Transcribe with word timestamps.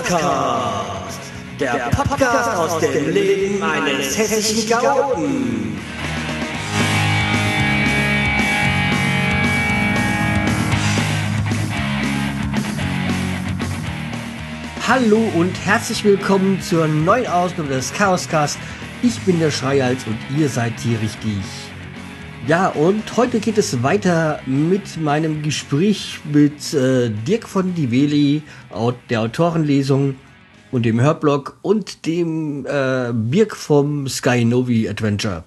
Chaoscast. 0.00 1.20
Der 1.58 1.90
Podcast 1.96 2.56
aus 2.56 2.80
dem 2.80 3.10
Leben 3.10 3.62
eines 3.62 4.18
hessischen 4.18 4.68
Chaoten. 4.68 5.80
Hallo 14.86 15.18
und 15.34 15.54
herzlich 15.64 16.04
willkommen 16.04 16.60
zur 16.60 16.86
neuen 16.86 17.26
Ausgabe 17.28 17.68
des 17.68 17.94
Chaoscast. 17.94 18.58
Ich 19.00 19.18
bin 19.20 19.40
der 19.40 19.50
Schreihals 19.50 20.04
und 20.06 20.18
ihr 20.36 20.50
seid 20.50 20.78
hier 20.80 21.00
richtig. 21.00 21.67
Ja, 22.48 22.68
und 22.68 23.14
heute 23.18 23.40
geht 23.40 23.58
es 23.58 23.82
weiter 23.82 24.40
mit 24.46 24.96
meinem 24.96 25.42
Gespräch 25.42 26.18
mit 26.24 26.72
äh, 26.72 27.10
Dirk 27.10 27.46
von 27.46 27.74
Diveli, 27.74 28.40
der 29.10 29.20
Autorenlesung 29.20 30.16
und 30.72 30.86
dem 30.86 30.98
Hörblog 30.98 31.58
und 31.60 32.06
dem 32.06 32.64
äh, 32.64 33.12
Birk 33.12 33.54
vom 33.54 34.08
Sky 34.08 34.46
Novi 34.46 34.88
Adventure. 34.88 35.44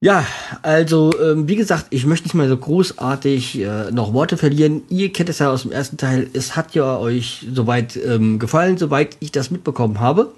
Ja, 0.00 0.24
also 0.62 1.12
ähm, 1.20 1.46
wie 1.46 1.56
gesagt, 1.56 1.88
ich 1.90 2.06
möchte 2.06 2.24
nicht 2.24 2.34
mal 2.34 2.48
so 2.48 2.56
großartig 2.56 3.60
äh, 3.60 3.90
noch 3.90 4.14
Worte 4.14 4.38
verlieren. 4.38 4.84
Ihr 4.88 5.12
kennt 5.12 5.28
es 5.28 5.40
ja 5.40 5.50
aus 5.50 5.64
dem 5.64 5.72
ersten 5.72 5.98
Teil. 5.98 6.30
Es 6.32 6.56
hat 6.56 6.74
ja 6.74 6.96
euch 6.96 7.46
soweit 7.52 7.94
ähm, 7.96 8.38
gefallen, 8.38 8.78
soweit 8.78 9.18
ich 9.20 9.32
das 9.32 9.50
mitbekommen 9.50 10.00
habe. 10.00 10.32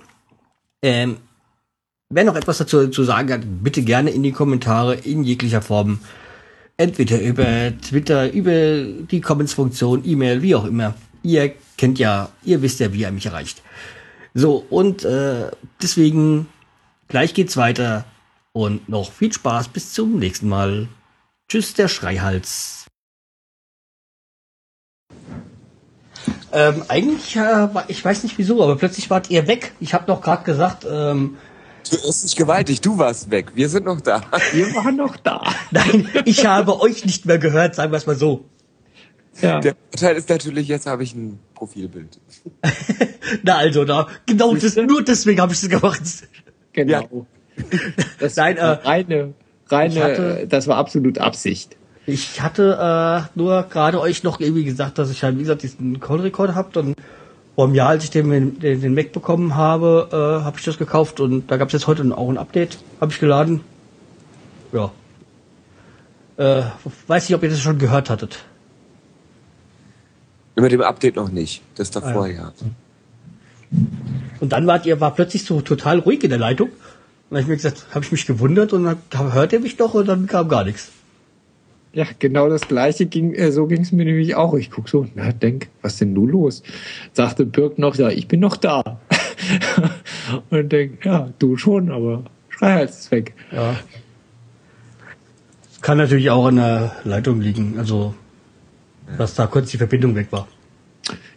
Ähm, 0.82 1.18
Wer 2.10 2.24
noch 2.24 2.36
etwas 2.36 2.56
dazu 2.56 2.88
zu 2.88 3.04
sagen 3.04 3.30
hat, 3.30 3.42
bitte 3.44 3.82
gerne 3.82 4.10
in 4.10 4.22
die 4.22 4.32
Kommentare 4.32 4.94
in 4.94 5.24
jeglicher 5.24 5.60
Form. 5.60 6.00
Entweder 6.78 7.20
über 7.20 7.76
Twitter, 7.82 8.32
über 8.32 8.82
die 8.82 9.20
Comments-Funktion, 9.20 10.04
E-Mail, 10.06 10.40
wie 10.40 10.54
auch 10.54 10.64
immer. 10.64 10.94
Ihr 11.22 11.52
kennt 11.76 11.98
ja, 11.98 12.30
ihr 12.44 12.62
wisst 12.62 12.80
ja, 12.80 12.94
wie 12.94 13.00
ihr 13.00 13.10
mich 13.10 13.26
erreicht. 13.26 13.62
So, 14.32 14.64
und 14.70 15.04
äh, 15.04 15.50
deswegen, 15.82 16.46
gleich 17.08 17.34
geht's 17.34 17.58
weiter. 17.58 18.06
Und 18.52 18.88
noch 18.88 19.12
viel 19.12 19.32
Spaß 19.32 19.68
bis 19.68 19.92
zum 19.92 20.18
nächsten 20.18 20.48
Mal. 20.48 20.88
Tschüss, 21.50 21.74
der 21.74 21.88
Schreihals. 21.88 22.86
Ähm, 26.52 26.82
eigentlich, 26.88 27.36
äh, 27.36 27.68
ich 27.88 28.02
weiß 28.02 28.22
nicht 28.22 28.38
wieso, 28.38 28.62
aber 28.62 28.76
plötzlich 28.76 29.10
wart 29.10 29.28
ihr 29.30 29.46
weg. 29.46 29.72
Ich 29.80 29.92
habe 29.92 30.10
noch 30.10 30.22
gerade 30.22 30.44
gesagt, 30.44 30.86
ähm, 30.90 31.36
Du 31.90 31.96
irrst 31.96 32.24
dich 32.24 32.36
gewaltig, 32.36 32.80
du 32.80 32.98
warst 32.98 33.30
weg. 33.30 33.52
Wir 33.54 33.68
sind 33.68 33.86
noch 33.86 34.00
da. 34.00 34.22
Wir 34.52 34.74
waren 34.74 34.96
noch 34.96 35.16
da. 35.16 35.42
Nein, 35.70 36.08
ich 36.24 36.46
habe 36.46 36.80
euch 36.80 37.04
nicht 37.04 37.26
mehr 37.26 37.38
gehört, 37.38 37.74
sagen 37.74 37.92
wir 37.92 37.96
es 37.96 38.06
mal 38.06 38.16
so. 38.16 38.44
Ja. 39.40 39.60
Der 39.60 39.76
Vorteil 39.90 40.16
ist 40.16 40.28
natürlich, 40.28 40.68
jetzt 40.68 40.86
habe 40.86 41.04
ich 41.04 41.14
ein 41.14 41.38
Profilbild. 41.54 42.18
Na 43.42 43.56
also, 43.56 43.84
da, 43.84 44.08
genau 44.26 44.54
das, 44.54 44.76
nur 44.76 45.04
deswegen 45.04 45.40
habe 45.40 45.52
ich 45.52 45.62
es 45.62 45.68
gemacht. 45.68 46.02
Genau. 46.72 47.26
Ja. 47.56 47.64
Das 48.18 48.36
Nein, 48.36 48.56
äh, 48.56 48.64
reine, 48.64 49.34
reine, 49.68 50.02
hatte, 50.02 50.46
das 50.48 50.66
war 50.66 50.76
absolut 50.76 51.18
Absicht. 51.18 51.76
Ich 52.06 52.40
hatte 52.40 52.78
äh, 52.80 53.38
nur 53.38 53.64
gerade 53.64 54.00
euch 54.00 54.22
noch 54.22 54.40
irgendwie 54.40 54.64
gesagt, 54.64 54.98
dass 54.98 55.10
ich 55.10 55.22
halt, 55.22 55.36
wie 55.36 55.42
gesagt, 55.42 55.62
diesen 55.62 56.00
Call 56.00 56.20
Recorder 56.20 56.54
habt 56.54 56.76
und 56.76 56.96
vor 57.58 57.64
einem 57.64 57.74
Jahr, 57.74 57.88
als 57.88 58.04
ich 58.04 58.10
den, 58.10 58.60
den, 58.60 58.80
den 58.80 58.94
Mac 58.94 59.10
bekommen 59.10 59.56
habe, 59.56 60.10
äh, 60.12 60.44
habe 60.44 60.58
ich 60.60 60.64
das 60.64 60.78
gekauft 60.78 61.18
und 61.18 61.50
da 61.50 61.56
gab 61.56 61.66
es 61.66 61.72
jetzt 61.72 61.88
heute 61.88 62.04
auch 62.16 62.28
ein 62.28 62.38
Update, 62.38 62.78
habe 63.00 63.10
ich 63.10 63.18
geladen. 63.18 63.62
Ja. 64.72 64.92
Äh, 66.36 66.62
weiß 67.08 67.28
nicht, 67.28 67.34
ob 67.34 67.42
ihr 67.42 67.50
das 67.50 67.58
schon 67.58 67.80
gehört 67.80 68.10
hattet. 68.10 68.44
Mit 70.54 70.70
dem 70.70 70.82
Update 70.82 71.16
noch 71.16 71.32
nicht. 71.32 71.62
Das 71.74 71.90
davor, 71.90 72.26
ah, 72.26 72.28
ja. 72.28 72.52
ja. 72.60 73.78
Und 74.38 74.52
dann 74.52 74.68
wart 74.68 74.86
ihr, 74.86 75.00
war 75.00 75.12
plötzlich 75.12 75.44
so 75.44 75.60
total 75.60 75.98
ruhig 75.98 76.22
in 76.22 76.30
der 76.30 76.38
Leitung. 76.38 76.68
Und 76.68 76.76
dann 77.30 77.38
habe 77.38 77.42
ich 77.42 77.48
mir 77.48 77.56
gesagt, 77.56 77.86
habe 77.92 78.04
ich 78.04 78.12
mich 78.12 78.24
gewundert 78.24 78.72
und 78.72 78.84
dann 78.84 79.32
hört 79.32 79.52
ihr 79.52 79.58
mich 79.58 79.76
doch 79.76 79.94
und 79.94 80.06
dann 80.06 80.28
kam 80.28 80.48
gar 80.48 80.62
nichts. 80.62 80.92
Ja, 81.92 82.04
genau 82.18 82.48
das 82.48 82.68
gleiche 82.68 83.06
ging, 83.06 83.34
äh, 83.34 83.50
so 83.50 83.66
ging 83.66 83.80
es 83.80 83.92
mir 83.92 84.04
nämlich 84.04 84.34
auch. 84.36 84.54
Ich 84.54 84.70
guck 84.70 84.88
so, 84.88 85.06
na, 85.14 85.32
denk, 85.32 85.68
was 85.82 85.96
denn 85.96 86.12
nun 86.12 86.28
los? 86.28 86.62
Sagte 87.12 87.46
Birk 87.46 87.78
noch, 87.78 87.96
ja, 87.96 88.10
ich 88.10 88.28
bin 88.28 88.40
noch 88.40 88.56
da. 88.56 89.00
und 90.50 90.70
denk, 90.70 91.04
ja, 91.04 91.30
du 91.38 91.56
schon, 91.56 91.90
aber 91.90 92.24
Schreihals 92.50 93.00
ist 93.00 93.10
weg. 93.10 93.34
Ja. 93.52 93.76
Kann 95.80 95.98
natürlich 95.98 96.30
auch 96.30 96.46
an 96.46 96.56
der 96.56 96.96
Leitung 97.04 97.40
liegen, 97.40 97.78
also, 97.78 98.14
dass 99.16 99.34
da 99.34 99.46
kurz 99.46 99.70
die 99.70 99.78
Verbindung 99.78 100.14
weg 100.14 100.28
war. 100.30 100.48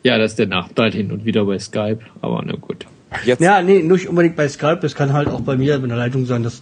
Ja, 0.03 0.17
das 0.17 0.31
ist 0.31 0.39
der 0.39 0.47
Nachteil 0.47 0.91
hin 0.91 1.11
und 1.11 1.25
wieder 1.25 1.45
bei 1.45 1.59
Skype, 1.59 1.99
aber 2.21 2.43
na 2.45 2.55
gut. 2.55 2.85
Jetzt. 3.23 3.41
Ja, 3.41 3.61
nee, 3.61 3.83
nicht 3.83 4.07
unbedingt 4.07 4.35
bei 4.35 4.47
Skype, 4.49 4.79
das 4.81 4.95
kann 4.95 5.13
halt 5.13 5.27
auch 5.27 5.41
bei 5.41 5.57
mir 5.57 5.77
mit 5.79 5.91
der 5.91 5.97
Leitung 5.97 6.25
sein, 6.25 6.43
dass 6.43 6.61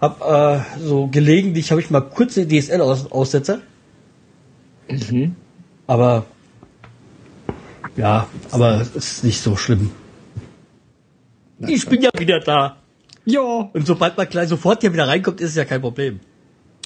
hab 0.00 0.20
äh, 0.22 0.60
so 0.80 1.08
gelegentlich 1.08 1.70
habe 1.70 1.80
ich 1.80 1.90
mal 1.90 2.00
kurze 2.00 2.46
DSL-Aussetzer. 2.46 3.60
Mhm. 4.88 5.34
Aber 5.86 6.26
ja, 7.96 8.28
aber 8.52 8.80
es 8.80 8.94
ist 8.94 9.24
nicht 9.24 9.40
so 9.40 9.56
schlimm. 9.56 9.90
Na, 11.58 11.68
ich 11.68 11.86
bin 11.86 12.00
ja 12.00 12.10
wieder 12.16 12.40
da. 12.40 12.76
Ja. 13.24 13.70
Und 13.72 13.86
sobald 13.86 14.16
man 14.16 14.28
gleich 14.28 14.48
sofort 14.48 14.80
hier 14.80 14.92
wieder 14.92 15.08
reinkommt, 15.08 15.40
ist 15.40 15.50
es 15.50 15.56
ja 15.56 15.64
kein 15.64 15.80
Problem. 15.80 16.20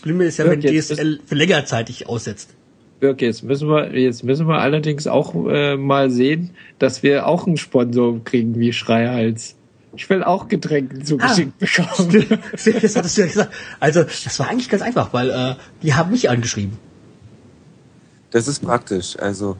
Schlimme 0.03 0.25
ist 0.25 0.39
ja, 0.39 0.47
wenn 0.47 0.61
DSL 0.61 1.21
für 1.25 1.35
längerzeitig 1.35 2.09
aussetzt. 2.09 2.55
Dirk, 3.03 3.21
jetzt 3.21 3.43
müssen 3.43 3.69
wir, 3.69 3.97
jetzt 3.97 4.25
müssen 4.25 4.49
wir 4.49 4.59
allerdings 4.59 5.07
auch 5.07 5.35
äh, 5.49 5.77
mal 5.77 6.11
sehen, 6.11 6.51
dass 6.79 7.03
wir 7.03 7.27
auch 7.27 7.47
einen 7.47 7.57
Sponsor 7.57 8.23
kriegen 8.25 8.59
wie 8.59 8.73
Schreihals. 8.73 9.57
Ich 9.95 10.09
will 10.09 10.25
auch 10.25 10.49
Getränke 10.49 11.03
zugeschickt 11.03 11.53
ah, 11.61 12.03
bekommen. 12.03 12.41
Das 12.53 12.97
hattest 12.97 13.19
du 13.19 13.21
ja 13.23 13.27
gesagt. 13.27 13.53
Also, 13.79 14.05
das 14.05 14.39
war 14.39 14.49
eigentlich 14.49 14.69
ganz 14.69 14.83
einfach, 14.83 15.13
weil 15.13 15.31
äh, 15.31 15.55
die 15.83 15.95
haben 15.95 16.11
mich 16.11 16.31
angeschrieben. 16.31 16.79
Das 18.31 18.49
ist 18.49 18.61
praktisch. 18.61 19.19
Also, 19.19 19.57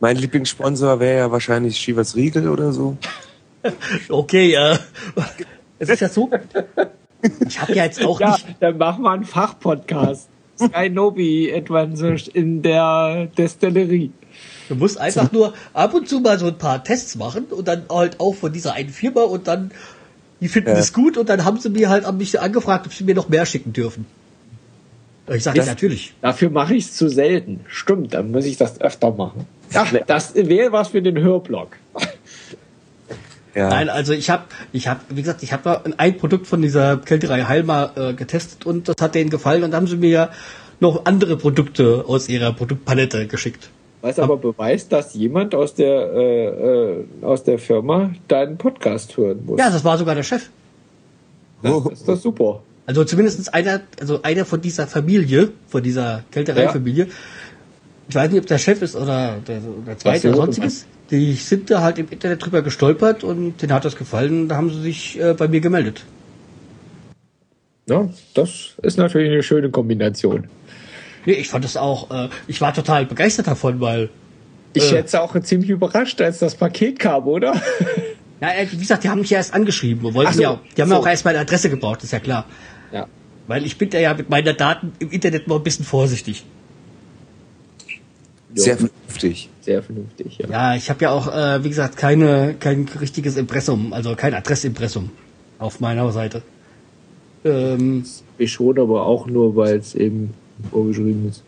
mein 0.00 0.16
Lieblingssponsor 0.16 0.98
wäre 1.00 1.18
ja 1.18 1.30
wahrscheinlich 1.30 1.78
Shivas 1.78 2.16
Riegel 2.16 2.48
oder 2.48 2.72
so. 2.72 2.96
okay, 4.08 4.54
äh, 4.54 4.78
es 5.78 5.88
ist 5.88 6.00
ja 6.00 6.08
so. 6.08 6.30
Ich 7.46 7.60
habe 7.60 7.74
ja 7.74 7.84
jetzt 7.84 8.04
auch 8.04 8.20
ja, 8.20 8.32
nicht. 8.32 8.56
Dann 8.60 8.78
machen 8.78 9.02
wir 9.02 9.12
einen 9.12 9.24
Fachpodcast. 9.24 10.28
Sky 10.58 10.88
Nobi 10.88 11.50
etwa 11.50 11.82
in 11.82 12.62
der 12.62 13.28
Destillerie. 13.36 14.10
Du 14.68 14.74
musst 14.74 14.98
einfach 14.98 15.32
nur 15.32 15.54
ab 15.72 15.94
und 15.94 16.08
zu 16.08 16.20
mal 16.20 16.38
so 16.38 16.46
ein 16.46 16.58
paar 16.58 16.82
Tests 16.82 17.16
machen 17.16 17.44
und 17.44 17.68
dann 17.68 17.84
halt 17.90 18.20
auch 18.20 18.34
von 18.34 18.52
dieser 18.52 18.74
einen 18.74 18.90
Firma 18.90 19.22
und 19.22 19.46
dann, 19.46 19.70
die 20.40 20.48
finden 20.48 20.70
es 20.70 20.90
ja. 20.90 20.94
gut 20.94 21.16
und 21.16 21.28
dann 21.28 21.44
haben 21.44 21.58
sie 21.58 21.70
mir 21.70 21.88
halt 21.88 22.04
an 22.04 22.16
mich 22.16 22.40
angefragt, 22.40 22.86
ob 22.86 22.92
sie 22.92 23.04
mir 23.04 23.14
noch 23.14 23.28
mehr 23.28 23.46
schicken 23.46 23.72
dürfen. 23.72 24.06
Ich 25.28 25.42
sage 25.42 25.58
ja 25.58 25.64
natürlich. 25.64 26.14
Dafür 26.20 26.50
mache 26.50 26.74
ich 26.74 26.84
es 26.84 26.94
zu 26.94 27.08
selten. 27.08 27.60
Stimmt, 27.66 28.14
dann 28.14 28.30
muss 28.30 28.44
ich 28.44 28.56
das 28.56 28.80
öfter 28.80 29.10
machen. 29.10 29.46
Ach, 29.74 29.92
das 30.06 30.34
wäre 30.34 30.70
was 30.70 30.88
für 30.88 31.02
den 31.02 31.18
Hörblog. 31.18 31.76
Ja. 33.56 33.70
Nein, 33.70 33.88
also 33.88 34.12
ich 34.12 34.28
habe, 34.28 34.44
ich 34.72 34.86
habe, 34.86 35.00
wie 35.08 35.22
gesagt, 35.22 35.42
ich 35.42 35.54
habe 35.54 35.80
ein 35.96 36.18
Produkt 36.18 36.46
von 36.46 36.60
dieser 36.60 36.98
Kälterei 36.98 37.44
Heilmar 37.44 37.96
äh, 37.96 38.12
getestet 38.12 38.66
und 38.66 38.86
das 38.86 38.96
hat 39.00 39.14
denen 39.14 39.30
gefallen 39.30 39.64
und 39.64 39.70
dann 39.70 39.80
haben 39.80 39.86
sie 39.86 39.96
mir 39.96 40.28
noch 40.78 41.06
andere 41.06 41.38
Produkte 41.38 42.04
aus 42.06 42.28
ihrer 42.28 42.52
Produktpalette 42.52 43.26
geschickt. 43.26 43.70
Was 44.02 44.18
aber 44.18 44.36
beweist, 44.36 44.92
dass 44.92 45.14
jemand 45.14 45.54
aus 45.54 45.74
der, 45.74 46.12
äh, 46.12 46.46
äh, 46.46 47.04
aus 47.22 47.44
der 47.44 47.58
Firma 47.58 48.10
deinen 48.28 48.56
Podcast 48.56 49.16
hören 49.16 49.44
muss. 49.44 49.58
Ja, 49.58 49.70
das 49.70 49.84
war 49.84 49.98
sogar 49.98 50.14
der 50.14 50.22
Chef. 50.22 50.48
Das 51.62 51.72
oh. 51.72 51.88
ist 51.90 52.06
das 52.06 52.22
super. 52.22 52.62
Also 52.86 53.04
zumindest 53.04 53.52
einer, 53.52 53.80
also 53.98 54.22
einer 54.22 54.44
von 54.44 54.60
dieser 54.60 54.86
Familie, 54.86 55.50
von 55.66 55.82
dieser 55.82 56.22
Kältereifamilie. 56.30 57.06
Ja. 57.06 57.10
Ich 58.08 58.14
weiß 58.14 58.30
nicht, 58.30 58.40
ob 58.40 58.46
der 58.46 58.58
Chef 58.58 58.80
ist 58.82 58.94
oder 58.94 59.38
der, 59.46 59.60
der 59.86 59.98
zweite 59.98 60.28
oder 60.28 60.36
sonstiges. 60.36 60.86
Die 61.10 61.34
sind 61.34 61.70
da 61.70 61.82
halt 61.82 61.98
im 61.98 62.08
Internet 62.08 62.44
drüber 62.44 62.62
gestolpert 62.62 63.24
und 63.24 63.60
denen 63.60 63.72
hat 63.72 63.84
das 63.84 63.96
gefallen. 63.96 64.48
Da 64.48 64.56
haben 64.56 64.70
sie 64.70 64.82
sich 64.82 65.20
äh, 65.20 65.34
bei 65.34 65.48
mir 65.48 65.60
gemeldet. 65.60 66.04
Ja, 67.88 68.08
das 68.34 68.74
ist 68.82 68.98
natürlich 68.98 69.32
eine 69.32 69.42
schöne 69.42 69.70
Kombination. 69.70 70.48
Nee, 71.26 71.34
ich 71.34 71.48
fand 71.48 71.64
es 71.64 71.76
auch, 71.76 72.10
äh, 72.10 72.28
ich 72.46 72.60
war 72.60 72.72
total 72.72 73.04
begeistert 73.04 73.48
davon, 73.48 73.80
weil. 73.80 74.08
Ich 74.72 74.92
äh, 74.92 74.96
hätte 74.96 75.20
auch 75.20 75.38
ziemlich 75.40 75.70
überrascht, 75.70 76.20
als 76.20 76.38
das 76.38 76.54
Paket 76.54 76.98
kam, 76.98 77.26
oder? 77.26 77.60
Ja, 78.38 78.52
äh, 78.52 78.66
wie 78.70 78.76
gesagt, 78.76 79.02
die 79.02 79.08
haben 79.08 79.20
mich 79.20 79.30
ja 79.30 79.38
erst 79.38 79.54
angeschrieben. 79.54 80.12
Wollten 80.12 80.34
so, 80.34 80.42
ja, 80.42 80.60
die 80.76 80.82
haben 80.82 80.90
so. 80.90 80.96
auch 80.96 81.06
erst 81.06 81.24
meine 81.24 81.38
Adresse 81.38 81.70
gebraucht, 81.70 82.04
ist 82.04 82.12
ja 82.12 82.20
klar. 82.20 82.44
Ja. 82.92 83.06
Weil 83.46 83.64
ich 83.64 83.78
bin 83.78 83.88
da 83.88 83.98
ja 83.98 84.12
mit 84.12 84.28
meinen 84.28 84.54
Daten 84.56 84.92
im 84.98 85.10
Internet 85.10 85.48
mal 85.48 85.56
ein 85.56 85.62
bisschen 85.62 85.86
vorsichtig. 85.86 86.44
Sehr 88.54 88.76
vernünftig. 88.76 89.48
Sehr 89.60 89.82
vernünftig, 89.82 90.38
ja. 90.38 90.48
Ja, 90.48 90.76
ich 90.76 90.90
habe 90.90 91.02
ja 91.02 91.10
auch, 91.10 91.34
äh, 91.34 91.64
wie 91.64 91.68
gesagt, 91.68 91.96
keine, 91.96 92.54
kein 92.60 92.88
richtiges 93.00 93.36
Impressum, 93.36 93.92
also 93.92 94.14
kein 94.14 94.34
Adressimpressum 94.34 95.10
auf 95.58 95.80
meiner 95.80 96.10
Seite. 96.12 96.42
Ähm, 97.44 98.04
ich 98.38 98.52
schon, 98.52 98.78
aber 98.78 99.06
auch 99.06 99.26
nur, 99.26 99.56
weil 99.56 99.76
es 99.76 99.94
eben 99.94 100.34
vorgeschrieben 100.70 101.28
ist. 101.28 101.42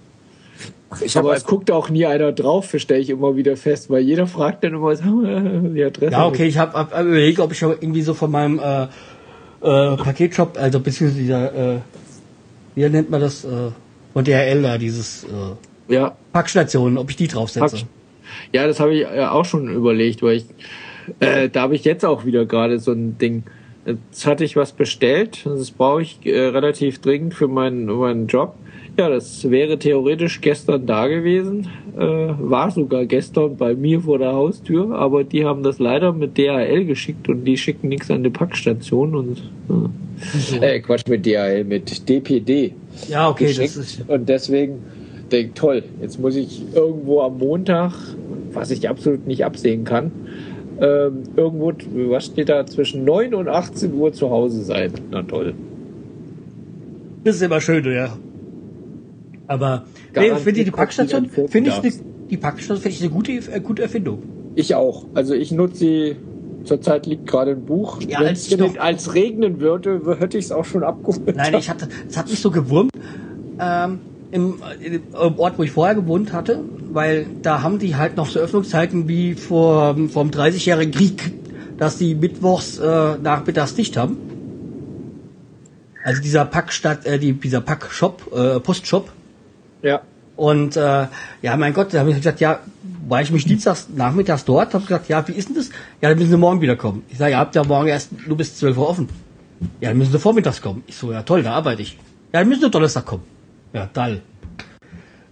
Ich 1.05 1.17
Aber 1.19 1.35
es 1.35 1.45
guckt 1.45 1.71
auch 1.71 1.91
nie 1.91 2.07
einer 2.07 2.33
drauf, 2.33 2.75
stelle 2.79 3.01
ich 3.01 3.11
immer 3.11 3.37
wieder 3.37 3.57
fest, 3.57 3.91
weil 3.91 4.01
jeder 4.03 4.27
fragt 4.27 4.65
dann 4.65 4.75
immer, 4.75 4.95
mal, 4.95 5.71
die 5.75 5.85
Adresse. 5.85 6.13
Ja, 6.13 6.27
okay, 6.27 6.47
ich 6.47 6.57
habe 6.57 6.73
hab, 6.73 6.93
hab 6.93 7.05
überlegt, 7.05 7.41
ob 7.41 7.53
ich 7.53 7.61
irgendwie 7.61 8.03
so 8.03 8.15
von 8.15 8.31
meinem 8.31 8.59
äh, 8.59 8.85
äh, 8.85 9.97
Paketshop, 9.97 10.57
also 10.59 10.81
beziehungsweise 10.81 11.21
dieser, 11.21 11.75
äh, 11.75 11.79
wie 12.75 12.89
nennt 12.89 13.11
man 13.11 13.21
das, 13.21 13.45
äh, 13.45 13.71
von 14.15 14.25
DHL 14.25 14.63
da, 14.63 14.79
dieses 14.79 15.25
äh, 15.25 15.93
Ja, 15.93 16.17
Packstation, 16.33 16.97
ob 16.97 17.11
ich 17.11 17.17
die 17.17 17.29
draufsetze. 17.29 17.77
Pack- 17.77 17.87
ja, 18.53 18.67
das 18.67 18.81
habe 18.81 18.95
ich 18.95 19.03
äh, 19.03 19.25
auch 19.25 19.45
schon 19.45 19.69
überlegt, 19.69 20.23
weil 20.23 20.37
ich, 20.37 20.45
äh, 21.21 21.49
da 21.49 21.63
habe 21.63 21.75
ich 21.75 21.85
jetzt 21.85 22.05
auch 22.05 22.25
wieder 22.25 22.47
gerade 22.47 22.79
so 22.79 22.93
ein 22.93 23.19
Ding. 23.19 23.43
Jetzt 23.85 24.27
hatte 24.27 24.45
ich 24.45 24.57
was 24.57 24.73
bestellt, 24.73 25.41
das 25.45 25.71
brauche 25.71 26.03
ich 26.03 26.19
äh, 26.25 26.47
relativ 26.47 27.01
dringend 27.01 27.35
für 27.35 27.49
meinen, 27.49 27.87
meinen 27.87 28.27
Job. 28.27 28.55
Ja, 28.99 29.09
das 29.09 29.49
wäre 29.49 29.79
theoretisch 29.79 30.41
gestern 30.41 30.85
da 30.85 31.07
gewesen, 31.07 31.69
äh, 31.97 32.01
war 32.01 32.73
sogar 32.73 33.07
gestern 33.07 33.57
bei 33.57 33.77
mir 33.77 34.01
vor 34.01 34.19
der 34.19 34.33
Haustür, 34.33 34.93
aber 34.93 35.23
die 35.23 35.45
haben 35.45 35.63
das 35.63 35.79
leider 35.79 36.13
mit 36.13 36.37
DHL 36.37 36.85
geschickt 36.85 37.29
und 37.29 37.45
die 37.45 37.57
schicken 37.57 37.91
nichts 37.91 38.11
an 38.11 38.25
die 38.25 38.31
Packstation 38.31 39.15
und 39.15 39.53
äh, 40.61 40.79
äh, 40.79 40.81
Quatsch 40.81 41.07
mit 41.07 41.25
DHL, 41.25 41.63
mit 41.63 42.09
DPD 42.09 42.75
Ja, 43.09 43.29
okay, 43.29 43.55
das 43.57 43.77
ist. 43.77 44.05
Und 44.09 44.29
deswegen 44.29 44.81
denke 45.31 45.55
toll, 45.55 45.85
jetzt 46.03 46.19
muss 46.19 46.35
ich 46.35 46.63
irgendwo 46.75 47.21
am 47.21 47.39
Montag, 47.39 47.93
was 48.53 48.73
ich 48.73 48.89
absolut 48.89 49.29
nicht 49.29 49.45
absehen 49.45 49.85
kann, 49.85 50.11
ähm, 50.81 51.23
irgendwo, 51.37 51.73
was 52.11 52.27
steht 52.27 52.49
da, 52.49 52.67
zwischen 52.67 53.05
9 53.05 53.33
und 53.33 53.47
18 53.47 53.95
Uhr 53.95 54.13
zu 54.13 54.29
Hause 54.31 54.65
sein. 54.65 54.91
Na 55.13 55.23
toll. 55.23 55.55
Das 57.23 57.37
ist 57.37 57.43
immer 57.43 57.61
schön, 57.61 57.85
ja. 57.85 58.17
Aber 59.49 59.85
nee, 60.15 60.35
finde 60.37 60.61
ich 60.61 60.67
die 60.67 60.71
Packstation, 60.71 61.29
finde 61.29 61.71
ich 61.71 61.79
die, 61.79 61.93
die 62.31 62.37
Packstation 62.37 62.77
finde 62.77 62.97
ich 62.97 63.03
eine 63.03 63.11
gute, 63.11 63.33
äh, 63.33 63.61
gute 63.61 63.83
Erfindung. 63.83 64.23
Ich 64.55 64.75
auch. 64.75 65.07
Also 65.15 65.35
ich 65.35 65.51
nutze 65.51 65.77
sie, 65.77 66.17
zurzeit 66.65 67.07
liegt 67.07 67.27
gerade 67.27 67.53
ein 67.53 67.65
Buch. 67.65 68.01
Ja, 68.03 68.21
Wenn 68.21 68.29
als 68.29 68.53
es 68.53 68.79
als 68.79 69.15
regnen 69.15 69.61
würde, 69.61 70.17
hätte 70.19 70.39
ich 70.39 70.47
es 70.47 70.53
auch 70.53 70.65
schon 70.65 70.85
abgeholt. 70.85 71.35
Nein, 71.35 71.55
ich 71.55 71.71
hatte, 71.71 71.89
es 72.09 72.17
hat 72.17 72.29
mich 72.29 72.41
so 72.41 72.51
gewurmt 72.51 72.93
ähm, 73.59 74.01
im, 74.31 74.61
im 74.83 75.39
Ort, 75.39 75.59
wo 75.59 75.63
ich 75.63 75.71
vorher 75.71 75.95
gewohnt 75.95 76.33
hatte, 76.33 76.61
weil 76.93 77.27
da 77.43 77.63
haben 77.63 77.79
die 77.79 77.97
halt 77.97 78.17
noch 78.17 78.29
so 78.29 78.39
Öffnungszeiten 78.39 79.09
wie 79.09 79.35
vor 79.35 79.97
vom 80.11 80.31
30-jährigen 80.31 80.93
Krieg, 80.93 81.33
dass 81.79 81.97
die 81.97 82.15
mittwochs 82.15 82.79
äh, 82.79 83.17
nachmittags 83.23 83.75
dicht 83.75 83.97
haben. 83.97 84.19
Also 86.05 86.23
dieser 86.23 86.45
Packstadt, 86.45 87.07
äh, 87.07 87.19
die, 87.19 87.33
dieser 87.33 87.61
Packshop, 87.61 88.31
äh, 88.35 88.61
Postshop. 88.61 89.11
Ja. 89.83 90.01
Und 90.37 90.77
äh, 90.77 91.07
ja, 91.43 91.57
mein 91.57 91.75
Gott, 91.75 91.93
da 91.93 92.01
habe 92.01 92.11
ich 92.11 92.17
gesagt, 92.17 92.41
ja, 92.41 92.61
war 93.09 93.23
ich 93.23 93.31
mich 93.33 93.45
dienstags 93.45 93.89
nachmittags 93.95 94.45
dort, 94.45 94.73
habe 94.75 94.85
gesagt, 94.85 95.09
ja, 95.09 95.27
wie 95.27 95.33
ist 95.33 95.49
denn 95.49 95.57
das? 95.57 95.71
Ja, 96.01 96.11
dann 96.11 96.19
müssen 96.19 96.31
Sie 96.31 96.37
morgen 96.37 96.61
wieder 96.61 96.77
kommen. 96.77 97.03
Ich 97.09 97.19
sage, 97.19 97.33
ihr 97.33 97.39
habt 97.39 97.55
ja 97.57 97.65
morgen 97.65 97.89
erst 97.89 98.11
nur 98.27 98.37
bis 98.37 98.57
12 98.57 98.77
Uhr 98.79 98.89
offen. 98.89 99.09
Ja, 99.81 99.89
dann 99.89 99.99
müssen 99.99 100.13
Sie 100.13 100.19
vormittags 100.19 100.63
kommen. 100.63 100.85
Ich 100.87 100.97
so, 100.97 101.11
ja 101.13 101.23
toll, 101.23 101.43
da 101.43 101.53
arbeite 101.55 101.83
ich. 101.83 101.99
Ja, 102.33 102.41
dann 102.41 102.49
müssen 102.49 102.61
Sie 102.61 102.71
Donnerstag 102.71 103.07
kommen. 103.07 103.25
Ja, 103.73 103.87
toll. 103.87 104.21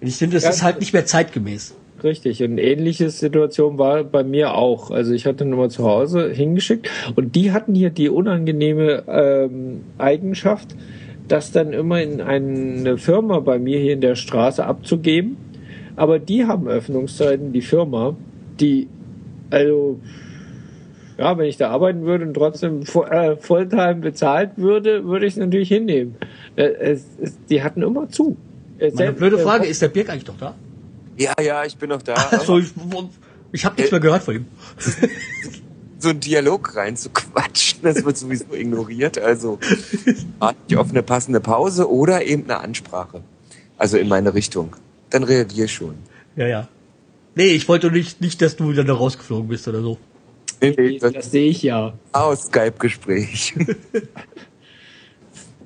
Und 0.01 0.09
ich 0.09 0.17
finde, 0.17 0.37
das 0.37 0.45
Ja, 0.45 0.51
ist 0.51 0.63
halt 0.63 0.81
nicht 0.81 0.93
mehr 0.93 1.07
zeitgemäß. 1.07 1.75
Richtig. 2.03 2.43
Und 2.43 2.53
eine 2.53 2.63
ähnliche 2.63 3.11
Situation 3.11 3.79
war 3.79 4.05
bei 4.05 4.23
mir 4.23 4.55
auch. 4.55 4.91
Also 4.91 5.13
ich 5.13 5.27
hatte 5.27 5.45
Nummer 5.45 5.69
zu 5.69 5.85
Hause 5.85 6.31
hingeschickt 6.31 6.91
und 7.15 7.35
die 7.35 7.53
hatten 7.53 7.75
hier 7.75 7.91
die 7.91 8.09
unangenehme 8.09 9.05
ähm, 9.09 9.83
Eigenschaft, 9.99 10.75
das 11.29 11.53
dann 11.53 11.73
immer 11.73 12.03
in 12.03 12.21
eine 12.21 12.99
Firma 12.99 13.41
bei 13.41 13.59
mir 13.59 13.79
hier 13.79 13.95
in 13.95 14.01
der 14.01 14.15
Straße 14.15 14.65
abzugeben. 14.65 15.37
Aber 15.97 16.19
die 16.19 16.45
haben 16.47 16.69
Öffnungszeiten, 16.69 17.53
die 17.53 17.63
Firma, 17.63 18.17
die, 18.61 18.87
also, 19.51 19.99
ja, 21.19 21.39
wenn 21.39 21.47
ich 21.47 21.57
da 21.57 21.71
arbeiten 21.71 22.03
würde 22.05 22.27
und 22.27 22.35
trotzdem 22.35 22.83
äh, 22.83 23.37
Volltime 23.37 23.97
bezahlt 23.97 24.53
würde, 24.57 25.05
würde 25.07 25.25
ich 25.27 25.33
es 25.33 25.39
natürlich 25.39 25.69
hinnehmen. 25.69 26.17
Äh, 26.57 26.65
es, 26.65 27.07
es, 27.21 27.39
die 27.49 27.63
hatten 27.63 27.83
immer 27.83 28.09
zu. 28.11 28.37
Äh, 28.79 28.89
Meine 28.89 28.97
selbst- 28.97 29.19
blöde 29.19 29.37
äh, 29.37 29.43
Frage, 29.43 29.67
ist 29.67 29.81
der 29.81 29.89
Birk 29.89 30.11
eigentlich 30.11 30.25
doch 30.25 30.37
da? 30.39 30.55
Ja, 31.17 31.33
ja, 31.43 31.65
ich 31.65 31.77
bin 31.79 31.89
noch 31.89 32.03
da. 32.03 32.13
Achso, 32.13 32.59
ich, 32.59 32.69
ich 33.53 33.65
habe 33.65 33.77
nichts 33.77 33.91
mehr 33.91 34.01
gehört 34.01 34.23
von 34.23 34.35
ihm. 34.37 34.47
so 35.99 36.11
einen 36.11 36.21
Dialog 36.21 36.77
reinzuquatschen, 36.77 37.81
das 37.83 38.05
wird 38.05 38.17
sowieso 38.17 38.53
ignoriert. 38.53 39.19
Also 39.19 39.59
warte 40.39 40.59
ich 40.69 40.77
auf 40.77 40.91
eine 40.91 41.03
passende 41.03 41.41
Pause 41.41 41.91
oder 41.91 42.25
eben 42.25 42.45
eine 42.45 42.59
Ansprache. 42.61 43.23
Also 43.79 43.97
in 43.99 44.09
meine 44.09 44.35
Richtung. 44.35 44.75
Dann 45.11 45.23
reagier 45.25 45.69
schon. 45.69 45.95
Ja, 46.37 46.47
ja. 46.47 46.69
Nee, 47.35 47.49
ich 47.49 47.69
wollte 47.69 47.91
nicht, 47.91 48.21
nicht, 48.21 48.41
dass 48.43 48.57
du 48.57 48.73
dann 48.73 48.87
da 48.87 48.95
rausgeflogen 48.95 49.49
bist 49.49 49.69
oder 49.69 49.81
so. 49.83 49.99
Nee, 50.61 50.75
nee, 50.77 50.99
Das, 50.99 51.13
das 51.13 51.31
sehe 51.31 51.51
ich 51.51 51.63
ja. 51.63 51.93
aus 52.13 52.45
Skype-Gespräch. 52.47 53.55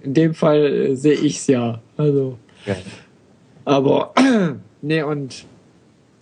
In 0.03 0.15
dem 0.15 0.35
Fall 0.35 0.65
äh, 0.67 0.95
sehe 0.97 1.15
ich's 1.15 1.47
ja. 1.47 1.81
Also, 1.97 2.39
Ja. 2.67 2.75
aber 3.65 4.15
nee 4.83 5.03
und 5.03 5.45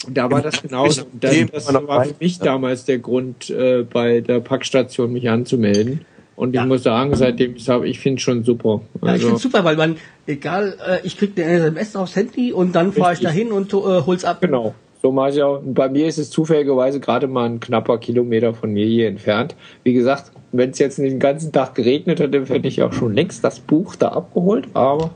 da 0.08 0.30
war 0.30 0.42
das 0.42 0.62
genauso. 0.62 1.02
Ich- 1.02 1.06
Das, 1.50 1.64
das 1.66 1.74
war 1.86 2.04
für 2.04 2.14
mich 2.20 2.38
damals 2.38 2.84
der 2.84 2.98
Grund, 2.98 3.50
äh, 3.50 3.82
bei 3.82 4.20
der 4.20 4.40
Packstation 4.40 5.12
mich 5.12 5.28
anzumelden. 5.28 6.02
Und 6.36 6.50
ich 6.50 6.54
Ja. 6.60 6.66
muss 6.66 6.84
sagen, 6.84 7.16
seitdem 7.16 7.56
ich 7.56 7.68
habe, 7.68 7.88
ich 7.88 7.98
finde 7.98 8.20
schon 8.20 8.44
super. 8.44 8.80
Ja, 9.02 9.08
ich 9.08 9.12
Also, 9.14 9.26
find's 9.28 9.42
super, 9.42 9.64
weil 9.64 9.74
man, 9.76 9.96
egal, 10.28 10.76
äh, 10.88 11.04
ich 11.04 11.18
krieg 11.18 11.32
eine 11.36 11.44
SMS 11.50 11.96
aufs 11.96 12.14
Handy 12.14 12.52
und 12.52 12.76
dann 12.76 12.92
fahre 12.92 13.14
ich 13.14 13.20
dahin 13.20 13.50
und 13.50 13.72
äh, 13.72 13.76
hol's 13.76 14.24
ab. 14.24 14.40
Genau. 14.40 14.72
So 15.02 15.10
mache 15.12 15.30
ich 15.30 15.42
auch. 15.42 15.60
Und 15.60 15.74
bei 15.74 15.88
mir 15.88 16.06
ist 16.06 16.18
es 16.18 16.30
zufälligerweise 16.30 17.00
gerade 17.00 17.26
mal 17.26 17.46
ein 17.46 17.58
knapper 17.60 17.98
Kilometer 17.98 18.54
von 18.54 18.72
mir 18.72 18.86
hier 18.86 19.08
entfernt. 19.08 19.56
Wie 19.82 19.92
gesagt, 19.94 20.30
wenn 20.52 20.70
es 20.70 20.78
jetzt 20.78 20.98
nicht 21.00 21.12
den 21.12 21.18
ganzen 21.20 21.50
Tag 21.52 21.74
geregnet 21.74 22.20
hätte, 22.20 22.44
hätte 22.46 22.68
ich 22.68 22.82
auch 22.82 22.92
schon 22.92 23.14
längst 23.14 23.42
das 23.44 23.58
Buch 23.60 23.96
da 23.96 24.08
abgeholt. 24.10 24.68
Aber 24.74 25.10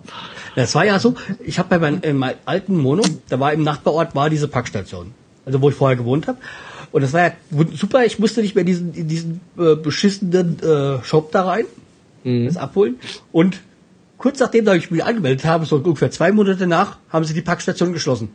Das 0.55 0.75
war 0.75 0.85
ja 0.85 0.99
so, 0.99 1.15
ich 1.45 1.59
habe 1.59 1.69
bei 1.71 1.79
meinem, 1.79 2.03
in 2.03 2.17
meinem 2.17 2.37
alten 2.45 2.77
Mono, 2.77 3.03
da 3.29 3.41
war 3.41 3.53
im 3.53 3.63
Nachbarort 3.63 4.15
war 4.15 4.31
diese 4.31 4.49
Packstation, 4.49 5.15
also 5.47 5.61
wo 5.63 5.71
ich 5.71 5.75
vorher 5.75 5.97
gewohnt 5.97 6.27
habe. 6.27 6.39
Und 6.91 7.03
das 7.03 7.15
war 7.15 7.23
ja 7.23 7.33
super, 7.75 8.05
ich 8.05 8.19
musste 8.19 8.43
nicht 8.43 8.55
mehr 8.55 8.65
diesen, 8.65 8.93
in 8.95 9.09
diesen 9.09 9.41
äh, 9.59 9.75
beschissenen 9.77 10.61
äh, 10.61 11.03
Shop 11.03 11.33
da 11.33 11.45
rein, 11.45 11.65
das 12.25 12.57
abholen. 12.57 12.97
Und 13.33 13.61
kurz 14.19 14.39
nachdem 14.39 14.65
da 14.65 14.75
ich 14.75 14.91
mich 14.91 15.03
angemeldet 15.03 15.45
habe, 15.47 15.65
so 15.65 15.77
ungefähr 15.77 16.11
zwei 16.11 16.33
Monate 16.33 16.67
nach, 16.67 16.99
haben 17.09 17.25
sie 17.25 17.35
die 17.35 17.43
Packstation 17.43 17.93
geschlossen. 17.93 18.29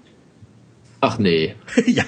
ach 1.02 1.20
nee. 1.20 1.56
ja. 1.86 2.04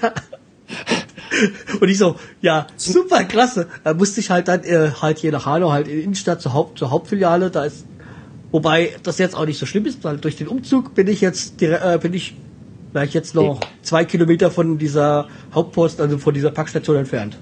Und 1.79 1.87
ich 1.87 1.97
so, 1.97 2.15
ja, 2.41 2.67
super 2.75 3.23
klasse. 3.23 3.67
Da 3.83 3.93
musste 3.93 4.19
ich 4.19 4.29
halt 4.29 4.47
dann 4.47 4.63
äh, 4.63 4.91
halt 5.01 5.19
hier 5.19 5.31
nach 5.31 5.45
Hanau, 5.45 5.71
halt 5.71 5.87
in 5.87 5.95
die 5.95 6.01
Innenstadt 6.01 6.41
zur, 6.41 6.53
Haupt, 6.53 6.79
zur 6.79 6.91
Hauptfiliale. 6.91 7.51
Da 7.51 7.65
ist, 7.65 7.85
wobei 8.51 8.95
das 9.03 9.17
jetzt 9.17 9.35
auch 9.35 9.45
nicht 9.45 9.59
so 9.59 9.65
schlimm 9.65 9.85
ist, 9.85 10.03
weil 10.03 10.17
durch 10.17 10.35
den 10.35 10.47
Umzug 10.47 10.95
bin 10.95 11.07
ich 11.07 11.21
jetzt, 11.21 11.61
äh, 11.61 11.99
bin 12.01 12.13
ich 12.13 12.35
gleich 12.91 13.13
jetzt 13.13 13.35
noch 13.35 13.59
zwei 13.81 14.05
Kilometer 14.05 14.49
von 14.51 14.77
dieser 14.77 15.27
Hauptpost, 15.53 16.01
also 16.01 16.17
von 16.17 16.33
dieser 16.33 16.51
Packstation 16.51 16.97
entfernt. 16.97 17.37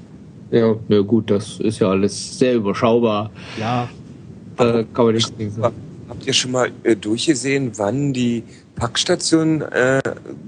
Ja, 0.52 0.76
na 0.88 1.00
gut, 1.02 1.30
das 1.30 1.60
ist 1.60 1.80
ja 1.80 1.90
alles 1.90 2.40
sehr 2.40 2.56
überschaubar. 2.56 3.32
Ja, 3.60 3.90
Da 4.58 4.84
kann 4.94 5.06
man 5.06 5.14
nichts 5.16 5.32
gegen 5.38 5.52
sagen. 5.52 5.76
Habt 6.10 6.26
ihr 6.26 6.34
schon 6.34 6.52
mal 6.52 6.72
äh, 6.84 6.96
durchgesehen, 6.96 7.72
wann 7.76 8.14
die 8.14 8.44
Packstation 8.76 9.62
äh, 9.62 10.02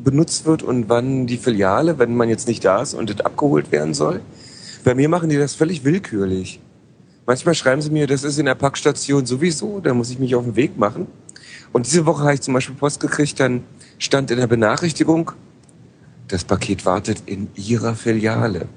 benutzt 0.04 0.46
wird 0.46 0.63
und 0.63 0.88
wann 0.88 1.28
die 1.28 1.38
Filiale, 1.38 2.00
wenn 2.00 2.16
man 2.16 2.30
jetzt 2.30 2.48
nicht 2.48 2.63
da 2.63 2.82
ist 2.82 2.94
und 2.94 3.10
das 3.10 3.22
abgeholt 3.22 3.72
werden 3.72 3.94
soll? 3.94 4.22
Bei 4.86 4.96
mir 4.96 5.10
machen 5.10 5.30
die 5.30 5.38
das 5.38 5.56
völlig 5.56 5.84
willkürlich. 5.84 6.62
Manchmal 7.30 7.54
schreiben 7.54 7.80
sie 7.80 7.92
mir, 7.92 8.08
das 8.08 8.24
ist 8.24 8.40
in 8.40 8.48
der 8.48 8.56
Packstation 8.56 9.24
sowieso, 9.24 9.82
da 9.82 9.94
muss 9.94 10.10
ich 10.10 10.18
mich 10.18 10.34
auf 10.34 10.46
den 10.46 10.56
Weg 10.56 10.80
machen. 10.80 11.06
Und 11.72 11.86
diese 11.86 12.08
Woche 12.08 12.24
habe 12.24 12.34
ich 12.34 12.42
zum 12.42 12.56
Beispiel 12.56 12.74
Post 12.74 13.02
gekriegt, 13.02 13.40
dann 13.40 13.64
stand 14.00 14.32
in 14.32 14.40
der 14.40 14.48
Benachrichtigung, 14.48 15.34
das 16.28 16.44
Paket 16.44 16.88
wartet 16.88 17.22
in 17.28 17.48
Ihrer 17.54 17.94
Filiale. 17.94 18.68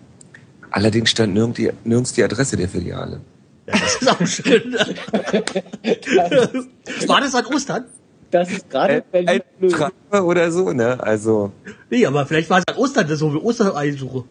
Allerdings 0.70 1.08
stand 1.08 1.32
nirgends 1.32 1.56
die, 1.56 1.70
nirgends 1.84 2.12
die 2.12 2.22
Adresse 2.22 2.58
der 2.58 2.68
Filiale. 2.68 3.22
ja 3.68 3.72
das 3.72 4.02
ist 4.02 4.10
auch 4.10 4.26
schön. 4.26 4.74
war 7.06 7.22
das 7.22 7.34
an 7.34 7.46
Ostern? 7.46 7.86
Das 8.30 8.50
ist 8.50 8.68
gerade 8.68 9.02
Ein, 9.12 9.40
Berlin. 9.58 9.70
Schreiber 9.70 10.26
oder 10.26 10.52
so, 10.52 10.74
ne? 10.74 11.02
Also, 11.02 11.52
Nee, 11.88 12.04
aber 12.04 12.26
vielleicht 12.26 12.50
war 12.50 12.58
es 12.58 12.64
an 12.68 12.76
Ostern, 12.76 13.08
das 13.08 13.18
so 13.18 13.32
wie 13.32 13.38
Ostereinsuche. 13.38 14.24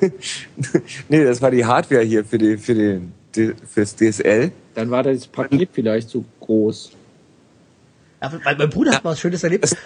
nee, 1.08 1.22
das 1.22 1.40
war 1.40 1.52
die 1.52 1.64
Hardware 1.64 2.02
hier 2.02 2.24
für 2.24 2.38
die, 2.38 2.58
für 2.58 2.74
den, 2.74 3.12
fürs 3.66 3.96
DSL. 3.96 4.52
Dann 4.74 4.90
war 4.90 5.02
das 5.02 5.26
Paket 5.26 5.70
vielleicht 5.72 6.08
zu 6.08 6.24
groß. 6.40 6.92
Ja, 8.22 8.32
weil 8.44 8.56
mein 8.56 8.70
Bruder 8.70 8.92
hat 8.92 9.04
mal 9.04 9.10
was 9.10 9.20
Schönes 9.20 9.42
erlebt. 9.42 9.76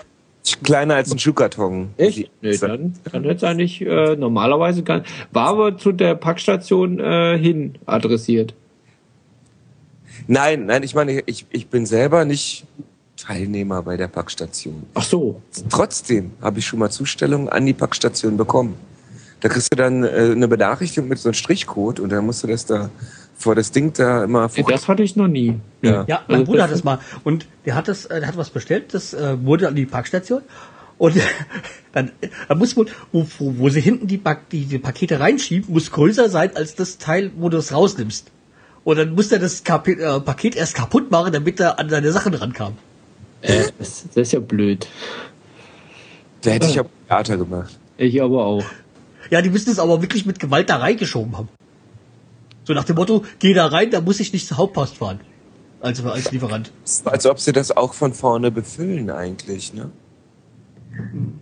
Kleiner 0.63 0.95
als 0.95 1.13
ein 1.13 1.19
Schuhkarton. 1.19 1.91
Echt? 1.97 2.31
Nee, 2.41 2.57
dann, 2.57 2.95
dann 3.05 3.25
hätte 3.25 3.37
es 3.37 3.45
eigentlich 3.45 3.81
äh, 3.83 4.17
normalerweise 4.17 4.83
gar 4.83 5.03
War 5.33 5.49
aber 5.49 5.77
zu 5.77 5.93
der 5.93 6.15
Packstation 6.15 6.99
äh, 7.01 7.37
hin 7.39 7.75
adressiert. 7.87 8.55
Nein, 10.27 10.67
nein, 10.67 10.83
ich 10.83 10.95
meine, 10.95 11.23
ich, 11.27 11.47
ich 11.51 11.69
bin 11.69 11.87
selber 11.87 12.25
nicht 12.25 12.67
Teilnehmer 13.17 13.83
bei 13.83 13.97
der 13.97 14.09
Packstation. 14.09 14.85
Ach 14.95 15.03
so. 15.03 15.43
Trotzdem 15.69 16.33
habe 16.41 16.61
ich 16.61 16.67
schon 16.67 16.79
mal 16.79 16.91
Zustellungen 16.91 17.49
an 17.49 17.67
die 17.67 17.73
Packstation 17.73 18.37
bekommen. 18.37 18.77
Da 19.41 19.49
kriegst 19.49 19.73
du 19.73 19.77
dann 19.77 20.05
äh, 20.05 20.33
eine 20.33 20.49
Benachrichtigung 20.49 21.09
mit 21.09 21.19
so 21.19 21.29
einem 21.29 21.35
Strichcode 21.35 22.01
und 22.01 22.11
dann 22.11 22.27
musst 22.27 22.43
du 22.43 22.47
das 22.47 22.67
da 22.67 22.91
vor 23.39 23.55
das 23.55 23.71
Ding 23.71 23.93
da 23.93 24.25
immer 24.25 24.43
Ja, 24.43 24.49
vor. 24.49 24.71
das 24.71 24.89
hatte 24.89 25.03
ich 25.03 25.17
noch 25.17 25.29
nie. 25.29 25.59
Ja. 25.81 26.05
Ja, 26.09 26.23
mein 26.27 26.41
Also 26.41 26.51
Bruder 26.51 26.65
hat 26.65 26.73
das 26.73 26.85
mal. 26.85 26.99
Und 27.25 27.47
der 27.65 27.77
hat 27.77 27.87
das, 27.89 28.05
äh, 28.07 28.19
der 28.21 28.29
hat 28.29 28.37
was 28.37 28.51
bestellt, 28.51 28.93
das 28.93 29.15
äh, 29.15 29.37
wurde 29.45 29.69
an 29.69 29.77
die 29.77 29.87
Parkstation. 29.87 30.43
Und 30.99 31.15
dann, 31.93 32.11
dann 32.49 32.59
muss 32.59 32.77
wohl, 32.77 32.87
wo, 33.13 33.27
wo, 33.39 33.55
wo 33.59 33.69
sie 33.69 33.81
hinten 33.81 34.09
die, 34.09 34.21
die, 34.53 34.65
die 34.67 34.79
Pakete 34.79 35.21
reinschieben, 35.21 35.73
muss 35.73 35.93
größer 35.93 36.29
sein 36.29 36.57
als 36.57 36.75
das 36.75 36.99
Teil, 36.99 37.31
wo 37.37 37.49
du 37.49 37.59
es 37.59 37.73
rausnimmst. 37.73 38.31
Und 38.83 38.99
dann 38.99 39.15
muss 39.15 39.31
er 39.31 39.39
das 39.39 39.63
Kapi 39.63 39.93
äh, 39.93 40.21
Paket 40.21 40.57
erst 40.57 40.75
kaputt 40.75 41.11
machen, 41.11 41.33
damit 41.33 41.61
er 41.61 41.79
an 41.79 41.89
seine 41.89 42.11
Sachen 42.11 42.35
rankam. 42.35 42.75
Äh, 43.43 43.67
das, 43.79 44.05
das 44.15 44.17
ist 44.17 44.33
ja 44.33 44.41
blöd. 44.41 44.89
Da 46.43 46.51
hätte 46.51 46.67
ich 46.67 46.79
aber 46.79 46.89
Theater 47.09 47.37
gemacht. 47.37 47.79
Ich 47.97 48.21
aber 48.21 48.45
auch. 48.45 48.65
Ja, 49.31 49.43
die 49.43 49.51
müssen 49.51 49.71
es 49.71 49.79
aber 49.79 50.01
wirklich 50.03 50.25
mit 50.27 50.41
Gewalt 50.41 50.71
da 50.71 50.77
reingeschoben 50.77 51.37
haben. 51.37 51.49
So 52.69 52.75
nach 52.75 52.85
dem 52.85 52.97
Motto, 52.97 53.25
geh 53.39 53.55
da 53.55 53.65
rein, 53.65 53.91
da 53.91 54.03
muss 54.03 54.21
ich 54.21 54.31
nicht 54.35 54.47
zur 54.47 54.59
Hauptpost 54.59 54.99
fahren. 54.99 55.21
Also 55.81 56.07
als 56.11 56.31
Lieferant. 56.31 56.71
Als 57.07 57.25
ob 57.25 57.41
sie 57.41 57.53
das 57.53 57.75
auch 57.75 57.95
von 57.95 58.13
vorne 58.13 58.51
befüllen 58.51 59.09
eigentlich, 59.09 59.73
ne? 59.73 59.91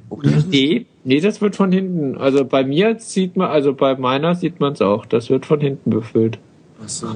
Oder? 0.09 0.31
Nee, 0.49 0.87
nee, 1.03 1.19
das 1.19 1.41
wird 1.41 1.57
von 1.57 1.73
hinten. 1.73 2.17
Also 2.17 2.45
bei 2.45 2.63
mir 2.63 3.01
sieht 3.01 3.37
man, 3.37 3.51
also 3.51 3.75
bei 3.75 3.97
meiner 3.97 4.37
sieht 4.37 4.61
man 4.61 4.75
es 4.75 4.81
auch. 4.81 5.05
Das 5.05 5.29
wird 5.29 5.47
von 5.47 5.59
hinten 5.61 5.91
befüllt. 5.91 6.39
Ach 6.85 6.89
so. 6.89 7.09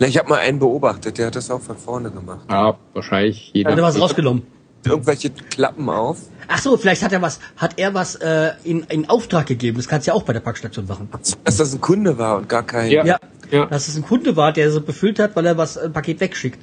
Na, 0.00 0.08
ich 0.08 0.18
habe 0.18 0.28
mal 0.28 0.40
einen 0.40 0.58
beobachtet, 0.58 1.18
der 1.18 1.28
hat 1.28 1.36
das 1.36 1.48
auch 1.48 1.60
von 1.60 1.76
vorne 1.76 2.10
gemacht. 2.10 2.40
Ja, 2.50 2.76
wahrscheinlich 2.92 3.50
Hat 3.50 3.54
er 3.66 3.70
jeder. 3.70 3.82
was 3.84 4.00
rausgenommen. 4.00 4.42
Irgendwelche 4.84 5.30
Klappen 5.30 5.88
auf. 5.88 6.22
Ach 6.48 6.58
so, 6.58 6.76
vielleicht 6.76 7.02
hat 7.02 7.12
er 7.12 7.22
was, 7.22 7.40
hat 7.56 7.74
er 7.78 7.94
was 7.94 8.14
äh, 8.16 8.50
in, 8.64 8.80
in 8.88 9.08
Auftrag 9.08 9.46
gegeben. 9.46 9.76
Das 9.78 9.88
kannst 9.88 10.06
du 10.06 10.10
ja 10.10 10.14
auch 10.14 10.22
bei 10.24 10.32
der 10.32 10.40
Packstation 10.40 10.86
machen. 10.86 11.08
Dass 11.44 11.56
das 11.56 11.72
ein 11.74 11.80
Kunde 11.80 12.18
war 12.18 12.38
und 12.38 12.48
gar 12.48 12.62
kein. 12.64 12.90
Ja. 12.90 13.04
Ja, 13.04 13.18
Ja. 13.50 13.66
dass 13.66 13.88
es 13.88 13.96
ein 13.96 14.02
Kunde 14.02 14.36
war, 14.36 14.52
der 14.52 14.70
so 14.70 14.80
befüllt 14.80 15.18
hat, 15.18 15.36
weil 15.36 15.46
er 15.46 15.56
was 15.56 15.78
ein 15.78 15.92
Paket 15.92 16.20
wegschickt. 16.20 16.58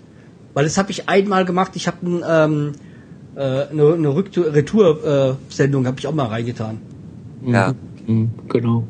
Weil 0.54 0.64
das 0.66 0.78
habe 0.78 0.92
ich 0.92 1.08
einmal 1.10 1.46
gemacht. 1.46 1.72
Ich 1.76 1.88
habe 1.88 1.98
ein, 2.06 2.24
ähm, 2.28 2.72
äh, 3.36 3.42
eine, 3.68 3.94
eine 3.94 4.16
Retour-Sendung 4.16 5.86
habe 5.88 6.00
ich 6.00 6.08
auch 6.08 6.14
mal 6.14 6.26
reingetan. 6.28 6.80
ja. 7.46 7.74
Mhm, 8.08 8.32
genau. 8.48 8.88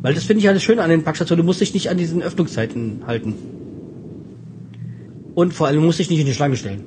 Weil 0.00 0.14
das 0.14 0.24
finde 0.24 0.40
ich 0.40 0.48
alles 0.48 0.62
schön 0.62 0.78
an 0.78 0.88
den 0.90 1.02
Packstationen. 1.04 1.42
Du 1.42 1.46
musst 1.46 1.60
dich 1.60 1.74
nicht 1.74 1.90
an 1.90 1.96
diesen 1.98 2.22
Öffnungszeiten 2.22 3.02
halten. 3.06 3.34
Und 5.34 5.52
vor 5.54 5.66
allem 5.66 5.84
musst 5.84 5.98
dich 5.98 6.08
nicht 6.08 6.20
in 6.20 6.26
die 6.26 6.34
Schlange 6.34 6.56
stellen. 6.56 6.84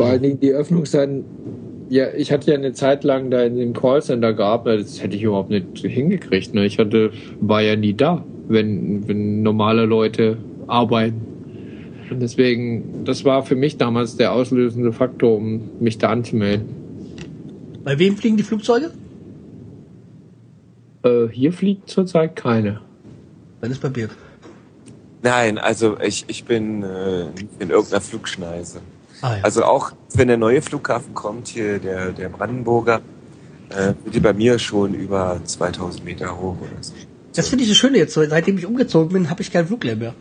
Vor 0.00 0.08
allen 0.08 0.22
Dingen 0.22 0.40
die 0.40 0.52
Öffnungszeiten. 0.52 1.26
Ja, 1.90 2.06
ich 2.14 2.32
hatte 2.32 2.52
ja 2.52 2.56
eine 2.56 2.72
Zeit 2.72 3.04
lang 3.04 3.30
da 3.30 3.42
in 3.42 3.56
dem 3.56 3.74
Callcenter 3.74 4.32
gearbeitet, 4.32 4.86
das 4.86 5.02
hätte 5.02 5.14
ich 5.14 5.24
überhaupt 5.24 5.50
nicht 5.50 5.66
hingekriegt. 5.76 6.54
Ne? 6.54 6.64
Ich 6.64 6.78
hatte, 6.78 7.10
war 7.40 7.60
ja 7.60 7.76
nie 7.76 7.92
da, 7.92 8.24
wenn, 8.48 9.06
wenn 9.06 9.42
normale 9.42 9.84
Leute 9.84 10.38
arbeiten. 10.68 11.20
Und 12.10 12.20
deswegen, 12.20 13.04
das 13.04 13.26
war 13.26 13.44
für 13.44 13.56
mich 13.56 13.76
damals 13.76 14.16
der 14.16 14.32
auslösende 14.32 14.92
Faktor, 14.92 15.36
um 15.36 15.68
mich 15.80 15.98
da 15.98 16.08
anzumelden. 16.08 16.68
Bei 17.84 17.98
wem 17.98 18.16
fliegen 18.16 18.38
die 18.38 18.42
Flugzeuge? 18.42 18.92
Äh, 21.02 21.28
hier 21.30 21.52
fliegt 21.52 21.90
zurzeit 21.90 22.36
keine. 22.36 22.80
Dann 23.60 23.70
ist 23.70 23.82
bei 23.82 23.90
Birk. 23.90 24.16
Nein, 25.22 25.58
also 25.58 25.98
ich, 26.00 26.24
ich 26.28 26.44
bin 26.44 26.84
äh, 26.84 27.26
in 27.58 27.68
irgendeiner 27.68 28.00
Flugschneise. 28.00 28.80
Ah, 29.22 29.36
ja. 29.36 29.42
Also 29.42 29.64
auch 29.64 29.92
wenn 30.14 30.28
der 30.28 30.36
neue 30.36 30.62
Flughafen 30.62 31.14
kommt, 31.14 31.48
hier 31.48 31.78
der, 31.78 32.12
der 32.12 32.28
Brandenburger, 32.28 33.00
äh, 33.70 33.94
wird 34.04 34.14
die 34.14 34.20
bei 34.20 34.32
mir 34.32 34.58
schon 34.58 34.94
über 34.94 35.40
2000 35.44 36.04
Meter 36.04 36.36
hoch 36.36 36.56
oder 36.60 36.82
so. 36.82 36.92
das 37.34 37.48
finde 37.48 37.64
ich 37.64 37.68
so 37.68 37.74
schön 37.74 37.94
jetzt. 37.94 38.14
Seitdem 38.14 38.58
ich 38.58 38.66
umgezogen 38.66 39.12
bin, 39.12 39.30
habe 39.30 39.42
ich 39.42 39.52
keinen 39.52 39.66
Fluglärm 39.66 39.98
mehr. 39.98 40.14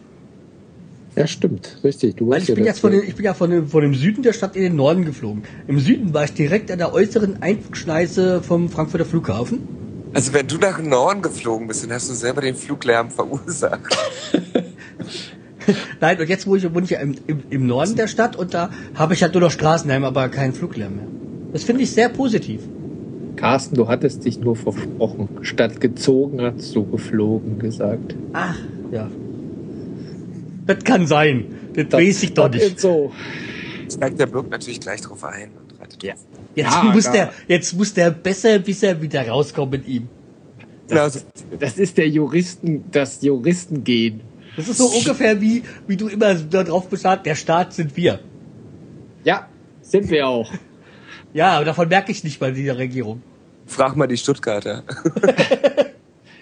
Ja, 1.16 1.28
stimmt, 1.28 1.80
richtig. 1.84 2.16
Du 2.18 2.30
Weil 2.30 2.42
ich 2.42 2.48
bin 2.48 2.60
ja 2.60 2.66
jetzt 2.66 2.80
von 2.80 2.92
dem, 2.92 3.04
ich 3.04 3.16
bin 3.16 3.26
ja 3.26 3.34
von 3.34 3.50
dem, 3.50 3.68
von 3.68 3.82
dem 3.82 3.96
Süden 3.96 4.22
der 4.22 4.34
Stadt 4.34 4.56
in 4.56 4.62
den 4.62 4.76
Norden 4.76 5.06
geflogen. 5.06 5.44
Im 5.68 5.80
Süden 5.80 6.14
war 6.14 6.24
ich 6.24 6.34
direkt 6.34 6.72
an 6.72 6.78
der 6.78 6.94
äußeren 6.94 7.42
Einflugschneise 7.42 8.42
vom 8.44 8.70
Frankfurter 8.70 9.06
Flughafen. 9.06 9.68
Also 10.14 10.34
wenn 10.34 10.48
du 10.48 10.58
nach 10.58 10.82
Norden 10.82 11.22
geflogen 11.22 11.68
bist, 11.68 11.84
dann 11.84 11.92
hast 11.92 12.10
du 12.10 12.14
selber 12.14 12.42
den 12.42 12.56
Fluglärm 12.56 13.12
verursacht. 13.12 13.98
Nein, 16.02 16.20
und 16.20 16.30
jetzt 16.30 16.48
wohne 16.48 16.58
ich, 16.60 16.74
wohne 16.74 16.84
ich 16.84 16.90
ja 16.92 17.00
im, 17.00 17.16
im, 17.28 17.44
im 17.50 17.68
Norden 17.68 17.96
der 17.96 18.08
Stadt 18.08 18.36
und 18.36 18.54
da 18.54 18.70
habe 18.96 19.14
ich 19.14 19.22
halt 19.24 19.34
nur 19.34 19.42
noch 19.42 19.52
Straßenlärm, 19.52 20.04
aber 20.04 20.30
keinen 20.30 20.54
Fluglärm 20.54 20.96
mehr. 20.96 21.06
Das 21.54 21.64
finde 21.64 21.84
ich 21.84 21.92
sehr 21.92 22.10
positiv. 22.10 22.62
Carsten, 23.36 23.76
du 23.76 23.88
hattest 23.88 24.26
dich 24.26 24.40
nur 24.40 24.56
versprochen. 24.56 25.30
Statt 25.42 25.80
gezogen 25.80 26.42
hast 26.42 26.76
du 26.76 26.84
geflogen 26.86 27.58
gesagt. 27.60 28.16
Ach, 28.34 28.56
ja. 28.92 29.10
Das 30.66 30.84
kann 30.84 31.08
sein. 31.08 31.46
Das, 31.74 31.92
weiß 31.92 32.24
ich 32.24 32.34
doch 32.34 32.50
das 32.50 32.62
nicht. 32.62 32.76
ist 32.76 32.82
So. 32.82 33.12
Steigt 33.92 34.20
der 34.20 34.28
Birk 34.28 34.50
natürlich 34.52 34.80
gleich 34.80 35.02
drauf 35.02 35.24
ein 35.24 35.50
und 35.58 35.80
reitet 35.80 36.04
Ja. 36.04 36.14
Jetzt, 36.56 36.74
Ja, 36.74 36.84
muss 36.94 37.10
der, 37.12 37.32
jetzt 37.48 37.78
muss 37.78 37.94
der 37.94 38.12
besser, 38.12 38.60
bis 38.60 38.84
er 38.84 39.02
wieder 39.02 39.28
rauskommt 39.28 39.72
mit 39.72 39.88
ihm. 39.88 40.10
So- 40.88 40.96
Das 41.60 41.78
ist 41.78 41.98
der 41.98 42.10
Juristen, 42.10 42.84
das 42.92 43.22
Juristengehen. 43.22 44.22
Das 44.56 44.68
ist 44.68 44.78
so 44.78 44.88
ungefähr 44.88 45.40
wie, 45.42 45.64
wie 45.88 45.98
du 45.98 46.08
immer 46.08 46.36
darauf 46.36 46.90
bestehst, 46.90 47.26
der 47.26 47.36
Staat 47.36 47.74
sind 47.74 47.96
wir. 47.96 48.20
Ja, 49.24 49.48
sind 49.82 50.10
wir 50.10 50.28
auch. 50.28 50.52
Ja, 51.34 51.52
aber 51.52 51.66
davon 51.66 51.88
merke 51.88 52.12
ich 52.12 52.24
nicht 52.24 52.40
bei 52.40 52.52
dieser 52.52 52.78
Regierung. 52.78 53.22
Frag 53.66 53.96
mal 53.96 54.08
die 54.08 54.18
Stuttgarter. 54.18 54.84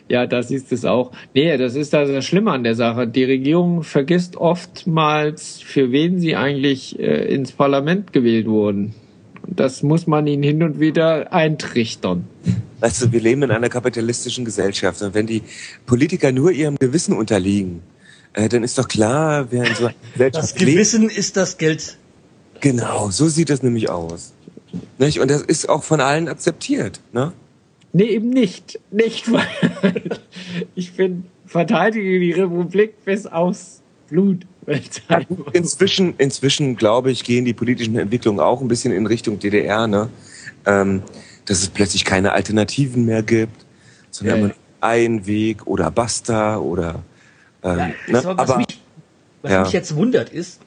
Ja, 0.10 0.26
das 0.26 0.52
ist 0.52 0.72
es 0.72 0.86
auch. 0.86 1.12
Nee, 1.34 1.58
das 1.58 1.76
ist 1.76 1.94
das 1.94 2.26
Schlimme 2.26 2.52
an 2.52 2.64
der 2.64 2.76
Sache. 2.76 3.08
Die 3.08 3.26
Regierung 3.26 3.84
vergisst 3.84 4.38
oftmals, 4.38 5.62
für 5.62 5.92
wen 5.92 6.20
sie 6.20 6.36
eigentlich 6.36 6.98
äh, 7.00 7.34
ins 7.34 7.52
Parlament 7.52 8.14
gewählt 8.14 8.48
wurden. 8.48 8.96
Und 9.46 9.60
das 9.60 9.84
muss 9.84 10.08
man 10.08 10.26
ihnen 10.28 10.44
hin 10.44 10.64
und 10.64 10.80
wieder 10.80 11.34
eintrichtern. 11.34 12.26
Weißt 12.80 13.02
du, 13.02 13.12
wir 13.12 13.20
leben 13.20 13.44
in 13.44 13.52
einer 13.52 13.70
kapitalistischen 13.70 14.46
Gesellschaft 14.46 15.02
und 15.02 15.14
wenn 15.14 15.28
die 15.28 15.42
Politiker 15.86 16.32
nur 16.32 16.52
ihrem 16.52 16.78
Gewissen 16.78 17.14
unterliegen, 17.14 17.82
äh, 18.38 18.50
dann 18.50 18.64
ist 18.64 18.78
doch 18.78 18.88
klar, 18.88 19.48
wer 19.52 19.66
in 19.66 19.76
so 19.76 19.86
einer 19.86 19.96
Das 20.18 20.54
Gesellschaft 20.54 20.60
lebt. 20.60 20.72
Gewissen 20.72 21.10
ist 21.10 21.38
das 21.38 21.58
Geld. 21.58 21.98
Genau, 22.60 23.10
so 23.10 23.28
sieht 23.28 23.50
das 23.50 23.64
nämlich 23.64 23.90
aus. 23.90 24.34
Nicht? 25.00 25.20
Und 25.20 25.32
das 25.32 25.42
ist 25.42 25.68
auch 25.70 25.84
von 25.84 26.02
allen 26.02 26.28
akzeptiert. 26.28 27.00
Ne? 27.14 27.34
Nee, 27.94 28.06
eben 28.06 28.30
nicht. 28.30 28.80
Nicht, 28.92 29.32
weil 29.32 29.48
ich 30.76 30.94
bin 30.94 31.26
verteidige 31.48 32.20
die 32.20 32.34
Republik 32.34 33.04
bis 33.06 33.26
aufs 33.26 33.82
Blut. 34.08 34.46
Inzwischen, 35.54 36.14
inzwischen 36.18 36.76
glaube 36.76 37.10
ich, 37.10 37.24
gehen 37.24 37.46
die 37.46 37.54
politischen 37.54 37.98
Entwicklungen 37.98 38.40
auch 38.40 38.62
ein 38.62 38.68
bisschen 38.68 38.92
in 38.92 39.06
Richtung 39.06 39.40
DDR, 39.40 39.88
ne? 39.88 40.10
Ähm, 40.66 41.02
dass 41.46 41.60
es 41.60 41.70
plötzlich 41.70 42.04
keine 42.04 42.34
Alternativen 42.34 43.06
mehr 43.06 43.24
gibt, 43.24 43.66
sondern 44.12 44.40
Ja, 44.40 44.46
immer 44.46 44.56
ein 44.82 45.26
Weg 45.26 45.66
oder 45.66 45.90
basta 45.90 46.58
oder 46.58 47.04
ähm, 47.64 47.78
Ja, 47.78 47.88
ne? 48.08 48.24
aber 48.26 48.58
mich, 48.58 48.82
was 49.42 49.52
ja. 49.52 49.62
mich 49.64 49.72
jetzt 49.74 49.96
wundert 49.96 50.30
ist, 50.30 50.60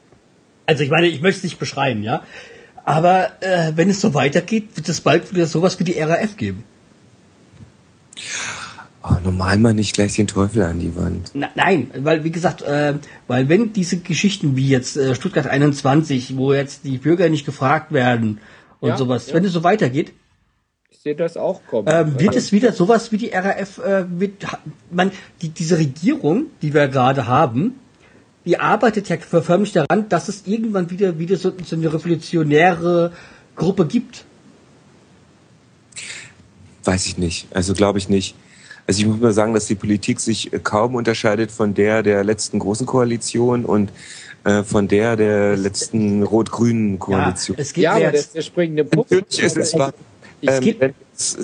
also 0.67 0.83
ich 0.83 0.91
meine, 0.91 1.09
ich 1.09 1.21
möchte 1.21 1.39
es 1.39 1.45
nicht 1.45 1.59
beschreiben, 1.59 2.03
ja, 2.03 2.23
aber 2.85 3.31
äh, 3.41 3.73
wenn 3.77 3.91
es 3.91 4.01
so 4.01 4.15
weitergeht, 4.15 4.77
wird 4.77 4.89
es 4.89 5.01
bald 5.01 5.33
wieder 5.35 5.47
sowas 5.47 5.79
wie 5.79 5.85
die 5.85 5.99
RAF 6.01 6.37
geben. 6.37 6.65
oh, 9.03 9.17
normal 9.25 9.59
mal 9.59 9.75
nicht 9.75 9.95
gleich 9.95 10.15
den 10.17 10.27
Teufel 10.27 10.63
an 10.63 10.79
die 10.81 10.95
Wand. 10.97 11.31
Na, 11.35 11.49
nein, 11.55 11.91
weil 11.97 12.25
wie 12.25 12.31
gesagt, 12.31 12.63
äh, 12.63 12.95
weil 13.27 13.49
wenn 13.49 13.73
diese 13.73 13.99
Geschichten 13.99 14.57
wie 14.57 14.69
jetzt 14.69 14.97
äh, 14.97 15.15
Stuttgart 15.15 15.47
21, 15.47 16.37
wo 16.37 16.53
jetzt 16.53 16.85
die 16.85 16.99
Bürger 16.99 17.29
nicht 17.29 17.47
gefragt 17.47 17.93
werden 17.93 18.41
und 18.81 18.91
Ja, 18.91 18.97
sowas, 18.97 19.29
ja. 19.29 19.35
wenn 19.35 19.45
es 19.45 19.53
so 19.53 19.63
weitergeht, 19.65 20.13
Ich 20.93 20.99
sehe 21.03 21.15
das 21.15 21.37
auch 21.37 21.61
kommen. 21.69 21.89
ähm, 21.91 22.15
wird 22.19 22.29
Also, 22.31 22.39
es 22.39 22.53
wieder 22.53 22.73
sowas 22.73 23.11
wie 23.13 23.17
die 23.17 23.29
RAF, 23.31 23.79
äh, 23.79 24.05
wird, 24.21 24.51
ha- 24.51 24.59
man, 24.91 25.11
die, 25.41 25.49
diese 25.49 25.79
Regierung, 25.79 26.47
die 26.63 26.75
wir 26.75 26.89
gerade 26.89 27.27
haben, 27.27 27.77
die 28.45 28.59
arbeitet 28.59 29.09
ja 29.09 29.17
förmlich 29.19 29.73
daran, 29.73 30.09
dass 30.09 30.29
es 30.29 30.43
irgendwann 30.47 30.91
wieder, 30.91 31.19
wieder 31.19 31.37
so, 31.37 31.53
so 31.65 31.77
eine 31.77 31.93
revolutionäre 31.93 33.13
Gruppe 33.57 33.87
gibt. 33.87 34.25
Weiß 36.85 37.07
ich 37.07 37.19
nicht. 37.19 37.47
Also 37.55 37.75
glaube 37.75 37.99
ich 37.99 38.09
nicht. 38.09 38.35
Also 38.87 39.01
ich 39.03 39.07
muss 39.07 39.21
mal 39.21 39.33
sagen, 39.33 39.55
dass 39.55 39.67
die 39.67 39.75
Politik 39.77 40.19
sich 40.21 40.53
äh, 40.53 40.59
kaum 40.59 40.95
unterscheidet 40.97 41.53
von 41.53 41.75
der 41.75 42.03
der 42.03 42.25
letzten 42.25 42.59
großen 42.59 42.87
Koalition 42.87 43.65
und 43.65 43.91
äh, 44.45 44.63
von 44.65 44.89
der 44.89 45.17
der 45.17 45.57
letzten 45.57 46.23
rot-grünen 46.25 46.93
Ja, 46.95 46.99
Koalition. 46.99 47.57
es 47.61 47.73
geht 47.75 47.85
ja, 47.85 47.99
ja 47.99 48.09
aber 48.09 48.13
das 48.13 48.21
ist 48.23 48.27
jetzt, 48.27 48.37
der 48.37 48.43
springende 48.43 48.85
Punkt. 48.85 49.11
Natürlich 49.11 49.39
ist 49.45 49.57
es 49.59 49.79
wahr. 49.79 49.93
Es 50.43 50.67
Ähm, 50.67 50.77
wenn 50.79 50.95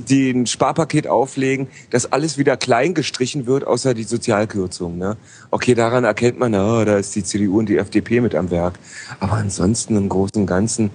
die 0.09 0.31
ein 0.31 0.47
Sparpaket 0.47 1.07
auflegen, 1.07 1.69
dass 1.91 2.11
alles 2.11 2.39
wieder 2.39 2.57
klein 2.57 2.95
gestrichen 2.95 3.47
wird, 3.47 3.67
außer 3.67 3.95
die 3.95 4.05
Sozialkürzung. 4.05 4.97
Ne? 4.97 5.17
Okay, 5.51 5.75
daran 5.75 6.05
erkennt 6.05 6.39
man, 6.39 6.55
oh, 6.55 6.85
da 6.85 6.97
ist 6.97 7.15
die 7.15 7.23
CDU 7.23 7.59
und 7.59 7.69
die 7.69 7.77
FDP 7.77 8.21
mit 8.21 8.35
am 8.35 8.51
Werk. 8.51 8.79
Aber 9.21 9.35
ansonsten 9.35 9.97
im 9.97 10.09
Großen 10.09 10.41
und 10.41 10.47
Ganzen 10.47 10.91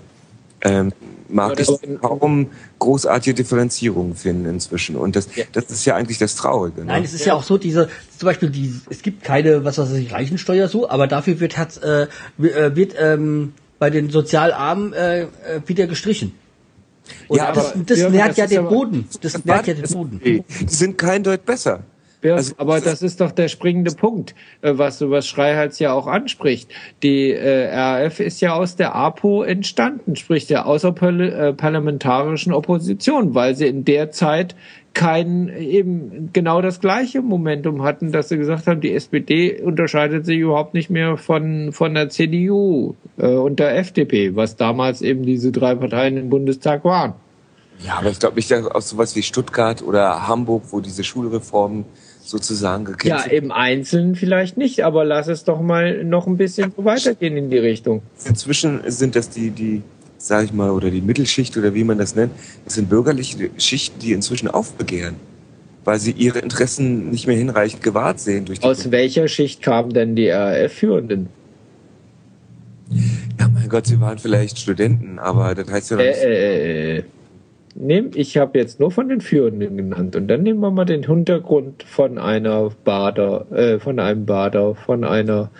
ähm, 0.61 0.91
mag 1.29 1.59
ich 1.59 1.69
kaum 2.01 2.47
großartige 2.79 3.35
Differenzierungen 3.35 4.15
finden 4.15 4.45
inzwischen. 4.45 4.95
Und 4.95 5.15
das, 5.15 5.35
ja. 5.35 5.45
das 5.51 5.65
ist 5.65 5.85
ja 5.85 5.95
eigentlich 5.95 6.17
das 6.17 6.35
Traurige. 6.35 6.81
Ne? 6.81 6.87
Nein, 6.87 7.03
es 7.03 7.13
ist 7.13 7.21
ja. 7.21 7.27
ja 7.27 7.33
auch 7.35 7.43
so, 7.43 7.57
diese, 7.57 7.89
zum 8.17 8.27
Beispiel, 8.27 8.49
die, 8.49 8.73
es 8.89 9.01
gibt 9.01 9.23
keine, 9.23 9.63
was 9.63 9.77
weiß 9.77 9.93
ich, 9.93 10.11
Reichensteuer 10.11 10.67
so, 10.67 10.89
aber 10.89 11.07
dafür 11.07 11.39
wird, 11.39 11.57
hat, 11.57 11.81
äh, 11.83 12.03
äh 12.39 12.75
wird 12.75 12.95
ähm, 12.99 13.53
bei 13.79 13.89
den 13.89 14.09
Sozialarmen 14.09 14.93
äh, 14.93 15.21
äh 15.21 15.27
wieder 15.65 15.87
gestrichen. 15.87 16.33
Und 17.27 17.37
ja, 17.37 17.51
das, 17.51 17.73
das, 17.85 17.99
das 17.99 18.11
nährt 18.11 18.37
ja 18.37 18.47
den 18.47 18.67
Boden. 18.67 19.07
Das 19.21 19.43
nährt 19.45 19.67
ja 19.67 19.73
den 19.73 19.89
Boden. 19.91 20.21
Die 20.23 20.43
sind 20.67 20.97
kein 20.97 21.23
Deut 21.23 21.45
besser. 21.45 21.83
Ja, 22.23 22.35
also, 22.35 22.53
aber 22.57 22.79
das 22.81 23.01
ist 23.01 23.19
doch 23.19 23.31
der 23.31 23.47
springende 23.47 23.91
Punkt, 23.91 24.35
äh, 24.61 24.73
was, 24.75 25.01
was 25.01 25.27
Schreihals 25.27 25.79
ja 25.79 25.91
auch 25.93 26.05
anspricht. 26.05 26.69
Die 27.01 27.31
äh, 27.31 27.73
RAF 27.73 28.19
ist 28.19 28.41
ja 28.41 28.53
aus 28.53 28.75
der 28.75 28.93
APO 28.93 29.41
entstanden, 29.41 30.15
sprich 30.15 30.45
der 30.45 30.67
außerparlamentarischen 30.67 32.53
Opposition, 32.53 33.33
weil 33.33 33.55
sie 33.55 33.65
in 33.67 33.85
der 33.85 34.11
Zeit 34.11 34.55
kein 34.93 35.47
eben 35.49 36.29
genau 36.33 36.61
das 36.61 36.81
gleiche 36.81 37.21
Momentum 37.21 37.83
hatten, 37.83 38.11
dass 38.11 38.29
sie 38.29 38.37
gesagt 38.37 38.67
haben, 38.67 38.81
die 38.81 38.93
SPD 38.93 39.61
unterscheidet 39.61 40.25
sich 40.25 40.39
überhaupt 40.39 40.73
nicht 40.73 40.89
mehr 40.89 41.17
von 41.17 41.71
von 41.71 41.93
der 41.93 42.09
CDU 42.09 42.95
äh, 43.17 43.27
und 43.27 43.59
der 43.59 43.77
FDP, 43.77 44.35
was 44.35 44.57
damals 44.57 45.01
eben 45.01 45.23
diese 45.23 45.51
drei 45.51 45.75
Parteien 45.75 46.17
im 46.17 46.29
Bundestag 46.29 46.83
waren. 46.83 47.13
Ja, 47.85 47.95
aber 47.97 48.09
ich 48.09 48.19
glaube 48.19 48.35
nicht 48.35 48.53
aus 48.53 48.89
sowas 48.89 49.15
wie 49.15 49.23
Stuttgart 49.23 49.81
oder 49.81 50.27
Hamburg, 50.27 50.63
wo 50.69 50.81
diese 50.81 51.03
Schulreformen 51.03 51.85
sozusagen 52.23 52.85
gekämpft 52.85 53.27
Ja, 53.27 53.31
im 53.31 53.51
Einzelnen 53.51 54.15
vielleicht 54.15 54.57
nicht, 54.57 54.83
aber 54.83 55.03
lass 55.03 55.27
es 55.27 55.43
doch 55.43 55.61
mal 55.61 56.03
noch 56.03 56.27
ein 56.27 56.37
bisschen 56.37 56.73
weitergehen 56.77 57.37
in 57.37 57.49
die 57.49 57.57
Richtung. 57.57 58.03
Inzwischen 58.25 58.81
sind 58.85 59.15
das 59.15 59.29
die, 59.29 59.49
die, 59.49 59.81
sag 60.27 60.45
ich 60.45 60.53
mal, 60.53 60.69
oder 60.69 60.89
die 60.89 61.01
Mittelschicht 61.01 61.57
oder 61.57 61.73
wie 61.73 61.83
man 61.83 61.97
das 61.97 62.15
nennt, 62.15 62.31
das 62.65 62.75
sind 62.75 62.89
bürgerliche 62.89 63.49
Schichten, 63.57 63.99
die 63.99 64.13
inzwischen 64.13 64.47
aufbegehren, 64.47 65.15
weil 65.83 65.99
sie 65.99 66.11
ihre 66.11 66.39
Interessen 66.39 67.09
nicht 67.09 67.27
mehr 67.27 67.37
hinreichend 67.37 67.83
gewahrt 67.83 68.19
sehen. 68.19 68.45
Durch 68.45 68.63
Aus 68.63 68.91
welcher 68.91 69.27
Schicht 69.27 69.61
kamen 69.61 69.91
denn 69.91 70.15
die 70.15 70.29
RAF-Führenden? 70.29 71.27
Ja, 73.39 73.47
mein 73.47 73.69
Gott, 73.69 73.87
sie 73.87 73.99
waren 73.99 74.19
vielleicht 74.19 74.59
Studenten, 74.59 75.17
aber 75.17 75.55
das 75.55 75.71
heißt 75.71 75.91
ja 75.91 75.97
noch 75.97 76.03
nicht. 76.03 76.23
Äh, 76.23 76.95
äh, 76.95 76.97
äh 76.97 77.03
nehm, 77.75 78.11
ich 78.13 78.37
habe 78.37 78.59
jetzt 78.59 78.79
nur 78.79 78.91
von 78.91 79.09
den 79.09 79.21
Führenden 79.21 79.77
genannt 79.77 80.15
und 80.15 80.27
dann 80.27 80.43
nehmen 80.43 80.59
wir 80.59 80.71
mal 80.71 80.85
den 80.85 81.03
Hintergrund 81.03 81.83
von 81.83 82.17
einer 82.17 82.69
Bader, 82.83 83.45
äh, 83.51 83.79
von 83.79 83.99
einem 83.99 84.25
Bader, 84.25 84.75
von 84.75 85.03
einer 85.03 85.51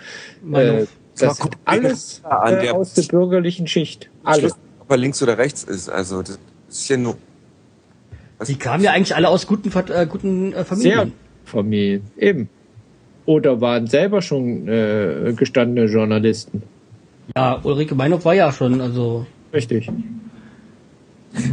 äh, 0.52 0.84
das 1.18 1.36
sind 1.36 1.56
alles 1.64 2.22
äh, 2.24 2.70
aus 2.70 2.94
der 2.94 3.02
bürgerlichen 3.02 3.66
Schicht. 3.66 4.10
Alles. 4.24 4.54
Ob 4.80 4.90
er 4.90 4.96
links 4.96 5.22
oder 5.22 5.38
rechts 5.38 5.64
ist, 5.64 5.88
also 5.88 6.22
das 6.22 6.38
ist 6.68 6.88
ja 6.88 6.96
nur. 6.96 7.16
Die 8.46 8.56
kamen 8.56 8.82
ja 8.82 8.92
eigentlich 8.92 9.14
alle 9.14 9.28
aus 9.28 9.46
guten, 9.46 9.70
äh, 9.70 10.06
guten 10.06 10.52
äh, 10.52 10.64
Familien. 10.64 10.98
Sehr 10.98 11.12
Familien, 11.44 12.02
eben. 12.16 12.48
Oder 13.24 13.60
waren 13.60 13.86
selber 13.86 14.20
schon 14.20 14.66
äh, 14.68 15.32
gestandene 15.36 15.88
Journalisten. 15.88 16.62
Ja, 17.36 17.60
Ulrike 17.62 17.94
Meinhof 17.94 18.24
war 18.24 18.34
ja 18.34 18.52
schon, 18.52 18.80
also. 18.80 19.26
Richtig. 19.52 19.88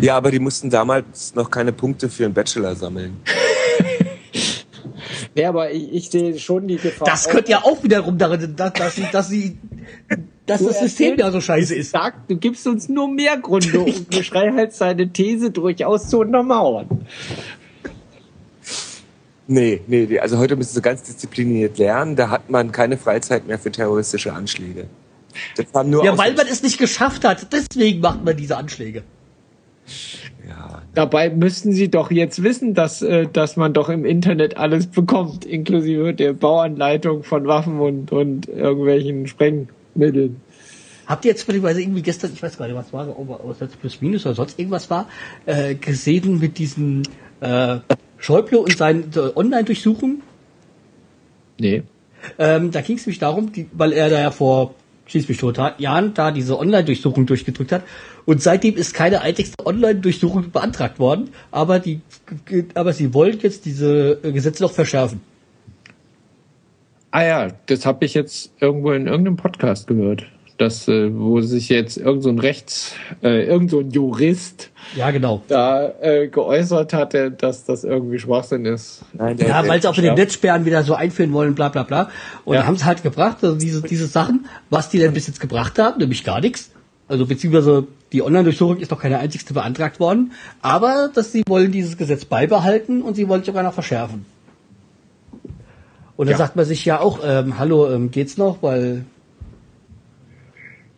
Ja, 0.01 0.17
aber 0.17 0.31
die 0.31 0.39
mussten 0.39 0.69
damals 0.69 1.35
noch 1.35 1.49
keine 1.49 1.71
Punkte 1.71 2.09
für 2.09 2.25
einen 2.25 2.33
Bachelor 2.33 2.75
sammeln. 2.75 3.17
ja, 5.39 5.49
aber 5.49 5.71
ich, 5.71 5.93
ich, 5.93 6.09
sehe 6.09 6.37
schon 6.37 6.67
die 6.67 6.77
Gefahr. 6.77 7.07
Das 7.07 7.27
könnte 7.29 7.51
ja 7.51 7.63
auch 7.63 7.83
wiederum 7.83 8.17
darin, 8.17 8.55
dass, 8.55 8.73
dass 8.73 8.95
sie, 8.95 9.05
dass 9.11 9.29
sie, 9.29 9.57
dass 10.45 10.63
das 10.63 10.79
System 10.79 11.17
ja 11.17 11.31
so 11.31 11.41
scheiße 11.41 11.75
ist. 11.75 11.91
Sag, 11.91 12.27
du 12.27 12.37
gibst 12.37 12.67
uns 12.67 12.89
nur 12.89 13.07
mehr 13.07 13.37
Gründe, 13.37 13.79
um 13.79 14.05
Geschrei 14.09 14.51
halt 14.51 14.73
seine 14.73 15.11
These 15.11 15.51
durchaus 15.51 16.09
zu 16.09 16.19
untermauern. 16.19 17.05
Nee, 19.51 19.81
nee, 19.87 20.19
also 20.19 20.37
heute 20.37 20.55
müssen 20.55 20.75
sie 20.75 20.81
ganz 20.81 21.01
diszipliniert 21.01 21.79
lernen. 21.79 22.15
Da 22.15 22.29
hat 22.29 22.51
man 22.51 22.71
keine 22.71 22.97
Freizeit 22.97 23.47
mehr 23.47 23.57
für 23.57 23.71
terroristische 23.71 24.31
Anschläge. 24.31 24.85
ja, 25.57 26.17
weil 26.17 26.35
man 26.35 26.45
es 26.47 26.61
nicht 26.61 26.77
geschafft 26.77 27.25
hat. 27.25 27.51
Deswegen 27.51 27.99
macht 27.99 28.23
man 28.23 28.37
diese 28.37 28.57
Anschläge. 28.57 29.03
Ja. 30.49 30.81
Dabei 30.95 31.29
müssten 31.29 31.73
Sie 31.73 31.89
doch 31.89 32.09
jetzt 32.09 32.41
wissen, 32.43 32.73
dass, 32.73 33.01
äh, 33.01 33.27
dass 33.31 33.55
man 33.55 33.73
doch 33.73 33.89
im 33.89 34.03
Internet 34.03 34.57
alles 34.57 34.87
bekommt, 34.87 35.45
inklusive 35.45 36.13
der 36.13 36.33
Bauanleitung 36.33 37.23
von 37.23 37.45
Waffen 37.45 37.79
und, 37.79 38.11
und 38.11 38.47
irgendwelchen 38.47 39.27
Sprengmitteln. 39.27 40.41
Habt 41.05 41.25
ihr 41.25 41.31
jetzt 41.31 41.45
beispielsweise 41.45 41.81
irgendwie 41.81 42.01
gestern, 42.01 42.31
ich 42.33 42.41
weiß 42.41 42.57
gar 42.57 42.67
nicht, 42.67 42.75
was 42.75 42.91
war, 42.93 43.07
ob 43.17 43.51
es 43.51 43.59
jetzt 43.59 43.79
plus 43.79 44.01
minus 44.01 44.25
oder 44.25 44.35
sonst 44.35 44.57
irgendwas 44.57 44.89
war, 44.89 45.07
äh, 45.45 45.75
gesehen 45.75 46.39
mit 46.39 46.57
diesen 46.57 47.03
äh, 47.41 47.77
Schäuble 48.17 48.59
und 48.59 48.75
seinen 48.75 49.11
äh, 49.15 49.31
Online-Durchsuchungen? 49.35 50.21
Nee. 51.59 51.83
Ähm, 52.37 52.71
da 52.71 52.81
ging 52.81 52.97
es 52.97 53.05
nämlich 53.05 53.19
darum, 53.19 53.51
die, 53.51 53.67
weil 53.73 53.93
er 53.93 54.09
da 54.09 54.19
ja 54.19 54.31
vor 54.31 54.75
schieß 55.09 55.27
mich 55.27 55.37
tot, 55.37 55.59
Jahren 55.77 56.13
da 56.13 56.31
diese 56.31 56.57
Online-Durchsuchung 56.57 57.25
durchgedrückt 57.25 57.71
hat. 57.71 57.83
Und 58.25 58.41
seitdem 58.41 58.75
ist 58.75 58.93
keine 58.93 59.21
einzigste 59.21 59.65
Online-Durchsuchung 59.65 60.51
beantragt 60.51 60.99
worden, 60.99 61.31
aber 61.51 61.79
die, 61.79 62.01
aber 62.75 62.93
sie 62.93 63.13
wollen 63.13 63.39
jetzt 63.41 63.65
diese 63.65 64.19
Gesetze 64.21 64.63
noch 64.63 64.71
verschärfen. 64.71 65.21
Ah 67.11 67.23
ja, 67.23 67.47
das 67.65 67.85
habe 67.85 68.05
ich 68.05 68.13
jetzt 68.13 68.51
irgendwo 68.59 68.91
in 68.91 69.07
irgendeinem 69.07 69.37
Podcast 69.37 69.87
gehört 69.87 70.25
dass 70.59 70.87
äh, 70.89 71.09
wo 71.17 71.39
sich 71.39 71.69
jetzt 71.69 71.97
irgend 71.97 72.21
so 72.21 72.29
ein 72.29 72.37
Rechts, 72.37 72.93
äh, 73.23 73.45
irgend 73.45 73.71
so 73.71 73.79
ein 73.79 73.91
Jurist 73.91 74.69
ja 74.95 75.09
genau 75.11 75.41
da 75.47 75.89
äh, 76.01 76.27
geäußert 76.27 76.93
hatte, 76.93 77.31
dass 77.31 77.63
das 77.63 77.83
irgendwie 77.83 78.19
Schwachsinn 78.19 78.65
ist. 78.65 79.03
Nein, 79.13 79.37
ja, 79.37 79.65
weil 79.67 79.81
sie 79.81 79.87
auch 79.87 79.95
mit 79.95 80.05
den 80.05 80.15
Netzsperren 80.15 80.65
wieder 80.65 80.83
so 80.83 80.95
einführen 80.95 81.31
wollen, 81.31 81.55
bla 81.55 81.69
bla 81.69 81.83
bla. 81.83 82.09
Und 82.43 82.55
ja. 82.55 82.65
haben 82.65 82.75
es 82.75 82.83
halt 82.83 83.03
gebracht, 83.03 83.37
also 83.41 83.55
diese 83.55 83.81
diese 83.81 84.07
Sachen, 84.07 84.47
was 84.69 84.89
die 84.89 84.99
denn 84.99 85.13
bis 85.13 85.27
jetzt 85.27 85.39
gebracht 85.39 85.79
haben, 85.79 85.97
nämlich 85.99 86.25
gar 86.25 86.41
nichts. 86.41 86.71
Also 87.07 87.25
beziehungsweise 87.25 87.87
die 88.11 88.21
Online-Durchsuchung 88.21 88.77
ist 88.77 88.91
noch 88.91 89.01
keine 89.01 89.19
einzigste 89.19 89.53
beantragt 89.53 89.99
worden, 89.99 90.33
aber 90.61 91.09
dass 91.13 91.31
sie 91.31 91.43
wollen 91.47 91.71
dieses 91.71 91.97
Gesetz 91.97 92.25
beibehalten 92.25 93.01
und 93.01 93.15
sie 93.15 93.29
wollen 93.29 93.41
es 93.41 93.47
sogar 93.47 93.63
noch 93.63 93.73
verschärfen. 93.73 94.25
Und 96.17 96.25
dann 96.25 96.33
ja. 96.33 96.37
sagt 96.37 96.57
man 96.57 96.65
sich 96.65 96.83
ja 96.83 96.99
auch, 96.99 97.19
ähm, 97.23 97.57
hallo, 97.57 97.89
ähm, 97.89 98.11
geht's 98.11 98.37
noch, 98.37 98.61
weil 98.61 99.05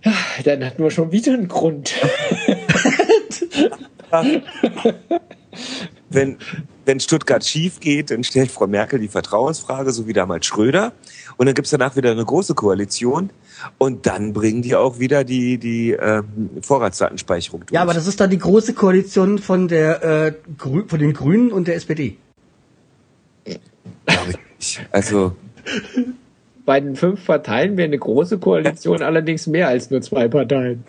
ja, 0.03 0.13
dann 0.43 0.65
hatten 0.65 0.83
wir 0.83 0.91
schon 0.91 1.11
wieder 1.11 1.33
einen 1.33 1.47
Grund. 1.47 1.93
wenn, 6.09 6.37
wenn 6.85 6.99
Stuttgart 6.99 7.45
schief 7.45 7.79
geht, 7.79 8.11
dann 8.11 8.23
stellt 8.23 8.51
Frau 8.51 8.67
Merkel 8.67 8.99
die 8.99 9.07
Vertrauensfrage, 9.07 9.91
so 9.91 10.07
wie 10.07 10.13
damals 10.13 10.45
Schröder. 10.45 10.93
Und 11.37 11.45
dann 11.45 11.55
gibt's 11.55 11.71
danach 11.71 11.95
wieder 11.95 12.11
eine 12.11 12.25
große 12.25 12.55
Koalition. 12.55 13.29
Und 13.77 14.07
dann 14.07 14.33
bringen 14.33 14.61
die 14.61 14.75
auch 14.75 14.99
wieder 14.99 15.23
die, 15.23 15.57
die 15.57 15.91
ähm, 15.91 16.49
Vorratsdatenspeicherung 16.61 17.61
durch. 17.61 17.71
Ja, 17.71 17.83
aber 17.83 17.93
das 17.93 18.07
ist 18.07 18.19
dann 18.19 18.29
die 18.29 18.39
große 18.39 18.73
Koalition 18.73 19.37
von, 19.37 19.67
der, 19.67 20.03
äh, 20.03 20.33
von 20.57 20.99
den 20.99 21.13
Grünen 21.13 21.51
und 21.51 21.67
der 21.67 21.75
SPD. 21.75 22.17
Also 24.91 25.35
bei 26.65 26.79
den 26.79 26.95
fünf 26.95 27.25
Parteien 27.25 27.77
wäre 27.77 27.87
eine 27.87 27.97
große 27.97 28.37
Koalition 28.39 29.01
allerdings 29.01 29.47
mehr 29.47 29.67
als 29.67 29.89
nur 29.89 30.01
zwei 30.01 30.27
Parteien. 30.27 30.83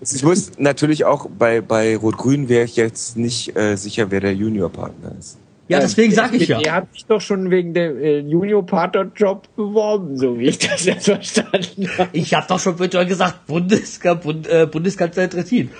Ich 0.00 0.22
muss 0.22 0.52
natürlich 0.58 1.04
auch 1.04 1.28
bei, 1.38 1.60
bei 1.60 1.96
Rot-Grün 1.96 2.48
wäre 2.48 2.64
ich 2.64 2.76
jetzt 2.76 3.16
nicht 3.16 3.56
äh, 3.56 3.76
sicher, 3.76 4.10
wer 4.10 4.20
der 4.20 4.34
Juniorpartner 4.34 5.12
ist. 5.18 5.38
Ja, 5.68 5.80
deswegen 5.80 6.14
sage 6.14 6.36
ich 6.36 6.46
ja. 6.46 6.60
Ihr 6.60 6.72
habt 6.72 6.92
sich 6.94 7.06
doch 7.06 7.20
schon 7.20 7.50
wegen 7.50 7.74
dem 7.74 7.98
äh, 7.98 8.18
Junior-Partner-Job 8.20 9.48
beworben, 9.56 10.16
so 10.16 10.38
wie 10.38 10.46
ich 10.46 10.58
das 10.58 10.84
jetzt 10.84 11.06
verstanden 11.06 11.88
habe. 11.98 12.10
Ich 12.12 12.34
habe 12.34 12.46
doch 12.48 12.60
schon 12.60 12.76
vorhin 12.76 13.08
gesagt, 13.08 13.46
Bundes 13.46 13.98
Bund, 14.22 14.46
äh, 14.46 14.68
Bundeskanzler 14.70 15.28
Trittin. 15.28 15.70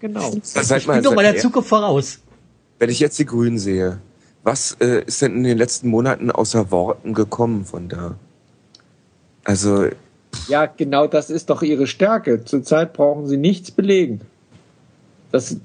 Genau. 0.00 0.34
Das 0.54 0.70
ich 0.70 0.86
bin 0.86 1.02
doch 1.02 1.14
mal 1.14 1.22
der 1.22 1.38
Zukunft 1.38 1.68
voraus. 1.68 2.20
Wenn 2.78 2.90
ich 2.90 3.00
jetzt 3.00 3.18
die 3.18 3.26
Grünen 3.26 3.58
sehe, 3.58 4.00
was 4.42 4.76
äh, 4.80 5.04
ist 5.04 5.22
denn 5.22 5.36
in 5.36 5.44
den 5.44 5.58
letzten 5.58 5.88
Monaten 5.88 6.30
außer 6.30 6.70
Worten 6.70 7.14
gekommen 7.14 7.64
von 7.64 7.88
da? 7.88 8.16
Also. 9.44 9.88
Ja, 10.48 10.66
genau 10.66 11.06
das 11.06 11.30
ist 11.30 11.50
doch 11.50 11.62
ihre 11.62 11.86
Stärke. 11.86 12.44
Zurzeit 12.44 12.92
brauchen 12.92 13.26
sie 13.26 13.36
nichts 13.36 13.70
belegen. 13.70 14.20
Das, 15.32 15.56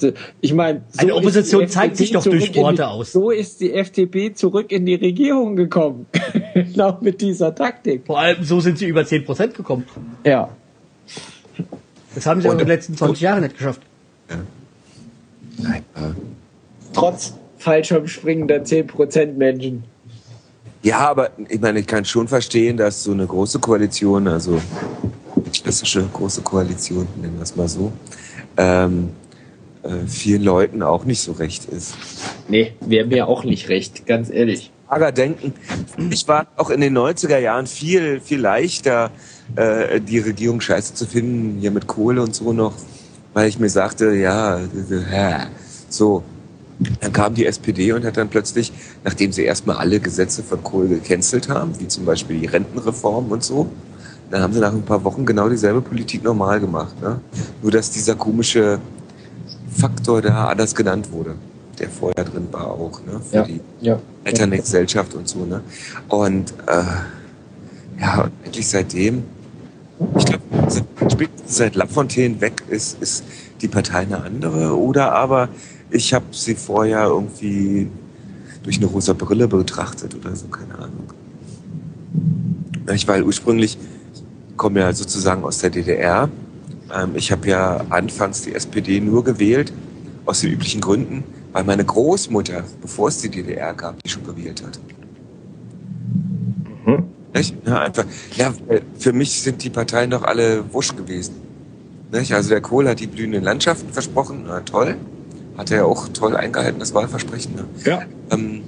ich 0.41 0.53
meine, 0.53 0.83
so 0.91 0.99
eine 0.99 1.15
Opposition 1.15 1.67
zeigt 1.67 1.97
sich 1.97 2.11
doch 2.11 2.23
durch 2.23 2.55
Worte 2.55 2.75
die, 2.77 2.83
aus. 2.83 3.11
So 3.11 3.31
ist 3.31 3.61
die 3.61 3.73
FDP 3.73 4.33
zurück 4.33 4.71
in 4.71 4.85
die 4.85 4.93
Regierung 4.93 5.55
gekommen. 5.55 6.05
genau 6.53 6.99
mit 7.01 7.21
dieser 7.21 7.55
Taktik. 7.55 8.05
Vor 8.05 8.19
allem 8.19 8.43
so 8.43 8.59
sind 8.59 8.77
sie 8.77 8.85
über 8.85 9.01
10% 9.01 9.47
gekommen. 9.49 9.85
Ja. 10.23 10.49
Das 12.13 12.25
haben 12.27 12.41
sie 12.41 12.47
in 12.47 12.57
den 12.59 12.67
letzten 12.67 12.95
20 12.95 13.21
Jahren 13.21 13.41
nicht 13.41 13.57
geschafft. 13.57 13.81
Ja. 14.29 14.37
Nein. 15.57 15.83
Trotz 16.93 17.33
fallschirmspringender 17.57 18.57
10% 18.57 19.33
Menschen. 19.33 19.83
Ja, 20.85 20.99
aber 20.99 21.31
ich 21.49 21.59
meine, 21.59 21.79
ich 21.79 21.87
kann 21.87 22.05
schon 22.05 22.27
verstehen, 22.27 22.77
dass 22.77 23.03
so 23.03 23.11
eine 23.11 23.25
große 23.25 23.57
Koalition, 23.57 24.27
also 24.27 24.61
klassische 25.51 26.07
große 26.13 26.43
Koalition, 26.43 27.07
nennen 27.19 27.37
wir 27.37 27.41
es 27.41 27.55
mal 27.55 27.67
so, 27.67 27.91
ähm, 28.55 29.09
äh, 29.81 30.05
vielen 30.05 30.43
Leuten 30.43 30.83
auch 30.83 31.03
nicht 31.03 31.21
so 31.21 31.31
recht 31.31 31.65
ist. 31.65 31.95
Nee, 32.49 32.73
wäre 32.81 33.07
mir 33.07 33.27
auch 33.27 33.43
nicht 33.43 33.67
recht, 33.69 34.05
ganz 34.05 34.29
ehrlich. 34.29 34.71
Lager 34.91 35.11
denken. 35.11 35.55
Ich 36.11 36.27
war 36.27 36.45
auch 36.55 36.69
in 36.69 36.81
den 36.81 36.95
90er 36.95 37.39
Jahren 37.39 37.65
viel, 37.65 38.21
viel 38.21 38.39
leichter, 38.39 39.09
äh, 39.55 39.99
die 39.99 40.19
Regierung 40.19 40.61
scheiße 40.61 40.93
zu 40.93 41.07
finden, 41.07 41.59
hier 41.61 41.71
mit 41.71 41.87
Kohle 41.87 42.21
und 42.21 42.35
so 42.35 42.53
noch, 42.53 42.75
weil 43.33 43.49
ich 43.49 43.57
mir 43.57 43.69
sagte, 43.69 44.13
ja, 44.13 44.59
so. 45.89 46.23
Dann 46.99 47.13
kam 47.13 47.33
die 47.33 47.45
SPD 47.45 47.93
und 47.93 48.03
hat 48.03 48.17
dann 48.17 48.29
plötzlich, 48.29 48.71
nachdem 49.03 49.31
sie 49.31 49.43
erstmal 49.43 49.77
alle 49.77 49.99
Gesetze 49.99 50.43
von 50.43 50.61
Kohl 50.63 50.87
gecancelt 50.87 51.47
haben, 51.49 51.79
wie 51.79 51.87
zum 51.87 52.05
Beispiel 52.05 52.39
die 52.39 52.47
Rentenreform 52.47 53.31
und 53.31 53.43
so, 53.43 53.69
dann 54.29 54.41
haben 54.41 54.53
sie 54.53 54.59
nach 54.59 54.73
ein 54.73 54.83
paar 54.83 55.03
Wochen 55.03 55.25
genau 55.25 55.47
dieselbe 55.47 55.81
Politik 55.81 56.23
normal 56.23 56.59
gemacht. 56.59 56.99
Ne? 57.01 57.19
Nur 57.61 57.71
dass 57.71 57.91
dieser 57.91 58.15
komische 58.15 58.79
Faktor 59.77 60.21
da 60.21 60.47
anders 60.47 60.75
genannt 60.75 61.11
wurde 61.11 61.35
der 61.79 61.89
vorher 61.89 62.23
drin 62.23 62.47
war 62.51 62.67
auch, 62.71 63.01
ne? 63.05 63.19
Für 63.29 63.35
Ja, 63.37 63.43
die 63.43 63.61
ja. 63.81 63.99
alternde 64.23 64.57
Gesellschaft 64.57 65.13
und 65.13 65.27
so, 65.27 65.45
ne? 65.45 65.61
Und 66.07 66.53
äh, 66.67 68.01
ja, 68.01 68.23
und 68.23 68.31
endlich 68.43 68.67
seitdem, 68.67 69.23
ich 70.17 70.25
glaube, 70.25 70.43
spätestens 71.11 71.57
seit 71.57 71.75
Lafontaine 71.75 72.41
weg 72.41 72.63
ist, 72.69 73.01
ist 73.01 73.23
die 73.61 73.67
Partei 73.67 73.99
eine 73.99 74.21
andere. 74.21 74.77
Oder 74.77 75.13
aber 75.13 75.49
ich 75.95 76.13
habe 76.13 76.25
sie 76.31 76.55
vorher 76.55 77.05
irgendwie 77.05 77.87
durch 78.63 78.77
eine 78.77 78.87
rosa 78.87 79.13
Brille 79.13 79.47
betrachtet 79.47 80.13
oder 80.13 80.35
so, 80.35 80.47
keine 80.47 80.75
Ahnung. 80.75 81.13
Ich 82.93 83.07
weil 83.07 83.23
ursprünglich 83.23 83.77
komme 84.57 84.81
ja 84.81 84.93
sozusagen 84.93 85.43
aus 85.43 85.59
der 85.59 85.69
DDR. 85.69 86.29
Ähm, 86.93 87.11
ich 87.15 87.31
habe 87.31 87.47
ja 87.47 87.85
anfangs 87.89 88.41
die 88.41 88.53
SPD 88.53 88.99
nur 88.99 89.23
gewählt, 89.23 89.71
aus 90.25 90.41
den 90.41 90.51
üblichen 90.51 90.81
Gründen, 90.81 91.23
weil 91.53 91.63
meine 91.63 91.85
Großmutter, 91.85 92.63
bevor 92.81 93.07
es 93.07 93.21
die 93.21 93.29
DDR 93.29 93.73
gab, 93.73 94.01
die 94.03 94.09
schon 94.09 94.25
gewählt 94.25 94.63
hat. 94.63 94.79
Mhm. 96.85 97.03
Nicht? 97.33 97.55
Ja, 97.65 97.79
einfach, 97.81 98.05
ja, 98.35 98.53
für 98.97 99.13
mich 99.13 99.41
sind 99.41 99.63
die 99.63 99.69
Parteien 99.69 100.09
doch 100.09 100.23
alle 100.23 100.63
wusch 100.73 100.95
gewesen. 100.95 101.35
Nicht? 102.11 102.33
Also 102.33 102.49
der 102.49 102.61
Kohl 102.61 102.87
hat 102.87 102.99
die 102.99 103.07
blühenden 103.07 103.43
Landschaften 103.43 103.91
versprochen, 103.91 104.43
na 104.47 104.59
toll. 104.61 104.97
Hat 105.57 105.71
er 105.71 105.77
ja 105.77 105.83
auch 105.85 106.07
toll 106.09 106.35
eingehalten, 106.35 106.79
das 106.79 106.93
Wahlversprechen. 106.93 107.55
Ne? 107.55 107.63
Ja. 107.85 108.01
Ähm, 108.31 108.61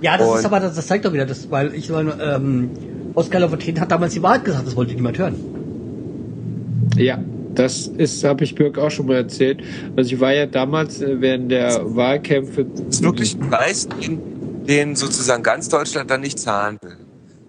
Ja, 0.00 0.18
das 0.18 0.28
Und- 0.28 0.38
ist 0.40 0.44
aber, 0.44 0.60
das, 0.60 0.74
das 0.76 0.86
zeigt 0.86 1.04
doch 1.06 1.12
wieder, 1.14 1.24
das, 1.24 1.50
weil 1.50 1.74
ich 1.74 1.88
meine, 1.88 2.12
ähm, 2.20 2.70
Oskar 3.14 3.40
Lafontaine 3.40 3.80
hat 3.80 3.90
damals 3.90 4.12
die 4.12 4.22
Wahrheit 4.22 4.44
gesagt, 4.44 4.66
das 4.66 4.76
wollte 4.76 4.92
niemand 4.94 5.16
hören. 5.18 5.36
Ja, 6.96 7.18
das 7.54 7.86
ist, 7.86 8.24
habe 8.24 8.44
ich 8.44 8.54
Birk 8.54 8.78
auch 8.78 8.90
schon 8.90 9.06
mal 9.06 9.16
erzählt. 9.16 9.62
Also 9.96 10.14
ich 10.14 10.20
war 10.20 10.32
ja 10.34 10.46
damals 10.46 11.00
äh, 11.00 11.20
während 11.20 11.50
der 11.50 11.80
Wahlkämpfe. 11.96 12.66
ist 12.90 13.02
wirklich 13.02 13.34
ein 13.36 13.48
Preis, 13.50 13.88
den, 13.88 14.64
den 14.66 14.96
sozusagen 14.96 15.42
ganz 15.42 15.68
Deutschland 15.68 16.10
dann 16.10 16.20
nicht 16.20 16.38
zahlen 16.38 16.76
will. 16.82 16.96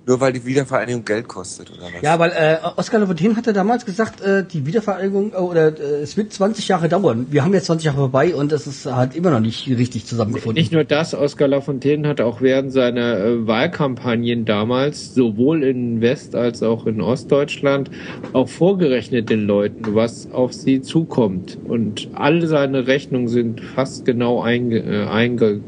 Nur 0.08 0.20
weil 0.20 0.34
die 0.34 0.46
Wiedervereinigung 0.46 1.04
Geld 1.04 1.28
kostet 1.28 1.72
oder 1.72 1.86
was? 1.86 2.02
Ja, 2.04 2.20
weil 2.20 2.32
äh, 2.32 2.58
Oskar 2.76 3.00
Lafontaine 3.00 3.36
hatte 3.36 3.54
damals 3.54 3.86
gesagt, 3.86 4.22
äh, 4.22 4.44
die 4.46 4.68
Wiedervereinigung 4.68 5.34
äh, 5.34 5.38
oder 5.38 5.68
äh, 5.80 6.02
es 6.04 6.16
wird 6.16 6.32
20 6.32 6.68
Jahre 6.68 6.90
dauern. 6.90 7.26
Wir 7.32 7.44
haben 7.44 7.54
jetzt 7.54 7.66
20 7.66 7.86
Jahre 7.86 7.98
vorbei 7.98 8.36
und 8.36 8.52
es 8.52 8.68
ist 8.68 8.86
halt 8.86 9.16
immer 9.16 9.32
noch 9.32 9.40
nicht 9.40 9.68
richtig 9.68 10.06
zusammengefunden. 10.06 10.62
Nicht 10.62 10.72
nur 10.72 10.84
das, 10.84 11.16
Oskar 11.16 11.48
Lafontaine 11.48 12.08
hat 12.08 12.22
auch 12.22 12.40
während 12.42 12.72
seiner 12.72 13.18
äh, 13.18 13.48
Wahlkampagnen 13.48 14.46
damals 14.46 15.16
sowohl 15.16 15.64
in 15.64 16.02
West- 16.02 16.36
als 16.36 16.62
auch 16.62 16.86
in 16.86 17.02
Ostdeutschland 17.02 17.90
auch 18.34 18.48
vorgerechnet 18.48 19.32
den 19.32 19.48
Leuten, 19.48 19.96
was 19.96 20.32
auf 20.32 20.54
sie 20.54 20.82
zukommt. 20.82 21.58
Und 21.68 22.10
alle 22.14 22.46
seine 22.46 22.86
Rechnungen 22.86 23.28
sind 23.28 23.60
fast 23.60 24.06
genau 24.06 24.44
einge, 24.44 24.80
äh, 24.80 25.08
eingelöst, 25.08 25.64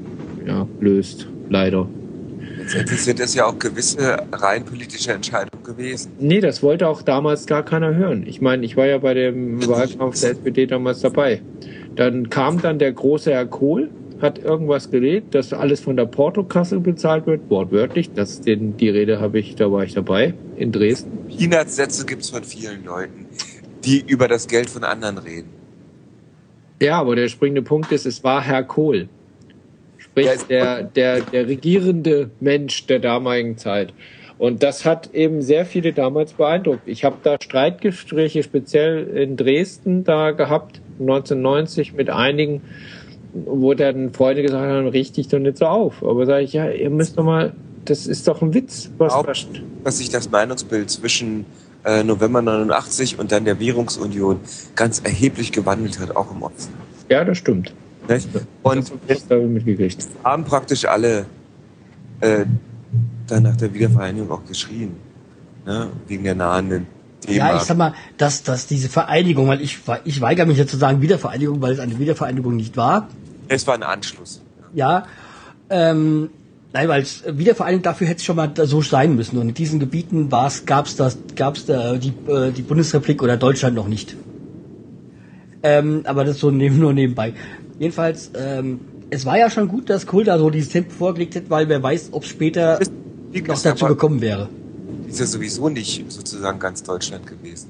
ja, 0.46 0.68
löst, 0.80 1.28
leider. 1.50 1.88
Letztendlich 2.58 3.02
sind 3.04 3.20
es 3.20 3.36
ja 3.36 3.46
auch 3.46 3.60
gewisse 3.60 4.18
rein 4.32 4.66
politische 4.66 5.12
Entscheidungen 5.14 5.64
gewesen. 5.64 6.12
Nee, 6.20 6.42
das 6.42 6.64
wollte 6.64 6.88
auch 6.88 7.04
damals 7.04 7.46
gar 7.46 7.64
keiner 7.64 7.94
hören. 7.94 8.26
Ich 8.26 8.42
meine, 8.42 8.66
ich 8.66 8.76
war 8.76 8.88
ja 8.88 8.98
bei 8.98 9.14
dem 9.14 9.66
Wahlkampf 9.68 10.20
der 10.20 10.32
SPD 10.32 10.66
damals 10.66 11.02
dabei. 11.02 11.42
Dann 11.96 12.30
kam 12.30 12.62
dann 12.62 12.80
der 12.80 12.92
große 12.92 13.32
Herr 13.32 13.46
Kohl, 13.46 13.90
hat 14.22 14.40
irgendwas 14.40 14.90
geredet, 14.90 15.36
dass 15.36 15.54
alles 15.54 15.82
von 15.82 15.96
der 15.96 16.06
Portokasse 16.06 16.80
bezahlt 16.80 17.28
wird, 17.28 17.50
wortwörtlich. 17.50 18.12
Das 18.14 18.42
den, 18.42 18.76
die 18.78 18.90
Rede 18.90 19.20
habe 19.20 19.38
ich, 19.38 19.56
da 19.56 19.72
war 19.72 19.84
ich 19.84 19.94
dabei, 19.94 20.34
in 20.56 20.72
Dresden. 20.72 21.12
Peanuts-Sätze 21.28 22.06
gibt 22.08 22.24
es 22.24 22.32
von 22.32 22.44
vielen 22.44 22.84
Leuten, 22.84 23.28
die 23.86 24.04
über 24.08 24.28
das 24.28 24.48
Geld 24.48 24.70
von 24.70 24.84
anderen 24.84 25.20
reden. 25.20 25.50
Ja, 26.82 27.00
aber 27.00 27.16
der 27.16 27.28
springende 27.28 27.62
Punkt 27.62 27.92
ist, 27.92 28.06
es 28.06 28.24
war 28.24 28.42
Herr 28.42 28.64
Kohl. 28.64 29.10
Sprich, 30.26 30.48
der, 30.50 30.84
der, 30.84 31.22
der 31.22 31.48
regierende 31.48 32.30
Mensch 32.40 32.86
der 32.88 33.00
damaligen 33.00 33.58
Zeit. 33.58 33.94
Und 34.38 34.62
das 34.62 34.86
hat 34.86 35.14
eben 35.14 35.42
sehr 35.42 35.66
viele 35.66 35.94
damals 35.94 36.34
beeindruckt. 36.34 36.82
Ich 36.86 37.04
habe 37.04 37.18
da 37.24 37.38
Streitgespräche 37.42 38.44
speziell 38.44 39.08
in 39.08 39.36
Dresden 39.36 40.04
da 40.04 40.32
gehabt, 40.32 40.80
1990 41.00 41.94
mit 41.94 42.10
einigen, 42.10 42.62
wo 43.34 43.74
dann 43.74 44.14
Freunde 44.14 44.44
gesagt 44.44 44.64
haben, 44.64 44.88
richtig 44.88 45.28
doch 45.30 45.40
nicht 45.40 45.58
so 45.58 45.66
auf. 45.66 46.04
Aber 46.04 46.26
sage 46.26 46.44
ich, 46.44 46.54
ja, 46.54 46.70
ihr 46.70 46.90
müsst 46.90 47.18
doch 47.18 47.24
mal, 47.24 47.54
das 47.86 48.06
ist 48.06 48.28
doch 48.28 48.42
ein 48.42 48.54
Witz. 48.54 48.92
Was, 48.98 49.14
Auch- 49.14 49.26
Dass 49.84 49.98
sich 49.98 50.10
das 50.10 50.30
Meinungsbild 50.30 50.90
zwischen 50.90 51.46
äh, 51.84 52.04
November 52.04 52.42
89 52.42 53.18
und 53.18 53.32
dann 53.32 53.46
der 53.46 53.60
Währungsunion 53.60 54.40
ganz 54.76 55.00
erheblich 55.00 55.52
gewandelt 55.52 56.00
hat, 56.00 56.16
auch 56.16 56.32
im 56.32 56.44
Osten. 56.44 56.74
ja, 57.10 57.24
das 57.24 57.38
stimmt. 57.40 57.74
Nicht? 58.08 58.30
Und 58.64 58.92
das 59.08 59.24
habe 59.30 59.42
ich 59.42 59.50
mitgekriegt. 59.50 60.08
haben 60.24 60.44
praktisch 60.46 60.86
alle 60.86 61.26
äh, 62.22 62.46
dann 63.28 63.44
nach 63.44 63.56
der 63.58 63.74
Wiedervereinigung 63.74 64.32
auch 64.32 64.46
geschrien. 64.46 64.96
Ne? 65.66 65.90
Wegen 66.08 66.24
der 66.24 66.36
nahenden 66.36 66.88
Ja, 67.28 67.48
D-Mark. 67.48 67.62
ich 67.62 67.68
sag 67.68 67.78
mal, 67.78 67.94
dass, 68.18 68.44
dass 68.44 68.68
diese 68.68 68.88
Vereinigung, 68.90 69.48
weil 69.48 69.62
ich, 69.62 69.80
ich 70.06 70.22
weigere 70.22 70.46
mich 70.46 70.58
jetzt 70.58 70.72
zu 70.72 70.78
sagen 70.78 71.02
Wiedervereinigung, 71.02 71.62
weil 71.62 71.74
es 71.74 71.80
eine 71.80 72.00
Wiedervereinigung 72.00 72.56
nicht 72.56 72.78
war. 72.78 73.10
es 73.50 73.68
war 73.68 73.76
ein 73.76 73.84
Anschluss. 73.84 74.42
Ja, 74.74 75.06
ähm, 75.70 76.30
nein, 76.74 76.88
weil 76.88 77.02
es 77.02 77.24
Wiedervereinigung 77.28 77.84
dafür 77.84 78.08
hätte 78.08 78.20
es 78.20 78.24
schon 78.26 78.38
mal 78.38 78.54
so 78.64 78.82
sein 78.82 79.16
müssen. 79.16 79.38
Und 79.38 79.50
in 79.50 79.54
diesen 79.54 79.80
Gebieten 79.80 80.30
gab's 80.30 80.96
das, 80.96 81.18
gab's 81.36 81.66
da 81.66 81.98
die, 81.98 82.14
äh, 82.28 82.52
die 82.52 82.62
Bundesrepublik 82.62 83.22
oder 83.22 83.36
Deutschland 83.36 83.76
noch 83.76 83.88
nicht. 83.90 84.16
Ähm, 85.64 86.02
aber 86.06 86.24
das 86.24 86.40
so 86.40 86.52
neben, 86.52 86.80
nur 86.80 86.94
nebenbei. 86.94 87.34
Jedenfalls, 87.80 88.32
ähm, 88.36 88.80
es 89.10 89.26
war 89.26 89.38
ja 89.38 89.50
schon 89.50 89.68
gut, 89.68 89.90
dass 89.90 90.06
Kohl 90.06 90.24
da 90.24 90.38
so 90.38 90.50
dieses 90.50 90.70
Tempo 90.70 90.92
vorgelegt 90.92 91.36
hat, 91.36 91.50
weil 91.50 91.70
wer 91.70 91.82
weiß, 91.82 92.10
ob 92.12 92.26
später 92.26 92.80
noch 92.80 93.42
gesagt, 93.42 93.66
dazu 93.66 93.86
gekommen 93.86 94.22
wäre. 94.22 94.50
ist 95.08 95.20
ja 95.20 95.26
sowieso 95.26 95.70
nicht 95.70 96.12
sozusagen 96.12 96.60
ganz 96.60 96.84
Deutschland 96.84 97.28
gewesen. 97.28 97.70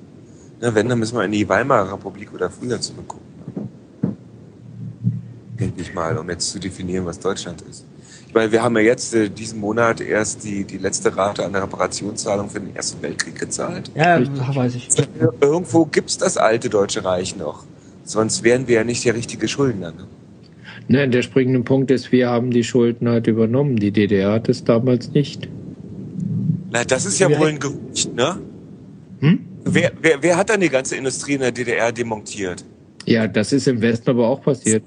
Ne, 0.61 0.73
wenn, 0.73 0.89
dann 0.89 0.99
müssen 0.99 1.15
wir 1.17 1.25
in 1.25 1.31
die 1.31 1.47
Weimarer 1.47 1.93
Republik 1.93 2.33
oder 2.33 2.49
früher 2.49 2.81
zurückgucken. 2.81 3.27
Denke 5.59 5.81
ich 5.81 5.93
mal, 5.93 6.17
um 6.17 6.29
jetzt 6.29 6.51
zu 6.51 6.59
definieren, 6.59 7.05
was 7.05 7.19
Deutschland 7.19 7.61
ist. 7.69 7.85
Ich 8.27 8.33
meine, 8.33 8.51
wir 8.51 8.61
haben 8.61 8.75
ja 8.75 8.83
jetzt 8.83 9.13
äh, 9.13 9.29
diesen 9.29 9.59
Monat 9.59 10.01
erst 10.01 10.43
die, 10.43 10.63
die 10.63 10.77
letzte 10.77 11.15
Rate 11.15 11.45
an 11.45 11.53
der 11.53 11.63
Reparationszahlung 11.63 12.49
für 12.49 12.59
den 12.59 12.75
Ersten 12.75 13.01
Weltkrieg 13.01 13.39
gezahlt. 13.39 13.91
Ja, 13.95 14.19
weiß 14.19 14.75
ich. 14.75 14.89
Irgendwo 15.41 15.85
gibt's 15.85 16.17
das 16.17 16.37
alte 16.37 16.69
Deutsche 16.69 17.03
Reich 17.03 17.35
noch. 17.35 17.63
Sonst 18.07 18.43
wären 18.43 18.69
wir 18.69 18.75
ja 18.75 18.83
nicht 18.85 19.03
der 19.03 19.15
richtige 19.15 19.49
Schuldner. 19.49 19.91
Ne? 19.91 20.07
Nein, 20.87 21.11
der 21.11 21.21
springende 21.21 21.59
Punkt 21.59 21.91
ist, 21.91 22.13
wir 22.13 22.29
haben 22.29 22.51
die 22.51 22.63
Schulden 22.63 23.09
halt 23.09 23.27
übernommen. 23.27 23.75
Die 23.75 23.91
DDR 23.91 24.31
hat 24.31 24.47
es 24.47 24.63
damals 24.63 25.11
nicht. 25.11 25.49
Na, 26.71 26.85
das 26.85 27.05
ist 27.05 27.19
ja 27.19 27.27
Wir 27.27 27.37
wohl 27.37 27.49
ein 27.49 27.59
Gerücht, 27.59 28.15
ne? 28.15 28.39
Hm? 29.19 29.39
Wer, 29.65 29.91
wer, 30.01 30.23
wer 30.23 30.37
hat 30.37 30.49
dann 30.49 30.61
die 30.61 30.69
ganze 30.69 30.95
Industrie 30.95 31.33
in 31.33 31.41
der 31.41 31.51
DDR 31.51 31.91
demontiert? 31.91 32.63
Ja, 33.05 33.27
das 33.27 33.51
ist 33.51 33.67
im 33.67 33.81
Westen 33.81 34.09
aber 34.09 34.27
auch 34.27 34.41
passiert. 34.41 34.83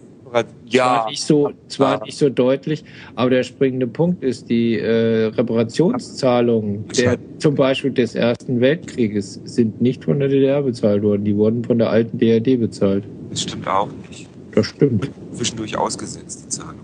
Ja, 0.66 1.01
Zwar 1.01 1.11
nicht 1.11 1.23
so, 1.25 1.53
zwar 1.69 1.99
Ja. 1.99 2.05
nicht 2.05 2.16
so 2.19 2.29
deutlich, 2.29 2.85
aber 3.16 3.31
der 3.31 3.43
springende 3.43 3.87
Punkt 3.87 4.23
ist, 4.23 4.49
die 4.49 4.79
äh, 4.79 5.27
Reparationszahlungen 5.27 6.87
der, 6.97 7.19
zum 7.38 7.55
Beispiel 7.55 7.90
des 7.90 8.14
Ersten 8.14 8.61
Weltkrieges 8.61 9.40
sind 9.45 9.81
nicht 9.81 10.05
von 10.05 10.21
der 10.21 10.29
DDR 10.29 10.62
bezahlt 10.62 11.03
worden. 11.03 11.25
Die 11.25 11.37
wurden 11.37 11.64
von 11.64 11.79
der 11.79 11.90
alten 11.90 12.19
DRD 12.19 12.59
bezahlt. 12.61 13.05
das 13.31 13.43
stimmt 13.43 13.66
auch 13.69 13.88
nicht. 14.09 14.29
Das 14.53 14.66
stimmt. 14.66 15.11
Zwischendurch 15.35 15.77
ausgesetzt, 15.77 16.45
die 16.45 16.49
Zahlung. 16.49 16.81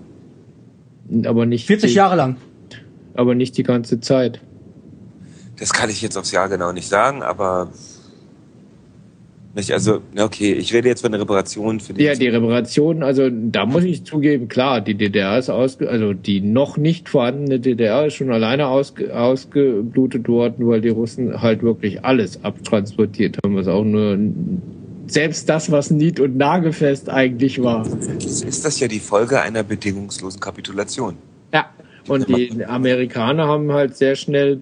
Aber 1.26 1.46
nicht, 1.46 1.66
40 1.66 1.90
die, 1.90 1.96
Jahre 1.96 2.16
lang. 2.16 2.36
aber 3.14 3.34
nicht 3.34 3.56
die 3.56 3.62
ganze 3.62 4.00
Zeit. 4.00 4.40
Das 5.58 5.72
kann 5.72 5.88
ich 5.90 6.02
jetzt 6.02 6.16
aufs 6.18 6.32
Jahr 6.32 6.48
genau 6.48 6.72
nicht 6.72 6.88
sagen, 6.88 7.22
aber 7.22 7.70
Nicht? 9.56 9.72
Also, 9.72 10.02
okay, 10.18 10.52
ich 10.52 10.74
rede 10.74 10.86
jetzt 10.90 11.00
von 11.00 11.10
der 11.12 11.22
Reparation 11.22 11.80
für 11.80 11.94
die. 11.94 12.02
Ja, 12.04 12.14
die 12.14 12.28
Reparation, 12.28 13.02
also 13.02 13.30
da 13.30 13.64
muss 13.64 13.84
ich 13.84 14.04
zugeben, 14.04 14.48
klar, 14.48 14.82
die 14.82 14.94
DDR 14.94 15.38
ist 15.38 15.48
ausge, 15.48 15.88
also 15.88 16.12
die 16.12 16.42
noch 16.42 16.76
nicht 16.76 17.08
vorhandene 17.08 17.58
DDR 17.58 18.04
ist 18.04 18.16
schon 18.16 18.30
alleine 18.30 18.66
ausge, 18.66 19.16
ausgeblutet 19.16 20.28
worden, 20.28 20.68
weil 20.68 20.82
die 20.82 20.90
Russen 20.90 21.40
halt 21.40 21.62
wirklich 21.62 22.04
alles 22.04 22.44
abtransportiert 22.44 23.38
haben, 23.42 23.56
was 23.56 23.66
auch 23.66 23.82
nur 23.82 24.18
selbst 25.06 25.48
das, 25.48 25.70
was 25.70 25.90
nied- 25.90 26.20
und 26.20 26.36
nagelfest 26.36 27.08
eigentlich 27.08 27.62
war. 27.62 27.86
Ist 28.18 28.62
das 28.62 28.78
ja 28.78 28.88
die 28.88 29.00
Folge 29.00 29.40
einer 29.40 29.62
bedingungslosen 29.62 30.38
Kapitulation. 30.38 31.16
Ja, 31.54 31.70
und 32.08 32.28
die 32.28 32.62
Amerikaner 32.62 33.48
haben 33.48 33.72
halt 33.72 33.96
sehr 33.96 34.16
schnell 34.16 34.60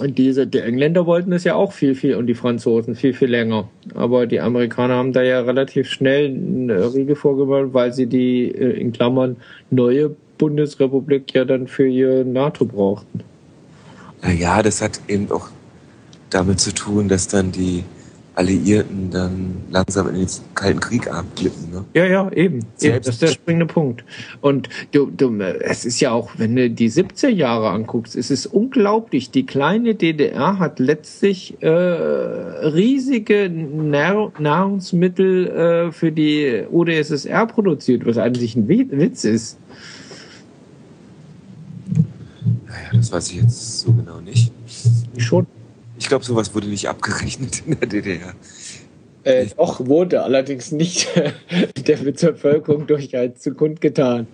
diese, 0.00 0.46
die 0.46 0.58
Engländer 0.58 1.06
wollten 1.06 1.32
es 1.32 1.44
ja 1.44 1.54
auch 1.54 1.72
viel, 1.72 1.94
viel 1.94 2.16
und 2.16 2.26
die 2.26 2.34
Franzosen 2.34 2.94
viel, 2.94 3.12
viel 3.12 3.28
länger. 3.28 3.68
Aber 3.94 4.26
die 4.26 4.40
Amerikaner 4.40 4.94
haben 4.94 5.12
da 5.12 5.22
ja 5.22 5.40
relativ 5.40 5.90
schnell 5.90 6.26
eine 6.26 6.94
Riege 6.94 7.14
vorgemacht, 7.14 7.74
weil 7.74 7.92
sie 7.92 8.06
die 8.06 8.48
äh, 8.48 8.80
in 8.80 8.92
Klammern 8.92 9.36
neue 9.70 10.14
Bundesrepublik 10.38 11.34
ja 11.34 11.44
dann 11.44 11.66
für 11.66 11.86
ihr 11.86 12.24
NATO 12.24 12.64
brauchten. 12.64 13.20
Naja, 14.22 14.62
das 14.62 14.80
hat 14.80 15.00
eben 15.08 15.30
auch 15.30 15.48
damit 16.30 16.60
zu 16.60 16.72
tun, 16.72 17.08
dass 17.08 17.28
dann 17.28 17.52
die 17.52 17.84
Alliierten 18.34 19.10
dann 19.10 19.62
langsam 19.70 20.08
in 20.08 20.14
den 20.14 20.26
Kalten 20.54 20.80
Krieg 20.80 21.12
abglippen. 21.12 21.70
Ne? 21.70 21.84
Ja, 21.92 22.06
ja, 22.06 22.32
eben. 22.32 22.64
eben. 22.80 22.96
Das 22.96 23.08
ist 23.08 23.22
der 23.22 23.28
springende 23.28 23.66
Punkt. 23.66 24.04
Und 24.40 24.70
du, 24.92 25.10
du, 25.10 25.38
es 25.40 25.84
ist 25.84 26.00
ja 26.00 26.12
auch, 26.12 26.30
wenn 26.38 26.56
du 26.56 26.70
die 26.70 26.90
70er 26.90 27.28
Jahre 27.28 27.70
anguckst, 27.70 28.16
es 28.16 28.30
ist 28.30 28.46
unglaublich. 28.46 29.30
Die 29.30 29.44
kleine 29.44 29.94
DDR 29.94 30.58
hat 30.58 30.78
letztlich 30.78 31.62
äh, 31.62 31.68
riesige 31.68 33.50
Nahr 33.50 34.32
Nahrungsmittel 34.38 35.48
äh, 35.48 35.92
für 35.92 36.10
die 36.10 36.64
UdSSR 36.70 37.46
produziert, 37.46 38.06
was 38.06 38.16
eigentlich 38.16 38.56
ein 38.56 38.66
Witz 38.66 39.24
ist. 39.24 39.58
Naja, 42.66 42.90
das 42.94 43.12
weiß 43.12 43.30
ich 43.30 43.42
jetzt 43.42 43.80
so 43.80 43.92
genau 43.92 44.20
nicht. 44.20 44.52
Schon. 45.18 45.46
Ich 46.02 46.08
glaube, 46.08 46.24
sowas 46.24 46.52
wurde 46.52 46.66
nicht 46.66 46.88
abgerechnet 46.88 47.62
in 47.64 47.78
der 47.78 47.88
DDR. 47.88 48.34
Äh, 49.22 49.46
doch, 49.56 49.86
wurde 49.86 50.24
allerdings 50.24 50.72
nicht 50.72 51.08
der 51.86 51.96
Bevölkerung 51.96 52.88
durch 52.88 53.14
halt 53.14 53.40
zu 53.40 53.54
kundgetan. 53.54 54.26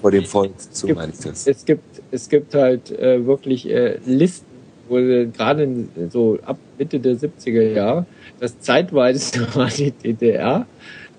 Vor 0.00 0.12
dem 0.12 0.24
Volk, 0.24 0.52
so 0.70 0.88
meine 0.88 1.12
ich 1.12 1.18
das. 1.18 1.46
Es 1.46 1.66
gibt, 1.66 2.00
es 2.10 2.30
gibt 2.30 2.54
halt 2.54 2.90
äh, 2.98 3.26
wirklich 3.26 3.68
äh, 3.68 3.98
Listen, 4.06 4.46
wo 4.88 4.94
gerade 4.94 5.68
so 6.08 6.38
ab 6.46 6.56
Mitte 6.78 6.98
der 6.98 7.16
70er 7.16 7.74
Jahre, 7.74 8.06
das 8.40 8.58
zeitweise 8.60 9.46
war 9.54 9.68
die 9.68 9.90
DDR, 9.90 10.64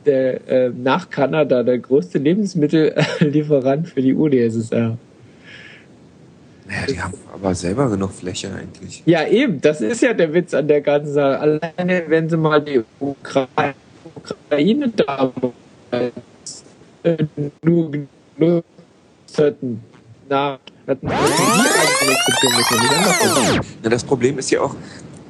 der 0.08 0.48
äh, 0.50 0.70
nach 0.70 1.12
Kanada 1.12 1.62
der 1.62 1.78
größte 1.78 2.18
Lebensmittellieferant 2.18 3.88
für 3.88 4.02
die 4.02 4.16
UdSSR. 4.16 4.98
Naja, 6.72 6.86
die 6.88 7.02
haben 7.02 7.14
aber 7.34 7.54
selber 7.54 7.90
genug 7.90 8.14
Fläche 8.14 8.50
eigentlich. 8.54 9.04
Ja, 9.06 9.28
eben, 9.28 9.60
das 9.60 9.82
ist 9.82 10.02
ja 10.02 10.14
der 10.14 10.34
Witz 10.34 10.54
an 10.54 10.70
der 10.70 10.80
ganzen 10.80 11.14
Sache. 11.14 11.38
Alleine, 11.38 12.04
wenn 12.08 12.30
sie 12.30 12.38
mal 12.38 12.62
die 12.62 12.82
Ukraine, 13.00 13.76
Ukraine 14.16 14.90
da 14.90 15.34
nur 17.62 17.92
genutzt 18.38 18.66
hätten, 19.36 19.84
na, 20.30 20.60
hätten 20.86 21.10
Na, 23.84 23.90
das 23.90 24.04
Problem 24.06 24.40
ist 24.40 24.50
ja 24.52 24.62
auch, 24.62 24.74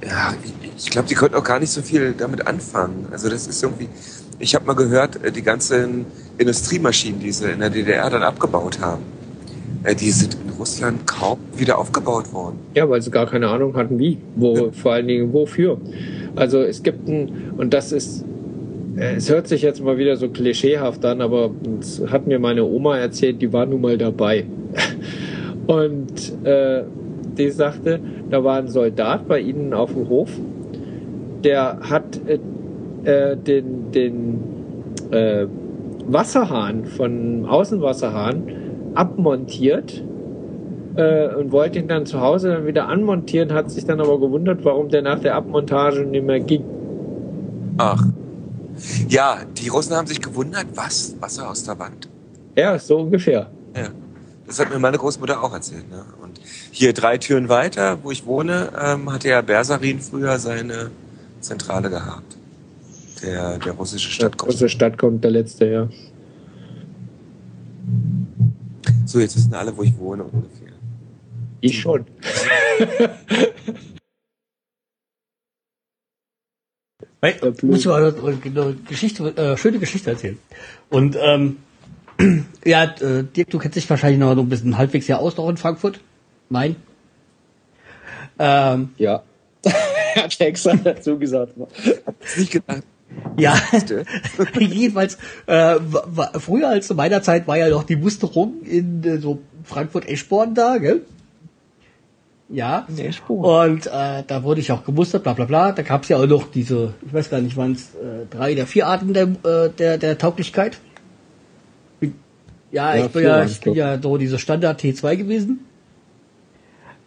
ja, 0.05 0.35
ich 0.77 0.91
glaube, 0.91 1.07
die 1.07 1.15
konnten 1.15 1.35
auch 1.35 1.43
gar 1.43 1.59
nicht 1.59 1.71
so 1.71 1.81
viel 1.81 2.13
damit 2.13 2.45
anfangen. 2.45 3.07
Also 3.11 3.29
das 3.29 3.47
ist 3.47 3.63
irgendwie, 3.63 3.89
ich 4.37 4.53
habe 4.53 4.65
mal 4.65 4.75
gehört, 4.75 5.19
die 5.35 5.41
ganzen 5.41 6.05
Industriemaschinen, 6.37 7.19
die 7.19 7.31
sie 7.31 7.49
in 7.49 7.61
der 7.61 7.71
DDR 7.71 8.11
dann 8.11 8.21
abgebaut 8.21 8.79
haben, 8.79 9.01
die 9.83 10.11
sind 10.11 10.35
in 10.35 10.51
Russland 10.59 11.07
kaum 11.07 11.39
wieder 11.55 11.77
aufgebaut 11.77 12.31
worden. 12.33 12.59
Ja, 12.75 12.87
weil 12.89 13.01
sie 13.01 13.11
gar 13.11 13.25
keine 13.25 13.49
Ahnung 13.49 13.75
hatten, 13.75 13.97
wie, 13.97 14.17
wo, 14.35 14.55
ja. 14.55 14.71
vor 14.71 14.93
allen 14.93 15.07
Dingen 15.07 15.33
wofür. 15.33 15.77
Also 16.35 16.59
es 16.59 16.83
gibt 16.83 17.07
ein, 17.07 17.53
und 17.57 17.73
das 17.73 17.91
ist, 17.91 18.23
es 18.95 19.29
hört 19.29 19.47
sich 19.47 19.63
jetzt 19.63 19.83
mal 19.83 19.97
wieder 19.97 20.17
so 20.17 20.29
klischeehaft 20.29 21.03
an, 21.05 21.21
aber 21.21 21.49
das 21.79 22.01
hat 22.11 22.27
mir 22.27 22.39
meine 22.39 22.63
Oma 22.63 22.97
erzählt, 22.97 23.41
die 23.41 23.51
war 23.51 23.65
nun 23.65 23.81
mal 23.81 23.97
dabei. 23.97 24.45
Und 25.67 26.33
äh, 26.43 26.83
die 27.37 27.49
sagte, 27.49 27.99
da 28.29 28.43
war 28.43 28.57
ein 28.57 28.67
Soldat 28.67 29.27
bei 29.27 29.39
ihnen 29.39 29.73
auf 29.73 29.93
dem 29.93 30.09
Hof, 30.09 30.29
der 31.43 31.79
hat 31.81 32.19
äh, 32.27 33.37
den, 33.37 33.91
den 33.91 34.39
äh, 35.11 35.45
Wasserhahn 36.07 36.85
von 36.85 37.45
Außenwasserhahn 37.45 38.60
abmontiert 38.95 40.03
äh, 40.95 41.33
und 41.35 41.51
wollte 41.51 41.79
ihn 41.79 41.87
dann 41.87 42.05
zu 42.05 42.21
Hause 42.21 42.49
dann 42.49 42.65
wieder 42.65 42.87
anmontieren, 42.87 43.53
hat 43.53 43.71
sich 43.71 43.85
dann 43.85 43.99
aber 43.99 44.19
gewundert, 44.19 44.63
warum 44.63 44.89
der 44.89 45.01
nach 45.01 45.19
der 45.19 45.35
Abmontage 45.35 46.01
nicht 46.01 46.25
mehr 46.25 46.39
ging. 46.39 46.63
Ach. 47.77 48.03
Ja, 49.07 49.39
die 49.57 49.67
Russen 49.67 49.95
haben 49.95 50.07
sich 50.07 50.21
gewundert, 50.21 50.65
was? 50.75 51.15
Wasser 51.19 51.49
aus 51.49 51.63
der 51.63 51.77
Wand. 51.79 52.09
Ja, 52.55 52.77
so 52.79 52.99
ungefähr. 52.99 53.49
Ja. 53.75 53.89
Das 54.47 54.59
hat 54.59 54.69
mir 54.69 54.79
meine 54.79 54.97
Großmutter 54.97 55.41
auch 55.41 55.53
erzählt. 55.53 55.89
Ne? 55.89 56.03
Und 56.21 56.41
hier 56.71 56.91
drei 56.93 57.17
Türen 57.17 57.47
weiter, 57.47 57.99
wo 58.03 58.11
ich 58.11 58.25
wohne, 58.25 58.69
ähm, 58.83 59.11
hatte 59.11 59.29
ja 59.29 59.41
Bersarin 59.41 60.01
früher 60.01 60.39
seine 60.39 60.91
Zentrale 61.39 61.89
gehabt. 61.89 62.37
Der, 63.23 63.59
der 63.59 63.73
russische 63.73 64.09
Stadtkommt. 64.09 64.41
Der 64.41 64.47
russische 64.47 64.69
Stadtkommt, 64.75 65.23
der 65.23 65.31
letzte, 65.31 65.65
ja. 65.67 65.87
So, 69.11 69.19
jetzt 69.19 69.35
wissen 69.35 69.53
alle, 69.53 69.75
wo 69.75 69.83
ich 69.83 69.97
wohne 69.97 70.23
ungefähr. 70.23 70.71
Ich 71.59 71.81
schon. 71.81 72.05
Weil, 77.19 77.35
muss 77.61 77.83
mal 77.83 78.15
eine 78.15 78.75
Geschichte, 78.87 79.35
äh, 79.35 79.57
schöne 79.57 79.79
Geschichte 79.79 80.11
erzählen. 80.11 80.39
Und 80.89 81.17
ähm, 81.19 81.57
ja, 82.65 82.85
äh, 82.85 83.25
Dirk, 83.25 83.49
du 83.49 83.59
kennst 83.59 83.75
dich 83.75 83.89
wahrscheinlich 83.89 84.17
noch 84.19 84.33
so 84.33 84.41
ein 84.41 84.47
bisschen 84.47 84.77
halbwegs 84.77 85.07
ja 85.07 85.17
aus 85.17 85.35
noch 85.35 85.49
in 85.49 85.57
Frankfurt. 85.57 85.99
Nein? 86.49 86.77
Ähm, 88.39 88.91
ja. 88.97 89.23
hat 90.15 90.39
extra 90.39 90.73
dazu 90.75 91.19
gesagt. 91.19 91.55
Nicht 92.37 92.51
gedacht. 92.53 92.83
Ja, 93.37 93.55
jedenfalls, 94.59 95.17
äh, 95.47 95.75
früher 96.39 96.69
als 96.69 96.87
zu 96.87 96.95
meiner 96.95 97.21
Zeit 97.21 97.47
war 97.47 97.57
ja 97.57 97.69
noch 97.69 97.83
die 97.83 97.95
Musterung 97.95 98.61
in 98.63 99.03
äh, 99.03 99.17
so 99.17 99.39
Frankfurt-Eschborn 99.63 100.53
da, 100.53 100.77
gell? 100.77 101.01
Ja. 102.49 102.85
Und 103.27 103.87
äh, 103.87 104.23
da 104.27 104.43
wurde 104.43 104.59
ich 104.59 104.71
auch 104.71 104.83
gemustert, 104.83 105.23
bla 105.23 105.33
bla 105.33 105.45
bla. 105.45 105.71
Da 105.71 105.83
gab 105.83 106.03
es 106.03 106.09
ja 106.09 106.17
auch 106.17 106.27
noch 106.27 106.51
diese, 106.51 106.93
ich 107.05 107.13
weiß 107.13 107.29
gar 107.29 107.39
nicht, 107.39 107.55
waren 107.55 107.71
es 107.71 107.95
äh, 107.95 108.25
drei 108.29 108.53
oder 108.53 108.65
vier 108.65 108.87
Arten 108.87 109.13
der, 109.13 109.23
äh, 109.43 109.69
der, 109.69 109.97
der 109.97 110.17
Tauglichkeit. 110.17 110.77
Ja, 112.71 112.95
ja 112.95 113.05
ich 113.05 113.11
bin 113.11 113.23
ja, 113.23 113.45
ich 113.45 113.61
bin 113.61 113.73
ja 113.73 114.01
so 114.01 114.17
diese 114.17 114.37
Standard 114.37 114.81
T2 114.81 115.15
gewesen. 115.15 115.61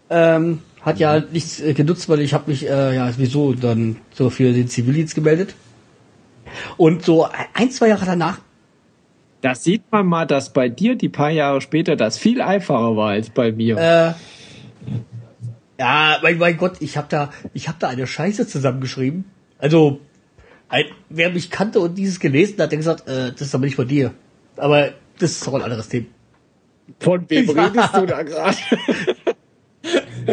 Ähm, 0.09 0.61
hat 0.81 0.99
ja 0.99 1.21
mhm. 1.21 1.27
nichts 1.33 1.61
äh, 1.61 1.75
genutzt, 1.75 2.09
weil 2.09 2.21
ich 2.21 2.33
habe 2.33 2.51
mich 2.51 2.67
äh, 2.67 2.95
ja 2.95 3.11
sowieso 3.13 3.53
dann 3.53 3.97
so 4.13 4.31
für 4.31 4.53
den 4.53 4.69
Zivildienst 4.69 5.15
gemeldet. 5.15 5.55
Und 6.77 7.05
so 7.05 7.29
ein, 7.55 7.71
zwei 7.71 7.89
Jahre 7.89 8.07
danach. 8.07 8.39
Da 9.41 9.55
sieht 9.55 9.83
man 9.93 10.07
mal, 10.07 10.27
dass 10.27 10.53
bei 10.53 10.71
dir 10.71 10.97
die 10.97 11.11
paar 11.11 11.31
Jahre 11.31 11.61
später 11.61 11.97
das 11.97 12.17
viel 12.17 12.41
einfacher 12.41 12.97
war 12.97 13.11
als 13.11 13.29
bei 13.29 13.53
mir. 13.53 13.77
Äh, 13.77 14.13
ja, 15.79 16.19
mein, 16.23 16.39
mein 16.39 16.57
Gott, 16.57 16.77
ich 16.81 16.97
habe 16.97 17.09
da, 17.11 17.31
ich 17.53 17.69
habe 17.69 17.77
da 17.79 17.89
eine 17.89 18.07
Scheiße 18.07 18.47
zusammengeschrieben. 18.47 19.25
Also, 19.59 20.01
ein, 20.69 20.87
wer 21.11 21.31
mich 21.31 21.51
kannte 21.51 21.81
und 21.81 21.97
dieses 21.97 22.21
gelesen 22.21 22.59
hat, 22.59 22.71
der 22.73 22.79
gesagt, 22.79 23.07
äh, 23.07 23.33
das 23.33 23.43
ist 23.43 23.55
aber 23.55 23.67
nicht 23.67 23.77
von 23.77 23.87
dir. 23.87 24.15
Aber 24.57 24.93
das 25.19 25.33
ist 25.33 25.47
auch 25.47 25.55
ein 25.55 25.63
anderes 25.63 25.89
Thema. 25.89 26.07
Von 27.01 27.29
wem 27.29 27.49
redest 27.59 27.97
du 27.97 28.07
da 28.07 28.23
gerade? 28.23 28.57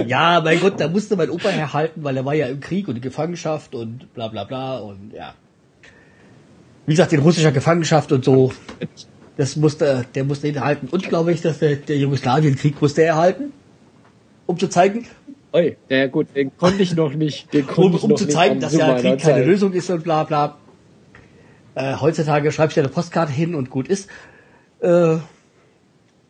ja, 0.07 0.39
mein 0.41 0.59
Gott, 0.59 0.79
da 0.79 0.87
musste 0.87 1.17
mein 1.17 1.29
Opa 1.29 1.49
herhalten, 1.49 2.03
weil 2.03 2.15
er 2.15 2.23
war 2.23 2.33
ja 2.33 2.47
im 2.47 2.61
Krieg 2.61 2.87
und 2.87 2.95
in 2.95 3.01
Gefangenschaft 3.01 3.75
und 3.75 4.13
bla 4.13 4.29
bla 4.29 4.45
bla 4.45 4.77
und 4.77 5.11
ja 5.13 5.33
wie 6.85 6.93
gesagt, 6.93 7.13
in 7.13 7.19
russischer 7.19 7.51
Gefangenschaft 7.51 8.11
und 8.11 8.25
so. 8.25 8.51
Das 9.37 9.55
musste, 9.55 10.05
der 10.13 10.23
musste 10.23 10.47
ihn 10.47 10.59
halten. 10.59 10.87
Und 10.89 11.07
glaube 11.07 11.31
ich, 11.31 11.41
dass 11.41 11.59
der, 11.59 11.77
der 11.77 11.97
Jugoslawienkrieg 11.97 12.81
musste 12.81 13.03
er 13.03 13.15
halten, 13.15 13.53
um 14.45 14.57
zu 14.59 14.67
zeigen. 14.67 15.05
Oi, 15.53 15.77
ja 15.89 16.07
gut, 16.07 16.27
den 16.35 16.55
konnte 16.57 16.83
ich 16.83 16.95
noch 16.95 17.13
nicht. 17.13 17.53
Den 17.53 17.65
um 17.65 17.95
um 17.95 18.15
zu 18.15 18.27
zeigen, 18.27 18.59
dass 18.59 18.73
ja 18.73 18.93
Krieg 18.93 19.03
keine 19.03 19.17
Zeit. 19.17 19.45
Lösung 19.45 19.73
ist 19.73 19.89
und 19.89 20.03
bla 20.03 20.23
bla. 20.23 20.57
Äh, 21.75 21.95
heutzutage 21.95 22.51
schreibst 22.51 22.77
du 22.77 22.81
eine 22.81 22.89
Postkarte 22.89 23.31
hin 23.31 23.55
und 23.55 23.69
gut 23.69 23.87
ist. 23.87 24.09
Äh, 24.81 25.17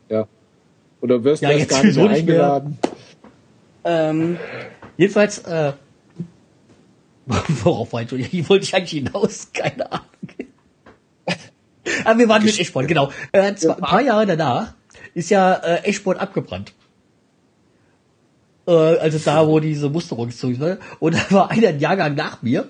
ja. 0.10 0.28
Oder 1.02 1.24
wirst 1.24 1.42
ja, 1.42 1.52
du 1.52 1.66
gar 1.66 1.84
nicht 1.84 1.96
mehr 1.96 2.10
eingeladen. 2.10 2.78
Ähm, 3.84 4.38
jedenfalls, 4.98 5.40
äh, 5.40 5.74
Worauf 7.64 7.94
war 7.94 8.02
ich? 8.02 8.34
Ich 8.34 8.50
wollte 8.50 8.64
ich 8.64 8.76
eigentlich 8.76 9.04
hinaus? 9.04 9.50
Keine 9.54 9.92
Ahnung. 9.92 10.06
Aber 12.04 12.20
wir 12.20 12.30
waren 12.30 12.44
mit 12.44 12.60
Eschborn, 12.60 12.88
genau. 12.88 13.12
Äh, 13.32 13.56
zwei, 13.56 13.74
ein 13.74 13.82
paar 13.82 14.02
Jahre 14.02 14.26
danach 14.26 14.74
ist 15.14 15.30
ja 15.30 15.54
äh, 15.54 15.84
Eschborn 15.84 16.18
abgebrannt. 16.18 16.74
Äh, 18.68 18.72
also 18.72 19.20
da, 19.20 19.48
wo 19.48 19.60
diese 19.60 19.90
Musterung 19.90 20.32
war. 20.60 20.78
Und 21.00 21.16
da 21.16 21.32
war 21.32 21.52
einer 21.52 21.70
ein 21.70 21.80
Jahrgang 21.80 22.16
nach 22.16 22.42
mir. 22.42 22.70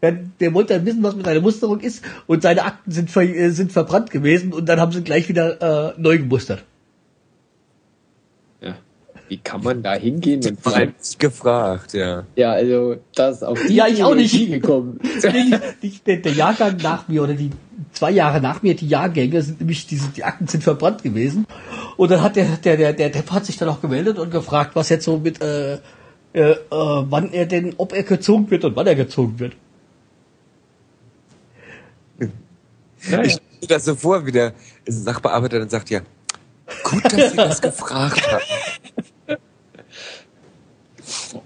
Der, 0.00 0.12
der 0.12 0.54
wollte 0.54 0.74
dann 0.74 0.86
wissen, 0.86 1.02
was 1.02 1.16
mit 1.16 1.26
seiner 1.26 1.40
Musterung 1.40 1.80
ist. 1.80 2.02
Und 2.26 2.42
seine 2.42 2.64
Akten 2.64 2.90
sind, 2.90 3.10
ver, 3.10 3.22
äh, 3.22 3.50
sind 3.50 3.72
verbrannt 3.72 4.10
gewesen. 4.10 4.52
Und 4.52 4.68
dann 4.68 4.80
haben 4.80 4.92
sie 4.92 5.02
gleich 5.02 5.28
wieder 5.28 5.94
äh, 5.94 6.00
neu 6.00 6.18
gemustert. 6.18 6.64
Wie 9.28 9.38
kann 9.38 9.62
man 9.62 9.82
da 9.82 9.94
hingehen? 9.94 10.40
Und 10.44 10.62
bleibt 10.62 11.18
gefragt, 11.18 11.92
ja. 11.92 12.24
Ja, 12.36 12.52
also 12.52 12.96
das 13.14 13.42
auf 13.42 13.58
die 13.66 13.74
Ja, 13.74 13.86
ich 13.86 14.02
auch 14.02 14.14
nicht. 14.14 14.50
gekommen. 14.50 15.00
der, 16.06 16.16
der 16.16 16.32
Jahrgang 16.32 16.78
nach 16.78 17.08
mir 17.08 17.22
oder 17.22 17.34
die 17.34 17.50
zwei 17.92 18.10
Jahre 18.10 18.40
nach 18.40 18.62
mir, 18.62 18.74
die 18.74 18.88
Jahrgänge 18.88 19.42
sind 19.42 19.60
nämlich, 19.60 19.86
diese, 19.86 20.08
die 20.10 20.24
Akten 20.24 20.46
sind 20.46 20.64
verbrannt 20.64 21.02
gewesen. 21.02 21.46
Und 21.96 22.10
dann 22.10 22.22
hat 22.22 22.36
der, 22.36 22.56
der, 22.56 22.76
der, 22.76 22.92
der 22.92 23.10
Depp 23.10 23.30
hat 23.32 23.44
sich 23.44 23.56
dann 23.56 23.68
auch 23.68 23.80
gemeldet 23.80 24.18
und 24.18 24.30
gefragt, 24.30 24.74
was 24.74 24.88
jetzt 24.88 25.04
so 25.04 25.18
mit, 25.18 25.42
äh, 25.42 25.74
äh, 25.74 25.78
äh, 26.32 26.56
wann 26.70 27.32
er 27.32 27.46
denn, 27.46 27.74
ob 27.78 27.92
er 27.92 28.02
gezogen 28.02 28.50
wird 28.50 28.64
und 28.64 28.76
wann 28.76 28.86
er 28.86 28.94
gezogen 28.94 29.38
wird. 29.38 29.54
Ja, 33.10 33.22
ich 33.22 33.32
stelle 33.32 33.46
mir 33.60 33.68
das 33.68 33.84
so 33.84 33.94
vor, 33.94 34.26
wie 34.26 34.32
der 34.32 34.52
Sachbearbeiter 34.86 35.58
dann 35.58 35.68
sagt, 35.68 35.90
ja, 35.90 36.00
gut, 36.82 37.04
dass 37.04 37.30
Sie 37.30 37.36
das 37.36 37.60
gefragt 37.62 38.30
haben. 38.30 38.42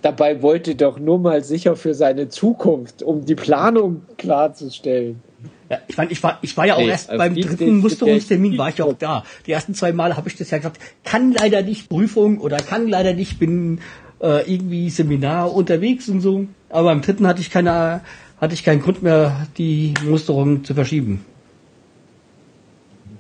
Dabei 0.03 0.43
wollte 0.43 0.75
doch 0.75 0.99
nur 0.99 1.19
mal 1.19 1.45
sicher 1.45 1.77
für 1.77 1.95
seine 1.95 2.29
Zukunft, 2.29 3.03
um 3.03 3.25
die 3.25 3.35
Planung 3.35 4.03
klarzustellen. 4.19 5.23
Ja, 5.69 5.79
ich 5.89 5.97
meine, 5.97 6.11
ich 6.13 6.23
war, 6.23 6.39
ich 6.43 6.57
war 6.57 6.67
ja 6.67 6.75
auch 6.75 6.81
nee, 6.81 6.89
erst 6.89 7.09
beim 7.09 7.35
dritten 7.35 7.79
Musterungstermin 7.79 8.59
war 8.59 8.69
ich 8.69 8.83
auch 8.83 8.93
da. 8.93 9.25
Die 9.47 9.53
ersten 9.53 9.75
zwei 9.75 9.93
Mal 9.93 10.17
habe 10.17 10.29
ich 10.29 10.37
das 10.37 10.51
ja 10.51 10.59
gesagt, 10.59 10.79
kann 11.05 11.33
leider 11.33 11.63
nicht 11.63 11.89
Prüfung 11.89 12.39
oder 12.39 12.59
kann 12.59 12.89
leider 12.89 13.15
nicht, 13.15 13.39
bin 13.39 13.81
äh, 14.21 14.53
irgendwie 14.53 14.91
Seminar 14.91 15.55
unterwegs 15.55 16.09
und 16.09 16.21
so. 16.21 16.47
Aber 16.69 16.91
beim 16.91 17.01
dritten 17.01 17.27
hatte 17.27 17.41
ich 17.41 17.51
keine, 17.51 18.03
hatte 18.41 18.55
ich 18.55 18.65
keinen 18.65 18.83
Grund 18.83 19.03
mehr, 19.03 19.47
die 19.57 19.95
Musterung 20.05 20.65
zu 20.65 20.75
verschieben. 20.75 21.25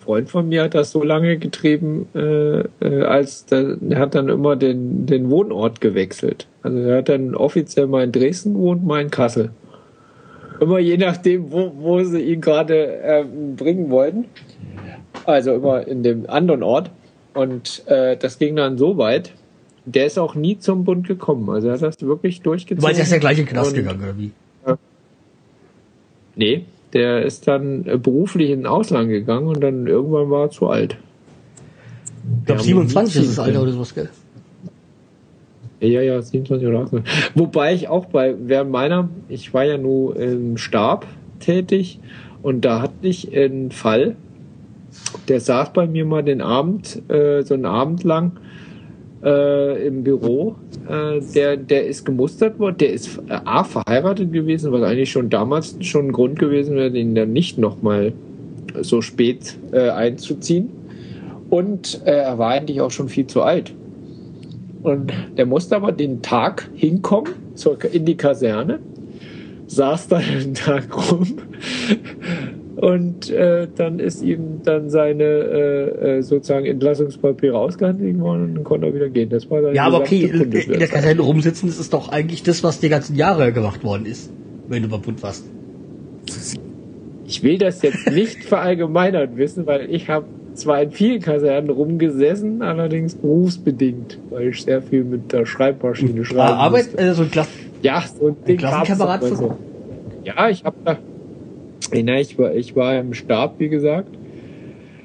Freund 0.02 0.30
von 0.30 0.48
mir 0.48 0.64
hat 0.64 0.74
das 0.74 0.90
so 0.90 1.02
lange 1.02 1.38
getrieben, 1.38 2.08
äh, 2.14 2.60
äh 2.80 3.02
als 3.04 3.46
der, 3.46 3.76
er 3.88 3.98
hat 3.98 4.14
dann 4.14 4.28
immer 4.28 4.56
den, 4.56 5.06
den 5.06 5.30
Wohnort 5.30 5.80
gewechselt. 5.80 6.46
Also 6.62 6.78
er 6.78 6.98
hat 6.98 7.08
dann 7.08 7.34
offiziell 7.34 7.86
mal 7.86 8.04
in 8.04 8.12
Dresden 8.12 8.54
wohnt, 8.54 8.84
mal 8.84 9.00
in 9.00 9.10
Kassel. 9.10 9.50
Immer 10.60 10.78
je 10.78 10.96
nachdem, 10.96 11.50
wo, 11.50 11.72
wo 11.76 12.02
sie 12.04 12.20
ihn 12.20 12.40
gerade 12.40 13.02
äh, 13.02 13.24
bringen 13.56 13.90
wollten. 13.90 14.26
Also 15.24 15.54
immer 15.54 15.86
in 15.86 16.02
dem 16.02 16.28
anderen 16.28 16.62
Ort. 16.62 16.90
Und 17.34 17.82
äh, 17.86 18.16
das 18.16 18.38
ging 18.38 18.56
dann 18.56 18.78
so 18.78 18.98
weit. 18.98 19.32
Der 19.84 20.06
ist 20.06 20.18
auch 20.18 20.34
nie 20.34 20.58
zum 20.58 20.84
Bund 20.84 21.08
gekommen. 21.08 21.48
Also 21.48 21.68
er 21.68 21.74
hat 21.74 21.82
das 21.82 22.00
wirklich 22.02 22.42
durchgezogen. 22.42 22.82
Weil 22.82 22.96
er 22.96 23.02
ist 23.02 23.12
ja 23.12 23.18
gleich 23.18 23.38
in 23.38 23.46
den 23.46 23.52
Knast 23.52 23.74
gegangen, 23.74 24.02
oder 24.02 24.16
wie? 24.16 24.30
Ja. 24.66 24.78
Nee, 26.36 26.64
der 26.92 27.22
ist 27.22 27.48
dann 27.48 27.86
äh, 27.86 27.98
beruflich 27.98 28.50
in 28.50 28.60
den 28.60 28.66
Ausland 28.66 29.08
gegangen 29.08 29.48
und 29.48 29.60
dann 29.60 29.86
irgendwann 29.86 30.30
war 30.30 30.44
er 30.44 30.50
zu 30.50 30.68
alt. 30.68 30.96
Ich 32.40 32.46
glaube 32.46 32.62
27 32.62 33.22
ist 33.22 33.30
das 33.30 33.38
Alter 33.38 33.62
oder 33.62 33.72
sowas, 33.72 33.94
gell? 33.94 34.08
Ja, 35.80 36.00
ja, 36.00 36.22
27 36.22 36.68
oder 36.68 36.80
28. 36.80 37.30
Wobei 37.34 37.74
ich 37.74 37.88
auch 37.88 38.06
bei, 38.06 38.34
während 38.38 38.70
meiner, 38.70 39.08
ich 39.28 39.52
war 39.52 39.64
ja 39.64 39.78
nur 39.78 40.16
im 40.16 40.56
Stab 40.56 41.06
tätig 41.40 41.98
und 42.42 42.64
da 42.64 42.82
hatte 42.82 42.94
ich 43.08 43.36
einen 43.36 43.72
Fall, 43.72 44.14
der 45.26 45.40
saß 45.40 45.72
bei 45.72 45.86
mir 45.86 46.04
mal 46.04 46.22
den 46.22 46.40
Abend, 46.40 47.02
äh, 47.10 47.42
so 47.42 47.54
einen 47.54 47.66
Abend 47.66 48.04
lang 48.04 48.32
äh, 49.22 49.86
im 49.86 50.02
Büro. 50.02 50.56
Äh, 50.88 51.20
der, 51.34 51.56
der 51.56 51.86
ist 51.86 52.04
gemustert 52.04 52.58
worden, 52.58 52.78
der 52.78 52.92
ist 52.92 53.18
äh, 53.28 53.38
A, 53.44 53.64
verheiratet 53.64 54.32
gewesen, 54.32 54.72
was 54.72 54.82
eigentlich 54.82 55.10
schon 55.10 55.30
damals 55.30 55.76
schon 55.80 56.08
ein 56.08 56.12
Grund 56.12 56.38
gewesen 56.38 56.76
wäre, 56.76 56.90
den 56.90 57.14
dann 57.14 57.32
nicht 57.32 57.58
nochmal 57.58 58.12
so 58.80 59.02
spät 59.02 59.56
äh, 59.72 59.90
einzuziehen. 59.90 60.70
Und 61.50 62.00
äh, 62.04 62.12
er 62.12 62.38
war 62.38 62.50
eigentlich 62.50 62.80
auch 62.80 62.90
schon 62.90 63.08
viel 63.08 63.26
zu 63.26 63.42
alt. 63.42 63.74
Und 64.82 65.12
der 65.36 65.46
musste 65.46 65.76
aber 65.76 65.92
den 65.92 66.22
Tag 66.22 66.68
hinkommen 66.74 67.32
zur, 67.54 67.78
in 67.84 68.04
die 68.04 68.16
Kaserne, 68.16 68.80
saß 69.66 70.08
da 70.08 70.18
den 70.20 70.54
Tag 70.54 71.10
rum 71.10 71.26
und 72.82 73.30
äh, 73.30 73.68
dann 73.76 74.00
ist 74.00 74.24
ihm 74.24 74.62
dann 74.64 74.90
seine 74.90 75.22
äh, 75.22 76.18
äh 76.18 76.22
sozusagen 76.22 76.66
Entlassungspapiere 76.66 77.56
ausgehandelt 77.56 78.18
worden 78.18 78.42
und 78.42 78.54
dann 78.56 78.64
konnte 78.64 78.88
er 78.88 78.94
wieder 78.94 79.08
gehen. 79.08 79.30
Das 79.30 79.48
war 79.48 79.72
ja, 79.72 79.84
aber 79.84 80.00
okay, 80.00 80.24
in, 80.24 80.50
in 80.50 80.78
der 80.80 80.88
Kaserne 80.88 81.20
rumsitzen, 81.20 81.68
das 81.68 81.78
ist 81.78 81.94
doch 81.94 82.08
eigentlich 82.08 82.42
das, 82.42 82.64
was 82.64 82.80
die 82.80 82.88
ganzen 82.88 83.14
Jahre 83.14 83.52
gemacht 83.52 83.84
worden 83.84 84.04
ist, 84.04 84.32
wenn 84.66 84.82
du 84.82 84.88
Bund 84.88 85.22
warst. 85.22 85.44
Ich 87.24 87.44
will 87.44 87.56
das 87.56 87.82
jetzt 87.82 88.10
nicht 88.10 88.42
verallgemeinert 88.48 89.36
wissen, 89.36 89.64
weil 89.64 89.88
ich 89.88 90.08
habe 90.08 90.26
zwar 90.54 90.82
in 90.82 90.90
vielen 90.90 91.20
Kasernen 91.20 91.70
rumgesessen, 91.70 92.62
allerdings 92.62 93.14
berufsbedingt, 93.14 94.18
weil 94.30 94.48
ich 94.48 94.60
sehr 94.60 94.82
viel 94.82 95.04
mit 95.04 95.32
der 95.32 95.46
Schreibmaschine 95.46 96.24
schreibe. 96.24 96.56
Arbeit, 96.56 96.98
äh, 96.98 97.14
so 97.14 97.22
ein 97.22 97.30
Klass 97.30 97.48
ja, 97.80 98.02
so 98.18 98.26
ein, 98.26 98.36
ein 98.44 98.56
Klassenkamerad. 98.56 99.22
Ja, 100.24 100.48
ich 100.48 100.64
habe 100.64 100.76
da, 100.84 100.98
na, 101.92 102.20
ich 102.20 102.38
war, 102.38 102.54
ich 102.54 102.74
war 102.74 102.98
im 102.98 103.12
Stab, 103.12 103.58
wie 103.58 103.68
gesagt. 103.68 104.16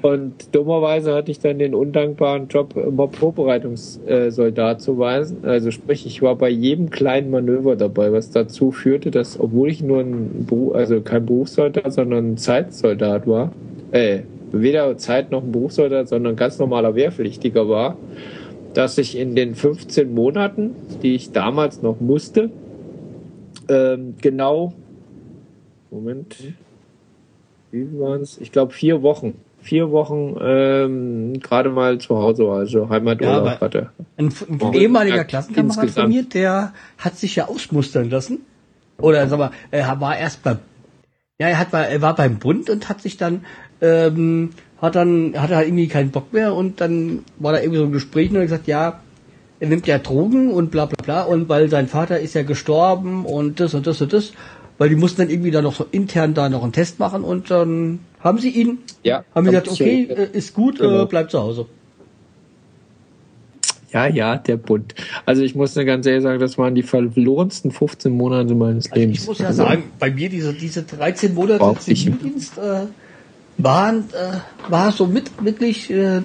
Und 0.00 0.54
dummerweise 0.54 1.12
hatte 1.14 1.30
ich 1.32 1.40
dann 1.40 1.58
den 1.58 1.74
undankbaren 1.74 2.46
Job, 2.48 2.76
immer 2.76 3.08
Vorbereitungssoldat 3.08 4.80
zu 4.80 4.98
weisen. 4.98 5.38
Also 5.42 5.72
sprich, 5.72 6.06
ich 6.06 6.22
war 6.22 6.36
bei 6.36 6.48
jedem 6.48 6.90
kleinen 6.90 7.30
Manöver 7.30 7.74
dabei, 7.74 8.12
was 8.12 8.30
dazu 8.30 8.70
führte, 8.70 9.10
dass, 9.10 9.38
obwohl 9.40 9.70
ich 9.70 9.82
nur 9.82 10.00
ein 10.00 10.46
also 10.72 11.00
kein 11.00 11.26
Berufssoldat, 11.26 11.92
sondern 11.92 12.32
ein 12.32 12.36
Zeitsoldat 12.36 13.26
war, 13.26 13.52
äh, 13.90 14.20
weder 14.52 14.96
Zeit 14.98 15.32
noch 15.32 15.42
ein 15.42 15.50
Berufssoldat, 15.50 16.08
sondern 16.08 16.36
ganz 16.36 16.58
normaler 16.60 16.94
Wehrpflichtiger 16.94 17.68
war, 17.68 17.96
dass 18.74 18.98
ich 18.98 19.18
in 19.18 19.34
den 19.34 19.56
15 19.56 20.14
Monaten, 20.14 20.76
die 21.02 21.16
ich 21.16 21.32
damals 21.32 21.82
noch 21.82 22.00
musste, 22.00 22.50
ähm, 23.68 24.14
genau, 24.22 24.74
Moment, 25.90 26.36
wie 27.70 27.86
waren 27.98 28.22
es? 28.22 28.38
Ich 28.38 28.52
glaube 28.52 28.72
vier 28.72 29.02
Wochen. 29.02 29.34
Vier 29.60 29.90
Wochen 29.90 30.36
ähm, 30.40 31.40
gerade 31.40 31.70
mal 31.70 31.98
zu 31.98 32.16
Hause 32.16 32.44
also 32.48 32.88
Heimaturlaub 32.88 33.44
ja, 33.44 33.60
hatte. 33.60 33.90
Ein, 34.16 34.32
ein 34.48 34.72
ehemaliger 34.72 35.24
Klassenkamerad 35.24 35.90
von 35.90 36.08
mir, 36.08 36.22
der 36.22 36.72
hat 36.96 37.16
sich 37.16 37.36
ja 37.36 37.48
ausmustern 37.48 38.08
lassen. 38.08 38.40
Oder 39.00 39.26
sag 39.28 39.38
mal, 39.38 39.50
er 39.70 40.00
war 40.00 40.16
erst 40.16 40.42
bei 40.42 40.56
ja, 41.40 41.48
er 41.48 41.58
hat 41.58 41.72
er 41.72 42.02
war 42.02 42.16
beim 42.16 42.38
Bund 42.38 42.68
und 42.68 42.88
hat 42.88 43.00
sich 43.00 43.16
dann 43.16 43.44
ähm, 43.80 44.50
hat 44.80 44.96
dann 44.96 45.34
hatte 45.36 45.56
halt 45.56 45.68
irgendwie 45.68 45.88
keinen 45.88 46.10
Bock 46.10 46.32
mehr 46.32 46.54
und 46.54 46.80
dann 46.80 47.24
war 47.38 47.52
da 47.52 47.60
irgendwie 47.60 47.78
so 47.78 47.84
ein 47.84 47.92
Gespräch 47.92 48.30
und 48.30 48.36
er 48.36 48.42
hat 48.42 48.48
gesagt, 48.48 48.66
ja, 48.66 49.00
er 49.60 49.68
nimmt 49.68 49.86
ja 49.86 49.98
Drogen 49.98 50.50
und 50.50 50.70
bla 50.70 50.86
bla 50.86 51.02
bla 51.02 51.22
und 51.22 51.48
weil 51.48 51.68
sein 51.68 51.88
Vater 51.88 52.18
ist 52.18 52.34
ja 52.34 52.42
gestorben 52.42 53.24
und 53.24 53.60
das 53.60 53.74
und 53.74 53.86
das 53.86 54.00
und 54.00 54.12
das, 54.12 54.32
weil 54.78 54.88
die 54.88 54.96
mussten 54.96 55.22
dann 55.22 55.30
irgendwie 55.30 55.50
da 55.50 55.60
noch 55.60 55.74
so 55.74 55.86
intern 55.90 56.34
da 56.34 56.48
noch 56.48 56.62
einen 56.62 56.72
Test 56.72 56.98
machen 56.98 57.24
und 57.24 57.50
dann 57.50 58.00
haben 58.20 58.38
sie 58.38 58.50
ihn, 58.50 58.78
ja, 59.02 59.24
haben 59.34 59.44
gesagt, 59.44 59.68
okay, 59.68 60.04
äh, 60.04 60.28
ist 60.32 60.54
gut, 60.54 60.78
genau. 60.78 61.02
äh, 61.02 61.06
bleib 61.06 61.30
zu 61.30 61.40
Hause. 61.40 61.66
Ja, 63.92 64.06
ja, 64.06 64.36
der 64.36 64.58
Bund. 64.58 64.94
Also 65.24 65.42
ich 65.42 65.54
muss 65.54 65.74
ganz 65.74 66.06
ehrlich 66.06 66.22
sagen, 66.22 66.38
das 66.38 66.58
waren 66.58 66.74
die 66.74 66.82
verlorensten 66.82 67.70
15 67.70 68.12
Monate 68.12 68.54
meines 68.54 68.90
Lebens. 68.90 69.20
Also 69.20 69.22
ich 69.22 69.28
muss 69.28 69.38
ja 69.38 69.52
sagen, 69.52 69.84
bei 69.98 70.10
mir 70.10 70.28
diese, 70.28 70.52
diese 70.52 70.82
13 70.82 71.34
Monate 71.34 71.80
Zivildienst 71.80 72.58
äh, 72.58 72.86
waren, 73.56 74.04
äh, 74.12 74.70
war 74.70 74.92
so 74.92 75.06
mit 75.06 75.30
wirklich, 75.42 75.90
äh, 75.90 76.18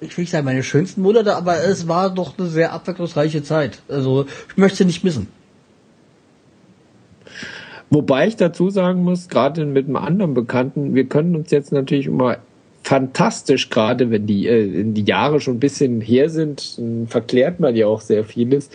ich 0.00 0.16
will 0.16 0.22
nicht 0.22 0.30
sagen 0.30 0.44
meine 0.44 0.62
schönsten 0.62 1.00
Monate, 1.00 1.34
aber 1.36 1.64
es 1.64 1.88
war 1.88 2.10
doch 2.10 2.38
eine 2.38 2.48
sehr 2.48 2.72
abwechslungsreiche 2.72 3.42
Zeit. 3.42 3.80
Also 3.88 4.26
ich 4.50 4.56
möchte 4.58 4.78
sie 4.78 4.84
nicht 4.84 5.04
missen. 5.04 5.28
Wobei 7.90 8.26
ich 8.26 8.36
dazu 8.36 8.70
sagen 8.70 9.02
muss, 9.04 9.28
gerade 9.28 9.64
mit 9.64 9.86
einem 9.86 9.96
anderen 9.96 10.34
Bekannten, 10.34 10.94
wir 10.94 11.04
können 11.04 11.36
uns 11.36 11.50
jetzt 11.50 11.72
natürlich 11.72 12.06
immer 12.06 12.38
fantastisch, 12.82 13.70
gerade 13.70 14.10
wenn 14.10 14.26
die, 14.26 14.46
äh, 14.46 14.84
die 14.84 15.04
Jahre 15.04 15.40
schon 15.40 15.56
ein 15.56 15.60
bisschen 15.60 16.00
her 16.00 16.30
sind, 16.30 16.80
verklärt 17.08 17.60
man 17.60 17.74
ja 17.74 17.86
auch 17.86 18.00
sehr 18.00 18.24
vieles. 18.24 18.70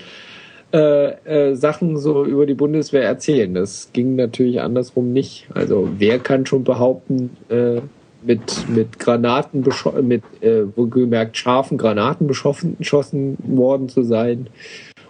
Äh, 0.73 1.49
äh, 1.49 1.55
Sachen 1.55 1.97
so 1.97 2.23
über 2.23 2.45
die 2.45 2.53
Bundeswehr 2.53 3.03
erzählen. 3.03 3.53
Das 3.53 3.89
ging 3.91 4.15
natürlich 4.15 4.61
andersrum 4.61 5.11
nicht. 5.11 5.47
Also 5.53 5.89
wer 5.97 6.19
kann 6.19 6.45
schon 6.45 6.63
behaupten, 6.63 7.31
äh, 7.49 7.81
mit, 8.23 8.69
mit 8.69 8.99
Granaten 8.99 9.65
mit 10.03 10.23
äh, 10.41 10.63
wohlgemerkt 10.75 11.37
scharfen 11.37 11.77
Granaten 11.77 12.27
beschossen 12.27 13.37
worden 13.43 13.89
zu 13.89 14.03
sein 14.03 14.47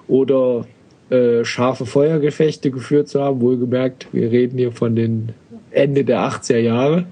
oder 0.08 0.66
äh, 1.12 1.43
scharfe 1.43 1.86
Feuergefechte 1.86 2.72
geführt 2.72 3.09
zu 3.09 3.22
haben. 3.22 3.41
Wohlgemerkt, 3.41 4.07
wir 4.12 4.32
reden 4.32 4.57
hier 4.57 4.72
von 4.72 4.95
den 4.95 5.34
Ende 5.72 6.05
der 6.05 6.20
80er 6.20 6.57
Jahre. 6.57 7.05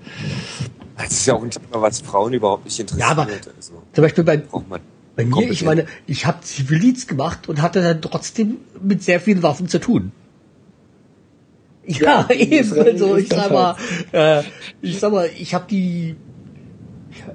Das 0.98 1.12
ist 1.12 1.26
ja 1.26 1.34
auch 1.36 1.44
ein 1.44 1.52
Thema, 1.52 1.82
was 1.82 2.02
Frauen 2.02 2.34
überhaupt 2.34 2.66
nicht 2.66 2.80
interessiert. 2.80 3.08
Ja, 3.08 3.12
aber 3.12 3.24
also, 3.24 3.52
zum 3.94 4.02
Beispiel 4.02 4.24
bei, 4.24 4.42
bei 5.16 5.26
mir, 5.26 5.50
ich 5.50 5.64
meine, 5.64 5.86
ich 6.08 6.26
habe 6.26 6.42
Zivildienst 6.42 7.08
gemacht 7.08 7.50
und 7.50 7.62
hatte 7.62 7.82
dann 7.82 8.02
trotzdem 8.02 8.58
mit 8.82 9.04
sehr 9.04 9.20
vielen 9.20 9.44
Waffen 9.44 9.68
zu 9.68 9.80
tun. 9.80 10.12
Ja, 11.86 12.28
Ja, 12.30 12.30
eben. 12.30 12.52
Israel 12.52 12.92
Also 12.92 13.18
ich 13.18 13.30
sag 13.30 13.52
mal, 13.52 13.76
äh, 14.12 14.44
ich 14.82 15.00
sag 15.00 15.12
mal, 15.12 15.30
ich 15.38 15.54
habe 15.54 15.66
die, 15.70 16.16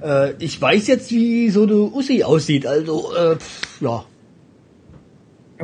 äh, 0.01 0.33
ich 0.39 0.59
weiß 0.59 0.87
jetzt, 0.87 1.11
wie 1.11 1.49
so 1.49 1.63
eine 1.63 1.75
Ussi 1.75 2.23
aussieht. 2.23 2.65
Also 2.65 3.13
äh, 3.13 3.35
pff, 3.35 3.81
ja, 3.81 4.05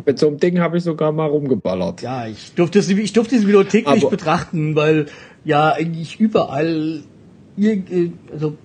Mit 0.06 0.20
so 0.20 0.28
einem 0.28 0.38
Ding 0.38 0.60
habe 0.60 0.78
ich 0.78 0.84
sogar 0.84 1.12
mal 1.12 1.26
rumgeballert. 1.28 2.02
ja, 2.02 2.26
ich 2.28 2.54
durfte 2.56 2.80
ich 2.80 3.14
durfte 3.14 3.46
wieder 3.48 3.68
täglich 3.68 4.02
Aber- 4.04 4.10
betrachten, 4.10 4.76
weil 4.76 5.08
ja 5.44 5.74
eigentlich 5.74 6.20
überall, 6.20 7.02
irg- 7.60 8.12
also 8.32 8.56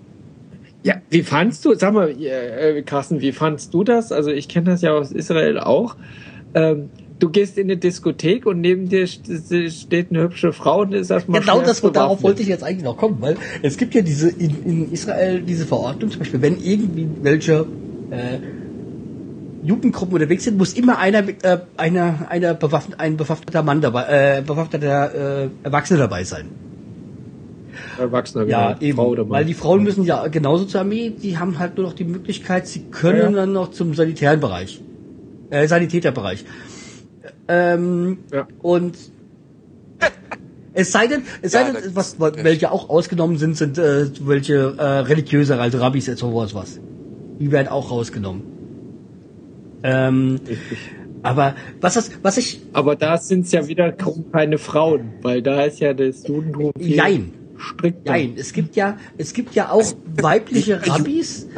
Ja, 0.84 0.94
wie 1.10 1.22
fandst 1.24 1.64
du, 1.64 1.74
sag 1.74 1.94
mal, 1.94 2.10
äh, 2.10 2.80
Carsten, 2.82 3.20
wie 3.20 3.32
fandst 3.32 3.74
du 3.74 3.82
das? 3.82 4.12
Also 4.12 4.30
ich 4.30 4.46
kenne 4.48 4.66
das 4.70 4.82
ja 4.82 4.92
aus 4.92 5.10
Israel 5.10 5.58
auch. 5.58 5.96
Ähm, 6.54 6.90
du 7.18 7.28
gehst 7.28 7.58
in 7.58 7.64
eine 7.64 7.76
Diskothek 7.76 8.46
und 8.46 8.60
neben 8.60 8.88
dir 8.88 9.06
st- 9.08 9.70
steht 9.70 10.10
eine 10.10 10.22
hübsche 10.22 10.52
Frau 10.52 10.82
und 10.82 10.92
ist 10.94 11.10
erstmal 11.10 11.40
Genau 11.40 11.60
das, 11.60 11.80
darauf 11.80 12.22
wollte 12.22 12.42
ich 12.42 12.48
jetzt 12.48 12.62
eigentlich 12.62 12.84
noch 12.84 12.96
kommen, 12.96 13.16
weil 13.20 13.36
es 13.62 13.76
gibt 13.78 13.94
ja 13.96 14.02
diese 14.02 14.28
in, 14.28 14.64
in 14.64 14.92
Israel 14.92 15.40
diese 15.42 15.66
Verordnung, 15.66 16.10
zum 16.12 16.20
Beispiel, 16.20 16.40
wenn 16.40 16.62
irgendwie 16.62 17.08
welche 17.22 17.66
äh, 18.12 18.38
Jugendgruppen 19.66 20.14
unterwegs 20.14 20.44
sind, 20.44 20.56
muss 20.58 20.72
immer 20.74 20.98
einer 20.98 21.26
äh, 21.28 21.58
einer, 21.76 22.26
einer 22.30 22.54
bewaffnet, 22.54 23.00
ein 23.00 23.16
bewaffneter 23.16 23.62
Mann 23.62 23.80
dabei, 23.80 24.04
äh, 24.38 24.42
bewaffneter 24.42 25.44
äh, 25.44 25.48
Erwachsener 25.64 26.00
dabei 26.00 26.24
sein. 26.24 26.46
Erwachsener, 27.98 28.46
Ja, 28.46 28.72
genau, 28.72 28.80
eben. 28.82 28.96
Frau 28.96 29.08
oder 29.08 29.22
Mann. 29.24 29.30
weil 29.32 29.44
die 29.44 29.54
Frauen 29.54 29.82
müssen 29.82 30.04
ja 30.04 30.26
genauso 30.28 30.64
zur 30.64 30.80
Armee, 30.82 31.10
die 31.10 31.38
haben 31.38 31.58
halt 31.58 31.76
nur 31.76 31.86
noch 31.86 31.94
die 31.94 32.04
Möglichkeit, 32.04 32.66
sie 32.66 32.84
können 32.90 33.18
Ja, 33.18 33.24
ja. 33.30 33.36
dann 33.36 33.52
noch 33.52 33.70
zum 33.70 33.94
sanitären 33.94 34.40
Bereich, 34.40 34.80
äh, 35.50 35.66
Sanitäterbereich. 35.66 36.44
Ähm, 37.48 38.18
Ja. 38.32 38.46
Und 38.62 38.96
es 40.74 40.92
sei 40.92 41.06
denn, 41.06 41.22
es 41.42 41.52
sei 41.52 41.60
Ja, 41.62 41.72
denn, 41.72 41.94
das- 41.94 42.18
was, 42.20 42.20
welche 42.44 42.70
auch 42.70 42.88
ausgenommen 42.90 43.38
sind, 43.38 43.56
sind 43.56 43.78
äh, 43.78 44.06
welche 44.20 44.74
äh, 44.76 44.82
religiöse, 45.00 45.58
also 45.58 45.78
Rabbis 45.78 46.06
sowas 46.06 46.54
was. 46.54 46.78
Die 47.40 47.50
werden 47.50 47.68
auch 47.68 47.90
rausgenommen. 47.90 48.42
Ähm, 49.86 50.40
aber 51.22 51.54
was 51.80 51.94
das, 51.94 52.10
was 52.22 52.36
ich, 52.38 52.60
Aber 52.72 52.96
da 52.96 53.16
sind 53.18 53.46
es 53.46 53.52
ja 53.52 53.66
wieder 53.68 53.92
kaum 53.92 54.26
keine 54.32 54.58
Frauen, 54.58 55.12
weil 55.22 55.42
da 55.42 55.62
ist 55.64 55.80
ja 55.80 55.94
das 55.94 56.26
Judentum 56.26 56.72
viel 56.78 56.96
Jein. 56.96 57.32
strikter. 57.56 58.12
Nein, 58.12 58.34
es 58.36 58.52
gibt 58.52 58.76
ja, 58.76 58.96
es 59.16 59.32
gibt 59.32 59.54
ja 59.54 59.70
auch 59.70 59.84
weibliche 60.16 60.80
Rabbis, 60.86 61.48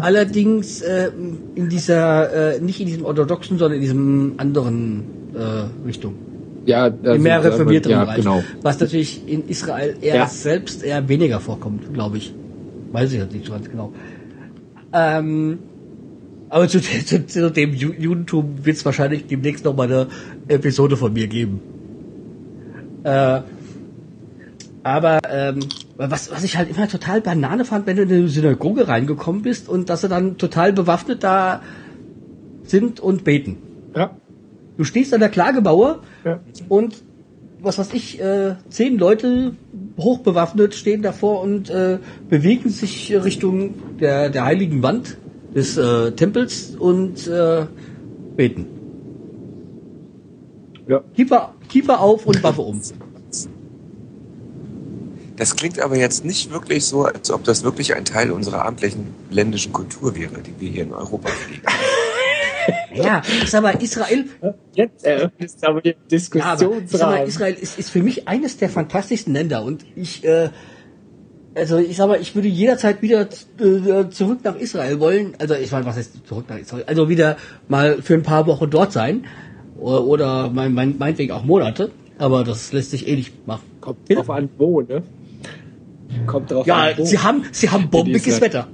allerdings 0.00 0.80
äh, 0.82 1.10
in 1.54 1.68
dieser, 1.68 2.54
äh, 2.56 2.60
nicht 2.60 2.80
in 2.80 2.86
diesem 2.86 3.04
orthodoxen, 3.04 3.58
sondern 3.58 3.76
in 3.76 3.82
diesem 3.82 4.34
anderen 4.38 5.04
äh, 5.34 5.86
Richtung. 5.86 6.14
Ja, 6.66 6.84
also, 6.84 7.12
Im 7.12 7.22
mehr 7.22 7.44
reformierten 7.44 7.92
ja, 7.92 8.04
Bereich. 8.04 8.16
genau. 8.16 8.42
Was 8.62 8.80
natürlich 8.80 9.28
in 9.28 9.48
Israel 9.48 9.96
eher 10.00 10.16
Ja. 10.16 10.26
selbst 10.26 10.82
eher 10.82 11.08
weniger 11.08 11.38
vorkommt, 11.38 11.94
glaube 11.94 12.18
ich. 12.18 12.34
Weiß 12.90 13.12
ich 13.12 13.18
jetzt 13.18 13.32
nicht 13.32 13.46
so 13.46 13.52
ganz 13.52 13.70
genau. 13.70 13.92
Ähm, 14.92 15.58
aber 16.48 16.68
zu, 16.68 16.80
zu, 17.04 17.26
zu 17.26 17.50
dem 17.50 17.72
Ju- 17.72 17.94
Judentum 17.98 18.64
wird 18.64 18.76
es 18.76 18.84
wahrscheinlich 18.84 19.26
demnächst 19.26 19.64
noch 19.64 19.76
mal 19.76 19.84
eine 19.84 20.06
Episode 20.48 20.96
von 20.96 21.12
mir 21.12 21.26
geben. 21.26 21.60
Äh, 23.04 23.40
aber 24.82 25.18
ähm, 25.28 25.60
was, 25.96 26.30
was 26.30 26.44
ich 26.44 26.56
halt 26.56 26.70
immer 26.70 26.86
total 26.88 27.20
Banane 27.20 27.64
fand, 27.64 27.86
wenn 27.86 27.96
du 27.96 28.02
in 28.02 28.12
eine 28.12 28.28
Synagoge 28.28 28.86
reingekommen 28.86 29.42
bist 29.42 29.68
und 29.68 29.90
dass 29.90 30.02
sie 30.02 30.08
dann 30.08 30.38
total 30.38 30.72
bewaffnet 30.72 31.24
da 31.24 31.60
sind 32.62 33.00
und 33.00 33.24
beten. 33.24 33.58
Ja, 33.96 34.16
Du 34.76 34.84
stehst 34.84 35.14
an 35.14 35.20
der 35.20 35.30
Klagemauer 35.30 36.00
ja. 36.24 36.40
und 36.68 37.02
was 37.60 37.78
weiß 37.78 37.94
ich, 37.94 38.20
äh, 38.20 38.56
zehn 38.68 38.98
Leute 38.98 39.56
hochbewaffnet 39.98 40.74
stehen 40.74 41.00
davor 41.02 41.40
und 41.40 41.70
äh, 41.70 41.98
bewegen 42.28 42.68
sich 42.68 43.12
Richtung 43.24 43.74
der, 43.98 44.28
der 44.28 44.44
heiligen 44.44 44.82
Wand 44.82 45.16
des 45.56 45.76
äh, 45.78 46.12
Tempels 46.12 46.76
und 46.78 47.26
äh, 47.26 47.66
beten. 48.36 48.66
ja. 50.86 51.02
Kiefer, 51.14 51.54
Kiefer 51.68 52.00
auf 52.00 52.26
und 52.26 52.42
Waffe 52.42 52.60
um. 52.60 52.80
Das 55.36 55.56
klingt 55.56 55.80
aber 55.80 55.96
jetzt 55.96 56.24
nicht 56.24 56.50
wirklich 56.50 56.84
so, 56.84 57.04
als 57.04 57.30
ob 57.30 57.44
das 57.44 57.62
wirklich 57.62 57.94
ein 57.94 58.04
Teil 58.04 58.30
unserer 58.30 58.64
abendländischen 58.64 59.72
Kultur 59.72 60.14
wäre, 60.14 60.40
die 60.40 60.54
wir 60.58 60.70
hier 60.70 60.82
in 60.84 60.92
Europa 60.92 61.28
pflegen. 61.28 61.62
Ja, 62.94 63.22
ich 63.42 63.50
sag 63.50 63.62
mal, 63.62 63.80
Israel, 63.80 64.24
Jetzt 64.72 65.04
eröffnest 65.04 65.62
du 65.62 65.68
aber 65.68 65.82
den 65.82 65.94
ja, 66.34 66.44
aber 66.54 66.82
ich 66.82 66.90
sag 66.90 67.10
mal. 67.10 67.26
Israel 67.26 67.54
ist, 67.54 67.78
ist 67.78 67.90
für 67.90 68.02
mich 68.02 68.26
eines 68.26 68.56
der 68.56 68.70
fantastischsten 68.70 69.34
Länder 69.34 69.62
und 69.62 69.84
ich, 69.94 70.24
äh, 70.24 70.48
also 71.56 71.78
ich 71.78 71.96
sag 71.96 72.08
mal, 72.08 72.20
ich 72.20 72.34
würde 72.34 72.48
jederzeit 72.48 73.02
wieder 73.02 73.22
äh, 73.58 74.08
zurück 74.10 74.40
nach 74.44 74.56
Israel 74.56 75.00
wollen. 75.00 75.32
Also 75.38 75.54
ich 75.54 75.72
meine, 75.72 75.86
was 75.86 75.96
heißt 75.96 76.26
zurück 76.26 76.44
nach 76.48 76.58
Israel? 76.58 76.84
Also 76.86 77.08
wieder 77.08 77.36
mal 77.68 78.00
für 78.02 78.14
ein 78.14 78.22
paar 78.22 78.46
Wochen 78.46 78.68
dort 78.70 78.92
sein 78.92 79.24
oder, 79.78 80.04
oder 80.04 80.50
mein, 80.50 80.72
mein, 80.74 80.96
meinetwegen 80.98 81.32
auch 81.32 81.44
Monate. 81.44 81.90
Aber 82.18 82.44
das 82.44 82.72
lässt 82.72 82.90
sich 82.92 83.08
eh 83.08 83.16
nicht 83.16 83.46
machen. 83.46 83.64
Kommt 83.80 83.98
drauf 84.14 84.30
an, 84.30 84.48
wo, 84.58 84.80
ne? 84.80 85.02
Kommt 86.26 86.50
drauf 86.50 86.66
Ja, 86.66 86.76
an, 86.76 86.94
wo. 86.98 87.04
sie 87.04 87.18
haben, 87.18 87.42
sie 87.52 87.68
haben 87.68 87.90
bombiges. 87.90 88.40
Wetter. 88.40 88.68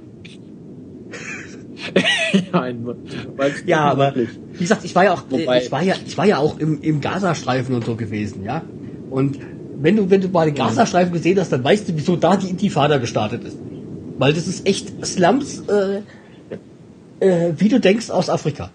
ja, 2.53 2.61
ein- 2.61 2.85
weil's 3.35 3.63
Ja, 3.65 3.81
aber 3.81 4.13
wie 4.15 4.27
gesagt, 4.59 4.85
ich 4.85 4.95
war 4.95 5.03
ja 5.03 5.13
auch, 5.13 5.23
Wobei- 5.29 5.61
ich 5.61 5.71
war 5.71 5.83
ja, 5.83 5.95
ich 6.05 6.17
war 6.17 6.25
ja 6.25 6.37
auch 6.37 6.57
im, 6.59 6.81
im 6.81 7.01
Gazastreifen 7.01 7.75
und 7.75 7.83
so 7.85 7.95
gewesen, 7.95 8.43
ja. 8.45 8.61
Und 9.09 9.39
wenn 9.83 9.95
du, 9.97 10.09
wenn 10.09 10.21
du 10.21 10.29
mal 10.29 10.45
den 10.45 10.55
Gazastreifen 10.55 11.13
gesehen 11.13 11.39
hast, 11.39 11.51
dann 11.51 11.63
weißt 11.63 11.89
du, 11.89 11.93
wieso 11.95 12.15
da 12.15 12.35
die 12.37 12.49
Intifada 12.49 12.97
gestartet 12.97 13.43
ist. 13.43 13.57
Weil 14.17 14.33
das 14.33 14.47
ist 14.47 14.65
echt 14.65 15.05
Slums, 15.05 15.63
äh, 15.67 15.99
äh, 17.19 17.53
wie 17.57 17.69
du 17.69 17.79
denkst, 17.79 18.09
aus 18.09 18.29
Afrika. 18.29 18.69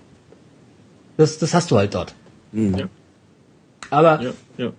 Das, 1.17 1.39
das 1.39 1.55
hast 1.55 1.71
du 1.71 1.77
halt 1.79 1.95
dort. 1.95 2.15
Ja. 2.53 2.89
Aber 3.91 4.21
Ja, 4.23 4.31
ja. 4.59 4.73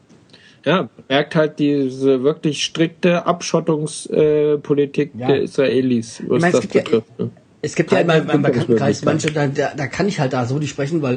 Ja, 0.66 0.90
merkt 1.08 1.36
halt 1.36 1.58
diese 1.58 2.22
wirklich 2.24 2.64
strikte 2.66 3.26
Abschottungspolitik 3.26 4.62
Politik 4.64 5.12
Ja. 5.18 5.28
der 5.28 5.42
Israelis, 5.44 6.22
was 6.28 6.42
meine, 6.42 6.48
es 6.48 6.52
das 6.52 6.62
gibt 6.62 6.76
ja- 6.76 6.82
betrifft. 6.84 7.20
ne? 7.20 7.30
es 7.62 7.76
gibt 7.76 7.92
ja 7.94 8.00
in 8.00 8.08
meinem, 8.08 8.42
Bekanntenkreis 8.42 9.04
manche, 9.06 9.32
da, 9.32 9.48
da, 9.48 9.72
da 9.76 9.88
kann 9.88 10.08
ich 10.08 10.20
halt 10.20 10.34
da 10.34 10.46
so 10.46 10.58
nicht 10.60 10.70
sprechen, 10.70 11.02
weil 11.02 11.16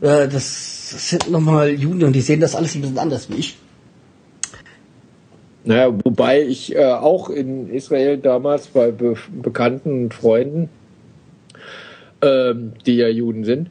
äh, 0.00 0.26
das, 0.26 0.88
das 0.90 1.08
sind 1.10 1.30
nochmal 1.30 1.68
Juden 1.70 2.02
und 2.04 2.12
die 2.14 2.22
sehen 2.22 2.40
das 2.40 2.54
alles 2.54 2.74
ein 2.74 2.80
bisschen 2.80 2.98
anders 2.98 3.28
wie 3.30 3.34
ich. 3.36 3.56
Naja, 5.64 5.92
wobei 6.04 6.42
ich 6.42 6.74
äh, 6.74 6.84
auch 6.84 7.30
in 7.30 7.70
Israel 7.72 8.18
damals 8.18 8.66
bei 8.68 8.90
Be 8.90 9.14
Bekannten 9.42 10.04
und 10.04 10.14
Freunden, 10.14 10.68
ähm, 12.20 12.72
die 12.84 12.96
ja 12.96 13.08
Juden 13.08 13.44
sind, 13.44 13.68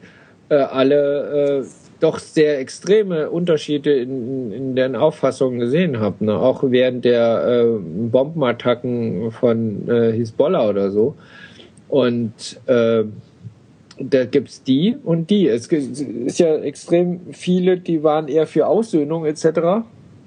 äh, 0.48 0.54
alle 0.54 1.60
äh, 1.60 1.64
doch 2.00 2.18
sehr 2.18 2.58
extreme 2.58 3.30
Unterschiede 3.30 3.92
in, 3.94 4.52
in 4.52 4.74
deren 4.74 4.96
Auffassungen 4.96 5.60
gesehen 5.60 6.00
habe. 6.00 6.24
Ne? 6.24 6.36
Auch 6.36 6.62
während 6.66 7.04
der 7.04 7.46
äh, 7.46 7.78
Bombenattacken 8.10 9.30
von 9.30 9.88
äh, 9.88 10.12
Hisbollah 10.12 10.68
oder 10.68 10.90
so. 10.90 11.14
Und 11.88 12.58
äh, 12.66 13.04
da 14.00 14.24
gibt's 14.24 14.62
die 14.62 14.96
und 15.04 15.30
die. 15.30 15.46
Es 15.46 15.68
gibt- 15.68 15.98
ist 16.00 16.38
ja 16.38 16.56
extrem 16.56 17.20
viele, 17.32 17.76
die 17.76 18.02
waren 18.02 18.26
eher 18.28 18.46
für 18.46 18.66
Aussöhnung 18.66 19.24
etc. 19.26 19.84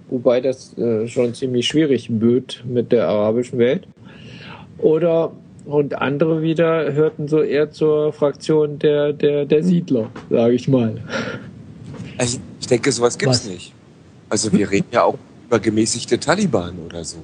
Wobei 0.09 0.41
das 0.41 0.77
äh, 0.77 1.07
schon 1.07 1.33
ziemlich 1.33 1.67
schwierig 1.67 2.09
wird 2.09 2.63
mit 2.65 2.91
der 2.91 3.07
arabischen 3.07 3.57
Welt. 3.57 3.87
Oder 4.77 5.31
und 5.65 5.95
andere 5.95 6.41
wieder 6.41 6.93
hörten 6.93 7.27
so 7.27 7.41
eher 7.41 7.71
zur 7.71 8.13
Fraktion 8.13 8.77
der, 8.77 9.13
der, 9.13 9.45
der 9.45 9.63
Siedler, 9.63 10.11
sage 10.29 10.53
ich 10.53 10.67
mal. 10.67 11.01
Also 12.17 12.37
ich 12.59 12.67
denke, 12.67 12.91
sowas 12.91 13.17
gibt's 13.17 13.45
Was? 13.45 13.49
nicht. 13.49 13.73
Also 14.29 14.51
wir 14.53 14.69
reden 14.69 14.87
ja 14.91 15.03
auch 15.03 15.17
über 15.47 15.59
gemäßigte 15.59 16.19
Taliban 16.19 16.75
oder 16.85 17.03
so. 17.03 17.17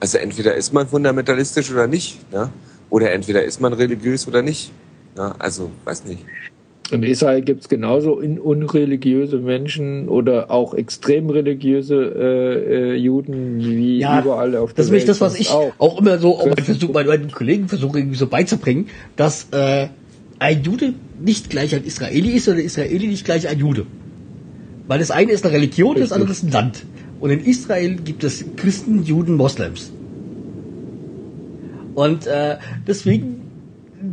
Also 0.00 0.18
entweder 0.18 0.54
ist 0.54 0.72
man 0.72 0.88
fundamentalistisch 0.88 1.70
oder 1.70 1.86
nicht, 1.86 2.32
ne? 2.32 2.50
Oder 2.90 3.12
entweder 3.12 3.44
ist 3.44 3.60
man 3.60 3.72
religiös 3.72 4.26
oder 4.26 4.42
nicht. 4.42 4.72
Ne? 5.16 5.34
Also, 5.38 5.70
weiß 5.84 6.04
nicht. 6.04 6.24
In 6.90 7.02
Israel 7.02 7.42
gibt's 7.42 7.68
genauso 7.68 8.18
in 8.18 8.38
unreligiöse 8.38 9.38
Menschen 9.38 10.08
oder 10.08 10.50
auch 10.50 10.72
extrem 10.72 11.28
religiöse 11.28 11.94
äh, 11.94 12.92
äh, 12.92 12.94
Juden 12.96 13.58
wie 13.60 13.98
Ja, 13.98 14.22
überall 14.22 14.56
auf 14.56 14.72
der 14.72 14.76
Das 14.76 14.86
ist 14.86 14.90
nämlich 14.92 15.02
Welt 15.02 15.08
das, 15.10 15.20
was 15.20 15.38
ich 15.38 15.50
auch. 15.50 15.72
auch, 15.78 16.00
immer 16.00 16.18
so, 16.18 16.38
auch 16.38 16.48
Das- 16.48 16.64
Versuch, 16.64 16.92
meinen, 16.94 17.08
meinen 17.08 17.30
Kollegen 17.30 17.68
versuche 17.68 17.98
irgendwie 17.98 18.16
so 18.16 18.26
beizubringen, 18.26 18.86
dass 19.16 19.48
äh, 19.52 19.88
ein 20.38 20.62
Jude 20.62 20.94
nicht 21.22 21.50
gleich 21.50 21.74
ein 21.74 21.84
Israeli 21.84 22.30
ist 22.30 22.48
oder 22.48 22.56
ein 22.58 22.64
Israeli 22.64 23.06
nicht 23.06 23.24
gleich 23.26 23.46
ein 23.48 23.58
Jude. 23.58 23.84
Weil 24.86 24.98
das 25.00 25.10
eine 25.10 25.32
ist 25.32 25.44
eine 25.44 25.52
Religion, 25.54 25.94
das 25.98 26.12
andere 26.12 26.30
ist 26.30 26.42
ein 26.42 26.50
Land. 26.52 26.86
Und 27.20 27.30
in 27.30 27.44
Israel 27.44 27.96
gibt 27.96 28.24
es 28.24 28.44
Christen, 28.56 29.02
Juden, 29.04 29.34
Moslems. 29.34 29.92
Und 31.94 32.26
äh, 32.26 32.56
deswegen 32.86 33.37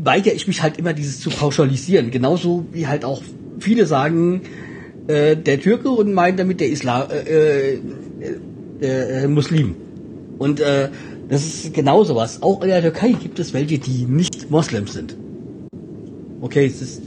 weigere 0.04 0.34
ich 0.34 0.48
mich 0.48 0.62
halt 0.64 0.78
immer, 0.78 0.94
dieses 0.94 1.20
zu 1.20 1.30
pauschalisieren. 1.30 2.12
Genauso 2.12 2.66
wie 2.72 2.88
halt 2.88 3.06
auch 3.06 3.22
viele 3.60 3.86
sagen, 3.86 4.42
äh, 5.08 5.36
der 5.36 5.60
Türke 5.60 5.90
und 5.90 6.14
meinen 6.14 6.38
damit 6.38 6.60
der 6.60 6.70
Islam, 6.70 7.10
äh, 7.12 7.74
äh, 7.74 7.80
der 8.82 9.24
äh, 9.24 9.28
Muslim. 9.28 9.76
Und 10.38 10.60
äh, 10.60 10.90
das 11.30 11.46
ist 11.46 11.74
genau 11.74 12.04
sowas. 12.04 12.42
Auch 12.42 12.62
in 12.62 12.70
der 12.70 12.82
Türkei 12.82 13.12
gibt 13.14 13.40
es 13.40 13.54
welche, 13.54 13.80
die 13.80 14.06
nicht 14.06 14.50
Moslems 14.52 14.94
sind. 14.94 15.16
Okay, 16.42 16.66
es 16.66 16.82
ist 16.82 17.02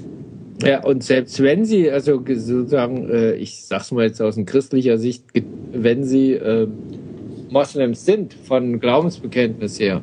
Ja, 0.64 0.82
und 0.84 1.04
selbst 1.04 1.40
wenn 1.40 1.64
sie, 1.64 1.90
also 1.90 2.20
ge- 2.20 2.36
sozusagen, 2.36 3.08
äh, 3.10 3.34
ich 3.34 3.62
sag's 3.64 3.92
mal 3.92 4.06
jetzt 4.06 4.20
aus 4.20 4.36
christlicher 4.44 4.98
Sicht, 4.98 5.24
wenn 5.72 6.02
sie 6.04 6.32
äh, 6.32 6.66
Moslems 7.50 8.04
sind, 8.04 8.34
von 8.34 8.80
Glaubensbekenntnis 8.80 9.78
her, 9.78 10.00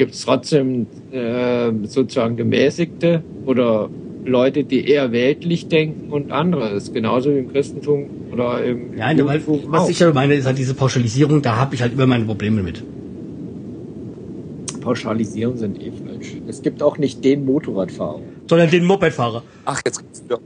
gibt's 0.00 0.24
trotzdem 0.24 0.86
äh, 1.12 1.70
sozusagen 1.82 2.38
gemäßigte 2.38 3.22
oder 3.44 3.90
Leute, 4.24 4.64
die 4.64 4.88
eher 4.88 5.12
weltlich 5.12 5.68
denken 5.68 6.10
und 6.10 6.32
andere. 6.32 6.70
Das 6.72 6.84
ist 6.84 6.94
genauso 6.94 7.28
wie 7.34 7.40
im 7.40 7.52
Christentum 7.52 8.08
oder 8.32 8.64
im 8.64 8.96
Ja, 8.96 9.08
weil, 9.08 9.18
Judentum 9.18 9.60
was 9.66 9.82
auch. 9.82 9.90
ich 9.90 9.98
ja 9.98 10.10
meine, 10.14 10.32
ist 10.36 10.46
halt 10.46 10.56
diese 10.56 10.72
Pauschalisierung, 10.72 11.42
da 11.42 11.56
habe 11.56 11.74
ich 11.74 11.82
halt 11.82 11.92
immer 11.92 12.06
meine 12.06 12.24
Probleme 12.24 12.62
mit. 12.62 12.82
Pauschalisierung 14.80 15.58
sind 15.58 15.78
eh 15.82 15.92
falsch. 15.92 16.36
Es 16.48 16.62
gibt 16.62 16.82
auch 16.82 16.96
nicht 16.96 17.22
den 17.22 17.44
Motorradfahrer. 17.44 18.22
Sondern 18.46 18.70
den 18.70 18.86
Mopedfahrer. 18.86 19.42
Ach, 19.66 19.82
jetzt 19.84 19.98
kommt's 19.98 20.24
wieder. 20.24 20.40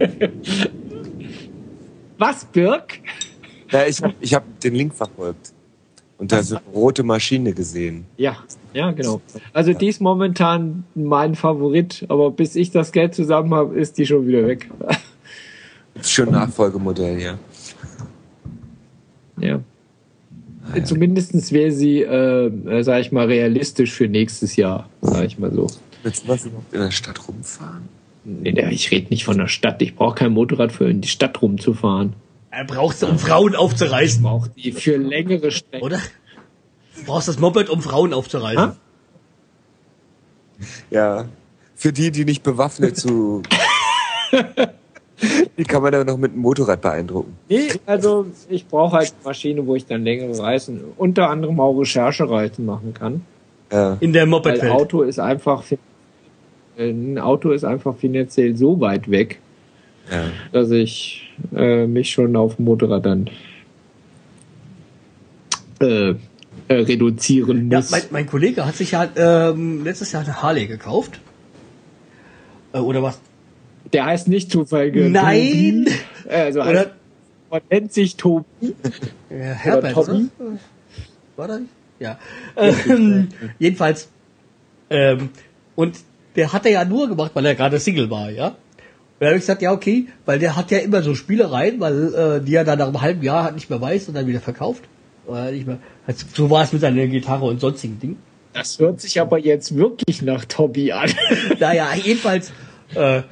Was, 2.18 2.44
Birk? 2.46 2.98
Ja, 3.70 3.86
ich 3.86 4.02
habe 4.02 4.14
ich 4.20 4.34
hab 4.34 4.60
den 4.60 4.74
Link 4.74 4.94
verfolgt. 4.94 5.52
Und 6.18 6.32
da 6.32 6.42
so 6.42 6.56
eine 6.56 6.64
rote 6.74 7.02
Maschine 7.02 7.52
gesehen. 7.52 8.06
Ja, 8.16 8.38
ja, 8.72 8.90
genau. 8.92 9.20
Also 9.52 9.74
die 9.74 9.88
ist 9.88 10.00
momentan 10.00 10.84
mein 10.94 11.34
Favorit, 11.34 12.06
aber 12.08 12.30
bis 12.30 12.56
ich 12.56 12.70
das 12.70 12.92
Geld 12.92 13.14
zusammen 13.14 13.52
habe, 13.52 13.78
ist 13.78 13.98
die 13.98 14.06
schon 14.06 14.26
wieder 14.26 14.46
weg. 14.46 14.70
Schön 16.02 16.30
Nachfolgemodell, 16.30 17.20
ja. 17.20 17.38
ja. 19.40 19.60
Zumindestens 20.84 21.52
wäre 21.52 21.70
sie, 21.70 22.02
äh, 22.02 22.46
äh, 22.46 22.82
sag 22.82 23.00
ich 23.00 23.12
mal, 23.12 23.26
realistisch 23.26 23.92
für 23.92 24.08
nächstes 24.08 24.56
Jahr, 24.56 24.88
sag 25.00 25.24
ich 25.24 25.38
mal 25.38 25.52
so. 25.52 25.68
Willst 26.02 26.24
du 26.24 26.28
was 26.28 26.46
überhaupt 26.46 26.72
in 26.72 26.80
der 26.80 26.90
Stadt 26.90 27.28
rumfahren? 27.28 27.88
Nee, 28.24 28.68
ich 28.70 28.90
rede 28.90 29.08
nicht 29.10 29.24
von 29.24 29.38
der 29.38 29.46
Stadt. 29.46 29.80
Ich 29.82 29.94
brauche 29.94 30.16
kein 30.16 30.32
Motorrad 30.32 30.72
für 30.72 30.90
in 30.90 31.00
die 31.00 31.08
Stadt 31.08 31.40
rumzufahren. 31.40 32.14
Er 32.56 32.64
braucht 32.64 33.02
um 33.02 33.18
Frauen 33.18 33.54
aufzureißen, 33.54 34.24
Auch 34.24 34.46
die 34.48 34.72
für 34.72 34.96
längere 34.96 35.50
Strecken. 35.50 35.84
oder? 35.84 35.98
Du 36.96 37.04
brauchst 37.04 37.28
das 37.28 37.38
Moped, 37.38 37.68
um 37.68 37.82
Frauen 37.82 38.14
aufzureißen. 38.14 38.58
Ha? 38.58 38.76
Ja. 40.88 41.26
Für 41.74 41.92
die, 41.92 42.10
die 42.10 42.24
nicht 42.24 42.42
bewaffnet 42.42 42.96
zu. 42.96 43.42
die 45.58 45.64
kann 45.64 45.82
man 45.82 45.92
dann 45.92 46.06
noch 46.06 46.16
mit 46.16 46.32
einem 46.32 46.40
Motorrad 46.40 46.80
beeindrucken. 46.80 47.36
Nee, 47.50 47.68
also 47.84 48.24
ich 48.48 48.66
brauche 48.66 48.96
halt 48.96 49.12
eine 49.12 49.24
Maschine, 49.24 49.66
wo 49.66 49.74
ich 49.76 49.84
dann 49.84 50.02
längere 50.02 50.38
Reisen, 50.38 50.82
unter 50.96 51.28
anderem 51.28 51.60
auch 51.60 51.78
Recherchereisen 51.78 52.64
machen 52.64 52.94
kann. 52.94 53.20
Ja. 53.70 53.98
In 54.00 54.14
der 54.14 54.22
Weil 54.22 54.28
Mopedwelt. 54.28 54.72
Auto 54.72 55.02
ist 55.02 55.18
einfach 55.18 55.62
äh, 56.78 56.90
ein 56.90 57.18
Auto 57.18 57.50
ist 57.50 57.64
einfach 57.64 57.96
finanziell 57.96 58.56
so 58.56 58.80
weit 58.80 59.10
weg, 59.10 59.40
ja. 60.10 60.24
dass 60.52 60.70
ich 60.70 61.34
äh, 61.54 61.86
mich 61.86 62.10
schon 62.10 62.36
auf 62.36 62.58
Motorrad 62.58 63.06
dann 63.06 63.30
äh, 65.80 66.10
äh, 66.10 66.14
reduzieren 66.68 67.70
Ja, 67.70 67.78
muss. 67.78 67.90
mein, 67.90 68.02
mein 68.10 68.26
Kollege 68.26 68.66
hat 68.66 68.76
sich 68.76 68.92
ja 68.92 69.08
ähm, 69.16 69.84
letztes 69.84 70.12
Jahr 70.12 70.22
eine 70.24 70.42
Harley 70.42 70.66
gekauft. 70.66 71.20
Äh, 72.72 72.78
oder 72.78 73.02
was? 73.02 73.20
Der 73.92 74.04
heißt 74.06 74.28
nicht 74.28 74.50
zufällig. 74.50 75.10
Nein! 75.12 75.84
Tobi. 75.86 76.30
Also 76.30 76.60
Oder 76.60 76.78
heißt, 76.80 76.90
man 77.50 77.60
nennt 77.70 77.92
sich 77.92 78.16
Tobi. 78.16 78.44
äh, 79.30 79.34
Herbert, 79.34 79.96
oder? 79.96 80.06
Tobi? 80.06 80.28
War 81.36 81.48
das? 81.48 81.60
Ja. 82.00 82.18
Ähm, 82.56 83.28
jedenfalls. 83.58 84.08
Ähm, 84.90 85.28
und 85.76 85.98
der 86.34 86.52
hat 86.52 86.66
er 86.66 86.72
ja 86.72 86.84
nur 86.84 87.08
gemacht, 87.08 87.30
weil 87.34 87.46
er 87.46 87.54
gerade 87.54 87.78
Single 87.78 88.10
war, 88.10 88.30
ja. 88.30 88.56
Und 89.18 89.24
da 89.24 89.26
habe 89.28 89.36
ich 89.36 89.42
gesagt, 89.42 89.62
ja, 89.62 89.72
okay, 89.72 90.08
weil 90.26 90.38
der 90.38 90.56
hat 90.56 90.70
ja 90.70 90.78
immer 90.78 91.02
so 91.02 91.14
Spielereien, 91.14 91.80
weil 91.80 92.14
äh, 92.14 92.44
die 92.44 92.54
er 92.54 92.64
dann 92.64 92.78
nach 92.78 92.88
einem 92.88 93.00
halben 93.00 93.22
Jahr 93.22 93.44
halt 93.44 93.54
nicht 93.54 93.70
mehr 93.70 93.80
weiß 93.80 94.08
und 94.08 94.14
dann 94.14 94.26
wieder 94.26 94.40
verkauft. 94.40 94.84
Oder 95.26 95.50
nicht 95.50 95.66
mehr. 95.66 95.78
Also, 96.06 96.26
so 96.34 96.50
war 96.50 96.62
es 96.62 96.72
mit 96.72 96.82
seiner 96.82 97.06
Gitarre 97.06 97.46
und 97.46 97.60
sonstigen 97.60 97.98
Dingen. 97.98 98.18
Das 98.52 98.78
hört 98.78 99.00
sich 99.00 99.20
aber 99.20 99.38
jetzt 99.38 99.74
wirklich 99.74 100.20
nach 100.20 100.44
Tobi 100.44 100.92
an. 100.92 101.10
naja, 101.58 101.88
jedenfalls. 101.94 102.52
Äh, 102.94 103.22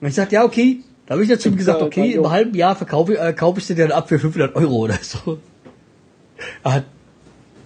ich 0.00 0.14
sagte, 0.14 0.36
ja, 0.36 0.44
okay. 0.44 0.80
Da 1.06 1.14
habe 1.14 1.24
ich 1.24 1.28
dazu 1.28 1.50
gesagt, 1.50 1.82
okay, 1.82 2.12
im 2.12 2.30
halben 2.30 2.54
Jahr 2.54 2.76
verkaufe 2.76 3.18
äh, 3.18 3.32
kaufe 3.32 3.58
ich 3.58 3.66
dir 3.66 3.74
dann 3.74 3.90
ab 3.90 4.08
für 4.08 4.20
500 4.20 4.54
Euro 4.54 4.76
oder 4.76 4.98
so. 5.02 5.38
Hat, 6.62 6.84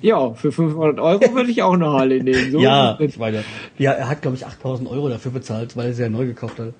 Ja, 0.00 0.32
für 0.32 0.50
500 0.50 0.98
Euro 0.98 1.34
würde 1.34 1.50
ich 1.50 1.62
auch 1.62 1.74
eine 1.74 1.86
Harley 1.86 2.22
nehmen. 2.22 2.52
So 2.52 2.58
ja, 2.58 2.98
ich 2.98 3.18
meine, 3.18 3.44
ja, 3.78 3.92
er 3.92 4.08
hat, 4.08 4.22
glaube 4.22 4.36
ich, 4.36 4.46
8000 4.46 4.88
Euro 4.88 5.10
dafür 5.10 5.30
bezahlt, 5.30 5.76
weil 5.76 5.88
er 5.88 5.94
sie 5.94 6.02
ja 6.02 6.08
neu 6.08 6.26
gekauft 6.26 6.58
hat. 6.58 6.72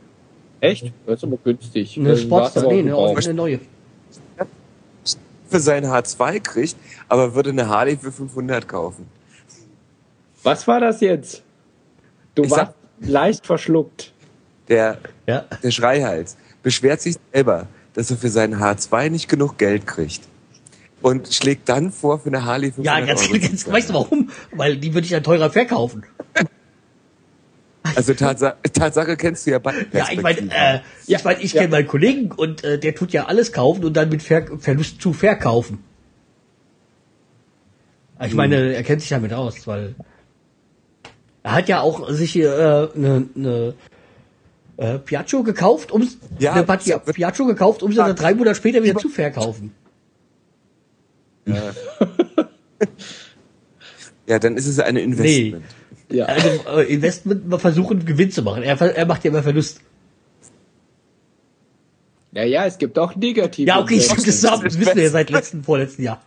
Echt? 0.64 0.92
Das 1.06 1.16
ist 1.18 1.24
aber 1.24 1.36
günstig. 1.42 1.96
Eine 1.98 2.16
Sportster, 2.16 2.66
nee, 2.68 2.90
auch 2.92 3.10
eine, 3.10 3.18
eine 3.24 3.34
neue. 3.34 3.60
Für 5.48 5.60
sein 5.60 5.84
H2 5.86 6.40
kriegt, 6.40 6.76
aber 7.08 7.34
würde 7.34 7.50
eine 7.50 7.68
Harley 7.68 7.96
für 7.96 8.10
500 8.10 8.66
kaufen. 8.66 9.06
Was 10.42 10.66
war 10.66 10.80
das 10.80 11.00
jetzt? 11.00 11.42
Du 12.34 12.42
Ich 12.44 12.50
warst 12.50 12.72
sag- 13.00 13.08
leicht 13.08 13.46
verschluckt. 13.46 14.12
Der, 14.68 14.98
Ja. 15.26 15.44
der 15.62 15.70
Schreihals 15.70 16.36
beschwert 16.62 17.00
sich 17.02 17.16
selber, 17.32 17.66
dass 17.92 18.10
er 18.10 18.16
für 18.16 18.30
seinen 18.30 18.56
H2 18.60 19.10
nicht 19.10 19.28
genug 19.28 19.58
Geld 19.58 19.86
kriegt. 19.86 20.22
Und 21.02 21.32
schlägt 21.32 21.68
dann 21.68 21.92
vor, 21.92 22.18
für 22.18 22.28
eine 22.30 22.44
Harley 22.44 22.72
500 22.72 22.98
Ja, 23.00 23.04
ganz, 23.06 23.28
Euro 23.28 23.38
ganz, 23.40 23.68
weißt 23.70 23.90
du 23.90 23.94
warum? 23.94 24.30
Weil 24.52 24.76
die 24.78 24.92
würde 24.94 25.04
ich 25.04 25.10
dann 25.12 25.22
teurer 25.22 25.50
verkaufen. 25.50 26.02
Also 27.96 28.14
Tatsache, 28.14 28.56
Tatsache 28.72 29.16
kennst 29.16 29.46
du 29.46 29.50
ja 29.52 29.58
beide 29.58 29.86
Ja, 29.92 30.06
ich 30.10 30.22
meine, 30.22 30.38
äh, 30.50 30.80
Ja, 31.06 31.18
ich, 31.18 31.24
mein, 31.24 31.36
ich 31.40 31.52
ja. 31.52 31.60
kenne 31.62 31.72
meinen 31.72 31.86
Kollegen 31.86 32.30
und 32.32 32.64
äh, 32.64 32.78
der 32.78 32.94
tut 32.94 33.12
ja 33.12 33.26
alles 33.26 33.52
kaufen 33.52 33.84
und 33.84 33.94
dann 33.94 34.08
mit 34.08 34.22
Ver 34.22 34.46
Verlust 34.58 35.02
zu 35.02 35.12
verkaufen. 35.12 35.84
Ich 38.20 38.30
Hm. 38.30 38.36
meine, 38.36 38.72
er 38.74 38.82
kennt 38.84 39.00
sich 39.02 39.10
damit 39.10 39.32
aus, 39.34 39.66
weil 39.66 39.94
er 41.42 41.52
hat 41.52 41.68
ja 41.68 41.80
auch 41.82 42.08
sich 42.10 42.32
hier 42.32 42.90
äh, 42.94 42.96
eine 42.96 43.26
ne, 43.34 43.74
äh, 44.78 44.98
Piaggio 44.98 45.42
gekauft, 45.42 45.92
um 45.92 46.08
Ja, 46.38 46.54
eine 46.54 46.62
Pati- 46.64 46.88
ja, 46.88 47.04
wird- 47.06 47.16
Piaggio 47.16 47.44
gekauft, 47.44 47.82
um 47.82 47.90
sie 47.90 47.96
dann 47.98 48.16
drei 48.16 48.34
Monate 48.34 48.56
später 48.56 48.82
wieder 48.82 48.96
zu 48.98 49.10
verkaufen. 49.10 49.72
ja, 54.26 54.38
dann 54.38 54.56
ist 54.56 54.66
es 54.66 54.78
eine 54.78 55.00
Investment. 55.02 55.64
Ja. 56.10 56.26
Also 56.26 56.80
Investment 56.80 57.48
mal 57.48 57.58
versuchen 57.58 58.04
Gewinn 58.04 58.30
zu 58.30 58.42
machen. 58.42 58.62
Er, 58.62 58.80
er 58.80 59.06
macht 59.06 59.24
ja 59.24 59.30
immer 59.30 59.42
Verlust. 59.42 59.80
Ja, 62.32 62.42
ja, 62.44 62.66
es 62.66 62.78
gibt 62.78 62.98
auch 62.98 63.14
negative. 63.14 63.68
Ja, 63.68 63.80
okay, 63.80 63.94
ich 63.96 64.10
Investments. 64.10 64.40
das, 64.42 64.60
das 64.60 64.78
wissen 64.80 64.96
wir 64.96 65.04
ja 65.04 65.10
seit 65.10 65.30
letzten 65.30 65.62
vorletzten 65.62 66.02
Jahr. 66.02 66.20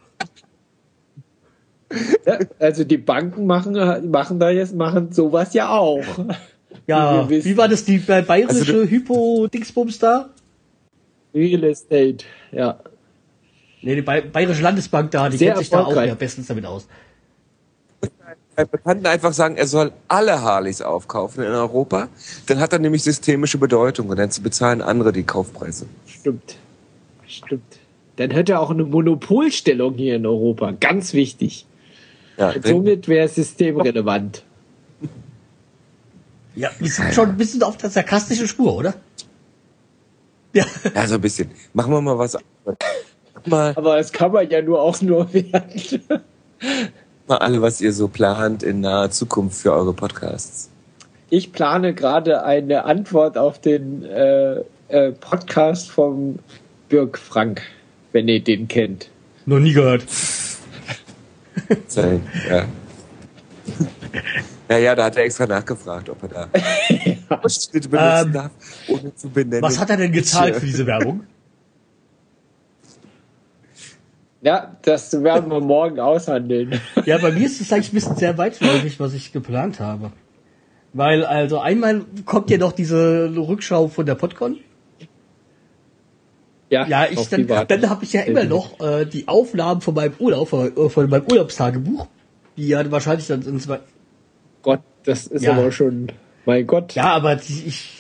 Ja, 2.25 2.39
also 2.59 2.84
die 2.84 2.97
Banken 2.97 3.45
machen, 3.45 4.11
machen 4.11 4.39
da 4.39 4.49
jetzt, 4.49 4.75
machen 4.75 5.11
sowas 5.11 5.53
ja 5.53 5.69
auch. 5.69 6.03
Ja, 6.86 7.30
Wie 7.30 7.43
wie 7.43 7.57
war 7.57 7.67
das 7.67 7.86
die 7.86 7.97
bayerische 7.97 8.73
Also 8.73 8.89
Hypo-Dingsbums 8.89 9.99
da? 9.99 10.30
Real 11.34 11.63
Estate, 11.65 12.25
ja. 12.51 12.80
Nee, 13.82 13.95
die 13.95 14.01
Bay 14.01 14.21
Bayerische 14.21 14.61
Landesbank 14.61 15.11
da, 15.11 15.30
die 15.30 15.38
Sehr 15.38 15.49
kennt 15.53 15.59
sich 15.59 15.69
da 15.69 15.84
auch 15.84 15.95
ja 15.95 16.15
bestens 16.15 16.47
damit 16.47 16.65
aus. 16.65 16.88
Bei 18.58 18.66
Bekannten 18.66 19.05
einfach 19.05 19.34
sagen, 19.34 19.55
er 19.55 19.68
soll 19.68 19.91
alle 20.08 20.41
Harleys 20.41 20.82
aufkaufen 20.82 21.43
in 21.43 21.51
Europa. 21.51 22.08
Dann 22.47 22.60
hat 22.60 22.74
er 22.74 22.80
nämlich 22.80 23.03
systemische 23.03 23.60
Bedeutung 23.60 24.10
und 24.10 24.18
dann 24.18 24.32
bezahlen 24.41 24.82
andere 24.82 25.14
die 25.14 25.22
Kaufpreise. 25.22 25.86
Stimmt. 26.08 26.55
Stimmt. 27.28 27.78
Dann 28.16 28.32
hätte 28.32 28.53
er 28.53 28.62
auch 28.62 28.72
eine 28.72 28.84
Monopolstellung 28.84 29.93
hier 29.93 30.16
in 30.16 30.26
Europa. 30.26 30.72
Ganz 30.72 31.14
wichtig. 31.14 31.68
Ja, 32.38 32.55
somit 32.60 33.08
wäre 33.08 33.28
es 33.28 33.36
systemrelevant. 33.36 34.43
Ja, 36.55 36.72
wir 36.80 36.89
sind 36.89 37.14
schon 37.14 37.30
ein 37.30 37.38
bisschen 37.38 37.62
auf 37.62 37.78
der 37.78 37.91
sarkastischen 37.91 38.47
Spur, 38.47 38.76
oder? 38.76 38.95
Ja, 40.53 40.66
ja, 40.95 41.05
so 41.05 41.14
ein 41.14 41.22
bisschen. 41.22 41.51
Machen 41.74 41.93
wir 41.93 42.01
mal 42.01 42.18
was. 42.18 42.36
Mal, 43.45 43.74
Aber 43.76 43.97
das 43.97 44.12
kann 44.12 44.32
man 44.32 44.49
ja 44.49 44.64
nur 44.64 44.82
auch 44.82 44.99
nur 45.03 45.32
werden. 45.36 46.01
Mal 47.28 47.38
alle, 47.38 47.61
was 47.61 47.82
ihr 47.82 47.93
so 47.93 48.07
plant 48.07 48.63
in 48.63 48.82
naher 48.82 49.11
Zukunft 49.11 49.61
für 49.61 49.73
eure 49.73 49.93
Podcasts. 49.93 50.69
Ich 51.30 51.51
plane 51.51 51.93
gerade 51.93 52.43
eine 52.43 52.86
Antwort 52.86 53.38
auf 53.38 53.59
den 53.59 54.03
äh, 54.03 54.61
äh, 54.88 55.11
Podcast 55.11 55.91
vom 55.91 56.39
Birg 56.89 57.17
Frank, 57.17 57.61
wenn 58.13 58.28
ihr 58.28 58.41
den 58.41 58.67
kennt. 58.67 59.09
Noch 59.45 59.59
nie 59.59 59.73
gehört. 59.73 60.05
Sein, 61.88 62.25
ja. 62.49 62.65
Ja, 64.69 64.78
ja, 64.78 64.95
da 64.95 65.05
hat 65.05 65.17
er 65.17 65.23
extra 65.23 65.45
nachgefragt, 65.45 66.09
ob 66.09 66.23
er 66.23 66.30
da 66.30 66.49
Ausschnitte 67.41 67.89
benutzen 67.89 68.28
Ähm, 68.28 68.34
darf, 68.34 68.51
ohne 68.88 69.15
zu 69.15 69.30
benennen. 69.30 69.61
Was 69.61 69.80
hat 69.80 69.89
er 69.89 69.97
denn 69.97 70.11
gezahlt 70.11 70.55
für 70.55 70.65
diese 70.65 70.86
Werbung? 70.86 71.23
Ja, 74.41 74.77
das 74.83 75.23
werden 75.23 75.49
wir 75.49 75.59
morgen 75.59 75.99
aushandeln. 75.99 76.79
Ja, 77.05 77.17
bei 77.17 77.31
mir 77.31 77.45
ist 77.45 77.59
es 77.59 77.71
eigentlich 77.73 77.91
ein 77.91 77.95
bisschen 77.95 78.15
sehr 78.17 78.38
weitläufig, 78.38 78.99
was 78.99 79.13
ich 79.13 79.33
geplant 79.33 79.79
habe. 79.79 80.11
Weil 80.93 81.25
also 81.25 81.59
einmal 81.59 82.05
kommt 82.25 82.49
ja 82.49 82.57
noch 82.57 82.71
diese 82.71 83.31
Rückschau 83.35 83.88
von 83.88 84.05
der 84.05 84.15
Podcon. 84.15 84.57
Ja, 86.69 87.07
ich 87.09 87.17
auf 87.17 87.29
dann, 87.29 87.47
dann 87.47 87.89
habe 87.89 88.03
ich 88.03 88.13
ja 88.13 88.21
immer 88.21 88.43
noch 88.43 88.79
äh, 88.81 89.05
die 89.05 89.27
Aufnahmen 89.27 89.79
von 89.81 89.93
meinem 89.93 90.13
Urlaub, 90.19 90.51
äh, 90.51 90.89
von 90.89 91.09
meinem 91.09 91.25
Urlaubstagebuch, 91.31 92.07
die 92.57 92.67
ja 92.67 92.91
wahrscheinlich 92.91 93.27
dann 93.27 93.41
in 93.43 93.59
zwei. 93.59 93.79
Gott, 94.63 94.81
das 95.05 95.27
ist 95.27 95.43
Ja. 95.43 95.53
aber 95.53 95.71
schon, 95.71 96.11
mein 96.45 96.67
Gott, 96.67 96.93
Ja, 96.93 97.05
aber 97.05 97.38
die, 97.38 97.63
ich, 97.67 97.96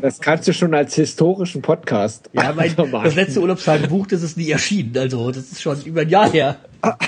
das 0.00 0.20
kannst 0.20 0.48
du 0.48 0.52
schon 0.52 0.74
als 0.74 0.94
historischen 0.94 1.62
Podcast 1.62 2.30
ja, 2.32 2.52
mein, 2.52 2.74
das 2.76 3.14
letzte 3.14 3.40
Urlaubstagebuch, 3.40 4.06
das 4.06 4.22
ist 4.22 4.36
nie 4.36 4.50
erschienen, 4.50 4.96
also 4.96 5.30
das 5.30 5.52
ist 5.52 5.62
schon 5.62 5.80
über 5.82 6.02
ein 6.02 6.08
Jahr 6.08 6.30
her. 6.30 6.56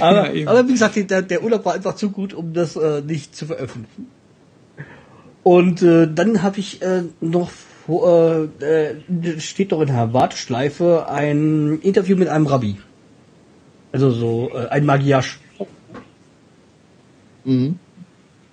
Aber, 0.00 0.34
Ja, 0.34 0.50
aber 0.50 0.66
wie 0.66 0.72
gesagt, 0.72 0.96
der, 1.10 1.22
der 1.22 1.42
Urlaub 1.42 1.64
war 1.64 1.74
einfach 1.74 1.94
zu 1.94 2.10
gut, 2.10 2.34
um 2.34 2.52
das 2.52 2.76
äh, 2.76 3.00
nicht 3.00 3.36
zu 3.36 3.46
veröffentlichen. 3.46 4.08
Und 5.42 5.82
äh, 5.82 6.08
dann 6.12 6.42
habe 6.42 6.58
ich 6.58 6.82
äh, 6.82 7.04
noch 7.20 7.50
vor, 7.50 8.48
äh, 8.60 8.90
äh, 8.90 9.40
steht 9.40 9.72
doch 9.72 9.80
in 9.80 9.88
der 9.88 10.12
Warteschleife 10.12 11.08
ein 11.08 11.80
Interview 11.80 12.16
mit 12.16 12.28
einem 12.28 12.46
Rabbi. 12.46 12.76
Also 13.92 14.10
so 14.10 14.50
äh, 14.54 14.68
ein 14.68 14.84
Magiasch. 14.84 15.40
Mhm. 17.44 17.78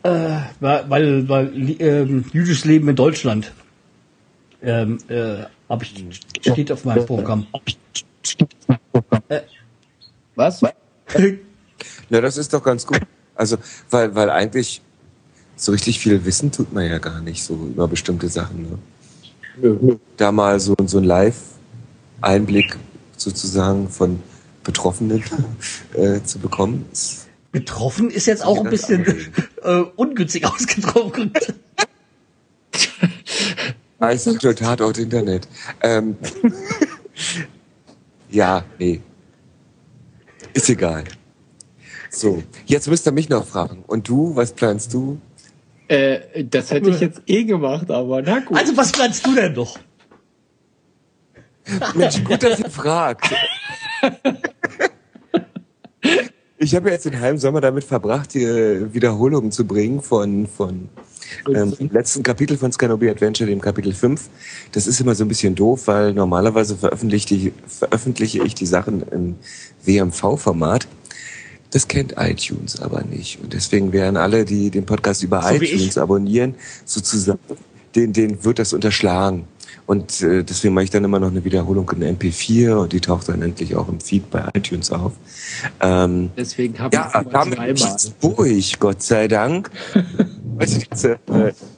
Äh, 0.03 0.39
weil, 0.59 0.89
weil, 0.89 1.29
weil 1.29 1.81
ähm, 1.81 2.25
jüdisches 2.31 2.65
Leben 2.65 2.87
in 2.87 2.95
Deutschland 2.95 3.51
ähm, 4.61 4.97
äh, 5.09 5.43
hab 5.67 5.83
ich 5.83 6.05
steht 6.41 6.71
auf 6.71 6.85
meinem 6.85 7.05
Programm. 7.05 7.47
Was? 10.35 10.61
Na, 12.09 12.21
das 12.21 12.37
ist 12.37 12.53
doch 12.53 12.63
ganz 12.63 12.85
gut. 12.85 13.01
Also, 13.35 13.57
weil, 13.89 14.15
weil 14.15 14.29
eigentlich 14.29 14.81
so 15.55 15.71
richtig 15.71 15.99
viel 15.99 16.23
wissen 16.25 16.51
tut 16.51 16.73
man 16.73 16.85
ja 16.85 16.97
gar 16.97 17.21
nicht 17.21 17.43
so 17.43 17.55
über 17.55 17.87
bestimmte 17.87 18.29
Sachen. 18.29 18.79
Ne? 19.61 19.99
Da 20.17 20.31
mal 20.31 20.59
so, 20.59 20.75
so 20.85 20.99
ein 20.99 21.03
Live-Einblick 21.03 22.77
sozusagen 23.17 23.89
von 23.89 24.21
Betroffenen 24.63 25.23
äh, 25.93 26.21
zu 26.23 26.39
bekommen. 26.39 26.85
ist- 26.91 27.28
Betroffen 27.51 28.09
ist 28.11 28.27
jetzt 28.27 28.45
auch 28.45 28.63
ein 28.63 28.69
bisschen 28.69 29.05
äh, 29.63 29.81
ungünstig 29.95 30.45
ausgedrückt. 30.51 31.53
Ah, 33.99 34.09
ist 34.09 34.27
aktuell 34.27 34.55
Tatort 34.55 34.97
Internet. 34.97 35.47
Ähm, 35.81 36.15
ja, 38.29 38.63
nee. 38.77 39.01
Ist 40.53 40.69
egal. 40.69 41.03
So, 42.09 42.43
jetzt 42.65 42.87
müsst 42.87 43.07
ihr 43.07 43.11
mich 43.11 43.29
noch 43.29 43.45
fragen. 43.45 43.83
Und 43.85 44.07
du, 44.07 44.35
was 44.35 44.53
planst 44.53 44.93
du? 44.93 45.19
Äh, 45.87 46.43
das 46.43 46.71
hätte 46.71 46.89
ich 46.91 46.99
jetzt 46.99 47.21
eh 47.25 47.43
gemacht, 47.43 47.89
aber 47.89 48.21
na 48.21 48.39
gut. 48.39 48.57
Also 48.57 48.77
was 48.77 48.91
planst 48.91 49.25
du 49.25 49.33
denn 49.33 49.53
noch? 49.53 49.77
Mensch, 51.95 52.23
gut, 52.23 52.41
dass 52.43 52.59
ihr 52.59 52.69
fragt. 52.69 53.33
Ich 56.61 56.75
habe 56.75 56.89
jetzt 56.89 57.05
den 57.05 57.17
halben 57.21 57.37
Sommer 57.37 57.61
damit 57.61 57.85
verbracht, 57.85 58.33
hier 58.33 58.93
Wiederholungen 58.93 59.49
zu 59.49 59.65
bringen 59.65 60.01
von, 60.01 60.45
von 60.45 60.89
ähm, 61.47 61.73
dem 61.77 61.89
letzten 61.89 62.21
Kapitel 62.21 62.57
von 62.57 62.69
Scanobi 62.69 63.09
Adventure, 63.09 63.49
dem 63.49 63.61
Kapitel 63.61 63.93
5. 63.93 64.29
Das 64.73 64.85
ist 64.85 64.99
immer 64.99 65.15
so 65.15 65.23
ein 65.23 65.29
bisschen 65.29 65.55
doof, 65.55 65.87
weil 65.87 66.13
normalerweise 66.13 66.75
veröffentliche 66.75 67.33
ich, 67.33 67.51
veröffentliche 67.65 68.43
ich 68.43 68.55
die 68.55 68.65
Sachen 68.65 69.03
im 69.03 69.35
WMV-Format. 69.85 70.85
Das 71.71 71.87
kennt 71.87 72.15
iTunes 72.17 72.81
aber 72.81 73.03
nicht. 73.03 73.39
Und 73.41 73.53
deswegen 73.53 73.93
werden 73.93 74.17
alle, 74.17 74.43
die 74.43 74.69
den 74.69 74.85
Podcast 74.85 75.23
über 75.23 75.41
So 75.41 75.55
iTunes 75.55 75.97
abonnieren, 75.97 76.55
sozusagen, 76.83 77.39
den, 77.95 78.11
den 78.11 78.43
wird 78.43 78.59
das 78.59 78.73
unterschlagen. 78.73 79.45
Und 79.89 80.21
äh, 80.21 80.43
deswegen 80.43 80.75
mache 80.75 80.83
ich 80.83 80.91
dann 80.91 81.03
immer 81.03 81.19
noch 81.19 81.31
eine 81.31 81.43
Wiederholung 81.43 81.89
in 81.99 82.15
MP4 82.15 82.75
und 82.75 82.93
die 82.93 83.01
taucht 83.01 83.27
dann 83.27 83.41
endlich 83.41 83.75
auch 83.75 83.89
im 83.89 83.99
Feed 83.99 84.29
bei 84.29 84.47
iTunes 84.53 84.91
auf. 84.91 85.13
Ähm, 85.81 86.29
Deswegen 86.37 86.77
habe 86.77 86.95
ich 86.95 87.01
ja, 87.01 87.07
es 87.07 87.25
ich 87.25 87.31
zweimal. 87.31 87.69
jetzt 87.69 88.13
durch, 88.21 88.79
Gott 88.79 89.01
sei 89.01 89.27
Dank. 89.27 89.71
Ich, 90.61 90.75
jetzt, 90.75 91.05
äh, 91.05 91.17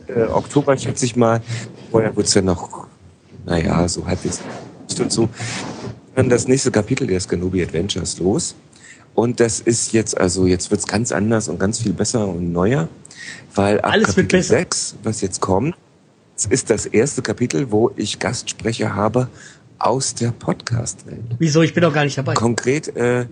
äh, 0.08 0.24
Oktober 0.30 0.76
schätze 0.76 1.06
ich 1.06 1.16
mal. 1.16 1.40
Vorher 1.92 2.16
wird's 2.16 2.34
ja 2.34 2.42
noch, 2.42 2.88
naja, 3.46 3.88
so 3.88 4.08
halbwegs 4.08 4.42
und 5.00 5.12
so. 5.12 5.30
Dann 6.16 6.30
das 6.30 6.48
nächste 6.48 6.72
Kapitel 6.72 7.06
der 7.06 7.20
Scanobi 7.20 7.62
Adventures 7.62 8.18
los. 8.18 8.56
Und 9.14 9.40
das 9.40 9.60
ist 9.60 9.94
jetzt, 9.94 10.20
also 10.20 10.48
jetzt 10.48 10.72
wird's 10.72 10.88
ganz 10.88 11.12
anders 11.12 11.48
und 11.48 11.60
ganz 11.60 11.80
viel 11.80 11.94
besser 11.94 12.28
und 12.28 12.52
neuer. 12.52 12.90
Weil 13.54 13.80
ab 13.82 13.92
Alles 13.92 14.08
Kapitel 14.08 14.40
besser. 14.40 14.58
6, 14.58 14.96
was 15.04 15.22
jetzt 15.22 15.42
kommt, 15.42 15.76
das 16.42 16.52
ist 16.52 16.70
das 16.72 16.86
erste 16.88 17.22
Kapitel, 17.22 17.72
wo 17.72 17.92
ich 17.96 18.18
Gastsprecher 18.18 18.96
habe 18.96 19.28
aus 19.78 20.16
der 20.16 20.32
Podcast-Welt. 20.32 21.22
Wieso? 21.38 21.62
Ich 21.62 21.74
bin 21.76 21.84
doch 21.84 21.94
gar 21.94 22.04
nicht 22.04 22.18
dabei. 22.18 22.34
Konkret, 22.34 22.96
äh, 22.96 23.28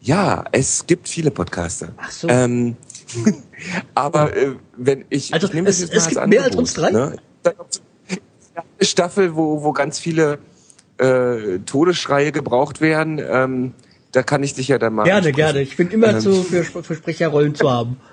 ja, 0.00 0.44
es 0.52 0.86
gibt 0.86 1.06
viele 1.06 1.30
Podcaster. 1.30 1.88
Ach 1.98 2.10
so. 2.10 2.28
Ähm, 2.28 2.76
aber 3.94 4.34
äh, 4.34 4.54
wenn 4.76 5.04
ich, 5.10 5.34
Also, 5.34 5.48
ich 5.48 5.52
nehme 5.52 5.68
es- 5.68 5.80
das 5.80 5.90
jetzt 5.90 5.96
es 5.96 6.04
mal 6.04 6.10
gibt 6.10 6.20
als 6.20 6.30
mehr 6.30 6.44
als 6.44 6.56
uns 6.56 6.72
drei? 6.74 6.90
Ne? 6.90 7.16
Eine 7.44 8.86
Staffel, 8.86 9.36
wo, 9.36 9.62
wo 9.62 9.72
ganz 9.72 9.98
viele 9.98 10.38
äh, 10.98 11.58
Todesschreie 11.66 12.32
gebraucht 12.32 12.80
werden. 12.80 13.18
Ähm, 13.22 13.74
da 14.12 14.22
kann 14.22 14.42
ich 14.42 14.54
dich 14.54 14.68
ja 14.68 14.78
dann 14.78 14.94
mal. 14.94 15.04
Gerne, 15.04 15.18
ansprechen. 15.28 15.36
gerne. 15.36 15.60
Ich 15.62 15.76
bin 15.76 15.90
immer 15.90 16.14
Ähm, 16.14 16.20
zu, 16.20 16.42
für, 16.42 16.64
für 16.64 16.94
Sprecherrollen 16.94 17.54
zu 17.54 17.70
haben. 17.70 17.96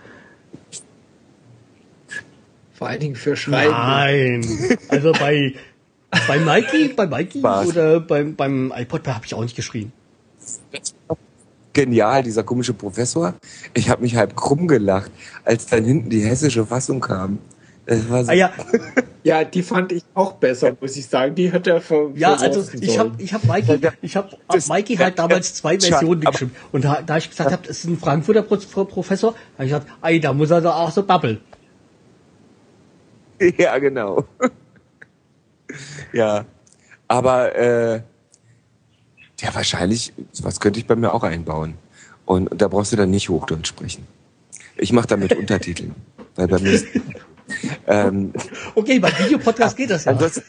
Vor 2.81 2.87
allen 2.89 2.99
Dingen 2.99 3.15
für 3.15 3.35
Schreiben. 3.35 3.69
Nein. 3.69 4.43
Also 4.89 5.11
bei, 5.11 5.53
bei 6.27 6.39
Mikey, 6.39 6.87
bei 6.95 7.05
Mikey 7.05 7.37
Spaß. 7.37 7.67
oder 7.67 7.99
beim, 7.99 8.33
beim 8.35 8.73
iPod 8.75 9.07
habe 9.07 9.23
ich 9.23 9.35
auch 9.35 9.43
nicht 9.43 9.55
geschrien. 9.55 9.91
Genial, 11.73 12.23
dieser 12.23 12.41
komische 12.41 12.73
Professor. 12.73 13.35
Ich 13.75 13.87
habe 13.91 14.01
mich 14.01 14.15
halb 14.15 14.35
krumm 14.35 14.67
gelacht, 14.67 15.11
als 15.45 15.67
dann 15.67 15.85
hinten 15.85 16.09
die 16.09 16.21
hessische 16.21 16.65
Fassung 16.65 17.01
kam. 17.01 17.37
Das 17.85 18.09
war 18.09 18.23
so, 18.25 18.31
Ah 18.31 18.33
ja, 18.33 18.51
Ja, 19.23 19.43
die 19.43 19.61
fand 19.61 19.91
ich 19.91 20.03
auch 20.15 20.33
besser, 20.33 20.75
muss 20.81 20.97
ich 20.97 21.05
sagen. 21.05 21.35
Die 21.35 21.51
hat 21.51 21.67
er 21.67 21.81
ver 21.81 22.09
ja, 22.15 22.33
also 22.33 22.65
ich 22.81 22.97
habe 22.97 23.11
ich 23.19 23.31
hab 23.31 23.43
Mikey, 23.43 23.79
ich 24.01 24.15
habe 24.15 24.29
Das- 24.49 24.69
Mikey 24.69 24.95
halt 24.95 25.19
damals 25.19 25.53
zwei 25.53 25.73
Schade, 25.79 25.87
Versionen 25.97 26.21
geschrieben. 26.21 26.55
Und 26.71 26.83
da, 26.83 27.03
da 27.05 27.17
ich 27.17 27.29
gesagt 27.29 27.51
habe, 27.51 27.61
das 27.67 27.77
ist 27.77 27.85
ein 27.85 27.99
Frankfurter 27.99 28.41
Pro 28.41 28.57
Pro- 28.57 28.85
Professor, 28.85 29.35
habe 29.53 29.65
ich 29.65 29.69
gesagt, 29.71 29.85
ey, 30.01 30.19
da 30.19 30.33
muss 30.33 30.49
er 30.49 30.61
doch 30.61 30.73
auch 30.75 30.89
so 30.89 31.03
babbeln. 31.03 31.37
Ja, 33.57 33.77
genau. 33.79 34.25
ja. 36.13 36.45
Aber 37.07 37.55
äh, 37.55 38.01
ja, 39.39 39.55
wahrscheinlich, 39.55 40.13
was 40.41 40.59
könnte 40.59 40.79
ich 40.79 40.85
bei 40.85 40.95
mir 40.95 41.13
auch 41.13 41.23
einbauen. 41.23 41.75
Und, 42.25 42.51
und 42.51 42.61
da 42.61 42.67
brauchst 42.67 42.91
du 42.91 42.97
dann 42.97 43.09
nicht 43.09 43.29
Hochdeutsch 43.29 43.67
sprechen. 43.67 44.07
Ich 44.77 44.93
mache 44.93 45.07
damit 45.07 45.35
Untertiteln. 45.35 45.95
Weil 46.35 46.47
bei 46.47 46.59
mir 46.59 46.71
ist, 46.71 46.87
ähm, 47.87 48.31
Okay, 48.75 48.99
beim 48.99 49.11
Videopodcast 49.17 49.75
geht 49.75 49.89
das 49.89 50.05
ja. 50.05 50.11
ansonsten, 50.11 50.43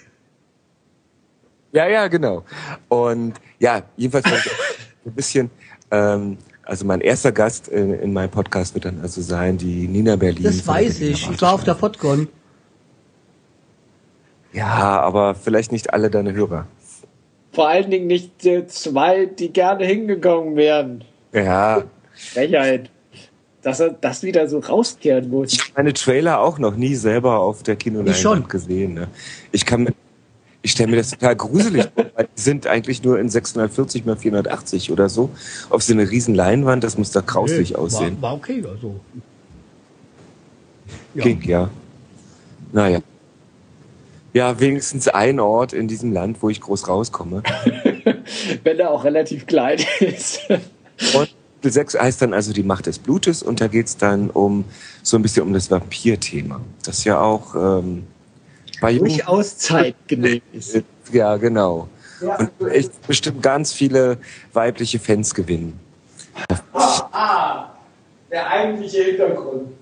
ja, 1.73 1.89
ja, 1.89 2.07
genau. 2.09 2.45
Und 2.89 3.35
ja, 3.59 3.83
jedenfalls 3.97 4.27
ein 4.27 5.13
bisschen, 5.15 5.51
ähm, 5.91 6.37
also 6.65 6.85
mein 6.85 7.01
erster 7.01 7.33
Gast 7.33 7.69
in, 7.69 7.95
in 7.95 8.13
meinem 8.13 8.31
Podcast 8.31 8.75
wird 8.75 8.85
dann 8.85 9.01
also 9.01 9.23
sein, 9.23 9.57
die 9.57 9.89
Nina 9.89 10.17
Berlin. 10.17 10.45
Das 10.45 10.67
weiß 10.67 11.01
ich. 11.01 11.31
Ich 11.31 11.43
war 11.43 11.55
auf 11.55 11.65
der 11.65 11.75
Podcon. 11.75 12.29
Ja, 14.53 15.01
aber 15.01 15.35
vielleicht 15.35 15.73
nicht 15.73 15.93
alle 15.93 16.11
deine 16.11 16.33
Hörer. 16.33 16.67
Vor 17.53 17.69
allen 17.69 17.91
Dingen 17.91 18.07
nicht 18.07 18.45
äh, 18.47 18.67
zwei, 18.67 19.27
die 19.27 19.53
gerne 19.53 19.85
hingegangen 19.85 20.57
wären. 20.57 21.05
Ja, 21.33 21.85
Frechheit. 22.15 22.91
Dass 23.63 23.79
er 23.79 23.91
das 23.91 24.25
wieder 24.25 24.49
so 24.49 24.59
rauskehren 24.59 25.31
muss. 25.31 25.53
ich 25.53 25.61
habe 25.61 25.71
meine 25.77 25.93
Trailer 25.93 26.41
auch 26.41 26.59
noch 26.59 26.75
nie 26.75 26.97
selber 26.97 27.39
auf 27.39 27.63
der. 27.63 27.77
Kinoleinwand 27.77 28.49
gesehen. 28.49 28.95
Ne? 28.95 29.09
Ich 29.53 29.65
kann 29.65 29.85
mir, 29.85 29.93
ich 30.63 30.73
stelle 30.73 30.91
mir 30.91 30.97
das 30.97 31.11
total 31.11 31.37
gruselig 31.37 31.89
vor, 31.95 32.07
weil 32.17 32.29
die 32.37 32.41
sind 32.41 32.67
eigentlich 32.67 33.05
nur 33.05 33.21
in 33.21 33.29
640 33.29 34.05
mal 34.05 34.17
480 34.17 34.91
oder 34.91 35.09
so. 35.09 35.31
Auf 35.71 35.83
so 35.83 35.93
eine 35.93 36.11
riesen 36.11 36.35
Leinwand, 36.35 36.83
das 36.83 36.99
muss 36.99 37.13
da 37.13 37.21
grauslich 37.21 37.71
Nee, 37.71 37.77
aussehen. 37.77 38.17
War, 38.21 38.31
war 38.31 38.37
okay, 38.37 38.65
also. 38.69 38.99
Ja. 41.15 41.23
Ging, 41.23 41.43
ja. 41.43 41.71
Naja. 42.73 42.99
Ja, 44.35 44.59
wenigstens 44.61 45.09
ein 45.09 45.41
Ort 45.41 45.73
in 45.73 45.89
diesem 45.89 46.13
Land, 46.13 46.39
wo 46.43 46.49
ich 46.49 46.61
groß 46.61 46.89
rauskomme. 46.89 47.43
Wenn 48.65 48.79
er 48.79 48.91
auch 48.91 49.05
relativ 49.05 49.47
klein 49.47 49.79
ist. 50.01 50.41
Und 51.15 51.29
6 51.63 51.95
heißt 51.99 52.23
dann 52.23 52.33
also 52.35 52.53
die 52.53 52.63
Macht 52.63 52.87
des 52.87 52.99
Blutes 52.99 53.43
und 53.43 53.61
da 53.61 53.69
geht's 53.69 53.97
dann 53.97 54.31
um 54.31 54.65
so 55.03 55.17
ein 55.17 55.23
bisschen 55.23 55.43
um 55.45 55.53
das 55.53 55.71
Vampir-Thema. 55.71 56.61
Das 56.85 57.05
ja 57.05 57.21
auch 57.21 57.55
ähm, 57.55 58.07
bei 58.81 58.95
Durchaus 58.99 59.59
zeitgemäß 59.59 60.41
ist. 60.53 60.83
Ja, 61.13 61.37
genau. 61.37 61.89
Und 62.21 62.71
echt 62.71 63.07
bestimmt 63.07 63.43
ganz 63.43 63.73
viele 63.73 64.17
weibliche 64.55 64.99
Fans 64.99 65.35
gewinnen. 65.35 65.79
Ah, 66.73 67.71
der 68.31 68.49
eigentliche 68.49 69.03
Hintergrund. 69.03 69.73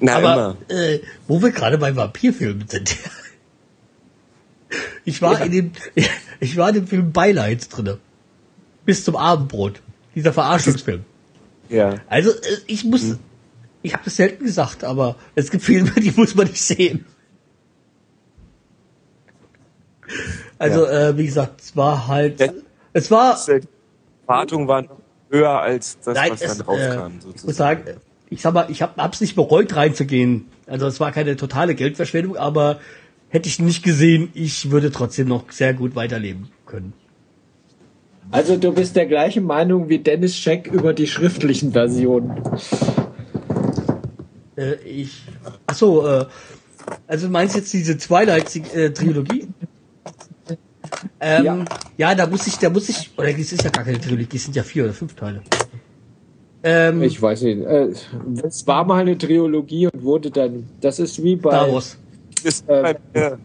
Na, 0.00 0.16
Aber 0.16 0.56
immer. 0.68 0.80
äh, 0.80 1.00
wo 1.26 1.42
wir 1.42 1.50
gerade 1.50 1.76
bei 1.76 1.94
Vampirfilmen 1.94 2.66
sind. 2.68 2.96
Ich 5.04 5.20
war 5.22 5.40
in 5.42 5.52
dem, 5.52 5.72
ich 6.40 6.56
war 6.56 6.68
in 6.68 6.76
dem 6.76 6.86
Film 6.86 7.12
Beileid 7.12 7.66
drinne. 7.74 7.98
Bis 8.84 9.04
zum 9.04 9.16
Abendbrot. 9.16 9.82
Dieser 10.14 10.32
Verarschungsfilm. 10.32 11.04
Ja. 11.68 11.96
Also 12.08 12.30
äh, 12.30 12.34
ich 12.66 12.84
muss, 12.84 13.16
ich 13.82 13.92
habe 13.92 14.04
das 14.04 14.16
selten 14.16 14.44
gesagt, 14.44 14.82
aber 14.84 15.16
es 15.34 15.50
gibt 15.50 15.62
Filme, 15.64 15.90
die 15.96 16.12
muss 16.12 16.34
man 16.34 16.46
nicht 16.48 16.60
sehen. 16.62 17.04
Also 20.58 20.86
äh, 20.86 21.16
wie 21.16 21.26
gesagt, 21.26 21.60
es 21.60 21.76
war 21.76 22.08
halt, 22.08 22.40
Ja. 22.40 22.52
es 22.92 23.10
war, 23.10 23.38
Die 23.46 23.60
Erwartungen 24.26 24.68
waren 24.68 24.88
höher 25.30 25.60
als 25.60 25.98
das, 26.00 26.14
nein, 26.14 26.32
was 26.32 26.42
es, 26.42 26.58
dann 26.58 26.66
äh, 26.66 26.70
rauskam. 26.70 27.06
ich 27.18 27.24
muss 27.24 27.40
sozusagen. 27.42 27.84
sagen, 27.84 28.00
ich 28.28 28.42
sag 28.42 28.54
mal, 28.54 28.66
ich 28.68 28.82
habe 28.82 29.00
hab's 29.02 29.20
nicht 29.20 29.34
bereut 29.36 29.74
reinzugehen. 29.74 30.48
Also 30.66 30.86
es 30.86 31.00
war 31.00 31.12
keine 31.12 31.36
totale 31.36 31.74
Geldverschwendung, 31.74 32.36
aber 32.36 32.80
hätte 33.30 33.48
ich 33.48 33.58
nicht 33.58 33.82
gesehen, 33.82 34.28
ich 34.34 34.70
würde 34.70 34.90
trotzdem 34.90 35.28
noch 35.28 35.50
sehr 35.50 35.72
gut 35.72 35.96
weiterleben 35.96 36.48
können. 36.66 36.92
Also 38.32 38.56
du 38.56 38.72
bist 38.72 38.94
der 38.94 39.06
gleichen 39.06 39.44
Meinung 39.44 39.88
wie 39.88 39.98
Dennis 39.98 40.36
Scheck 40.36 40.68
über 40.70 40.92
die 40.92 41.06
schriftlichen 41.06 41.72
Versionen. 41.72 42.42
Äh, 44.56 44.74
ich, 44.84 45.22
ach 45.66 45.74
so, 45.74 46.06
äh, 46.06 46.26
also 47.06 47.26
du 47.26 47.32
meinst 47.32 47.56
jetzt 47.56 47.72
diese 47.72 47.96
Twilight-Trilogie? 47.96 49.48
Ähm, 51.20 51.44
ja. 51.44 51.64
Ja. 51.96 52.14
da 52.14 52.26
muss 52.26 52.46
ich, 52.46 52.58
da 52.58 52.70
muss 52.70 52.88
ich, 52.88 53.10
oder 53.16 53.28
es 53.28 53.52
ist 53.52 53.64
ja 53.64 53.70
gar 53.70 53.84
keine 53.84 54.00
Trilogie, 54.00 54.36
es 54.36 54.44
sind 54.44 54.56
ja 54.56 54.62
vier 54.62 54.84
oder 54.84 54.92
fünf 54.92 55.14
Teile. 55.14 55.42
Ähm, 56.62 57.02
Ich 57.02 57.20
weiß 57.20 57.42
nicht. 57.42 57.62
Äh, 57.62 57.92
es 58.44 58.66
war 58.66 58.84
mal 58.84 59.00
eine 59.00 59.16
Trilogie 59.16 59.86
und 59.86 60.02
wurde 60.02 60.30
dann. 60.30 60.68
Das 60.80 60.98
ist 60.98 61.22
wie 61.22 61.36
bei. 61.36 61.50
Star 61.50 61.72
Wars. 61.72 61.98
Ist 62.44 62.68
äh, 62.68 62.82
bei 62.82 62.96
mir- 63.14 63.38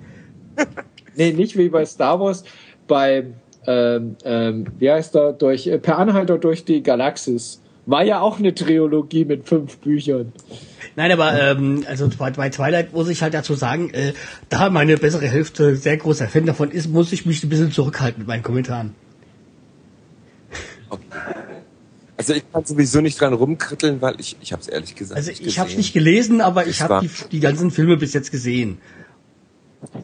Nee, 1.16 1.32
nicht 1.32 1.58
wie 1.58 1.70
bei 1.70 1.86
Star 1.86 2.20
Wars. 2.20 2.44
Bei, 2.88 3.26
ähm, 3.66 4.16
ähm, 4.26 4.66
wie 4.80 4.92
heißt 4.92 5.16
er, 5.16 5.34
durch, 5.34 5.68
äh, 5.68 5.78
Per 5.80 5.98
Anhalter 5.98 6.38
durch 6.38 6.66
die 6.66 6.84
Galaxis. 6.84 7.62
War 7.86 8.04
ja 8.04 8.20
auch 8.20 8.40
eine 8.40 8.54
Trilogie 8.54 9.26
mit 9.26 9.48
fünf 9.48 9.78
Büchern. 9.78 10.34
Nein, 10.96 11.12
aber 11.12 11.40
ähm, 11.40 11.84
also 11.88 12.10
bei, 12.18 12.32
bei 12.32 12.50
Twilight 12.50 12.94
muss 12.94 13.10
ich 13.10 13.22
halt 13.22 13.34
dazu 13.34 13.54
sagen, 13.54 13.92
äh, 13.92 14.14
da 14.50 14.70
meine 14.70 14.98
bessere 14.98 15.28
Hälfte 15.28 15.76
sehr 15.76 15.98
großer 15.98 16.28
Fan 16.28 16.46
davon 16.46 16.72
ist, 16.72 16.88
muss 16.90 17.12
ich 17.14 17.26
mich 17.26 17.44
ein 17.44 17.50
bisschen 17.50 17.72
zurückhalten 17.72 18.20
mit 18.22 18.28
meinen 18.28 18.44
Kommentaren. 18.44 18.96
Also 22.26 22.34
ich 22.34 22.52
kann 22.52 22.66
sowieso 22.66 23.02
nicht 23.02 23.22
dran 23.22 23.34
rumkritteln, 23.34 24.02
weil 24.02 24.20
ich, 24.20 24.36
ich 24.42 24.52
habe 24.52 24.62
es 24.62 24.68
ehrlich 24.68 24.96
gesagt 24.96 25.16
Also 25.16 25.30
nicht 25.30 25.46
ich 25.46 25.60
habe 25.60 25.70
es 25.70 25.78
nicht 25.78 25.94
gelesen, 25.94 26.42
aber 26.42 26.66
ich 26.66 26.82
habe 26.82 27.06
die, 27.06 27.30
die 27.30 27.40
ganzen 27.40 27.70
Filme 27.70 27.98
bis 27.98 28.14
jetzt 28.14 28.32
gesehen. 28.32 28.80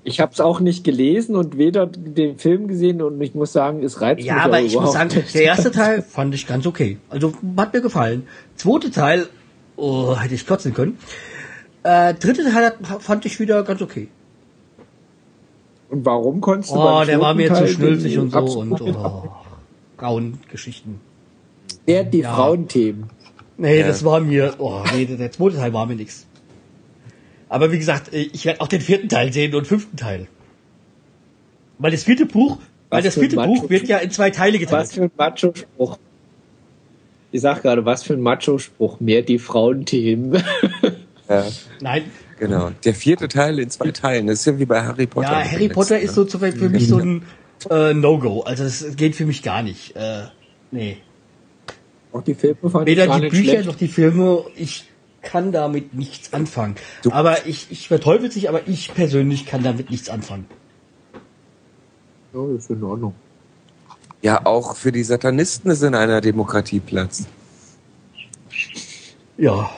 Ich 0.03 0.19
habe 0.19 0.31
es 0.31 0.39
auch 0.39 0.59
nicht 0.59 0.83
gelesen 0.83 1.35
und 1.35 1.57
weder 1.57 1.87
den 1.87 2.37
Film 2.37 2.67
gesehen 2.67 3.01
und 3.01 3.19
ich 3.21 3.33
muss 3.33 3.51
sagen, 3.51 3.81
es 3.81 4.01
reizt 4.01 4.23
Ja, 4.23 4.35
mich 4.35 4.43
aber 4.43 4.57
auch 4.57 4.59
ich 4.59 4.65
muss 4.65 4.73
überhaupt 4.73 4.93
sagen, 4.93 5.15
nicht. 5.15 5.33
der 5.33 5.41
erste 5.41 5.71
Teil 5.81 6.03
fand 6.03 6.35
ich 6.35 6.45
ganz 6.45 6.67
okay. 6.67 6.99
Also 7.09 7.33
hat 7.57 7.73
mir 7.73 7.81
gefallen. 7.81 8.27
Zweite 8.55 8.91
Teil, 8.91 9.25
oh, 9.77 10.15
hätte 10.15 10.35
ich 10.35 10.45
kotzen 10.45 10.75
können. 10.75 10.99
Äh, 11.81 12.13
dritte 12.13 12.43
Teil 12.43 12.65
hat, 12.65 13.01
fand 13.01 13.25
ich 13.25 13.39
wieder 13.39 13.63
ganz 13.63 13.81
okay. 13.81 14.09
Und 15.89 16.05
warum 16.05 16.39
konntest 16.39 16.71
du 16.71 16.75
Oh, 16.75 16.83
beim 16.83 17.07
der 17.07 17.19
war 17.19 17.33
mir 17.33 17.47
zu 17.47 17.55
Teil 17.55 17.67
schnulzig 17.67 18.13
den 18.13 18.21
und 18.21 18.31
so 18.31 18.59
und 18.59 18.79
oh, 18.79 19.31
Frauengeschichten. 19.97 21.10
Der 21.91 22.03
die 22.03 22.19
Ja. 22.19 22.33
Frauenthemen. 22.35 23.05
Nee, 23.57 23.79
Ja. 23.79 23.87
das 23.87 24.03
war 24.03 24.19
mir, 24.19 24.55
oh, 24.59 24.81
nee, 24.95 25.05
der, 25.05 25.31
zweite 25.31 25.57
Teil 25.57 25.73
war 25.73 25.85
mir 25.85 25.95
nix. 25.95 26.25
Aber 27.49 27.71
wie 27.71 27.77
gesagt, 27.77 28.13
äh, 28.13 28.21
ich 28.33 28.45
werde 28.45 28.61
auch 28.61 28.67
den 28.67 28.81
vierten 28.81 29.09
Teil 29.09 29.31
sehen 29.33 29.53
und 29.55 29.67
fünften 29.67 29.97
Teil. 29.97 30.27
Weil 31.77 31.91
das 31.91 32.03
vierte 32.03 32.25
Buch, 32.25 32.57
weil 32.89 32.99
Was 32.99 33.05
das 33.05 33.13
für 33.15 33.19
ein 33.19 33.29
vierte 33.29 33.35
Macho- 33.37 33.61
Buch 33.61 33.69
wird 33.69 33.87
ja 33.87 33.97
in 33.97 34.11
zwei 34.11 34.29
Teile 34.29 34.53
Was 34.53 34.59
geteilt. 34.61 34.91
für 34.93 35.01
ein 35.03 35.11
Macho-Spruch. 35.17 35.97
Ich 37.33 37.41
sag 37.41 37.61
gerade, 37.61 37.85
was 37.85 38.03
für 38.03 38.13
ein 38.13 38.21
Macho-Spruch. 38.21 38.99
Mehr 38.99 39.21
die 39.21 39.39
Frauenthemen. 39.39 40.41
Ja, 41.29 41.45
Nein, 41.79 42.03
genau. 42.39 42.71
Der 42.83 42.93
vierte 42.93 43.29
Teil 43.29 43.57
in 43.59 43.69
zwei 43.69 43.91
Teilen. 43.91 44.27
Das 44.27 44.39
ist 44.39 44.45
ja 44.47 44.59
wie 44.59 44.65
bei 44.65 44.83
Harry 44.83 45.07
Potter. 45.07 45.31
ja, 45.31 45.49
Harry 45.49 45.69
Potter 45.69 45.93
letzten, 45.97 46.21
ist 46.23 46.31
so 46.31 46.37
ne? 46.39 46.51
für 46.51 46.67
mich 46.67 46.87
so 46.89 46.97
ein 46.97 47.23
äh, 47.69 47.93
No-Go. 47.93 48.41
Also 48.41 48.65
das 48.65 48.97
geht 48.97 49.15
für 49.15 49.25
mich 49.25 49.41
gar 49.41 49.63
nicht. 49.63 49.95
Äh, 49.95 50.23
nee. 50.71 50.97
Auch 52.13 52.23
die 52.23 52.35
Filme 52.35 52.69
fand 52.69 52.87
ich 52.87 52.91
Weder 52.95 53.07
gar 53.07 53.17
die 53.17 53.23
nicht 53.23 53.31
Bücher 53.31 53.51
schlecht. 53.53 53.65
noch 53.67 53.75
die 53.75 53.87
Filme, 53.87 54.45
ich 54.55 54.85
kann 55.21 55.51
damit 55.51 55.93
nichts 55.93 56.33
anfangen. 56.33 56.75
Du- 57.03 57.11
aber 57.11 57.45
ich, 57.45 57.67
ich 57.71 57.87
verteufel 57.87 58.31
sich, 58.31 58.49
aber 58.49 58.67
ich 58.67 58.93
persönlich 58.93 59.45
kann 59.45 59.63
damit 59.63 59.89
nichts 59.89 60.09
anfangen. 60.09 60.45
Ja, 62.33 62.45
ist 62.55 62.69
in 62.69 62.83
Ordnung. 62.83 63.13
Ja, 64.21 64.45
auch 64.45 64.75
für 64.75 64.91
die 64.91 65.03
Satanisten 65.03 65.69
ist 65.71 65.81
in 65.83 65.95
einer 65.95 66.21
Demokratie 66.21 66.79
Platz. 66.79 67.25
Ja. 69.37 69.69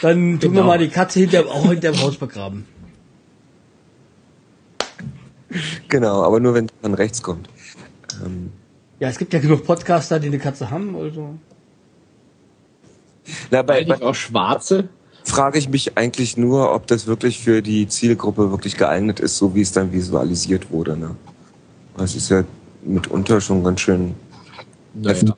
Dann 0.00 0.40
tun 0.40 0.52
wir 0.52 0.60
Genau. 0.60 0.64
mal 0.64 0.78
die 0.78 0.88
Katze 0.88 1.20
hinter, 1.20 1.46
auch 1.46 1.68
hinterm 1.68 2.00
Haus 2.00 2.16
begraben. 2.16 2.66
Genau, 5.88 6.22
aber 6.24 6.40
nur 6.40 6.54
wenn 6.54 6.64
es 6.66 6.70
von 6.80 6.94
rechts 6.94 7.22
kommt. 7.22 7.48
Ähm, 8.24 8.52
Ja, 9.02 9.08
es 9.08 9.18
gibt 9.18 9.32
ja 9.32 9.40
genug 9.40 9.64
Podcaster, 9.64 10.20
die 10.20 10.28
eine 10.28 10.38
Katze 10.38 10.70
haben, 10.70 10.94
also. 10.94 11.34
na, 13.50 13.62
bei, 13.62 13.78
Eigentlich 13.78 13.98
bei, 13.98 14.06
auch 14.06 14.14
Schwarze. 14.14 14.90
frage 15.24 15.58
ich 15.58 15.68
mich 15.68 15.98
eigentlich 15.98 16.36
nur, 16.36 16.72
ob 16.72 16.86
das 16.86 17.08
wirklich 17.08 17.40
für 17.40 17.62
die 17.62 17.88
Zielgruppe 17.88 18.52
wirklich 18.52 18.76
geeignet 18.76 19.18
ist, 19.18 19.38
so 19.38 19.56
wie 19.56 19.62
es 19.62 19.72
dann 19.72 19.92
visualisiert 19.92 20.70
wurde. 20.70 20.96
Ne? 20.96 21.16
Das 21.96 22.14
ist 22.14 22.28
ja 22.28 22.44
mitunter 22.84 23.40
schon 23.40 23.64
ganz 23.64 23.80
schön 23.80 24.14
heftig. 25.04 25.34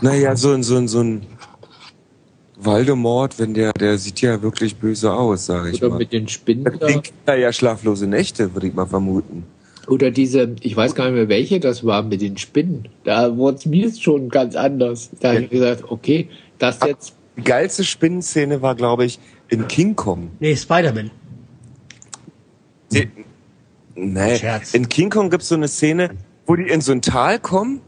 Naja, 0.00 0.34
so 0.34 0.54
ein, 0.54 0.64
so 0.64 0.74
ein, 0.74 0.88
so 0.88 1.00
ein 1.00 1.24
Voldemort, 2.56 3.38
wenn 3.38 3.54
der, 3.54 3.72
der 3.74 3.96
sieht 3.96 4.22
ja 4.22 4.42
wirklich 4.42 4.74
böse 4.74 5.12
aus, 5.12 5.46
sage 5.46 5.70
ich 5.70 5.80
Oder 5.80 5.90
mal. 5.90 5.98
mit 5.98 6.12
den 6.12 6.26
Spinnen. 6.26 6.64
Da 7.24 7.36
ja 7.36 7.52
schlaflose 7.52 8.08
Nächte, 8.08 8.52
würde 8.54 8.66
ich 8.66 8.74
mal 8.74 8.86
vermuten. 8.86 9.46
Oder 9.88 10.10
diese, 10.10 10.54
ich 10.60 10.76
weiß 10.76 10.94
gar 10.94 11.06
nicht 11.06 11.14
mehr 11.14 11.28
welche 11.28 11.60
das 11.60 11.84
war, 11.84 12.02
mit 12.02 12.20
den 12.20 12.36
Spinnen. 12.36 12.88
Da 13.04 13.36
wurde 13.36 13.56
es 13.56 13.66
mir 13.66 13.90
schon 13.94 14.28
ganz 14.28 14.54
anders. 14.54 15.10
Da 15.20 15.30
habe 15.30 15.42
ich 15.42 15.50
gesagt, 15.50 15.84
okay, 15.88 16.28
das 16.58 16.78
jetzt. 16.86 17.14
Die 17.36 17.42
geilste 17.42 17.84
Spinnenszene 17.84 18.60
war, 18.60 18.74
glaube 18.74 19.06
ich, 19.06 19.18
in 19.48 19.66
King 19.66 19.96
Kong. 19.96 20.30
Nee, 20.40 20.56
Spider-Man. 20.56 21.10
Die, 22.92 23.08
nee, 23.94 24.36
Scherz. 24.36 24.74
in 24.74 24.88
King 24.88 25.08
Kong 25.08 25.30
gibt 25.30 25.42
es 25.42 25.48
so 25.48 25.54
eine 25.54 25.68
Szene, 25.68 26.10
wo 26.46 26.56
die 26.56 26.68
in 26.68 26.80
so 26.80 26.92
ein 26.92 27.00
Tal 27.00 27.38
kommen 27.38 27.80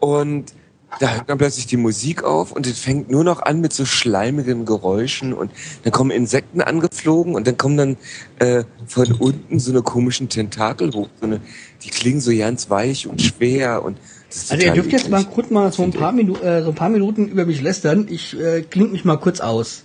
und 0.00 0.52
da 1.00 1.14
hört 1.14 1.28
dann 1.28 1.38
plötzlich 1.38 1.66
die 1.66 1.76
Musik 1.76 2.22
auf 2.22 2.52
und 2.52 2.66
es 2.66 2.78
fängt 2.78 3.10
nur 3.10 3.24
noch 3.24 3.42
an 3.42 3.60
mit 3.60 3.72
so 3.72 3.84
schleimigen 3.84 4.64
Geräuschen 4.64 5.32
und 5.32 5.50
dann 5.82 5.92
kommen 5.92 6.10
Insekten 6.10 6.60
angeflogen 6.60 7.34
und 7.34 7.46
dann 7.46 7.56
kommen 7.56 7.76
dann 7.76 7.96
äh, 8.38 8.64
von 8.86 9.12
unten 9.12 9.58
so 9.58 9.72
eine 9.72 9.82
komischen 9.82 10.28
Tentakel 10.28 10.92
hoch. 10.94 11.08
So 11.20 11.26
eine, 11.26 11.40
die 11.82 11.90
klingen 11.90 12.20
so 12.20 12.34
ganz 12.34 12.70
weich 12.70 13.06
und 13.06 13.20
schwer 13.20 13.84
und 13.84 13.98
das 14.28 14.44
ist 14.44 14.52
Also 14.52 14.66
ihr 14.66 14.72
dürft 14.72 14.92
jetzt 14.92 15.10
mal 15.10 15.24
kurz 15.24 15.50
mal 15.50 15.70
so 15.72 15.82
ein 15.82 15.92
paar, 15.92 16.12
Minu 16.12 16.36
äh, 16.36 16.62
so 16.62 16.70
ein 16.70 16.74
paar 16.74 16.88
Minuten 16.88 17.28
über 17.28 17.46
mich 17.46 17.60
lästern. 17.60 18.06
Ich 18.08 18.38
äh, 18.38 18.62
klinge 18.62 18.90
mich 18.90 19.04
mal 19.04 19.16
kurz 19.16 19.40
aus. 19.40 19.82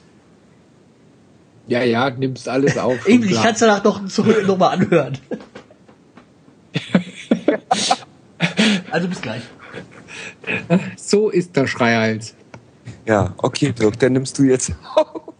Ja, 1.68 1.84
ja, 1.84 2.10
nimmst 2.10 2.48
alles 2.48 2.78
auf. 2.78 2.96
ich 3.08 3.34
kann 3.34 3.54
es 3.54 3.60
danach 3.60 3.84
noch, 3.84 4.06
zurück 4.08 4.46
noch 4.48 4.58
mal 4.58 4.70
anhören. 4.70 5.18
also 8.92 9.08
bis 9.08 9.22
gleich. 9.22 9.42
So 10.98 11.30
ist 11.30 11.56
der 11.56 11.68
Schreihals. 11.68 12.34
Ja, 13.06 13.34
okay, 13.38 13.72
Dirk, 13.72 14.00
dann 14.00 14.14
nimmst 14.14 14.38
du 14.40 14.44
jetzt 14.44 14.72
auf. 14.96 15.34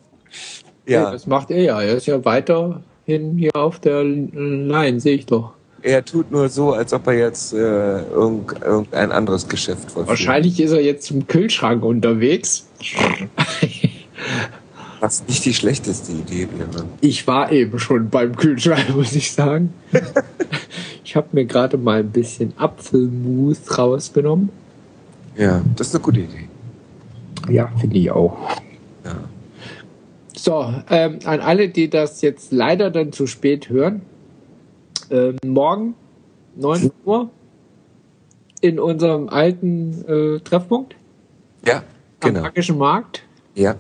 Ja. 0.86 1.04
Ja, 1.04 1.12
Das 1.12 1.28
macht 1.28 1.52
er 1.52 1.62
ja. 1.62 1.82
Er 1.82 1.96
ist 1.96 2.06
ja 2.08 2.24
weiterhin 2.26 3.38
hier 3.38 3.56
auf 3.56 3.80
der 3.80 4.04
Line, 4.04 5.00
sehe 5.00 5.16
ich 5.16 5.26
doch. 5.26 5.54
er 5.84 6.04
tut 6.04 6.32
nur 6.32 6.50
so, 6.50 6.74
als 6.74 6.92
ob 6.94 7.08
er 7.08 7.14
jetzt 7.14 7.54
äh, 7.54 8.02
irgend, 8.04 8.54
irgendein 8.62 9.12
anderes 9.12 9.48
Geschäft 9.48 9.92
vollführt. 9.92 10.08
Wahrscheinlich 10.10 10.60
ist 10.60 10.72
er 10.72 10.82
jetzt 10.82 11.06
zum 11.08 11.28
Kühlschrank 11.28 11.84
unterwegs. 11.84 12.68
Was 15.00 15.24
nicht 15.28 15.46
die 15.46 15.54
schlechteste 15.54 16.12
Idee 16.12 16.48
wäre. 16.58 16.86
Ich 17.02 17.26
war 17.26 17.52
eben 17.52 17.80
schon 17.80 18.10
beim 18.10 18.36
Kühlschrank, 18.36 18.90
muss 18.96 19.14
ich 19.14 19.32
sagen. 19.32 19.74
ich 21.04 21.16
habe 21.16 21.28
mir 21.32 21.46
gerade 21.46 21.78
mal 21.78 22.00
ein 22.02 22.12
bisschen 22.12 22.54
Apfelmus 22.58 23.78
rausgenommen. 23.78 24.50
Ja, 25.42 25.60
das 25.76 25.88
ist 25.88 25.96
eine 25.96 26.04
gute 26.04 26.20
Idee. 26.20 26.48
Ja, 27.50 27.72
finde 27.80 27.98
ich 27.98 28.12
auch. 28.12 28.38
Ja. 29.04 29.16
So, 30.36 30.72
ähm, 30.90 31.18
an 31.26 31.40
alle, 31.40 31.70
die 31.70 31.90
das 31.90 32.22
jetzt 32.22 32.52
leider 32.52 32.92
dann 32.92 33.12
zu 33.12 33.26
spät 33.26 33.68
hören, 33.70 34.04
ähm, 35.10 35.38
morgen 35.44 35.96
9 36.58 36.92
Uhr 37.06 37.30
in 38.62 38.80
unserem 38.80 39.30
alten 39.30 40.06
äh, 40.08 40.40
Treffpunkt 40.42 40.96
Ja, 41.66 41.78
am 41.78 42.30
genau. 42.30 42.42
Magischen 42.42 42.78
Markt, 42.78 43.24
Ja, 43.56 43.76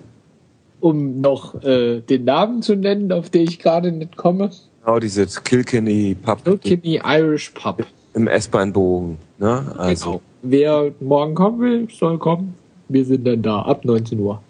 um 0.80 1.22
noch 1.22 1.62
äh, 1.64 2.02
den 2.02 2.24
Namen 2.26 2.64
zu 2.64 2.76
nennen, 2.76 3.12
auf 3.12 3.30
den 3.30 3.44
ich 3.44 3.60
gerade 3.60 3.92
nicht 3.92 4.18
komme. 4.18 4.50
genau, 4.84 4.98
diese 5.00 5.28
Kilkenny 5.28 6.16
Pub 6.16 6.44
Kilkenny 6.44 7.00
Irish 7.06 7.52
Pub. 7.52 7.86
im 8.16 8.28
S-Bahn-Bogen. 8.28 9.20
Ne? 9.38 9.76
Also, 9.78 10.06
Genau. 10.06 10.22
Wer 10.44 10.92
morgen 11.00 11.36
kommen 11.36 11.60
will, 11.60 11.88
soll 11.92 12.18
kommen. 12.18 12.56
Wir 12.90 13.06
sind 13.06 13.26
dann 13.26 13.42
da 13.42 13.62
ab 13.62 13.86
19 13.86 14.20
Uhr. 14.20 14.42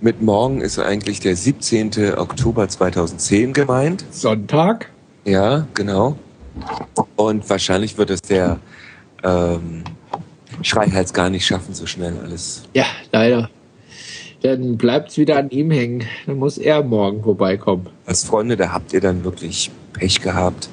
mit 0.00 0.20
morgen 0.20 0.60
ist 0.60 0.78
eigentlich 0.78 1.20
der 1.20 1.34
17. 1.36 2.14
Oktober 2.18 2.68
2010 2.68 3.52
gemeint. 3.52 4.04
Sonntag. 4.10 4.90
Ja, 5.24 5.66
genau. 5.74 6.16
Und 7.16 7.48
wahrscheinlich 7.48 7.96
wird 7.96 8.10
es 8.10 8.20
der 8.20 8.58
ähm, 9.22 9.84
Schreihals 10.62 11.12
gar 11.14 11.30
nicht 11.30 11.46
schaffen, 11.46 11.74
so 11.74 11.86
schnell 11.86 12.18
alles. 12.22 12.64
Ja, 12.74 12.84
leider. 13.12 13.48
Dann 14.42 14.76
bleibt's 14.76 15.16
wieder 15.16 15.38
an 15.38 15.48
ihm 15.50 15.70
hängen. 15.70 16.04
Dann 16.26 16.38
muss 16.38 16.58
er 16.58 16.82
morgen 16.82 17.22
vorbeikommen. 17.22 17.86
Als 18.04 18.24
Freunde, 18.24 18.56
da 18.58 18.72
habt 18.72 18.92
ihr 18.92 19.00
dann 19.00 19.24
wirklich 19.24 19.70
Pech 19.94 20.20
gehabt 20.20 20.68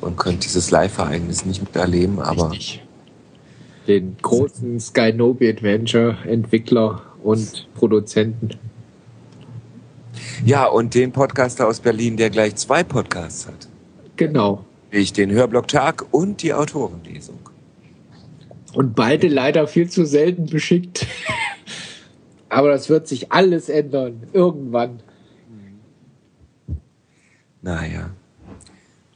und 0.00 0.16
könnt 0.16 0.44
dieses 0.44 0.70
Live-Ereignis 0.70 1.44
nicht 1.44 1.60
miterleben, 1.60 2.18
aber 2.18 2.52
Richtig. 2.52 2.82
Den 3.86 4.16
großen 4.20 4.78
Skynobi 4.78 5.48
Adventure 5.48 6.16
Entwickler 6.26 7.02
und 7.22 7.68
Produzenten. 7.74 8.50
ja, 10.44 10.66
und 10.66 10.94
den 10.94 11.12
Podcaster 11.12 11.66
aus 11.66 11.80
Berlin, 11.80 12.16
der 12.16 12.30
gleich 12.30 12.56
zwei 12.56 12.82
Podcasts 12.82 13.46
hat. 13.46 13.68
Genau. 14.16 14.64
Ich 14.90 15.12
den 15.12 15.30
Hörblock 15.30 15.68
Tag 15.68 16.06
und 16.10 16.42
die 16.42 16.52
Autorenlesung. 16.52 17.38
Und 18.72 18.94
beide 18.94 19.28
leider 19.28 19.66
viel 19.66 19.88
zu 19.88 20.04
selten 20.04 20.46
beschickt. 20.46 21.06
Aber 22.48 22.68
das 22.68 22.88
wird 22.88 23.06
sich 23.08 23.32
alles 23.32 23.68
ändern. 23.68 24.24
Irgendwann. 24.32 25.00
Naja. 27.62 28.10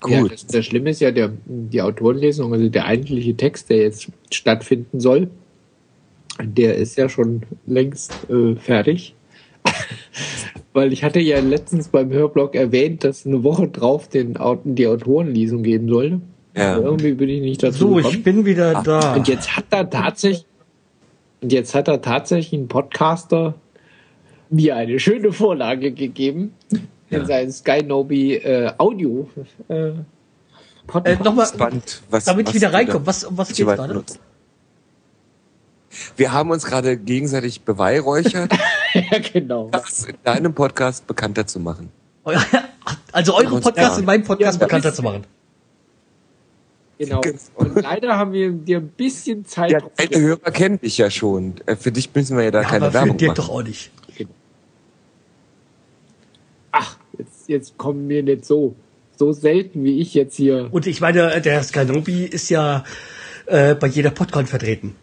Ja, 0.07 0.21
Gut. 0.21 0.33
das, 0.33 0.47
das 0.47 0.65
Schlimme 0.65 0.91
ist 0.91 1.01
ja 1.01 1.11
der, 1.11 1.33
die 1.47 1.81
Autorenlesung, 1.83 2.53
also 2.53 2.69
der 2.69 2.87
eigentliche 2.87 3.37
Text, 3.37 3.71
der 3.71 3.79
jetzt 3.79 4.09
stattfinden 4.31 5.01
soll, 5.01 5.29
der 6.43 6.77
ist 6.77 6.97
ja 6.97 7.09
schon 7.09 7.43
längst 7.67 8.13
äh, 8.29 8.57
fertig. 8.57 9.15
Weil 10.73 10.93
ich 10.93 11.05
hatte 11.05 11.21
ja 11.21 11.39
letztens 11.41 11.89
beim 11.89 12.11
Hörblog 12.11 12.55
erwähnt, 12.55 13.05
dass 13.05 13.25
eine 13.27 13.45
Woche 13.45 13.69
drauf 13.69 14.09
den, 14.09 14.37
die 14.65 14.87
Autorenlesung 14.87 15.63
geben 15.63 15.89
sollte. 15.89 16.21
Ja. 16.57 16.77
Aber 16.77 16.85
Irgendwie 16.85 17.13
bin 17.13 17.29
ich 17.29 17.41
nicht 17.41 17.63
dazu 17.63 17.79
So, 17.79 17.95
gekommen. 17.95 18.15
ich 18.15 18.23
bin 18.23 18.45
wieder 18.45 18.83
da. 18.85 19.15
Und 19.15 19.29
jetzt 19.29 19.57
hat 19.57 19.67
er 19.71 19.89
tatsächlich, 19.89 20.47
und 21.41 21.53
jetzt 21.53 21.75
hat 21.75 21.89
er 21.89 22.03
tatsächlich 22.03 22.61
ein 22.61 22.69
Podcaster 22.69 23.55
mir 24.51 24.77
eine 24.77 24.99
schöne 24.99 25.33
Vorlage 25.33 25.93
gegeben 25.93 26.53
in 27.15 27.21
Ja. 27.23 27.27
seinen 27.27 27.53
Skynobi 27.53 28.35
äh, 28.37 28.73
Audio 28.79 29.29
äh, 29.69 29.89
Äh, 29.89 29.95
Podcast. 30.87 31.25
Nochmal, 31.25 31.49
damit 31.57 32.03
was 32.11 32.27
ich 32.29 32.55
wieder 32.55 32.73
reinkomme. 32.73 33.07
Was, 33.07 33.25
um 33.25 33.39
was 33.39 33.49
geht's 33.49 33.59
gerade? 33.61 34.05
Wir 36.17 36.33
haben 36.33 36.51
uns 36.51 36.65
gerade 36.65 36.97
gegenseitig 36.97 37.63
beweihräuchert, 37.63 38.53
ja, 38.95 39.19
genau. 39.33 39.69
das 39.71 40.05
in 40.05 40.17
deinem 40.25 40.53
Podcast 40.53 41.07
bekannter 41.07 41.47
zu 41.47 41.61
machen. 41.61 41.91
Also 43.13 43.35
eure 43.35 43.61
Podcast 43.61 43.95
Ja. 43.95 43.99
in 44.01 44.05
meinem 44.05 44.25
Podcast 44.25 44.61
Ja, 44.61 44.67
bekannter 44.67 44.93
zu 44.93 45.03
machen. 45.03 45.25
genau. 46.99 47.21
Und 47.55 47.81
leider 47.81 48.19
haben 48.19 48.33
wir 48.33 48.51
dir 48.51 48.79
ein 48.79 48.89
bisschen 48.89 49.47
Zeit. 49.47 49.71
Ja, 49.71 49.79
deine 49.97 50.21
Hörer 50.21 50.51
kennen 50.51 50.81
dich 50.81 50.99
ja 50.99 51.11
schon. 51.11 51.55
Äh, 51.67 51.77
Für 51.77 51.93
dich 51.93 52.13
müssen 52.15 52.37
wir 52.37 52.45
ja 52.45 52.51
da 52.51 52.63
Ja, 52.63 52.69
keine 52.69 52.87
aber 52.87 52.93
für 52.93 52.99
Werbung 52.99 53.17
dir 53.17 53.29
machen. 53.29 53.37
doch 53.37 53.49
auch 53.51 53.63
nicht. 53.63 53.91
Ach, 56.73 56.97
jetzt, 57.45 57.49
jetzt 57.49 57.79
kommen 57.79 58.09
wir 58.09 58.23
nicht 58.23 58.45
so. 58.45 58.75
So 59.17 59.33
selten 59.33 59.85
wie 59.85 60.01
ich 60.01 60.13
jetzt 60.15 60.35
hier. 60.37 60.69
Und 60.73 60.87
ich 60.89 61.01
meine, 61.01 61.41
der 61.41 61.63
Skynobi 61.63 62.25
ist 62.25 62.49
ja 62.51 62.83
äh, 63.47 63.75
bei 63.77 63.87
jeder 63.87 64.11
Podcon 64.11 64.47
vertreten. 64.47 64.97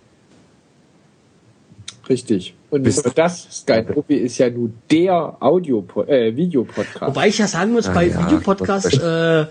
Richtig. 2.09 2.53
Und 2.69 2.83
Bist- 2.83 3.05
nur 3.05 3.13
das, 3.13 3.47
Skynobi 3.61 4.15
ist 4.15 4.37
ja 4.37 4.49
nun 4.49 4.73
der 4.89 5.37
Audio, 5.39 5.85
äh, 6.07 6.35
Videopodcast. 6.35 7.01
Wobei 7.01 7.29
ich 7.29 7.37
ja 7.37 7.47
sagen 7.47 7.71
muss, 7.71 7.87
Ah, 7.87 7.93
bei 7.93 8.07
ja, 8.07 8.25
Videopodcasts, 8.25 8.97
äh, 8.97 9.45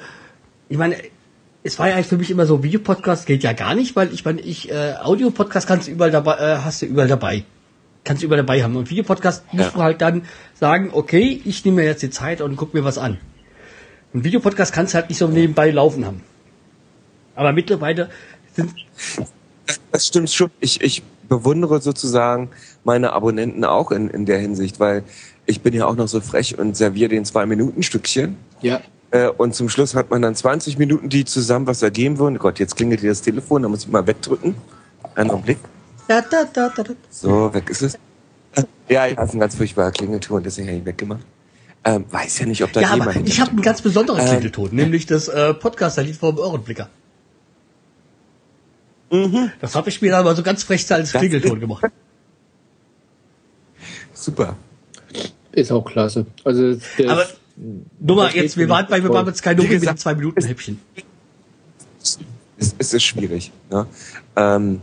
ich 0.69 0.77
meine, 0.77 0.97
es 1.63 1.79
war 1.79 1.89
ja 1.89 1.95
eigentlich 1.95 2.07
für 2.09 2.19
mich 2.19 2.31
immer 2.31 2.45
so, 2.47 2.63
Videopodcast 2.63 3.27
geht 3.27 3.43
ja 3.43 3.53
gar 3.53 3.75
nicht, 3.75 3.97
weil 3.97 4.13
ich 4.13 4.25
meine, 4.25 4.41
ich, 4.41 4.71
äh, 4.71 4.95
Audio-Podcast 5.03 5.67
kannst 5.69 5.89
du 5.89 5.93
überall 5.93 6.11
dabei, 6.11 6.35
äh, 6.37 6.57
hast 6.59 6.83
du 6.83 6.87
überall 6.87 7.09
dabei. 7.09 7.45
Kannst 8.05 8.23
du 8.23 8.27
überall 8.27 8.43
dabei 8.43 8.63
haben. 8.63 8.77
Und 8.77 8.91
Videopodcast 8.91 9.45
musst 9.53 9.71
Ja. 9.71 9.75
du 9.77 9.83
halt 9.83 10.01
dann 10.01 10.23
sagen, 10.55 10.91
okay, 10.93 11.41
ich 11.45 11.65
nehme 11.65 11.83
mir 11.83 11.85
jetzt 11.87 12.03
die 12.03 12.11
Zeit 12.11 12.41
und 12.41 12.57
guck 12.57 12.73
mir 12.75 12.85
was 12.85 12.99
an. 12.99 13.19
Und 14.13 14.25
Videopodcast 14.25 14.73
kannst 14.73 14.95
du 14.95 14.99
halt 14.99 15.09
nicht 15.11 15.19
so 15.19 15.29
nebenbei 15.29 15.71
laufen 15.71 16.05
haben. 16.07 16.23
Aber 17.35 17.53
mittlerweile 17.53 18.11
sind, 18.55 18.75
Das 19.93 20.07
stimmt 20.07 20.31
schon. 20.31 20.51
Ich, 20.61 20.81
ich 20.81 21.03
bewundere 21.29 21.81
sozusagen 21.81 22.49
meine 22.85 23.13
Abonnenten 23.13 23.65
auch 23.65 23.93
in, 23.93 24.09
in 24.09 24.27
der 24.27 24.39
Hinsicht, 24.39 24.81
weil 24.81 25.05
ich 25.47 25.61
bin 25.61 25.75
ja 25.75 25.87
auch 25.87 25.95
noch 25.97 26.09
so 26.09 26.21
frech 26.21 26.59
und 26.59 26.77
serviere 26.77 27.09
den 27.11 27.25
zwei 27.25 27.47
Minuten 27.47 27.83
Stückchen. 27.83 28.37
Ja. 28.63 28.81
Äh, 29.13 29.29
und 29.29 29.55
zum 29.55 29.69
Schluss 29.69 29.95
hat 29.95 30.11
man 30.11 30.23
dann 30.23 30.35
20 30.35 30.79
Minuten, 30.79 31.09
die 31.09 31.25
zusammen 31.25 31.67
was 31.67 31.83
ergeben 31.83 32.19
würden. 32.19 32.39
Gott, 32.39 32.59
jetzt 32.59 32.77
klingelt 32.77 33.01
hier 33.01 33.11
das 33.11 33.23
Telefon, 33.23 33.63
da 33.63 33.69
muss 33.69 33.85
ich 33.85 33.89
mal 33.89 34.07
wegdrücken. 34.07 34.55
Einen 35.15 35.31
Augenblick. 35.31 35.59
Da, 36.11 36.21
da, 36.23 36.45
da, 36.53 36.69
da, 36.71 36.83
da. 36.83 36.93
So, 37.11 37.55
weg 37.55 37.71
ist 37.71 37.83
es. 37.83 37.99
Ja, 38.89 39.07
ja, 39.07 39.15
das 39.15 39.29
ist 39.29 39.35
ein 39.35 39.41
ganz 39.41 39.55
furchtbarer 39.55 39.93
Klingelton, 39.93 40.43
deswegen 40.43 40.67
habe 40.69 40.77
ich 40.77 40.83
ihn 40.83 40.87
weggemacht. 40.87 41.21
Ähm, 41.85 42.05
weiß 42.11 42.41
ja 42.41 42.47
nicht, 42.47 42.63
ob 42.65 42.73
da 42.73 42.81
Ja, 42.81 42.95
jemand 42.95 43.17
aber 43.17 43.27
ich 43.27 43.41
habe 43.41 43.51
einen 43.53 43.63
ganz 43.63 43.81
besonderen 43.81 44.21
Ähm. 44.21 44.27
Klingelton, 44.27 44.75
nämlich 44.75 45.07
das 45.07 45.29
äh, 45.29 45.55
Podcaster-Lied 45.55 46.17
vom 46.17 46.37
Ohrenblicker. 46.39 46.89
Das 49.61 49.75
habe 49.75 49.89
ich 49.89 50.01
mir 50.03 50.11
dann 50.13 50.25
mal 50.25 50.37
so 50.37 50.43
ganz 50.43 50.63
frech 50.63 50.91
als 50.93 51.13
Das- 51.13 51.21
Klingelton 51.21 51.59
gemacht. 51.61 51.85
Super. 54.13 54.57
Ist 55.53 55.73
auch 55.73 55.85
klasse. 55.85 56.27
Also 56.45 56.77
Aber 57.09 57.27
nur 57.99 58.17
mal 58.17 58.25
Das 58.27 58.35
geht 58.35 58.43
jetzt, 58.45 58.57
wir 58.57 58.69
waren 58.69 58.87
bei, 58.89 59.03
wir 59.03 59.11
waren 59.11 59.27
jetzt 59.27 59.43
kein 59.43 59.59
Wie 59.59 59.63
Nubi 59.63 59.79
mit 59.87 59.99
zwei 59.99 60.15
Minuten 60.15 60.45
Häppchen. 60.45 60.81
es, 62.59 62.75
es 62.79 62.95
ist 62.95 63.03
schwierig. 63.03 63.51
Ne? 63.71 63.87
Ähm, 64.37 64.81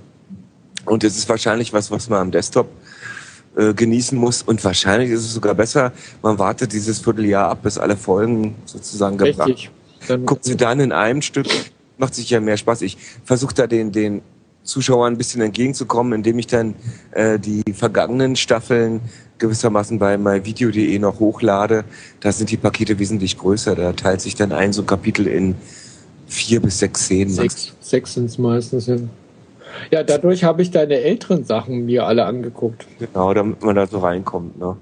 und 0.87 1.03
es 1.03 1.17
ist 1.17 1.29
wahrscheinlich 1.29 1.73
was, 1.73 1.91
was 1.91 2.09
man 2.09 2.19
am 2.19 2.31
Desktop 2.31 2.69
äh, 3.55 3.73
genießen 3.73 4.17
muss. 4.17 4.41
Und 4.41 4.63
wahrscheinlich 4.63 5.09
ist 5.11 5.21
es 5.21 5.33
sogar 5.33 5.55
besser, 5.55 5.91
man 6.21 6.39
wartet 6.39 6.73
dieses 6.73 6.99
Vierteljahr 6.99 7.49
ab, 7.49 7.63
bis 7.63 7.77
alle 7.77 7.97
Folgen 7.97 8.55
sozusagen 8.65 9.17
gebracht 9.17 9.49
richtig. 9.49 9.71
Dann, 10.07 10.25
Gucken 10.25 10.43
Sie 10.43 10.55
dann 10.55 10.79
in 10.79 10.91
einem 10.91 11.21
Stück, 11.21 11.47
macht 11.97 12.15
sich 12.15 12.29
ja 12.29 12.39
mehr 12.39 12.57
Spaß. 12.57 12.81
Ich 12.83 12.97
versuche 13.25 13.53
da 13.53 13.67
den, 13.67 13.91
den 13.91 14.21
Zuschauern 14.63 15.13
ein 15.13 15.17
bisschen 15.17 15.41
entgegenzukommen, 15.41 16.13
indem 16.13 16.39
ich 16.39 16.47
dann 16.47 16.75
äh, 17.11 17.39
die 17.39 17.63
vergangenen 17.73 18.35
Staffeln 18.35 19.01
gewissermaßen 19.39 19.99
bei 19.99 20.17
myvideo.de 20.17 20.99
noch 20.99 21.19
hochlade. 21.19 21.83
Da 22.19 22.31
sind 22.31 22.51
die 22.51 22.57
Pakete 22.57 22.99
wesentlich 22.99 23.37
größer. 23.37 23.75
Da 23.75 23.93
teilt 23.93 24.21
sich 24.21 24.35
dann 24.35 24.51
ein 24.51 24.73
so 24.73 24.83
ein 24.83 24.87
Kapitel 24.87 25.27
in 25.27 25.55
vier 26.27 26.61
bis 26.61 26.79
sechs 26.79 27.05
Szenen. 27.05 27.33
sechs, 27.33 27.73
sechs 27.79 28.13
sind 28.13 28.25
es 28.25 28.37
meistens. 28.37 28.87
Ja. 28.87 28.97
Ja, 29.91 30.03
dadurch 30.03 30.43
habe 30.43 30.61
ich 30.61 30.71
deine 30.71 30.95
älteren 30.95 31.43
Sachen 31.43 31.85
mir 31.85 32.05
alle 32.05 32.25
angeguckt. 32.25 32.85
Genau, 32.99 33.33
damit 33.33 33.63
man 33.63 33.75
da 33.75 33.87
so 33.87 33.99
reinkommt. 33.99 34.57
Ne? 34.59 34.77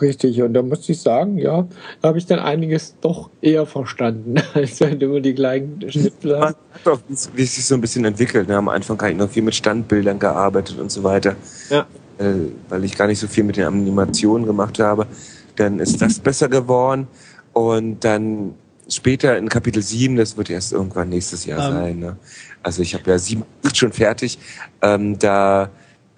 Richtig, 0.00 0.42
und 0.42 0.52
da 0.54 0.62
muss 0.62 0.88
ich 0.88 1.00
sagen, 1.00 1.38
ja, 1.38 1.66
da 2.02 2.08
habe 2.08 2.18
ich 2.18 2.26
dann 2.26 2.40
einiges 2.40 2.96
doch 3.00 3.30
eher 3.40 3.66
verstanden, 3.66 4.34
als 4.54 4.80
wenn 4.80 4.98
du 4.98 5.06
immer 5.06 5.20
die 5.20 5.34
gleichen 5.34 5.80
Schnipsel 5.88 6.32
Man 6.32 6.40
hast. 6.42 6.56
hat 6.72 6.88
auch, 6.92 6.98
wie 7.08 7.12
es- 7.14 7.30
wie 7.34 7.42
es 7.42 7.54
sich 7.54 7.64
so 7.66 7.74
ein 7.76 7.80
bisschen 7.80 8.04
entwickelt. 8.04 8.48
Ne? 8.48 8.56
Am 8.56 8.68
Anfang 8.68 8.98
habe 9.00 9.12
ich 9.12 9.16
noch 9.16 9.28
viel 9.30 9.42
mit 9.44 9.54
Standbildern 9.54 10.18
gearbeitet 10.18 10.78
und 10.80 10.90
so 10.90 11.04
weiter. 11.04 11.36
Ja. 11.70 11.86
äh, 12.18 12.24
weil 12.68 12.82
ich 12.84 12.96
gar 12.96 13.06
nicht 13.06 13.20
so 13.20 13.28
viel 13.28 13.44
mit 13.44 13.56
den 13.58 13.64
Animationen 13.66 14.46
gemacht 14.46 14.78
habe. 14.80 15.06
Dann 15.54 15.78
ist 15.78 16.02
das 16.02 16.18
besser 16.18 16.48
geworden 16.48 17.06
und 17.52 18.04
dann 18.04 18.54
später 18.88 19.36
in 19.36 19.48
Kapitel 19.48 19.82
7, 19.82 20.16
das 20.16 20.36
wird 20.36 20.50
erst 20.50 20.72
irgendwann 20.72 21.08
nächstes 21.08 21.44
Jahr 21.46 21.68
Ähm. 21.68 21.74
sein. 21.74 21.98
Ne? 21.98 22.16
Also 22.62 22.82
ich 22.82 22.94
habe 22.94 23.10
ja 23.10 23.18
7 23.18 23.44
8 23.64 23.76
schon 23.76 23.92
fertig. 23.92 24.38
Ähm, 24.82 25.18
da 25.18 25.70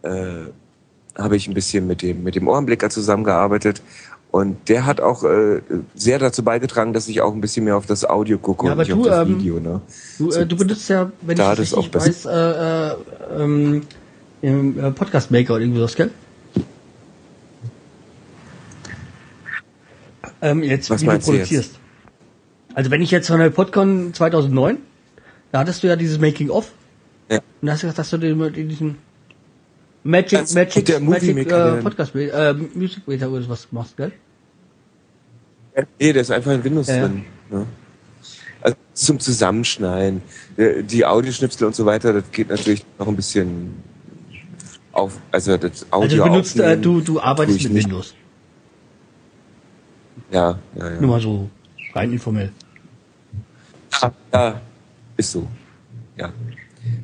äh, 0.02 0.46
habe 1.16 1.36
ich 1.36 1.48
ein 1.48 1.54
bisschen 1.54 1.86
mit 1.86 2.02
dem, 2.02 2.22
mit 2.22 2.34
dem 2.36 2.46
Ohrenblicker 2.48 2.90
zusammengearbeitet 2.90 3.82
Und 4.30 4.68
der 4.68 4.84
hat 4.84 5.00
auch 5.00 5.24
äh, 5.24 5.62
sehr 5.94 6.18
dazu 6.18 6.42
beigetragen, 6.44 6.92
dass 6.92 7.08
ich 7.08 7.22
auch 7.22 7.32
ein 7.32 7.40
bisschen 7.40 7.64
mehr 7.64 7.76
auf 7.76 7.86
das 7.86 8.04
Audio 8.04 8.38
gucke 8.38 8.66
Ja, 8.66 8.72
und 8.72 8.78
nicht 8.78 8.90
du, 8.90 9.00
auf 9.00 9.06
das 9.06 9.26
ähm, 9.26 9.38
Video. 9.38 9.58
Ne? 9.58 9.80
Du, 10.18 10.30
äh, 10.30 10.46
du 10.46 10.56
benutzt 10.56 10.88
ja, 10.90 11.10
wenn 11.22 11.36
Da 11.36 11.52
ich 11.54 11.70
das 11.70 11.76
richtig 11.76 11.94
weiß, 11.94 12.26
äh, 12.26 12.30
äh, 12.30 12.96
ähm, 13.38 13.82
im 14.42 14.78
äh, 14.78 14.90
Podcast 14.90 15.30
Maker 15.30 15.54
oder 15.54 15.62
irgendwie 15.62 15.80
was, 15.80 15.96
gell? 15.96 16.10
Ähm, 20.40 20.62
jetzt, 20.62 20.90
Was 20.90 21.02
wie 21.02 21.06
du 21.06 21.18
du 21.18 21.32
jetzt? 21.32 21.78
Also 22.78 22.92
wenn 22.92 23.02
ich 23.02 23.10
jetzt 23.10 23.26
von 23.26 23.40
der 23.40 23.50
PodCon 23.50 24.14
2009, 24.14 24.78
da 25.50 25.58
hattest 25.58 25.82
du 25.82 25.88
ja 25.88 25.96
dieses 25.96 26.20
Making 26.20 26.48
of 26.50 26.70
Ja. 27.28 27.38
und 27.60 27.66
da 27.66 27.72
hast 27.72 27.82
du 27.82 27.86
gesagt, 27.88 27.98
dass 27.98 28.10
du 28.10 28.18
den, 28.18 28.40
in 28.54 28.68
diesem 28.68 28.94
Magic, 30.04 30.38
Das- 30.38 30.54
Magic, 30.54 30.84
der 30.84 31.00
Magic 31.00 31.34
Maker, 31.34 31.70
äh, 31.70 31.74
der- 31.74 31.82
Podcast, 31.82 32.14
äh, 32.14 32.54
Music 32.74 33.02
Maker 33.08 33.30
oder 33.32 33.48
was 33.48 33.66
machst, 33.72 33.96
gell? 33.96 34.12
Nee, 35.98 36.12
da 36.12 36.20
ist 36.20 36.30
einfach 36.30 36.52
in 36.52 36.62
Windows 36.62 36.86
Ja, 36.86 37.00
drin. 37.08 37.24
Ne? 37.50 37.66
Also 38.60 38.76
zum 38.94 39.18
Zusammenschneiden, 39.18 40.22
äh, 40.56 40.84
die 40.84 41.04
Audioschnipsel 41.04 41.66
und 41.66 41.74
so 41.74 41.84
weiter, 41.84 42.12
das 42.12 42.30
geht 42.30 42.48
natürlich 42.48 42.86
noch 42.96 43.08
ein 43.08 43.16
bisschen 43.16 43.74
auf, 44.92 45.18
also 45.32 45.56
das 45.56 45.84
Audio 45.90 46.02
Also 46.04 46.16
du 46.16 46.22
benutzt, 46.30 46.60
äh, 46.60 46.78
du, 46.78 47.00
du 47.00 47.18
arbeitest 47.20 47.64
mit 47.64 47.72
nicht. 47.72 47.86
Windows. 47.86 48.14
Ja, 50.30 50.60
ja, 50.76 50.90
ja. 50.92 51.00
Nur 51.00 51.10
mal 51.10 51.20
so 51.20 51.50
rein 51.94 52.12
informell. 52.12 52.52
Ja, 54.02 54.12
ja, 54.32 54.60
ist 55.16 55.32
so. 55.32 55.46
Ja. 56.16 56.32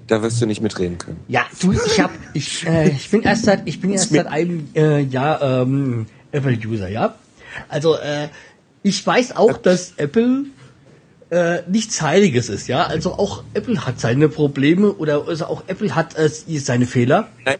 Da 0.06 0.22
wirst 0.22 0.40
du 0.40 0.46
nicht 0.46 0.60
mitreden 0.60 0.98
können. 0.98 1.20
Ja, 1.28 1.42
du, 1.60 1.72
ich 1.72 2.00
hab, 2.00 2.10
ich, 2.32 2.66
äh, 2.66 2.90
ich 2.90 3.10
bin 3.10 3.22
erst 3.22 3.44
seit, 3.44 3.62
ich 3.66 3.80
bin 3.80 3.90
erst 3.90 4.10
seit 4.10 4.26
einem 4.26 4.68
äh, 4.74 5.00
Jahr 5.00 5.42
ähm, 5.42 6.06
Apple-User, 6.32 6.88
ja. 6.88 7.14
Also 7.68 7.96
äh, 7.96 8.28
ich 8.82 9.06
weiß 9.06 9.36
auch, 9.36 9.56
dass 9.56 9.94
Apple 9.96 10.44
äh, 11.30 11.62
nichts 11.68 12.00
Heiliges 12.02 12.48
ist, 12.48 12.66
ja. 12.66 12.84
Also 12.84 13.12
auch 13.14 13.44
Apple 13.54 13.86
hat 13.86 14.00
seine 14.00 14.28
Probleme 14.28 14.92
oder 14.92 15.26
also 15.26 15.46
auch 15.46 15.64
Apple 15.66 15.94
hat 15.94 16.16
äh, 16.16 16.28
seine 16.28 16.86
Fehler. 16.86 17.28
Nein, 17.44 17.56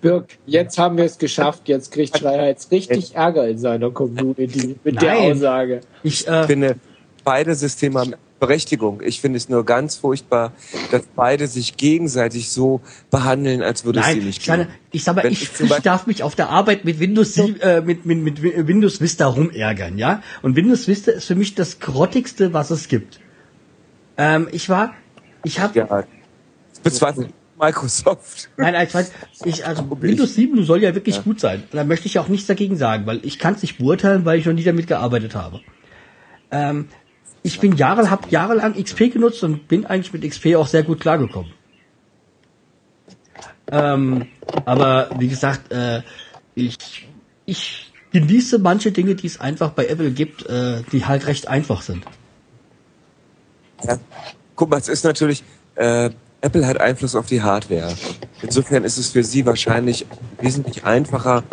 Birk, 0.00 0.38
jetzt 0.46 0.78
haben 0.78 0.96
wir 0.96 1.04
es 1.04 1.18
geschafft. 1.18 1.68
Jetzt 1.68 1.90
kriegt 1.90 2.18
Schreihals 2.18 2.70
richtig 2.70 3.16
Ärger 3.16 3.48
in 3.48 3.58
seiner 3.58 3.90
Community 3.90 4.76
mit 4.84 5.00
der 5.00 5.14
Nein. 5.14 5.32
Aussage. 5.32 5.80
Ich, 6.02 6.22
ich 6.22 6.28
äh, 6.28 6.46
finde, 6.46 6.76
beide 7.24 7.54
Systeme 7.54 8.00
haben 8.00 8.14
Berechtigung. 8.40 9.00
Ich 9.04 9.20
finde 9.20 9.36
es 9.36 9.48
nur 9.48 9.64
ganz 9.64 9.96
furchtbar, 9.96 10.52
dass 10.90 11.02
beide 11.16 11.46
sich 11.48 11.76
gegenseitig 11.76 12.50
so 12.50 12.80
behandeln, 13.10 13.62
als 13.62 13.84
würde 13.84 14.00
es 14.00 14.06
sie 14.06 14.16
Nein, 14.16 14.24
nicht 14.24 14.44
geben. 14.44 14.66
ich 14.92 15.04
sag 15.04 15.16
mal, 15.16 15.24
Wenn 15.24 15.32
ich, 15.32 15.42
ich 15.42 15.60
ich 15.60 15.76
darf 15.78 16.06
mich 16.06 16.22
auf 16.22 16.34
der 16.34 16.48
Arbeit 16.48 16.84
mit 16.84 17.00
Windows 17.00 17.34
7, 17.34 17.60
äh, 17.60 17.80
mit, 17.80 18.06
mit, 18.06 18.22
mit 18.22 18.42
Windows 18.42 19.00
Vista 19.00 19.26
rumärgern, 19.26 19.98
ja. 19.98 20.22
Und 20.42 20.56
Windows 20.56 20.86
Vista 20.88 21.10
ist 21.12 21.24
für 21.26 21.34
mich 21.34 21.54
das 21.54 21.80
grottigste, 21.80 22.52
was 22.52 22.70
es 22.70 22.88
gibt. 22.88 23.20
Ähm, 24.16 24.48
ich 24.52 24.68
war, 24.68 24.94
ich 25.44 25.60
habe, 25.60 25.78
Ja, 25.78 26.04
bezweifelt 26.82 27.30
Microsoft. 27.58 28.50
nein, 28.56 28.72
nein, 28.72 28.86
ich, 28.86 28.94
weiß, 28.94 29.12
ich 29.44 29.66
also 29.66 29.84
Windows 30.00 30.34
7 30.34 30.64
soll 30.64 30.82
ja 30.82 30.94
wirklich 30.94 31.24
gut 31.24 31.40
sein. 31.40 31.64
Da 31.72 31.84
möchte 31.84 32.06
ich 32.06 32.18
auch 32.18 32.28
nichts 32.28 32.46
dagegen 32.46 32.76
sagen, 32.76 33.06
weil 33.06 33.20
ich 33.24 33.38
kann 33.38 33.54
es 33.54 33.62
nicht 33.62 33.78
beurteilen, 33.78 34.24
weil 34.24 34.38
ich 34.38 34.46
noch 34.46 34.52
nie 34.52 34.64
damit 34.64 34.86
gearbeitet 34.86 35.34
habe. 35.34 35.60
Ähm, 36.50 36.88
ich 37.48 37.60
bin 37.60 37.76
Jahre, 37.76 38.10
habe 38.10 38.28
jahrelang 38.28 38.74
XP 38.74 39.10
genutzt 39.10 39.42
und 39.42 39.68
bin 39.68 39.86
eigentlich 39.86 40.12
mit 40.12 40.22
XP 40.22 40.54
auch 40.56 40.66
sehr 40.66 40.82
gut 40.82 41.00
klargekommen. 41.00 41.50
Ähm, 43.70 44.26
aber 44.66 45.10
wie 45.18 45.28
gesagt, 45.28 45.72
äh, 45.72 46.02
ich, 46.54 47.08
ich 47.46 47.92
genieße 48.12 48.58
manche 48.58 48.92
Dinge, 48.92 49.14
die 49.14 49.26
es 49.26 49.40
einfach 49.40 49.70
bei 49.70 49.86
Apple 49.86 50.10
gibt, 50.10 50.46
äh, 50.46 50.82
die 50.92 51.06
halt 51.06 51.26
recht 51.26 51.48
einfach 51.48 51.80
sind. 51.80 52.04
Ja. 53.82 53.98
Guck 54.54 54.70
mal, 54.70 54.78
es 54.78 54.88
ist 54.88 55.04
natürlich, 55.04 55.42
äh, 55.74 56.10
Apple 56.40 56.66
hat 56.66 56.80
Einfluss 56.80 57.14
auf 57.14 57.26
die 57.26 57.42
Hardware. 57.42 57.94
Insofern 58.42 58.84
ist 58.84 58.98
es 58.98 59.10
für 59.10 59.24
sie 59.24 59.46
wahrscheinlich 59.46 60.06
wesentlich 60.40 60.84
einfacher, 60.84 61.44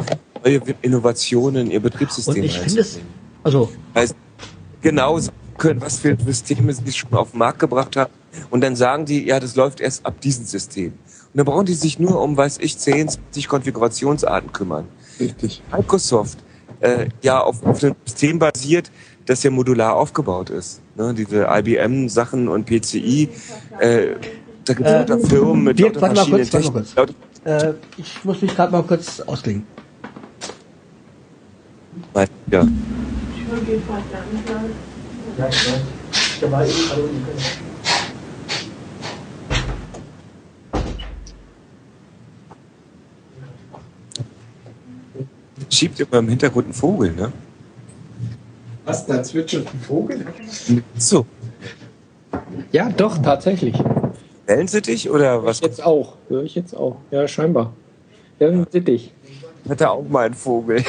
neue 0.44 0.62
Innovationen 0.82 1.68
in 1.68 1.72
ihr 1.72 1.80
Betriebssystem 1.80 2.36
Und 2.36 2.44
ich 2.44 2.60
finde 2.60 2.82
es, 2.82 3.00
also 3.44 3.72
Weil 3.94 4.08
sie 4.08 4.16
sagen 5.56 5.58
können, 5.58 5.82
was 5.82 6.00
für 6.00 6.18
Systeme 6.26 6.74
sie 6.74 6.92
schon 6.92 7.14
auf 7.14 7.32
den 7.32 7.40
Markt 7.40 7.60
gebracht 7.60 7.96
haben. 7.96 8.12
Und 8.50 8.62
dann 8.62 8.76
sagen 8.76 9.06
die, 9.06 9.26
ja, 9.26 9.40
das 9.40 9.56
läuft 9.56 9.80
erst 9.80 10.06
ab 10.06 10.20
diesem 10.22 10.46
System. 10.46 10.94
Und 10.94 11.38
dann 11.38 11.46
brauchen 11.46 11.66
die 11.66 11.74
sich 11.74 12.00
nur 12.00 12.22
um, 12.22 12.38
weiß 12.38 12.60
ich, 12.62 12.78
10, 12.78 13.10
20 13.10 13.48
Konfigurationsarten 13.48 14.52
kümmern. 14.52 14.88
Richtig. 15.20 15.62
Microsoft 15.72 16.40
äh, 16.82 17.08
ja 17.22 17.40
auf, 17.40 17.64
auf 17.66 17.84
einem 17.84 17.96
System 18.06 18.40
basiert, 18.40 18.92
das 19.26 19.44
ja 19.44 19.52
modular 19.52 19.96
aufgebaut 19.96 20.50
ist. 20.50 20.82
Ne? 20.96 21.14
Diese 21.14 21.48
IBM-Sachen 21.50 22.48
und 22.48 22.66
PCI, 22.66 23.30
äh, 23.80 24.08
da 24.66 24.74
gibt 24.74 24.88
es 24.88 24.94
Äh, 24.94 25.00
lauter 25.00 25.20
Firmen 25.20 25.64
mit 25.64 25.80
Dirk, 25.80 25.96
lauter 25.96 26.16
verschiedenen 26.16 26.50
Techniken. 26.50 27.16
Äh, 27.46 27.74
ich 27.98 28.24
muss 28.26 28.42
mich 28.42 28.56
gerade 28.56 28.72
mal 28.72 28.84
kurz 28.84 29.20
ausklingen. 29.22 29.66
Ja. 32.52 32.68
Schiebt 45.70 46.00
immer 46.00 46.20
im 46.20 46.30
Hintergrund 46.30 46.66
einen 46.68 46.74
Vogel, 46.74 47.12
ne? 47.14 47.34
Was, 48.86 49.06
da 49.06 49.22
zwitschert 49.24 49.68
ein 49.74 49.80
Vogel? 49.80 50.26
So, 50.98 51.26
Ja, 52.72 52.90
doch, 52.90 53.18
tatsächlich. 53.18 53.76
Wellensittich 54.46 55.10
oder 55.10 55.44
was? 55.44 55.60
Jetzt 55.60 55.84
auch. 55.84 56.16
Höre 56.30 56.44
ich 56.44 56.56
jetzt 56.56 56.76
auch. 56.78 56.98
Ja, 57.12 57.28
scheinbar. 57.28 57.74
Ja, 58.40 58.52
sittig. 58.72 59.12
Hat 59.68 59.82
er 59.82 59.92
auch 59.92 60.08
mal 60.08 60.28
einen 60.28 60.36
Vogel? 60.36 60.82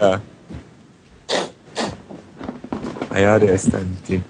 ja. 0.00 0.20
Naja, 3.16 3.38
der 3.38 3.54
ist 3.54 3.72
dann 3.72 3.96
den. 4.06 4.22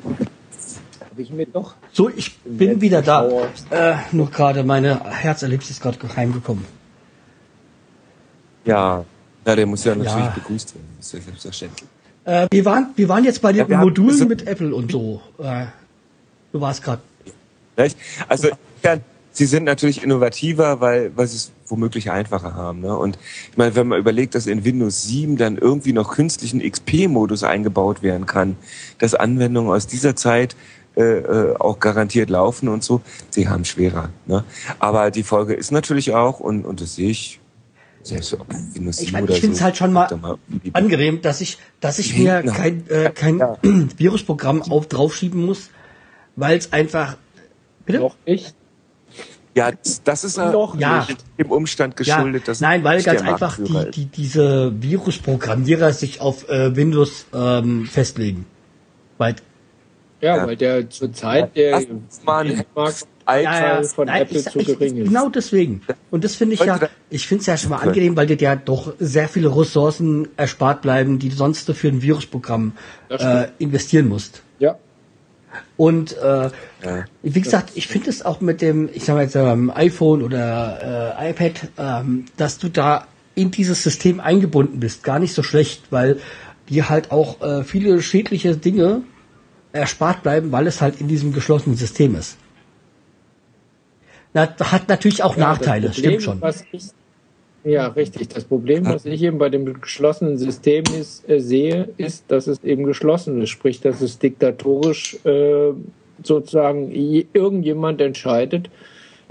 Habe 1.11 1.23
ich 1.23 1.31
mir 1.31 1.47
doch. 1.47 1.75
So, 1.93 2.09
ich 2.09 2.39
bin 2.45 2.81
wieder 2.81 3.03
da. 3.03 3.29
Äh, 3.71 3.97
nur 4.13 4.31
gerade, 4.31 4.63
meine 4.63 5.03
Herzerlebnis 5.11 5.71
ist 5.71 5.83
gerade 5.83 5.99
heimgekommen. 6.15 6.65
Ja, 8.65 9.05
na, 9.45 9.57
der 9.57 9.67
muss 9.67 9.83
ja 9.83 9.97
natürlich 9.97 10.15
Ja. 10.27 10.31
begrüßt 10.37 10.75
werden. 10.77 10.87
Das 10.99 11.07
ist 11.09 11.13
ja 11.15 11.21
selbstverständlich. 11.21 11.89
Äh, 12.27 12.47
wir, 12.51 12.65
waren, 12.65 12.91
wir 12.95 13.09
waren 13.09 13.25
jetzt 13.25 13.43
bei 13.43 13.51
den 13.53 13.59
Ja, 13.59 13.69
wir 13.69 13.79
haben- 13.79 13.89
Modulen 13.89 14.11
also- 14.11 14.27
mit 14.27 14.47
Apple 14.47 14.73
und 14.73 14.93
so. 14.93 15.21
Äh, 15.39 15.67
du 16.53 16.61
warst 16.61 16.83
gerade. 16.85 17.03
Also 18.29 18.49
ja, 18.85 18.97
sie 19.33 19.47
sind 19.47 19.65
natürlich 19.65 20.03
innovativer, 20.05 20.81
weil, 20.81 21.11
weil 21.17 21.27
sie 21.27 21.37
es 21.39 21.53
womöglich 21.69 22.11
einfacher 22.11 22.55
haben. 22.55 22.81
Ne? 22.81 22.97
Und 22.97 23.19
ich 23.51 23.57
meine, 23.57 23.75
wenn 23.75 23.89
man 23.89 23.99
überlegt, 23.99 24.35
dass 24.35 24.47
in 24.47 24.65
Windows 24.65 25.05
7 25.05 25.37
dann 25.37 25.57
irgendwie 25.59 25.93
noch 25.93 26.13
künstlichen 26.15 26.61
XP-Modus 26.61 27.43
eingebaut 27.43 28.03
werden 28.03 28.27
kann, 28.27 28.57
dass 28.99 29.15
Anwendungen 29.15 29.73
aus 29.73 29.87
dieser 29.87 30.17
Zeit 30.17 30.57
äh, 30.97 31.03
äh, 31.03 31.57
auch 31.59 31.79
garantiert 31.79 32.31
laufen 32.31 32.69
und 32.69 32.83
so, 32.83 33.03
sie 33.31 33.49
haben 33.49 33.65
schwerer. 33.65 34.09
Ne? 34.27 34.45
Aber 34.79 35.11
die 35.11 35.25
Folge 35.25 35.55
ist 35.55 35.71
natürlich 35.71 36.15
auch, 36.15 36.41
und, 36.41 36.65
und 36.65 36.81
das 36.81 36.95
sehe 36.95 37.11
ich, 37.11 37.39
selbst 38.03 38.33
ob 38.35 38.47
Windows 38.73 38.97
7 38.99 39.07
Ich, 39.07 39.13
mein, 39.13 39.25
oder 39.25 39.35
ich 39.35 39.41
finde 39.41 39.55
es 39.55 39.59
so, 39.59 39.65
halt 39.65 39.77
schon 39.77 39.93
mal 39.93 40.09
mal 40.17 40.39
angenehm, 40.73 41.21
dass 41.23 41.41
ich, 41.41 41.59
dass 41.81 41.99
ich 41.99 42.17
mir 42.17 42.37
Hinten- 42.37 42.53
kein, 42.55 42.89
äh, 42.89 43.11
kein 43.15 43.39
Ja. 43.39 43.59
Virusprogramm 43.99 44.63
auf 44.63 44.87
draufschieben 44.87 45.45
muss, 45.45 45.71
weil 46.37 46.57
es 46.57 46.73
einfach. 46.73 47.17
Bitte? 47.85 47.99
Noch 47.99 48.17
nicht. 48.25 48.55
Ja, 49.57 49.73
das, 50.05 50.23
ist 50.23 50.37
ja 50.37 50.53
Noch 50.53 50.79
Ja. 50.79 51.07
nicht. 51.09 51.25
dem 51.39 51.51
Umstand 51.51 51.97
geschuldet, 51.97 52.47
dass 52.47 52.61
nein, 52.61 52.85
weil 52.85 52.97
nicht 52.97 53.07
ganz 53.07 53.23
der 53.23 53.31
einfach 53.33 53.57
die, 53.57 53.91
die, 53.91 54.05
diese 54.05 54.71
Virusprogrammierer 54.83 55.95
sich 55.95 56.21
auf 56.21 56.47
äh, 56.51 56.77
Windows 56.77 57.25
ähm, 57.33 57.87
festlegen. 57.87 58.45
Weil 59.17 59.37
Ja, 60.21 60.37
Ja. 60.37 60.47
weil 60.47 60.57
der 60.57 60.91
zurzeit 60.91 61.57
der 61.57 61.77
uns 61.91 62.23
mal 62.25 62.45
einen 62.47 62.65
Markt 62.75 63.07
Alter, 63.25 63.83
von 63.85 64.07
Nein, 64.07 64.23
Apple 64.23 64.39
ich, 64.39 64.45
zu 64.51 64.59
ich, 64.59 64.67
gering 64.67 64.97
ist. 64.99 65.09
Genau 65.09 65.29
deswegen. 65.31 65.81
Und 66.11 66.23
das 66.23 66.37
finde 66.37 66.55
ich 66.55 66.61
ja, 66.61 66.79
ich 67.11 67.27
finde 67.27 67.41
es 67.41 67.47
ja 67.47 67.57
schon 67.57 67.71
mal 67.71 67.79
angenehm, 67.79 68.15
weil 68.15 68.27
dir 68.27 68.37
ja 68.39 68.57
doch 68.57 68.93
sehr 69.01 69.29
viele 69.29 69.49
Ressourcen 69.57 70.29
erspart 70.37 70.83
bleiben, 70.83 71.19
die 71.19 71.31
du 71.31 71.35
sonst 71.35 71.71
für 71.73 71.89
ein 71.89 72.03
Virusprogramm 72.03 72.73
äh, 73.09 73.47
investieren 73.59 74.09
musst. 74.09 74.43
Ja. 74.59 74.79
Und 75.77 76.17
äh, 76.17 76.51
Ja. 76.85 77.05
wie 77.23 77.41
gesagt, 77.41 77.73
ich 77.75 77.87
finde 77.89 78.11
es 78.11 78.25
auch 78.25 78.41
mit 78.41 78.61
dem, 78.61 78.89
ich 78.93 79.05
sag 79.05 79.15
mal 79.15 79.23
jetzt 79.23 79.37
ähm, 79.37 79.71
iPhone 79.75 80.23
oder 80.23 81.15
äh, 81.19 81.31
iPad, 81.31 81.69
ähm, 81.79 82.25
dass 82.37 82.59
du 82.59 82.69
da 82.69 83.07
in 83.35 83.51
dieses 83.51 83.83
System 83.83 84.21
eingebunden 84.21 84.81
bist, 84.81 85.05
gar 85.05 85.19
nicht 85.19 85.35
so 85.35 85.43
schlecht, 85.43 85.85
weil 85.91 86.21
dir 86.69 86.89
halt 86.89 87.11
auch 87.11 87.41
äh, 87.43 87.65
viele 87.65 88.01
schädliche 88.03 88.57
Dinge 88.57 89.03
erspart 89.73 90.23
bleiben, 90.23 90.53
weil 90.53 90.67
es 90.67 90.81
halt 90.81 91.01
in 91.01 91.09
diesem 91.09 91.33
geschlossenen 91.33 91.77
System 91.77 92.15
ist. 92.15 92.37
Na, 94.33 94.49
hat 94.61 94.89
natürlich 94.89 95.23
auch 95.23 95.37
Ja, 95.37 95.49
Nachteile, 95.49 95.89
das 95.89 95.97
Problem, 95.97 96.21
stimmt 96.21 96.23
schon. 96.23 96.41
Was 96.41 96.65
ich, 96.73 96.85
Ja, 97.67 97.89
richtig. 97.89 98.29
Das 98.29 98.45
Problem, 98.45 98.87
was 98.87 99.05
ich 99.07 99.21
eben 99.23 99.39
bei 99.39 99.49
dem 99.49 99.81
geschlossenen 99.81 100.39
System 100.39 100.85
ist, 100.99 101.29
äh, 101.29 101.41
sehe, 101.41 101.89
ist, 101.97 102.25
dass 102.29 102.47
es 102.47 102.63
eben 102.63 102.85
geschlossen 102.85 103.43
ist. 103.43 103.51
Sprich, 103.51 103.81
dass 103.81 104.01
es 104.03 104.21
diktatorisch 104.21 105.17
äh, 105.25 105.73
sozusagen 106.23 106.93
irgendjemand 106.93 108.01
entscheidet, 108.01 108.71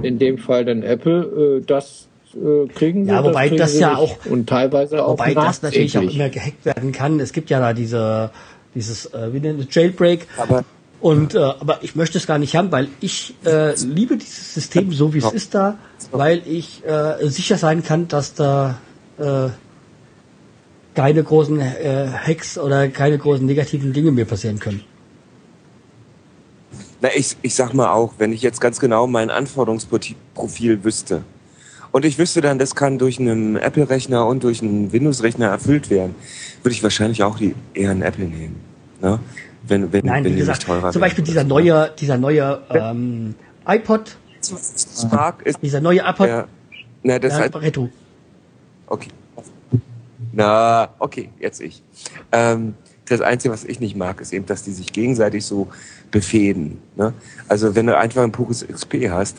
in 0.04 0.20
dem 0.20 0.38
Fall 0.38 0.66
dann 0.66 0.84
Apple, 0.84 1.62
äh, 1.62 1.66
das 1.66 2.10
äh, 2.34 2.68
kriegen 2.68 3.06
sie. 3.06 3.12
Ja, 3.12 3.24
wobei 3.24 3.48
das, 3.48 3.72
das 3.72 3.80
ja 3.80 3.92
nicht. 3.92 4.00
auch 4.00 4.26
und 4.26 4.50
teilweise 4.50 5.06
auch 5.06 5.12
wobei 5.12 5.34
das 5.34 5.62
natürlich 5.62 5.98
auch 5.98 6.02
immer 6.02 6.28
gehackt 6.28 6.66
werden 6.66 6.92
kann. 6.92 7.22
Es 7.22 7.32
gibt 7.32 7.50
ja 7.50 7.62
da 7.62 7.72
diese 7.72 8.32
dieses 8.74 9.06
äh, 9.14 9.32
wie 9.32 9.40
nennt 9.40 9.62
es 9.62 9.74
Jailbreak. 9.74 10.28
Aber 10.38 10.66
und 11.00 11.36
äh, 11.36 11.40
aber 11.40 11.80
ich 11.84 11.96
möchte 11.96 12.18
es 12.18 12.28
gar 12.28 12.38
nicht 12.38 12.56
haben, 12.56 12.72
weil 12.72 12.90
ich 13.00 13.36
äh, 13.46 13.76
liebe 13.76 14.18
dieses 14.18 14.54
System 14.54 14.92
so 14.92 15.14
wie 15.14 15.20
es 15.20 15.32
ist 15.32 15.56
da, 15.56 15.78
weil 16.12 16.42
ich 16.46 16.84
äh, 16.86 17.28
sicher 17.28 17.58
sein 17.58 17.84
kann, 17.84 18.08
dass 18.08 18.34
da 18.34 18.80
äh, 19.18 19.50
keine 20.94 21.24
großen 21.24 21.60
äh, 21.60 22.08
Hacks 22.12 22.58
oder 22.58 22.88
keine 22.88 23.18
großen 23.18 23.46
negativen 23.46 23.94
Dinge 23.94 24.12
mir 24.12 24.26
passieren 24.26 24.60
können. 24.60 24.82
Na, 27.02 27.10
ich, 27.16 27.36
ich 27.42 27.56
sag 27.56 27.74
mal 27.74 27.92
auch, 27.92 28.14
wenn 28.18 28.32
ich 28.32 28.42
jetzt 28.42 28.62
ganz 28.62 28.80
genau 28.80 29.06
mein 29.08 29.30
Anforderungsprofil 29.30 30.84
wüsste 30.84 31.24
und 31.92 32.06
ich 32.06 32.18
wüsste 32.18 32.42
dann, 32.42 32.58
das 32.58 32.76
kann 32.76 32.98
durch 32.98 33.20
einen 33.20 33.58
Apple-Rechner 33.58 34.26
und 34.26 34.44
durch 34.44 34.62
einen 34.62 34.92
Windows-Rechner 34.92 35.48
erfüllt 35.48 35.90
werden, 35.90 36.16
würde 36.64 36.74
ich 36.74 36.84
wahrscheinlich 36.84 37.24
auch 37.24 37.38
die, 37.38 37.56
eher 37.74 37.92
einen 37.92 38.02
Apple 38.02 38.26
nehmen. 38.26 38.56
Ne? 39.02 39.20
wenn, 39.68 39.94
wenn, 39.94 40.06
Nein, 40.06 40.24
wenn 40.24 40.34
wie 40.34 40.40
gesagt, 40.40 40.64
teurer 40.64 40.92
Zum 40.92 41.02
Beispiel 41.02 41.24
dieser 41.24 41.44
neue, 41.44 41.92
dieser 42.00 42.18
neue 42.18 42.62
ähm, 42.70 43.36
iPod. 43.68 44.18
Mag 45.12 45.42
ist 45.44 45.60
dieser 45.62 45.82
neue 45.82 46.00
iPod. 46.00 46.28
Ja, 46.28 46.48
na, 47.04 47.20
das 47.20 47.38
Retro. 47.38 47.90
Okay. 48.88 49.10
Na, 50.32 50.90
okay, 51.00 51.30
jetzt 51.40 51.62
ich. 51.62 51.82
Ähm, 52.32 52.76
das 53.08 53.22
Einzige, 53.22 53.54
was 53.54 53.64
ich 53.64 53.80
nicht 53.80 53.96
mag, 53.96 54.20
ist 54.22 54.34
eben, 54.34 54.46
dass 54.46 54.64
die 54.64 54.72
sich 54.72 54.92
gegenseitig 54.92 55.46
so 55.46 55.68
befehden. 56.12 56.80
Ne? 56.96 57.14
Also 57.48 57.76
wenn 57.76 57.88
du 57.88 57.98
einfach 57.98 58.24
ein 58.24 58.32
pures 58.32 58.66
XP 58.68 59.10
hast, 59.10 59.38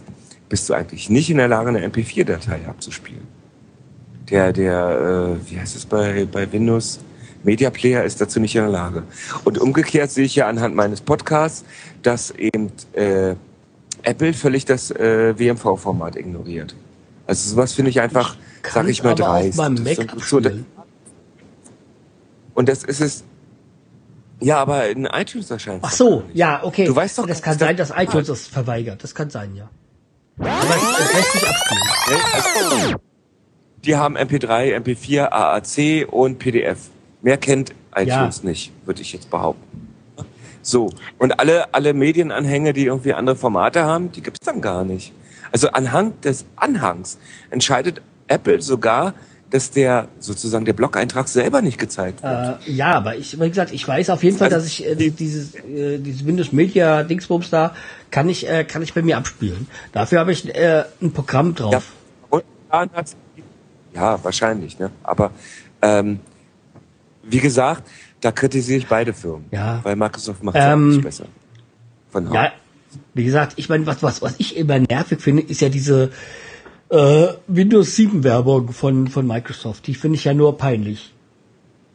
bist 0.48 0.68
du 0.68 0.74
eigentlich 0.74 1.10
nicht 1.10 1.28
in 1.30 1.38
der 1.38 1.48
Lage, 1.48 1.68
eine 1.68 1.86
MP4-Datei 1.86 2.66
abzuspielen. 2.68 3.26
Der, 4.30 4.52
der, 4.52 5.38
äh, 5.40 5.50
wie 5.50 5.58
heißt 5.58 5.76
es 5.76 5.86
bei, 5.86 6.26
bei 6.30 6.50
Windows? 6.50 7.00
Media 7.42 7.70
Player 7.70 8.02
ist 8.02 8.20
dazu 8.20 8.40
nicht 8.40 8.56
in 8.56 8.62
der 8.62 8.70
Lage. 8.70 9.04
Und 9.44 9.58
umgekehrt 9.58 10.10
sehe 10.10 10.24
ich 10.24 10.34
ja 10.34 10.48
anhand 10.48 10.74
meines 10.74 11.00
Podcasts, 11.00 11.64
dass 12.02 12.32
eben 12.32 12.72
äh, 12.92 13.34
Apple 14.02 14.32
völlig 14.32 14.64
das 14.64 14.90
äh, 14.90 15.38
WMV-Format 15.38 16.16
ignoriert. 16.16 16.74
Also 17.26 17.50
sowas 17.50 17.72
finde 17.72 17.90
ich 17.90 18.00
einfach, 18.00 18.36
ich 18.64 18.72
sag 18.72 18.88
ich 18.88 19.02
mal, 19.02 19.14
dreist. 19.14 19.60
So, 20.18 20.40
und 22.54 22.68
das 22.68 22.84
ist 22.84 23.00
es. 23.00 23.24
Ja, 24.40 24.58
aber 24.58 24.88
in 24.88 25.06
iTunes 25.06 25.50
erscheint 25.50 25.82
Ach 25.82 25.92
so, 25.92 26.24
ja, 26.34 26.62
okay. 26.62 26.84
Du 26.84 26.94
weißt 26.94 27.18
doch, 27.18 27.26
das 27.26 27.40
kann 27.40 27.58
sein, 27.58 27.76
dass 27.76 27.90
iTunes 27.94 28.26
das 28.26 28.46
verweigert. 28.46 29.02
Das 29.02 29.14
kann 29.14 29.30
sein, 29.30 29.54
ja. 29.54 29.68
Aber 30.38 30.50
es 30.50 31.14
lässt 31.14 31.32
sich 31.32 31.48
abspielen. 31.48 32.96
Die 33.84 33.96
haben 33.96 34.16
MP3, 34.16 34.76
MP4, 34.76 35.30
AAC 35.30 36.12
und 36.12 36.38
PDF. 36.38 36.90
Mehr 37.22 37.38
kennt 37.38 37.72
iTunes 37.94 38.40
ja. 38.42 38.48
nicht, 38.48 38.72
würde 38.84 39.00
ich 39.00 39.12
jetzt 39.12 39.30
behaupten. 39.30 39.85
So, 40.66 40.90
und 41.18 41.38
alle, 41.38 41.72
alle 41.72 41.94
Medienanhänge, 41.94 42.72
die 42.72 42.86
irgendwie 42.86 43.12
andere 43.12 43.36
Formate 43.36 43.84
haben, 43.84 44.10
die 44.10 44.20
gibt's 44.20 44.44
dann 44.44 44.60
gar 44.60 44.84
nicht. 44.84 45.12
Also 45.52 45.68
anhand 45.68 46.24
des 46.24 46.44
Anhangs 46.56 47.18
entscheidet 47.50 48.02
Apple 48.26 48.60
sogar, 48.60 49.14
dass 49.50 49.70
der 49.70 50.08
sozusagen 50.18 50.64
der 50.64 50.72
Blog-Eintrag 50.72 51.28
selber 51.28 51.62
nicht 51.62 51.78
gezeigt 51.78 52.20
wird. 52.24 52.58
Äh, 52.66 52.72
ja, 52.72 52.94
aber 52.94 53.14
ich, 53.14 53.38
wie 53.40 53.48
gesagt, 53.48 53.72
ich 53.72 53.86
weiß 53.86 54.10
auf 54.10 54.24
jeden 54.24 54.38
Fall, 54.38 54.52
also, 54.52 54.56
dass 54.56 54.66
ich 54.66 54.84
äh, 54.84 54.96
dieses, 54.96 55.54
äh, 55.54 55.98
dieses 55.98 56.26
Windows 56.26 56.50
Media 56.50 57.04
Dingsbums 57.04 57.48
da 57.50 57.72
kann 58.10 58.28
ich, 58.28 58.48
äh, 58.48 58.64
kann 58.64 58.82
ich 58.82 58.92
bei 58.92 59.02
mir 59.02 59.18
abspielen. 59.18 59.68
Dafür 59.92 60.18
habe 60.18 60.32
ich 60.32 60.52
äh, 60.52 60.82
ein 61.00 61.12
Programm 61.12 61.54
drauf. 61.54 61.92
Ja, 62.72 62.86
ja, 63.94 64.24
wahrscheinlich, 64.24 64.80
ne? 64.80 64.90
Aber 65.04 65.30
ähm, 65.80 66.18
wie 67.22 67.40
gesagt, 67.40 67.84
da 68.26 68.32
kritisiere 68.32 68.78
ich 68.78 68.88
beide 68.88 69.12
Firmen. 69.12 69.44
Ja. 69.52 69.78
Weil 69.84 69.94
Microsoft 69.94 70.42
macht 70.42 70.56
es 70.56 70.64
ähm, 70.64 70.88
nicht 70.88 71.02
besser. 71.02 71.26
Von 72.10 72.32
ja, 72.32 72.50
wie 73.14 73.22
gesagt, 73.22 73.52
ich 73.54 73.68
meine, 73.68 73.86
was, 73.86 74.02
was, 74.02 74.20
was 74.20 74.34
ich 74.38 74.56
immer 74.56 74.80
nervig 74.80 75.20
finde, 75.20 75.42
ist 75.42 75.60
ja 75.60 75.68
diese 75.68 76.10
äh, 76.88 77.28
Windows 77.46 77.94
7 77.94 78.24
Werbung 78.24 78.72
von, 78.72 79.06
von 79.06 79.28
Microsoft. 79.28 79.86
Die 79.86 79.94
finde 79.94 80.16
ich 80.16 80.24
ja 80.24 80.34
nur 80.34 80.58
peinlich. 80.58 81.14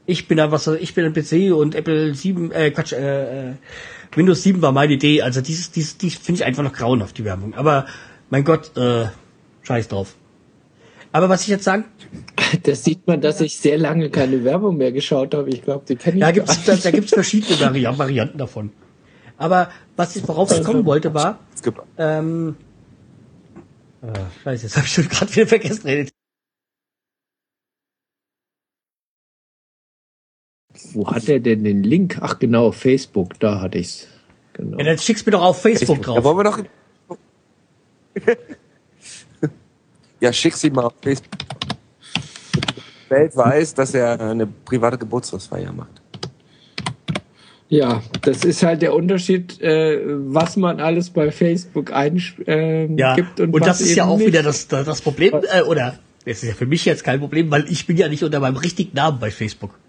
Ich 0.06 0.30
bin 0.30 0.40
einfach 0.40 0.60
so, 0.60 0.74
ich 0.74 0.94
bin 0.94 1.04
ein 1.04 1.14
PC 1.14 1.54
und 1.54 1.76
Apple 1.76 2.16
7, 2.16 2.52
äh, 2.54 2.72
Quatsch, 2.72 2.94
äh, 2.94 3.50
äh, 3.50 3.54
Windows 4.16 4.42
7 4.44 4.62
war 4.62 4.72
meine 4.72 4.94
Idee. 4.94 5.24
Also 5.24 5.42
dieses, 5.42 5.72
dieses, 5.72 5.98
dies 5.98 6.16
finde 6.16 6.40
ich 6.40 6.46
einfach 6.46 6.64
noch 6.64 6.74
grauenhaft, 6.74 7.18
die 7.18 7.26
Werbung. 7.26 7.56
Aber 7.56 7.88
mein 8.30 8.46
Gott, 8.46 8.78
äh, 8.78 9.08
scheiß 9.64 9.90
drauf. 9.90 10.16
Aber 11.12 11.30
was 11.30 11.44
ich 11.44 11.48
jetzt 11.48 11.64
sagen. 11.64 11.86
Das 12.64 12.84
sieht 12.84 13.08
man, 13.08 13.22
dass 13.22 13.40
ich 13.40 13.58
sehr 13.58 13.78
lange 13.78 14.10
keine 14.10 14.44
Werbung 14.44 14.76
mehr 14.76 14.92
geschaut 14.92 15.34
habe. 15.34 15.50
Ich 15.50 15.62
glaube, 15.62 15.86
die 15.88 15.96
kenne 15.96 16.18
ich 16.18 16.22
ja, 16.22 16.32
gibt's, 16.32 16.66
da, 16.66 16.76
da 16.76 16.92
gibt's 16.92 17.14
verschiedene 17.14 17.58
Vari 17.62 17.88
Varianten 17.98 18.38
davon. 18.38 18.74
Aber 19.38 19.70
was 19.96 20.18
ich, 20.18 20.28
worauf 20.28 20.52
ich 20.52 20.62
kommen 20.62 20.86
wollte, 20.86 21.14
war. 21.14 21.40
Ähm, 21.98 22.58
äh, 24.02 24.08
scheiße, 24.44 24.64
jetzt 24.64 24.76
habe 24.76 24.86
ich 24.86 24.92
schon 24.92 25.08
gerade 25.08 25.34
wieder 25.34 25.48
vergessen. 25.48 25.88
Redet. 25.88 26.12
Wo 30.94 31.08
hat 31.08 31.28
er 31.30 31.40
denn 31.40 31.64
den 31.64 31.84
Link? 31.84 32.18
Ach 32.22 32.38
genau, 32.38 32.72
Facebook, 32.72 33.40
da 33.40 33.62
hatte 33.62 33.78
ich's. 33.78 34.08
Genau. 34.54 34.78
Ja, 34.78 34.84
dann 34.84 34.98
schick's 34.98 35.26
mir 35.26 35.32
doch 35.32 35.44
auf 35.44 35.62
Facebook, 35.62 35.98
Facebook. 35.98 36.06
drauf. 36.06 36.18
Da 36.18 36.24
wollen 36.24 36.38
wir 36.38 36.44
doch. 36.44 36.60
Ja, 40.22 40.32
schick 40.32 40.56
sie 40.56 40.70
mal 40.70 40.86
auf 40.86 40.94
Facebook. 41.02 41.32
Die 43.06 43.10
Welt 43.10 43.36
weiß, 43.36 43.74
dass 43.74 43.94
er 43.94 44.20
eine 44.22 44.48
private 44.48 44.98
Geburtstagsfeier 44.98 45.74
macht. 45.74 46.02
Ja, 47.68 48.04
das 48.22 48.44
ist 48.44 48.64
halt 48.64 48.82
der 48.82 48.94
Unterschied, 48.94 49.60
äh, 49.62 50.02
was 50.06 50.58
man 50.58 50.80
alles 50.80 51.10
bei 51.10 51.32
Facebook 51.32 51.92
eingibt 51.92 52.48
äh, 52.48 52.86
ja, 52.96 53.16
und, 53.40 53.54
und 53.54 53.66
das 53.66 53.82
ist 53.82 53.96
ja 53.96 54.06
auch 54.06 54.18
nicht. 54.18 54.28
wieder 54.28 54.44
das, 54.44 54.68
das 54.68 55.02
Problem, 55.02 55.34
äh, 55.34 55.62
oder 55.62 55.98
das 56.26 56.44
ist 56.44 56.50
ja 56.50 56.54
für 56.54 56.66
mich 56.66 56.84
jetzt 56.86 57.04
kein 57.04 57.20
Problem, 57.20 57.50
weil 57.50 57.66
ich 57.72 57.88
bin 57.88 57.96
ja 57.96 58.10
nicht 58.10 58.24
unter 58.24 58.42
meinem 58.42 58.58
richtigen 58.58 58.94
Namen 58.94 59.20
bei 59.20 59.32
Facebook 59.32 59.80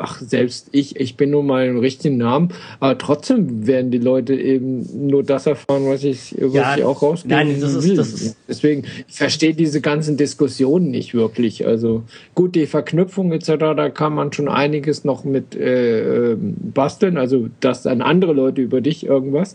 ach, 0.00 0.20
selbst 0.20 0.68
ich, 0.72 0.96
ich 0.96 1.16
bin 1.16 1.30
nur 1.30 1.42
mal 1.42 1.66
im 1.66 1.78
richtigen 1.78 2.16
Namen, 2.16 2.48
aber 2.80 2.96
trotzdem 2.98 3.66
werden 3.66 3.90
die 3.90 3.98
Leute 3.98 4.34
eben 4.34 5.08
nur 5.08 5.22
das 5.22 5.46
erfahren, 5.46 5.86
was 5.86 6.04
ich, 6.04 6.34
was 6.38 6.54
ja, 6.54 6.76
ich 6.76 6.84
auch 6.84 7.02
rausgeben 7.02 7.36
nein, 7.36 7.60
das 7.60 7.82
will. 7.82 7.92
Ist, 7.92 7.98
das 7.98 8.12
ist 8.12 8.36
Deswegen, 8.48 8.84
ich 9.08 9.16
verstehe 9.16 9.54
diese 9.54 9.80
ganzen 9.80 10.16
Diskussionen 10.16 10.90
nicht 10.90 11.14
wirklich. 11.14 11.66
Also 11.66 12.02
gut, 12.34 12.54
die 12.54 12.66
Verknüpfung 12.66 13.32
etc., 13.32 13.52
da 13.58 13.90
kann 13.90 14.14
man 14.14 14.32
schon 14.32 14.48
einiges 14.48 15.04
noch 15.04 15.24
mit 15.24 15.54
äh, 15.54 16.32
ähm, 16.32 16.56
basteln, 16.74 17.16
also 17.16 17.48
dass 17.60 17.82
dann 17.82 18.00
andere 18.02 18.32
Leute 18.32 18.62
über 18.62 18.80
dich 18.80 19.04
irgendwas. 19.04 19.54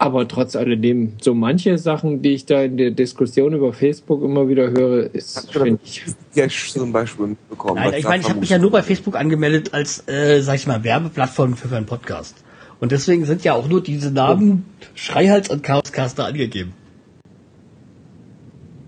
Aber 0.00 0.28
trotz 0.28 0.54
alledem, 0.54 1.14
so 1.20 1.34
manche 1.34 1.76
Sachen, 1.76 2.22
die 2.22 2.34
ich 2.34 2.46
da 2.46 2.62
in 2.62 2.76
der 2.76 2.92
Diskussion 2.92 3.52
über 3.52 3.72
Facebook 3.72 4.22
immer 4.22 4.48
wieder 4.48 4.70
höre, 4.70 5.12
ist, 5.12 5.50
finde 5.50 5.80
ich. 5.84 6.04
Cash 6.34 6.72
zum 6.72 6.92
Beispiel 6.92 7.28
mitbekommen. 7.28 7.74
Nein, 7.74 7.94
ich 7.94 8.04
meine, 8.04 8.22
ich 8.22 8.28
habe 8.28 8.38
mich 8.38 8.50
ja 8.50 8.58
nur 8.58 8.70
bei 8.70 8.84
Facebook 8.84 9.16
angemeldet 9.16 9.74
als, 9.74 10.06
äh, 10.06 10.40
sag 10.40 10.54
ich 10.54 10.68
mal, 10.68 10.84
Werbeplattform 10.84 11.56
für 11.56 11.74
einen 11.76 11.86
Podcast. 11.86 12.36
Und 12.78 12.92
deswegen 12.92 13.24
sind 13.24 13.42
ja 13.42 13.54
auch 13.54 13.68
nur 13.68 13.82
diese 13.82 14.12
Namen 14.12 14.66
Schreihals 14.94 15.48
und 15.48 15.64
Chaoscaster 15.64 16.26
angegeben. 16.26 16.74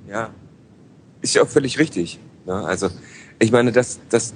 Ja. 0.09 0.31
Ist 1.23 1.35
ja 1.35 1.43
auch 1.43 1.49
völlig 1.49 1.79
richtig. 1.81 2.21
Ne? 2.47 2.55
Also, 2.55 2.89
ich 3.41 3.51
meine, 3.51 3.73
das, 3.73 3.99
das, 4.11 4.33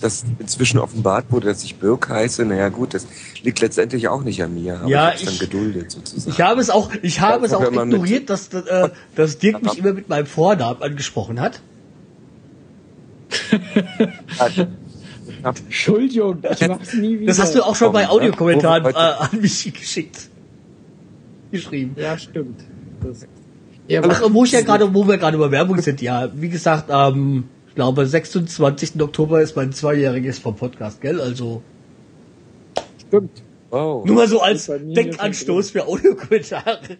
das 0.00 0.24
inzwischen 0.38 0.78
offenbart 0.78 1.26
wurde, 1.30 1.48
dass 1.48 1.64
ich 1.64 1.76
Birk 1.76 2.08
heiße, 2.08 2.44
naja 2.44 2.68
gut, 2.68 2.94
das 2.94 3.06
liegt 3.42 3.60
letztendlich 3.60 4.08
auch 4.08 4.22
nicht 4.22 4.42
an 4.42 4.54
mir, 4.54 4.80
aber 4.80 4.88
ja, 4.88 5.12
ich, 5.12 5.22
ich 5.22 5.28
dann 5.28 5.38
geduldet 5.38 5.90
sozusagen. 5.90 6.30
Ich 6.30 6.40
habe 6.40 6.60
es 6.60 6.70
auch, 6.70 6.90
ich 7.02 7.20
habe 7.20 7.46
es 7.46 7.52
auch 7.52 7.70
ignoriert, 7.70 8.30
dass, 8.30 8.52
äh, 8.52 8.90
dass 9.14 9.38
Dirk 9.38 9.62
mich 9.62 9.78
immer 9.78 9.92
mit 9.92 10.08
meinem 10.08 10.26
Vornamen 10.26 10.82
angesprochen 10.82 11.40
hat. 11.40 11.60
Entschuldigung, 15.42 16.38
ich 16.50 16.68
mach's 16.68 16.94
nie 16.94 17.20
wieder. 17.20 17.26
Das 17.26 17.38
hast 17.38 17.54
du 17.54 17.62
auch 17.62 17.76
schon 17.76 17.92
bei 17.92 18.08
Audiokommentaren 18.08 18.84
äh, 18.86 18.96
an 18.96 19.40
mich 19.40 19.72
geschickt. 19.72 20.28
Geschrieben. 21.50 21.94
Ja, 21.96 22.18
stimmt. 22.18 22.60
Das, 23.02 23.26
ja, 23.88 24.02
Ach, 24.02 24.22
wo 24.30 24.44
ich 24.44 24.52
ja 24.52 24.62
gerade, 24.62 24.92
wo 24.92 25.06
wir 25.06 25.16
gerade 25.16 25.36
über 25.36 25.50
Werbung 25.50 25.80
sind, 25.80 26.00
ja, 26.02 26.28
wie 26.34 26.48
gesagt, 26.48 26.88
ähm, 26.90 27.44
glaube, 27.76 28.06
26. 28.06 29.00
Oktober 29.00 29.40
ist 29.40 29.54
mein 29.54 29.72
Zweijähriges 29.72 30.40
vom 30.40 30.56
Podcast, 30.56 31.00
gell? 31.00 31.20
Also. 31.20 31.62
Stimmt. 33.06 33.42
Wow. 33.70 34.04
Nur 34.04 34.16
mal 34.16 34.26
so 34.28 34.40
als 34.40 34.66
Denkanstoß 34.66 35.70
für 35.70 35.86
Audiokommentare. 35.86 36.98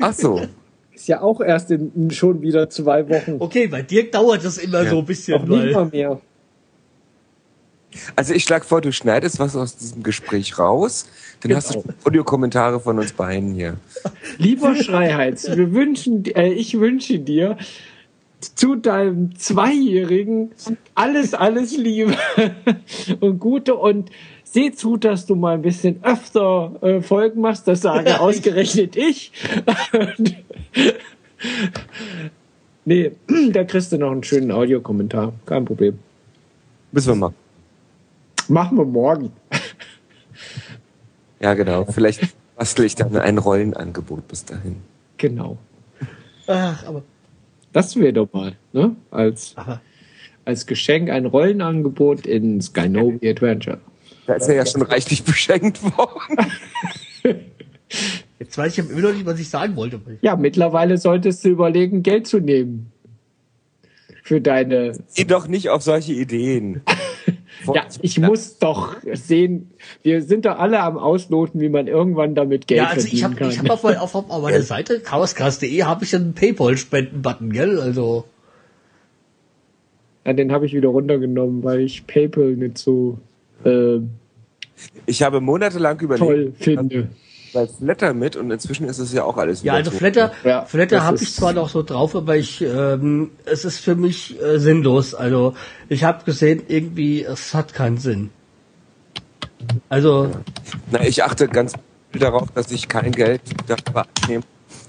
Ach 0.00 0.12
so. 0.12 0.42
Ist 0.94 1.08
ja 1.08 1.22
auch 1.22 1.40
erst 1.40 1.70
in 1.70 2.10
schon 2.10 2.42
wieder 2.42 2.68
zwei 2.68 3.08
Wochen. 3.08 3.36
Okay, 3.38 3.66
bei 3.66 3.80
dir 3.82 4.10
dauert 4.10 4.44
das 4.44 4.58
immer 4.58 4.82
Ja. 4.82 4.90
so 4.90 4.98
ein 4.98 5.06
bisschen, 5.06 5.48
mal 5.48 5.74
weil. 5.74 5.86
mehr. 5.86 6.20
Also 8.14 8.34
ich 8.34 8.44
schlage 8.44 8.64
vor, 8.64 8.80
du 8.82 8.92
schneidest 8.92 9.38
was 9.38 9.56
aus 9.56 9.76
diesem 9.76 10.02
Gespräch 10.02 10.58
raus, 10.58 11.06
dann 11.40 11.48
Genau. 11.48 11.56
hast 11.56 11.74
du 11.74 11.82
Audiokommentare 12.04 12.78
von 12.80 12.98
uns 12.98 13.12
beiden 13.12 13.54
hier. 13.54 13.78
Lieber 14.38 14.76
Schreihals, 14.76 15.48
wir 15.56 15.72
wünschen, 15.72 16.24
äh, 16.34 16.52
ich 16.52 16.78
wünsche 16.78 17.18
dir 17.18 17.56
zu 18.44 18.76
deinem 18.76 19.36
Zweijährigen 19.36 20.52
alles, 20.94 21.34
alles 21.34 21.76
Liebe 21.76 22.16
und 23.20 23.38
Gute 23.38 23.74
und 23.74 24.10
seh 24.44 24.72
zu, 24.72 24.96
dass 24.96 25.26
du 25.26 25.34
mal 25.34 25.54
ein 25.54 25.62
bisschen 25.62 26.02
öfter 26.02 26.76
äh, 26.82 27.00
Folgen 27.00 27.40
machst. 27.40 27.66
Das 27.68 27.80
sage 27.80 28.20
ausgerechnet 28.20 28.96
ich. 28.96 29.32
Nee, 32.84 33.12
da 33.52 33.64
kriegst 33.64 33.92
du 33.92 33.98
noch 33.98 34.10
einen 34.10 34.24
schönen 34.24 34.50
Audiokommentar. 34.50 35.32
Kein 35.46 35.64
Problem. 35.64 35.98
Müssen 36.90 37.10
wir 37.10 37.14
mal. 37.14 37.32
Machen 38.48 38.76
wir 38.76 38.84
morgen. 38.84 39.32
Ja, 41.40 41.54
genau. 41.54 41.84
Vielleicht 41.84 42.34
bastel 42.56 42.84
ich 42.84 42.94
dann 42.94 43.16
ein 43.16 43.38
Rollenangebot 43.38 44.26
bis 44.28 44.44
dahin. 44.44 44.76
Genau. 45.16 45.58
Ach, 46.46 46.84
aber, 46.86 47.02
Das 47.72 47.96
wäre 47.96 48.12
doch 48.12 48.32
mal, 48.32 48.56
ne? 48.72 48.96
Als, 49.10 49.54
als 50.44 50.66
Geschenk 50.66 51.10
ein 51.10 51.26
Rollenangebot 51.26 52.26
in 52.26 52.60
Skynobi 52.60 53.28
Adventure. 53.28 53.80
Da 54.26 54.34
ist 54.34 54.48
er 54.48 54.54
ja 54.54 54.66
schon 54.66 54.82
reichlich 54.82 55.24
beschenkt 55.24 55.82
worden. 55.82 56.52
jetzt 58.38 58.58
weiß 58.58 58.78
ich 58.78 58.90
immer 58.90 59.00
noch 59.00 59.12
nicht, 59.12 59.26
was 59.26 59.40
ich 59.40 59.48
sagen 59.48 59.74
wollte. 59.76 60.00
Ja, 60.20 60.36
mittlerweile 60.36 60.98
solltest 60.98 61.44
du 61.44 61.48
überlegen, 61.48 62.02
Geld 62.02 62.26
zu 62.26 62.38
nehmen. 62.38 62.92
Für 64.22 64.40
deine. 64.40 64.92
Geh 65.14 65.24
doch 65.24 65.48
nicht 65.48 65.70
auf 65.70 65.82
solche 65.82 66.12
Ideen. 66.12 66.82
Ja, 67.72 67.86
ich 68.00 68.18
muss 68.18 68.58
doch 68.58 68.96
sehen, 69.12 69.70
wir 70.02 70.22
sind 70.22 70.46
doch 70.46 70.58
alle 70.58 70.80
am 70.80 70.98
Ausloten, 70.98 71.60
wie 71.60 71.68
man 71.68 71.86
irgendwann 71.86 72.34
damit 72.34 72.66
Geld 72.66 72.80
Ja, 72.80 72.86
also 72.88 73.06
ich 73.06 73.20
verdienen 73.20 73.40
habe 73.40 73.50
ich 73.50 73.56
kann. 73.56 73.68
hab 73.68 73.84
auf, 73.84 74.14
auf, 74.14 74.30
auf 74.30 74.42
meiner 74.42 74.62
Seite 74.62 75.00
chaoscast.de 75.00 75.82
habe 75.84 76.04
ich 76.04 76.14
einen 76.14 76.34
Paypal-Spenden-Button, 76.34 77.52
gell? 77.52 77.78
Also 77.80 78.24
ja, 80.24 80.32
den 80.32 80.52
habe 80.52 80.66
ich 80.66 80.72
wieder 80.74 80.88
runtergenommen, 80.88 81.64
weil 81.64 81.80
ich 81.80 82.06
PayPal 82.06 82.54
nicht 82.56 82.78
so 82.78 83.18
äh, 83.64 83.98
Ich 85.06 85.22
habe 85.22 85.40
monatelang 85.40 86.00
überlegt, 86.00 86.20
toll 86.20 86.52
finde. 86.58 87.08
Bei 87.52 87.66
Flatter 87.66 88.14
mit 88.14 88.36
und 88.36 88.50
inzwischen 88.50 88.88
ist 88.88 88.98
es 88.98 89.12
ja 89.12 89.24
auch 89.24 89.36
alles 89.36 89.62
ja, 89.62 89.72
wieder 89.72 89.76
also 89.78 89.90
so. 89.90 89.96
Flatter, 89.98 90.32
Ja, 90.44 90.64
Flatter 90.64 91.04
habe 91.04 91.18
ich 91.22 91.34
zwar 91.34 91.52
noch 91.52 91.68
so 91.68 91.82
drauf, 91.82 92.14
aber 92.16 92.36
ich 92.36 92.62
ähm, 92.62 93.30
es 93.44 93.64
ist 93.64 93.78
für 93.78 93.94
mich 93.94 94.40
äh, 94.40 94.58
sinnlos. 94.58 95.14
Also 95.14 95.54
ich 95.88 96.04
habe 96.04 96.24
gesehen, 96.24 96.62
irgendwie 96.68 97.22
es 97.22 97.54
hat 97.54 97.74
keinen 97.74 97.98
Sinn. 97.98 98.30
Also 99.88 100.30
Na, 100.90 101.04
ich 101.04 101.22
achte 101.22 101.48
ganz 101.48 101.74
viel 102.10 102.20
darauf, 102.20 102.48
dass 102.54 102.70
ich 102.70 102.88
kein 102.88 103.12
Geld 103.12 103.42
dafür 103.66 104.06
annehme. 104.22 104.44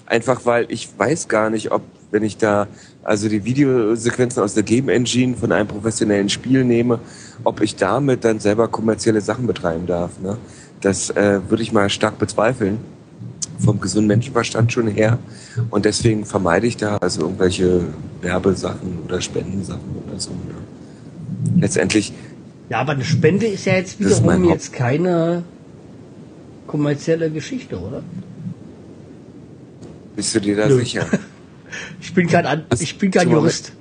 Einfach 0.05 0.45
weil 0.45 0.65
ich 0.69 0.89
weiß 0.97 1.27
gar 1.27 1.49
nicht, 1.49 1.71
ob, 1.71 1.81
wenn 2.11 2.23
ich 2.23 2.37
da 2.37 2.67
also 3.03 3.29
die 3.29 3.43
Videosequenzen 3.45 4.41
aus 4.41 4.53
der 4.53 4.63
Game 4.63 4.89
Engine 4.89 5.35
von 5.35 5.51
einem 5.51 5.67
professionellen 5.67 6.29
Spiel 6.29 6.63
nehme, 6.63 6.99
ob 7.43 7.61
ich 7.61 7.75
damit 7.75 8.23
dann 8.23 8.39
selber 8.39 8.67
kommerzielle 8.67 9.21
Sachen 9.21 9.47
betreiben 9.47 9.87
darf. 9.87 10.19
Ne? 10.19 10.37
Das 10.83 11.09
äh, 11.09 11.39
würde 11.49 11.63
ich 11.63 11.71
mal 11.71 11.89
stark 11.89 12.19
bezweifeln. 12.19 12.77
Vom 13.59 13.79
gesunden 13.79 14.07
Menschenverstand 14.07 14.73
schon 14.73 14.87
her. 14.87 15.19
Und 15.69 15.85
deswegen 15.85 16.25
vermeide 16.25 16.67
ich 16.67 16.77
da 16.77 16.97
also 16.97 17.21
irgendwelche 17.21 17.81
Werbesachen 18.21 18.99
oder 19.05 19.21
Spendensachen 19.21 19.95
oder 20.05 20.19
so. 20.19 20.31
Ne? 20.31 21.61
Letztendlich 21.61 22.13
ja, 22.69 22.79
aber 22.79 22.93
eine 22.93 23.05
Spende 23.05 23.45
ist 23.45 23.65
ja 23.65 23.73
jetzt 23.75 23.99
wiederum 23.99 24.49
jetzt 24.49 24.73
keine 24.73 25.43
kommerzielle 26.65 27.29
Geschichte, 27.29 27.77
oder? 27.77 28.01
bist 30.15 30.33
du 30.35 30.39
dir 30.39 30.55
da 30.55 30.67
Nö. 30.67 30.79
sicher. 30.79 31.05
Ich 31.99 32.13
bin 32.13 32.27
kein 32.27 32.45
An 32.45 32.65
ich 32.79 32.99
bin 32.99 33.09
kein 33.09 33.31
Jurist. 33.31 33.73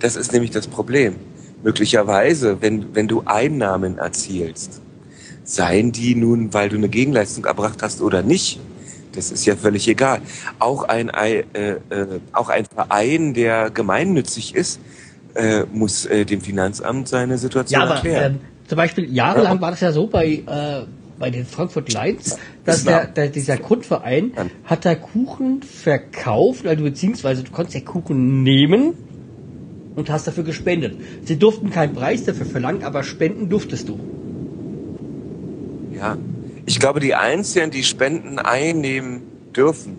Das 0.00 0.16
ist 0.16 0.32
nämlich 0.32 0.50
das 0.50 0.66
Problem. 0.66 1.14
Möglicherweise, 1.64 2.58
wenn, 2.60 2.94
wenn 2.94 3.08
du 3.08 3.22
Einnahmen 3.24 3.96
erzielst, 3.96 4.82
seien 5.44 5.92
die 5.92 6.14
nun, 6.14 6.52
weil 6.52 6.68
du 6.68 6.76
eine 6.76 6.90
Gegenleistung 6.90 7.46
erbracht 7.46 7.82
hast 7.82 8.02
oder 8.02 8.22
nicht, 8.22 8.60
das 9.12 9.30
ist 9.30 9.46
ja 9.46 9.56
völlig 9.56 9.88
egal. 9.88 10.20
Auch 10.58 10.82
ein, 10.84 11.12
Ei- 11.14 11.44
äh, 11.54 11.70
äh, 11.88 12.20
auch 12.32 12.50
ein 12.50 12.66
Verein, 12.66 13.32
der 13.32 13.70
gemeinnützig 13.70 14.54
ist, 14.54 14.78
äh, 15.34 15.64
muss 15.72 16.04
äh, 16.04 16.26
dem 16.26 16.42
Finanzamt 16.42 17.08
seine 17.08 17.38
Situation 17.38 17.80
Ja, 17.80 17.86
aber 17.86 17.94
erklären. 17.96 18.34
ähm, 18.34 18.40
zum 18.68 18.76
Beispiel 18.76 19.10
jahrelang 19.12 19.60
war 19.60 19.70
das 19.70 19.80
ja 19.80 19.92
so 19.92 20.06
bei, 20.06 20.42
äh, 20.46 20.82
bei 21.18 21.30
den 21.30 21.46
Frankfurt 21.46 21.92
Lions, 21.92 22.36
dass 22.64 22.84
der, 22.84 23.06
der, 23.06 23.28
dieser 23.28 23.56
Grundverein 23.56 24.32
hat 24.64 24.84
da 24.84 24.94
Kuchen 24.94 25.62
verkauft, 25.62 26.66
also 26.66 26.84
beziehungsweise 26.84 27.42
du 27.42 27.50
konntest 27.52 27.74
ja 27.74 27.80
Kuchen 27.80 28.42
nehmen 28.42 28.94
und 29.96 30.10
hast 30.10 30.26
dafür 30.26 30.44
gespendet. 30.44 30.96
Sie 31.24 31.38
durften 31.38 31.70
keinen 31.70 31.94
Preis 31.94 32.24
dafür 32.24 32.46
verlangen, 32.46 32.84
aber 32.84 33.02
spenden 33.02 33.48
durftest 33.48 33.88
du. 33.88 33.98
Ja, 35.92 36.16
ich 36.66 36.80
glaube, 36.80 37.00
die 37.00 37.14
Einzigen, 37.14 37.70
die 37.70 37.84
Spenden 37.84 38.38
einnehmen 38.38 39.22
dürfen, 39.54 39.98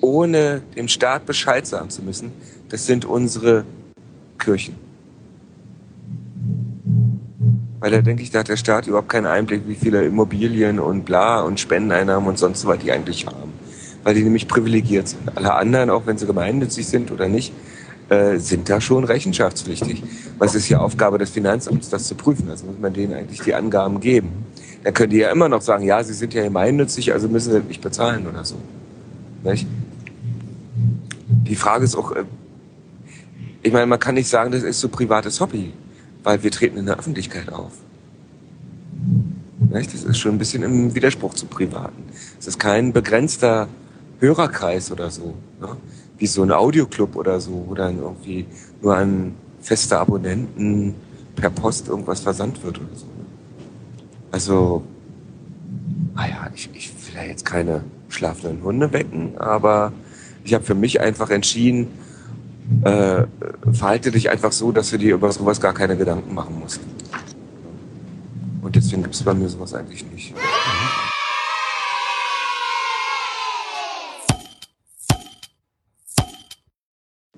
ohne 0.00 0.62
dem 0.76 0.88
Staat 0.88 1.26
Bescheid 1.26 1.66
sagen 1.66 1.90
zu 1.90 2.02
müssen, 2.02 2.32
das 2.68 2.86
sind 2.86 3.04
unsere 3.04 3.64
Kirchen. 4.38 4.74
Weil 7.80 7.90
da 7.90 8.00
denke 8.00 8.22
ich, 8.22 8.30
da 8.30 8.40
hat 8.40 8.48
der 8.48 8.56
Staat 8.56 8.86
überhaupt 8.86 9.08
keinen 9.08 9.26
Einblick, 9.26 9.62
wie 9.66 9.74
viele 9.74 10.04
Immobilien 10.04 10.78
und 10.78 11.04
bla 11.04 11.40
und 11.40 11.58
Spendeneinnahmen 11.58 12.28
und 12.28 12.38
sonst 12.38 12.64
was 12.64 12.78
die 12.78 12.92
eigentlich 12.92 13.26
haben. 13.26 13.52
Weil 14.04 14.14
die 14.14 14.22
nämlich 14.22 14.46
privilegiert 14.46 15.08
sind. 15.08 15.36
Alle 15.36 15.54
anderen, 15.54 15.90
auch 15.90 16.06
wenn 16.06 16.18
sie 16.18 16.26
gemeinnützig 16.26 16.86
sind 16.86 17.10
oder 17.10 17.28
nicht, 17.28 17.52
äh, 18.12 18.38
sind 18.38 18.68
da 18.68 18.78
schon 18.78 19.04
rechenschaftspflichtig. 19.04 20.02
Was 20.36 20.54
ist 20.54 20.68
ja 20.68 20.80
Aufgabe 20.80 21.16
des 21.16 21.30
Finanzamts, 21.30 21.88
das 21.88 22.04
zu 22.04 22.14
prüfen? 22.14 22.50
Also 22.50 22.66
muss 22.66 22.78
man 22.78 22.92
denen 22.92 23.14
eigentlich 23.14 23.40
die 23.40 23.54
Angaben 23.54 24.00
geben. 24.00 24.44
Dann 24.84 24.92
können 24.92 25.10
die 25.10 25.18
ja 25.18 25.30
immer 25.30 25.48
noch 25.48 25.62
sagen, 25.62 25.84
ja, 25.84 26.04
sie 26.04 26.12
sind 26.12 26.34
ja 26.34 26.42
gemeinnützig, 26.42 27.14
also 27.14 27.26
müssen 27.28 27.52
sie 27.52 27.60
nicht 27.60 27.80
bezahlen 27.80 28.26
oder 28.26 28.44
so. 28.44 28.56
Nicht? 29.44 29.66
Die 31.48 31.56
Frage 31.56 31.84
ist 31.84 31.96
auch, 31.96 32.12
äh, 32.12 32.24
ich 33.62 33.72
meine, 33.72 33.86
man 33.86 33.98
kann 33.98 34.16
nicht 34.16 34.28
sagen, 34.28 34.52
das 34.52 34.62
ist 34.62 34.80
so 34.80 34.90
privates 34.90 35.40
Hobby, 35.40 35.72
weil 36.22 36.42
wir 36.42 36.50
treten 36.50 36.76
in 36.76 36.84
der 36.84 36.98
Öffentlichkeit 36.98 37.50
auf. 37.50 37.72
Nicht? 39.70 39.94
Das 39.94 40.04
ist 40.04 40.18
schon 40.18 40.32
ein 40.32 40.38
bisschen 40.38 40.62
im 40.62 40.94
Widerspruch 40.94 41.32
zu 41.32 41.46
Privaten. 41.46 42.02
Es 42.38 42.46
ist 42.46 42.58
kein 42.58 42.92
begrenzter 42.92 43.68
Hörerkreis 44.20 44.92
oder 44.92 45.10
so, 45.10 45.32
ne? 45.62 45.76
Wie 46.18 46.26
so 46.26 46.42
ein 46.42 46.52
Audioclub 46.52 47.16
oder 47.16 47.40
so, 47.40 47.64
wo 47.68 47.74
dann 47.74 47.98
irgendwie 47.98 48.46
nur 48.80 48.96
an 48.96 49.34
feste 49.60 49.98
Abonnenten 49.98 50.94
per 51.36 51.50
Post 51.50 51.88
irgendwas 51.88 52.20
versandt 52.20 52.62
wird 52.62 52.78
oder 52.78 52.94
so. 52.94 53.06
ne? 53.06 53.24
Also, 54.30 54.82
naja, 56.14 56.50
ich, 56.54 56.70
ich 56.74 56.92
will 57.06 57.14
ja 57.22 57.28
jetzt 57.28 57.44
keine 57.44 57.82
schlafenden 58.08 58.62
Hunde 58.62 58.92
wecken, 58.92 59.38
aber 59.38 59.92
ich 60.44 60.54
habe 60.54 60.64
für 60.64 60.74
mich 60.74 61.00
einfach 61.00 61.30
entschieden, 61.30 61.88
äh, 62.82 63.24
verhalte 63.72 64.10
dich 64.10 64.30
einfach 64.30 64.52
so, 64.52 64.72
dass 64.72 64.90
du 64.90 64.98
dir 64.98 65.14
über 65.14 65.30
sowas 65.32 65.60
gar 65.60 65.74
keine 65.74 65.96
Gedanken 65.96 66.34
machen 66.34 66.58
musst. 66.58 66.80
Und 68.62 68.76
deswegen 68.76 69.02
gibt 69.02 69.14
es 69.14 69.22
bei 69.22 69.34
mir 69.34 69.48
sowas 69.48 69.74
eigentlich 69.74 70.04
nicht. 70.12 70.34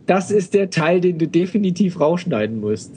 Das 0.06 0.30
ist 0.30 0.54
der 0.54 0.70
Teil, 0.70 1.00
den 1.00 1.18
du 1.18 1.26
definitiv 1.26 2.00
rausschneiden 2.00 2.60
musst. 2.60 2.92